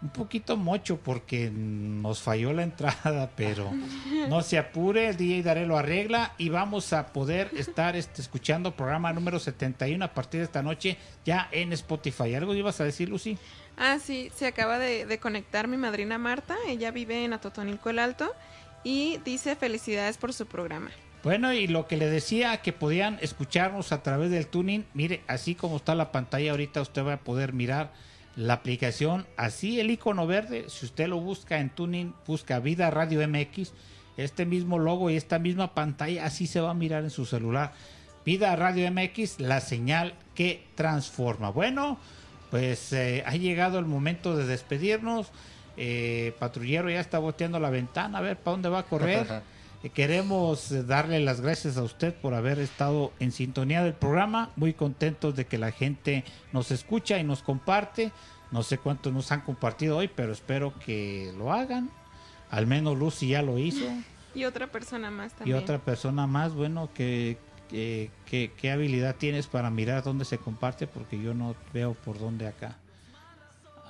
Un 0.00 0.10
poquito 0.10 0.56
mocho 0.56 0.98
porque 0.98 1.50
nos 1.50 2.22
falló 2.22 2.52
la 2.52 2.62
entrada, 2.62 3.30
pero 3.36 3.72
no 4.28 4.42
se 4.42 4.56
apure, 4.56 5.08
el 5.08 5.16
DJ 5.16 5.42
Daré 5.42 5.66
lo 5.66 5.76
arregla 5.76 6.34
y 6.38 6.50
vamos 6.50 6.92
a 6.92 7.08
poder 7.08 7.50
estar 7.56 7.96
este, 7.96 8.22
escuchando 8.22 8.76
programa 8.76 9.12
número 9.12 9.40
71 9.40 10.04
a 10.04 10.14
partir 10.14 10.40
de 10.40 10.44
esta 10.44 10.62
noche 10.62 10.96
ya 11.24 11.48
en 11.50 11.72
Spotify. 11.72 12.34
¿Algo 12.34 12.54
ibas 12.54 12.80
a 12.80 12.84
decir, 12.84 13.08
Lucy? 13.08 13.38
Ah, 13.76 13.98
sí, 13.98 14.30
se 14.34 14.46
acaba 14.46 14.78
de, 14.78 15.04
de 15.04 15.18
conectar 15.18 15.66
mi 15.66 15.76
madrina 15.76 16.16
Marta, 16.16 16.56
ella 16.68 16.92
vive 16.92 17.24
en 17.24 17.32
Atotonilco 17.32 17.90
el 17.90 17.98
Alto 17.98 18.32
y 18.84 19.18
dice 19.24 19.56
felicidades 19.56 20.16
por 20.16 20.32
su 20.32 20.46
programa. 20.46 20.90
Bueno, 21.24 21.52
y 21.52 21.66
lo 21.66 21.88
que 21.88 21.96
le 21.96 22.08
decía, 22.08 22.56
que 22.58 22.72
podían 22.72 23.18
escucharnos 23.20 23.90
a 23.90 24.02
través 24.02 24.30
del 24.30 24.46
tuning, 24.46 24.84
mire, 24.94 25.22
así 25.26 25.54
como 25.54 25.76
está 25.76 25.94
la 25.94 26.12
pantalla 26.12 26.52
ahorita, 26.52 26.80
usted 26.80 27.04
va 27.04 27.14
a 27.14 27.18
poder 27.18 27.52
mirar 27.52 27.92
la 28.38 28.54
aplicación, 28.54 29.26
así 29.36 29.80
el 29.80 29.90
icono 29.90 30.24
verde, 30.24 30.66
si 30.68 30.86
usted 30.86 31.08
lo 31.08 31.18
busca 31.18 31.58
en 31.58 31.70
tuning, 31.70 32.14
busca 32.24 32.60
Vida 32.60 32.88
Radio 32.88 33.26
MX, 33.26 33.72
este 34.16 34.46
mismo 34.46 34.78
logo 34.78 35.10
y 35.10 35.16
esta 35.16 35.40
misma 35.40 35.74
pantalla, 35.74 36.24
así 36.24 36.46
se 36.46 36.60
va 36.60 36.70
a 36.70 36.74
mirar 36.74 37.02
en 37.02 37.10
su 37.10 37.26
celular. 37.26 37.72
Vida 38.24 38.54
Radio 38.54 38.88
MX, 38.92 39.40
la 39.40 39.60
señal 39.60 40.14
que 40.36 40.62
transforma. 40.76 41.50
Bueno, 41.50 41.98
pues 42.52 42.92
eh, 42.92 43.24
ha 43.26 43.34
llegado 43.34 43.80
el 43.80 43.86
momento 43.86 44.36
de 44.36 44.46
despedirnos. 44.46 45.32
Eh, 45.76 46.32
patrullero 46.38 46.88
ya 46.90 47.00
está 47.00 47.18
boteando 47.18 47.58
la 47.58 47.70
ventana, 47.70 48.18
a 48.18 48.20
ver 48.20 48.36
para 48.36 48.52
dónde 48.52 48.68
va 48.68 48.80
a 48.80 48.84
correr. 48.84 49.42
Eh, 49.82 49.90
Queremos 49.90 50.72
eh, 50.72 50.82
darle 50.82 51.20
las 51.20 51.40
gracias 51.40 51.76
a 51.76 51.82
usted 51.82 52.14
por 52.14 52.34
haber 52.34 52.58
estado 52.58 53.12
en 53.20 53.32
sintonía 53.32 53.82
del 53.82 53.94
programa. 53.94 54.50
Muy 54.56 54.74
contentos 54.74 55.36
de 55.36 55.46
que 55.46 55.58
la 55.58 55.70
gente 55.72 56.24
nos 56.52 56.70
escucha 56.70 57.18
y 57.18 57.24
nos 57.24 57.42
comparte. 57.42 58.12
No 58.50 58.62
sé 58.62 58.78
cuántos 58.78 59.12
nos 59.12 59.30
han 59.30 59.42
compartido 59.42 59.98
hoy, 59.98 60.08
pero 60.08 60.32
espero 60.32 60.72
que 60.84 61.32
lo 61.36 61.52
hagan. 61.52 61.90
Al 62.50 62.66
menos 62.66 62.98
Lucy 62.98 63.28
ya 63.28 63.42
lo 63.42 63.58
hizo. 63.58 63.84
Y 64.34 64.44
otra 64.44 64.66
persona 64.68 65.10
más 65.10 65.32
Y 65.32 65.36
también. 65.36 65.58
otra 65.58 65.78
persona 65.78 66.26
más, 66.26 66.54
bueno, 66.54 66.88
que, 66.94 67.36
que- 67.68 68.10
que- 68.26 68.52
qué 68.56 68.70
habilidad 68.70 69.16
tienes 69.16 69.46
para 69.46 69.68
mirar 69.70 70.02
dónde 70.02 70.24
se 70.24 70.38
comparte, 70.38 70.86
porque 70.86 71.20
yo 71.20 71.34
no 71.34 71.54
veo 71.74 71.92
por 71.94 72.18
dónde 72.18 72.46
acá. 72.46 72.76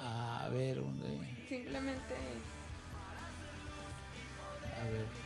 A 0.00 0.48
ver, 0.52 0.76
¿dónde? 0.76 1.06
Simplemente 1.48 2.14
A 4.80 4.84
ver. 4.90 5.17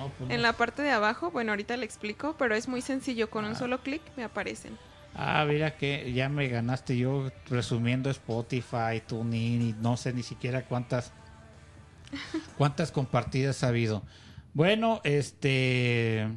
No, 0.00 0.08
pues 0.18 0.30
en 0.30 0.36
no. 0.36 0.42
la 0.42 0.52
parte 0.54 0.82
de 0.82 0.90
abajo, 0.90 1.30
bueno, 1.30 1.52
ahorita 1.52 1.76
le 1.76 1.84
explico, 1.84 2.34
pero 2.38 2.54
es 2.54 2.66
muy 2.68 2.80
sencillo. 2.82 3.30
Con 3.30 3.44
un 3.44 3.52
Ah. 3.52 3.54
solo 3.56 3.82
clic 3.82 4.02
me 4.16 4.24
aparecen. 4.24 4.76
Ah, 5.14 5.44
mira 5.46 5.76
que 5.76 6.12
ya 6.12 6.28
me 6.28 6.48
ganaste 6.48 6.96
yo 6.96 7.30
resumiendo 7.48 8.10
Spotify, 8.10 9.02
TuneIn 9.06 9.62
y 9.62 9.72
no 9.80 9.96
sé 9.96 10.12
ni 10.12 10.22
siquiera 10.22 10.64
cuántas 10.64 11.12
cuántas 12.58 12.90
compartidas 12.92 13.62
ha 13.64 13.68
habido. 13.68 14.02
Bueno, 14.54 15.00
este 15.04 16.28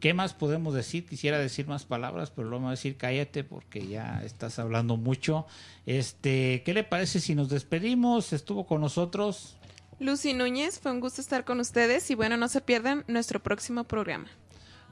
¿Qué 0.00 0.14
más 0.14 0.34
podemos 0.34 0.74
decir? 0.74 1.06
Quisiera 1.06 1.38
decir 1.38 1.68
más 1.68 1.84
palabras, 1.84 2.30
pero 2.32 2.48
luego 2.48 2.60
me 2.62 2.64
va 2.64 2.70
a 2.70 2.74
decir 2.74 2.96
cállate 2.96 3.44
porque 3.44 3.86
ya 3.86 4.20
estás 4.24 4.58
hablando 4.58 4.96
mucho. 4.96 5.46
Este, 5.86 6.62
¿qué 6.64 6.74
le 6.74 6.82
parece 6.82 7.20
si 7.20 7.36
nos 7.36 7.48
despedimos? 7.50 8.32
Estuvo 8.32 8.66
con 8.66 8.80
nosotros 8.80 9.58
Lucy 10.02 10.34
Núñez, 10.34 10.80
fue 10.80 10.90
un 10.90 11.00
gusto 11.00 11.20
estar 11.20 11.44
con 11.44 11.60
ustedes 11.60 12.10
y 12.10 12.14
bueno, 12.14 12.36
no 12.36 12.48
se 12.48 12.60
pierdan 12.60 13.04
nuestro 13.06 13.40
próximo 13.40 13.84
programa. 13.84 14.26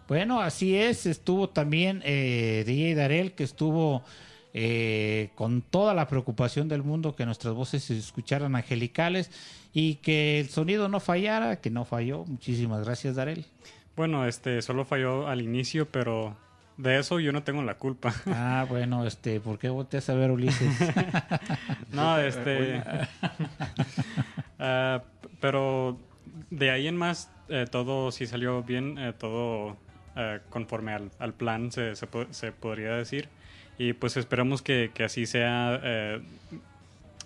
Bueno, 0.06 0.40
así 0.40 0.76
es. 0.76 1.06
Estuvo 1.06 1.48
también 1.48 2.00
eh, 2.04 2.62
DJ 2.66 2.94
Darel, 2.94 3.32
que 3.32 3.44
estuvo 3.44 4.04
eh, 4.54 5.30
con 5.34 5.62
toda 5.62 5.94
la 5.94 6.06
preocupación 6.06 6.68
del 6.68 6.82
mundo 6.82 7.14
que 7.14 7.26
nuestras 7.26 7.54
voces 7.54 7.84
se 7.84 7.98
escucharan 7.98 8.54
angelicales 8.54 9.30
y 9.72 9.96
que 9.96 10.40
el 10.40 10.48
sonido 10.48 10.88
no 10.88 11.00
fallara, 11.00 11.60
que 11.60 11.70
no 11.70 11.84
falló. 11.84 12.24
Muchísimas 12.24 12.84
gracias, 12.84 13.16
Darel. 13.16 13.46
Bueno, 13.96 14.26
este, 14.26 14.62
solo 14.62 14.84
falló 14.84 15.26
al 15.26 15.42
inicio, 15.42 15.88
pero 15.88 16.36
de 16.82 16.98
eso 16.98 17.20
yo 17.20 17.32
no 17.32 17.42
tengo 17.42 17.62
la 17.62 17.74
culpa. 17.74 18.14
Ah, 18.26 18.66
bueno, 18.68 19.06
este, 19.06 19.40
¿por 19.40 19.58
qué 19.58 19.68
volteas 19.68 20.08
a 20.08 20.14
ver 20.14 20.30
Ulises? 20.30 20.76
no, 21.92 22.18
este. 22.18 22.82
ah, 24.58 25.02
pero 25.40 25.98
de 26.50 26.70
ahí 26.70 26.86
en 26.88 26.96
más, 26.96 27.30
eh, 27.48 27.66
todo 27.70 28.12
sí 28.12 28.26
salió 28.26 28.62
bien, 28.62 28.98
eh, 28.98 29.12
todo 29.16 29.76
eh, 30.16 30.40
conforme 30.50 30.92
al, 30.92 31.10
al 31.18 31.32
plan, 31.32 31.70
se, 31.72 31.96
se, 31.96 32.06
se 32.30 32.52
podría 32.52 32.94
decir. 32.94 33.28
Y 33.78 33.94
pues 33.94 34.16
esperamos 34.16 34.60
que, 34.62 34.90
que 34.92 35.04
así 35.04 35.26
sea 35.26 35.80
eh, 35.82 36.20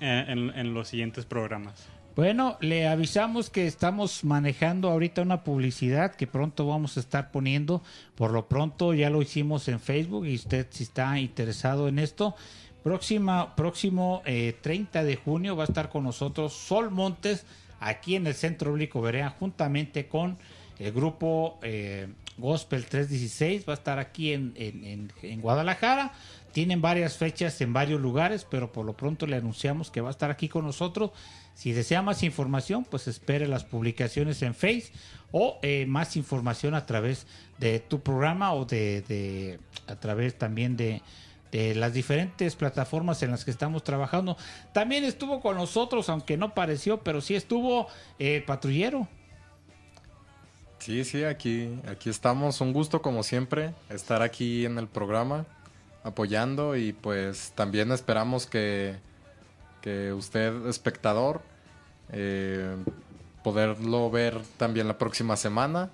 en, 0.00 0.50
en 0.56 0.74
los 0.74 0.88
siguientes 0.88 1.24
programas. 1.24 1.88
Bueno, 2.16 2.56
le 2.60 2.86
avisamos 2.86 3.50
que 3.50 3.66
estamos 3.66 4.22
manejando 4.22 4.88
ahorita 4.88 5.22
una 5.22 5.42
publicidad 5.42 6.14
que 6.14 6.28
pronto 6.28 6.64
vamos 6.66 6.96
a 6.96 7.00
estar 7.00 7.32
poniendo. 7.32 7.82
Por 8.14 8.30
lo 8.30 8.46
pronto 8.48 8.94
ya 8.94 9.10
lo 9.10 9.20
hicimos 9.20 9.66
en 9.66 9.80
Facebook 9.80 10.24
y 10.26 10.36
usted 10.36 10.66
si 10.70 10.84
está 10.84 11.18
interesado 11.18 11.88
en 11.88 11.98
esto. 11.98 12.36
Próxima, 12.84 13.56
próximo 13.56 14.22
eh, 14.26 14.54
30 14.60 15.02
de 15.02 15.16
junio 15.16 15.56
va 15.56 15.64
a 15.64 15.66
estar 15.66 15.88
con 15.88 16.04
nosotros 16.04 16.52
Sol 16.52 16.90
Montes 16.92 17.46
aquí 17.80 18.14
en 18.14 18.26
el 18.28 18.34
Centro 18.34 18.70
Público 18.70 19.00
Berea 19.00 19.30
juntamente 19.30 20.06
con 20.06 20.38
el 20.78 20.92
grupo 20.92 21.58
eh, 21.62 22.06
Gospel 22.38 22.84
316. 22.86 23.68
Va 23.68 23.72
a 23.72 23.76
estar 23.76 23.98
aquí 23.98 24.32
en, 24.32 24.52
en- 24.56 24.84
en- 24.84 25.12
en 25.22 25.40
Guadalajara. 25.40 26.12
Tienen 26.52 26.80
varias 26.80 27.16
fechas 27.16 27.60
en 27.60 27.72
varios 27.72 28.00
lugares, 28.00 28.46
pero 28.48 28.70
por 28.70 28.84
lo 28.86 28.92
pronto 28.92 29.26
le 29.26 29.34
anunciamos 29.34 29.90
que 29.90 30.00
va 30.00 30.08
a 30.08 30.12
estar 30.12 30.30
aquí 30.30 30.48
con 30.48 30.64
nosotros. 30.64 31.10
Si 31.54 31.72
desea 31.72 32.02
más 32.02 32.22
información, 32.22 32.84
pues 32.84 33.06
espere 33.06 33.46
las 33.46 33.64
publicaciones 33.64 34.42
en 34.42 34.54
Face 34.54 34.90
o 35.30 35.58
eh, 35.62 35.86
más 35.86 36.16
información 36.16 36.74
a 36.74 36.86
través 36.86 37.26
de 37.58 37.80
tu 37.80 38.00
programa 38.00 38.52
o 38.54 38.64
de, 38.64 39.58
a 39.86 39.96
través 39.96 40.36
también 40.36 40.76
de, 40.76 41.02
las 41.52 41.92
diferentes 41.94 42.56
plataformas 42.56 43.22
en 43.22 43.30
las 43.30 43.44
que 43.44 43.52
estamos 43.52 43.84
trabajando. 43.84 44.36
También 44.72 45.04
estuvo 45.04 45.40
con 45.40 45.56
nosotros, 45.56 46.08
aunque 46.08 46.36
no 46.36 46.52
pareció, 46.52 46.98
pero 47.04 47.20
sí 47.20 47.36
estuvo 47.36 47.86
eh, 48.18 48.42
patrullero. 48.44 49.06
Sí, 50.80 51.04
sí, 51.04 51.22
aquí, 51.22 51.70
aquí 51.88 52.10
estamos. 52.10 52.60
Un 52.60 52.72
gusto 52.72 53.00
como 53.00 53.22
siempre 53.22 53.72
estar 53.88 54.20
aquí 54.20 54.66
en 54.66 54.78
el 54.78 54.88
programa 54.88 55.46
apoyando 56.02 56.76
y 56.76 56.92
pues 56.92 57.52
también 57.54 57.92
esperamos 57.92 58.46
que, 58.46 58.96
que 59.84 60.14
usted, 60.14 60.66
espectador, 60.66 61.42
eh, 62.10 62.74
poderlo 63.42 64.10
ver 64.10 64.40
también 64.56 64.88
la 64.88 64.96
próxima 64.96 65.36
semana. 65.36 65.90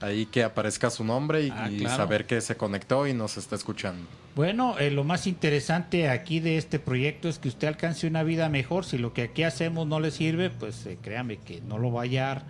Ahí 0.00 0.26
que 0.26 0.42
aparezca 0.44 0.90
su 0.90 1.02
nombre 1.04 1.44
y, 1.46 1.50
Ah, 1.50 1.70
y 1.70 1.78
claro. 1.78 1.96
saber 1.96 2.26
que 2.26 2.40
se 2.42 2.56
conectó 2.56 3.06
y 3.06 3.14
nos 3.14 3.38
está 3.38 3.54
escuchando. 3.56 4.04
Bueno, 4.34 4.76
eh, 4.78 4.90
lo 4.90 5.02
más 5.04 5.26
interesante 5.26 6.08
aquí 6.10 6.40
de 6.40 6.58
este 6.58 6.78
proyecto 6.78 7.28
es 7.28 7.38
que 7.38 7.48
usted 7.48 7.68
alcance 7.68 8.06
una 8.06 8.22
vida 8.24 8.48
mejor. 8.50 8.84
Si 8.84 8.98
lo 8.98 9.14
que 9.14 9.22
aquí 9.22 9.44
hacemos 9.44 9.86
no 9.86 9.98
le 10.00 10.10
sirve, 10.10 10.50
pues 10.50 10.84
eh, 10.86 10.98
créame 11.00 11.36
que 11.38 11.60
no 11.62 11.78
lo 11.78 11.90
va 11.92 12.00
a 12.00 12.04
hallar 12.04 12.42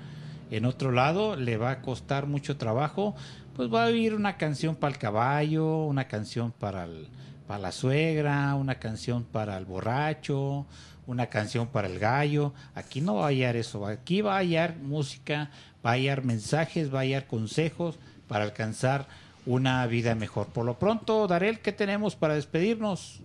en 0.50 0.64
otro 0.64 0.90
lado, 0.92 1.36
le 1.36 1.58
va 1.58 1.70
a 1.70 1.80
costar 1.82 2.26
mucho 2.26 2.56
trabajo. 2.56 3.14
Pues 3.54 3.72
va 3.72 3.84
a 3.84 3.88
vivir 3.88 4.14
una 4.14 4.38
canción 4.38 4.74
para 4.74 4.94
el 4.94 4.98
caballo, 4.98 5.84
una 5.84 6.08
canción 6.08 6.52
para, 6.52 6.84
el- 6.84 7.06
para 7.42 7.60
la 7.60 7.72
suegra, 7.72 8.54
una 8.54 8.76
canción 8.76 9.24
para 9.24 9.56
el 9.58 9.64
borracho, 9.64 10.66
una 11.06 11.26
canción 11.26 11.66
para 11.66 11.88
el 11.88 11.98
gallo. 11.98 12.52
Aquí 12.74 13.00
no 13.00 13.16
va 13.16 13.24
a 13.24 13.28
hallar 13.28 13.56
eso, 13.56 13.86
aquí 13.86 14.20
va 14.20 14.34
a 14.34 14.38
hallar 14.38 14.76
música, 14.76 15.50
va 15.84 15.90
a 15.90 15.94
hallar 15.94 16.24
mensajes, 16.24 16.92
va 16.92 17.00
a 17.00 17.02
hallar 17.02 17.26
consejos 17.26 17.98
para 18.28 18.44
alcanzar 18.44 19.06
una 19.46 19.86
vida 19.86 20.14
mejor. 20.14 20.46
Por 20.48 20.64
lo 20.64 20.78
pronto, 20.78 21.26
Darel, 21.26 21.60
¿qué 21.60 21.72
tenemos 21.72 22.16
para 22.16 22.34
despedirnos? 22.34 23.20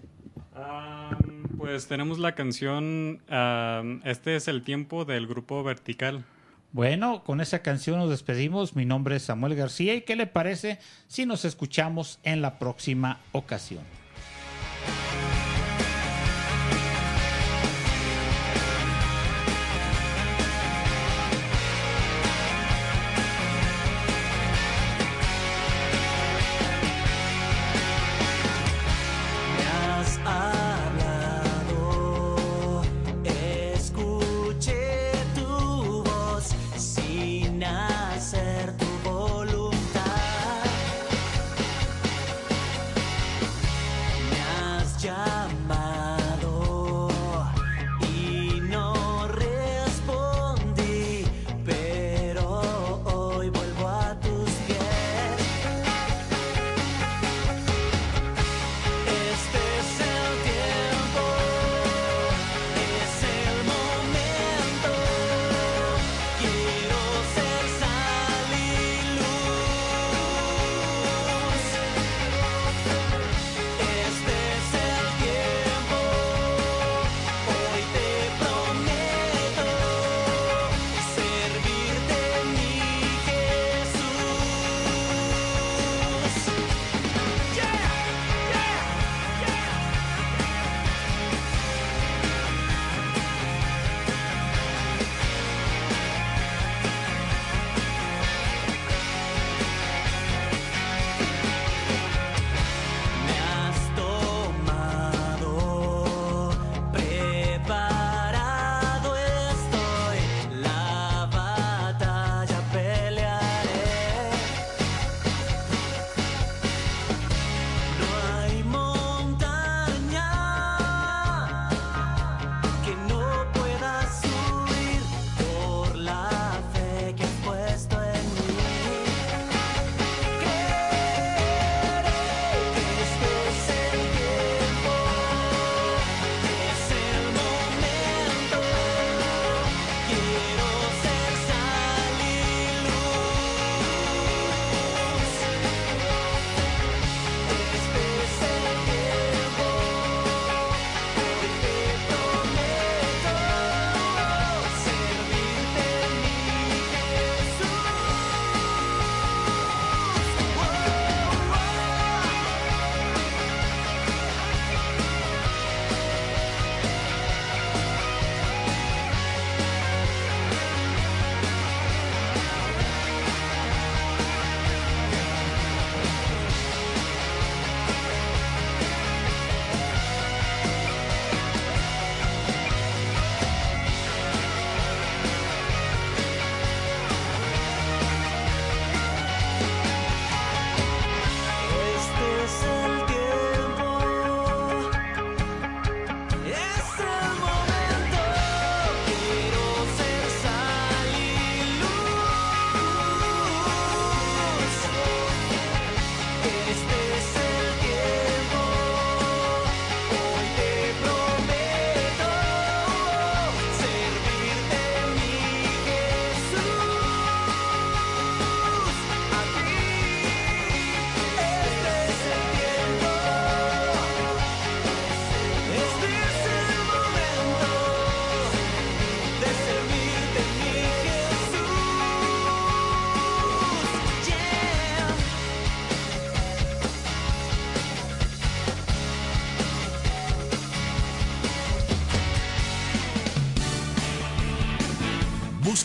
Pues 1.57 1.87
tenemos 1.87 2.17
la 2.17 2.33
canción 2.33 3.21
ah, 3.29 3.83
Este 4.03 4.35
es 4.35 4.47
el 4.47 4.63
tiempo 4.63 5.05
del 5.05 5.27
grupo 5.27 5.63
Vertical. 5.63 6.25
Bueno, 6.71 7.23
con 7.23 7.41
esa 7.41 7.59
canción 7.59 7.97
nos 7.97 8.09
despedimos. 8.09 8.75
Mi 8.75 8.85
nombre 8.85 9.15
es 9.15 9.23
Samuel 9.23 9.55
García 9.55 9.95
y 9.95 10.01
¿qué 10.01 10.15
le 10.15 10.27
parece 10.27 10.79
si 11.07 11.25
nos 11.25 11.45
escuchamos 11.45 12.19
en 12.23 12.41
la 12.41 12.59
próxima 12.59 13.19
ocasión? 13.31 13.83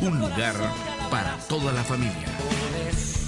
un 0.00 0.18
lugar 0.18 0.54
para 1.10 1.36
toda 1.48 1.72
la 1.72 1.82
familia. 1.82 2.26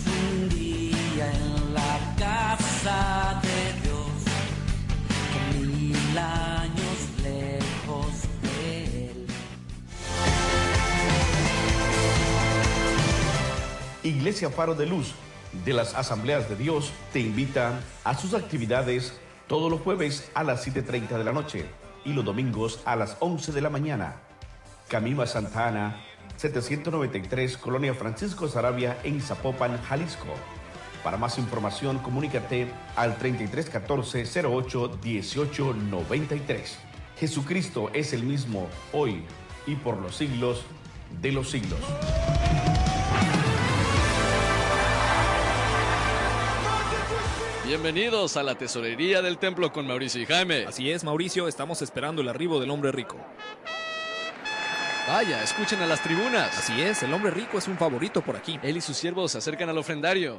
Un 0.07 0.49
día 0.51 1.33
en 1.33 1.75
la 1.75 2.15
casa 2.19 3.41
de 3.43 3.73
Dios, 3.83 4.07
mil 5.61 6.19
años 6.19 6.99
lejos 7.23 8.23
de 8.43 9.09
él. 9.11 9.27
Iglesia 14.03 14.51
Faro 14.51 14.75
de 14.75 14.87
Luz 14.87 15.15
de 15.65 15.73
las 15.73 15.95
Asambleas 15.95 16.49
de 16.49 16.57
Dios 16.57 16.93
te 17.13 17.21
invita 17.21 17.81
a 18.05 18.15
sus 18.15 18.35
actividades 18.35 19.19
todos 19.47 19.71
los 19.71 19.81
jueves 19.81 20.31
a 20.35 20.45
las 20.45 20.67
7.30 20.67 21.17
de 21.17 21.25
la 21.25 21.33
noche 21.33 21.65
y 22.05 22.13
los 22.13 22.25
domingos 22.25 22.81
a 22.85 22.97
las 22.97 23.17
11 23.21 23.53
de 23.53 23.61
la 23.63 23.71
mañana. 23.71 24.17
Camino 24.89 25.23
a 25.23 25.27
Santa 25.27 25.69
Ana, 25.69 26.03
793 26.39 27.57
Colonia 27.59 27.95
Francisco 27.95 28.47
Sarabia 28.47 28.97
en 29.03 29.21
Zapopan, 29.21 29.77
Jalisco. 29.83 30.29
Para 31.03 31.17
más 31.17 31.37
información, 31.37 31.99
comunícate 31.99 32.69
al 32.95 33.19
3314 33.19 34.47
08 34.47 34.99
18 35.03 35.75
93. 35.75 36.79
Jesucristo 37.19 37.91
es 37.93 38.13
el 38.13 38.23
mismo 38.23 38.69
hoy 38.93 39.25
y 39.67 39.75
por 39.75 40.01
los 40.01 40.15
siglos 40.15 40.63
de 41.21 41.33
los 41.33 41.51
siglos. 41.51 41.81
Bienvenidos 47.67 48.37
a 48.37 48.45
la 48.45 48.55
tesorería 48.55 49.23
del 49.23 49.39
templo 49.39 49.73
con 49.73 49.89
Mauricio 49.89 50.23
y 50.23 50.27
Jaime. 50.27 50.67
Así 50.67 50.91
es, 50.91 51.03
Mauricio, 51.03 51.49
estamos 51.49 51.83
esperando 51.83 52.23
el 52.23 52.29
arribo 52.29 52.61
del 52.61 52.71
hombre 52.71 52.93
rico. 52.93 53.17
Vaya, 55.09 55.43
escuchen 55.43 55.81
a 55.81 55.87
las 55.87 56.03
tribunas. 56.03 56.59
Así 56.59 56.83
es, 56.83 57.03
el 57.03 57.15
hombre 57.15 57.31
rico 57.31 57.57
es 57.57 57.67
un 57.67 57.79
favorito 57.79 58.21
por 58.21 58.37
aquí. 58.37 58.61
Él 58.63 58.77
y 58.77 58.83
sus 58.83 58.95
siervos 58.95 59.33
se 59.33 59.39
acercan 59.39 59.67
al 59.71 59.79
ofrendario. 59.79 60.39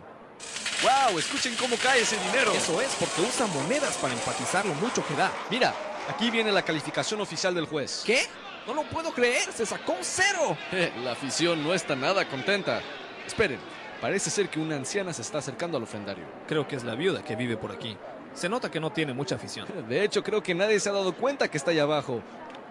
¡Wow! 0.84 1.18
Escuchen 1.18 1.56
cómo 1.56 1.76
cae 1.78 2.02
ese 2.02 2.20
dinero. 2.20 2.52
Eso 2.54 2.80
es, 2.80 2.96
porque 3.00 3.22
usa 3.22 3.48
monedas 3.48 3.98
para 3.98 4.14
enfatizar 4.14 4.68
lo 4.68 4.76
mucho 4.76 5.04
que 5.08 5.16
da. 5.16 5.32
Mira, 5.50 5.74
aquí 6.08 6.30
viene 6.30 6.52
la 6.52 6.62
calificación 6.62 7.20
oficial 7.20 7.56
del 7.56 7.66
juez. 7.66 8.04
¿Qué? 8.06 8.28
No 8.68 8.76
lo 8.76 8.84
puedo 8.84 9.12
creer, 9.12 9.52
se 9.52 9.66
sacó 9.66 9.94
un 9.94 10.04
cero. 10.04 10.56
La 11.04 11.14
afición 11.14 11.64
no 11.64 11.74
está 11.74 11.96
nada 11.96 12.30
contenta. 12.30 12.82
Esperen, 13.26 13.60
parece 14.00 14.30
ser 14.30 14.50
que 14.50 14.60
una 14.60 14.76
anciana 14.76 15.14
se 15.14 15.24
está 15.24 15.40
acercando 15.40 15.78
al 15.78 15.84
ofrendario. 15.84 16.26
Creo 16.48 16.68
que 16.68 16.76
es 16.76 16.84
la 16.84 16.94
viuda 16.94 17.24
que 17.24 17.36
vive 17.36 17.58
por 17.58 17.72
aquí. 17.72 17.98
Se 18.36 18.48
nota 18.48 18.70
que 18.70 18.80
no 18.80 18.92
tiene 18.92 19.14
mucha 19.14 19.34
afición. 19.34 19.66
De 19.90 20.04
hecho, 20.04 20.24
creo 20.24 20.44
que 20.44 20.54
nadie 20.54 20.80
se 20.80 20.90
ha 20.90 20.94
dado 20.94 21.16
cuenta 21.16 21.50
que 21.50 21.58
está 21.58 21.72
allá 21.72 21.82
abajo. 21.84 22.22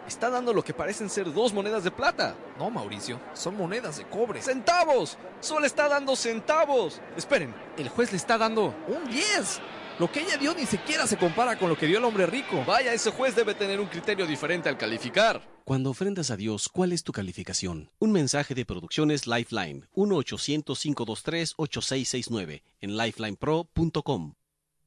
Está 0.09 0.31
dando 0.31 0.55
lo 0.55 0.65
que 0.65 0.73
parecen 0.73 1.11
ser 1.11 1.31
dos 1.35 1.53
monedas 1.53 1.85
de 1.85 1.91
plata. 1.91 2.35
No, 2.59 2.71
Mauricio, 2.71 3.21
son 3.35 3.59
monedas 3.59 3.99
de 3.99 4.07
cobre. 4.07 4.41
¡Centavos! 4.41 5.19
¡Solo 5.41 5.67
está 5.67 5.87
dando 5.87 6.17
centavos! 6.17 7.03
Esperen, 7.15 7.55
el 7.77 7.91
juez 7.91 8.11
le 8.11 8.17
está 8.17 8.39
dando 8.39 8.75
un 8.89 9.05
10. 9.11 9.61
Lo 9.99 10.11
que 10.11 10.21
ella 10.21 10.39
dio 10.39 10.55
ni 10.55 10.65
siquiera 10.65 11.07
se 11.07 11.19
compara 11.19 11.59
con 11.59 11.69
lo 11.69 11.77
que 11.77 11.87
dio 11.87 11.99
el 11.99 12.05
hombre 12.05 12.25
rico. 12.25 12.65
Vaya, 12.67 12.95
ese 12.95 13.11
juez 13.11 13.37
debe 13.37 13.53
tener 13.55 13.81
un 13.81 13.89
criterio 13.89 14.27
diferente 14.27 14.71
al 14.71 14.79
calificar. 14.79 15.43
Cuando 15.65 15.91
ofrendas 15.91 16.31
a 16.31 16.39
Dios, 16.39 16.71
¿cuál 16.71 16.93
es 16.93 17.05
tu 17.05 17.13
calificación? 17.13 17.91
Un 17.99 18.13
mensaje 18.13 18.55
de 18.55 18.65
Producciones 18.65 19.27
Lifeline, 19.27 19.89
1-800-523-8669, 19.95 22.63
en 22.81 22.97
lifelinepro.com. 22.97 24.38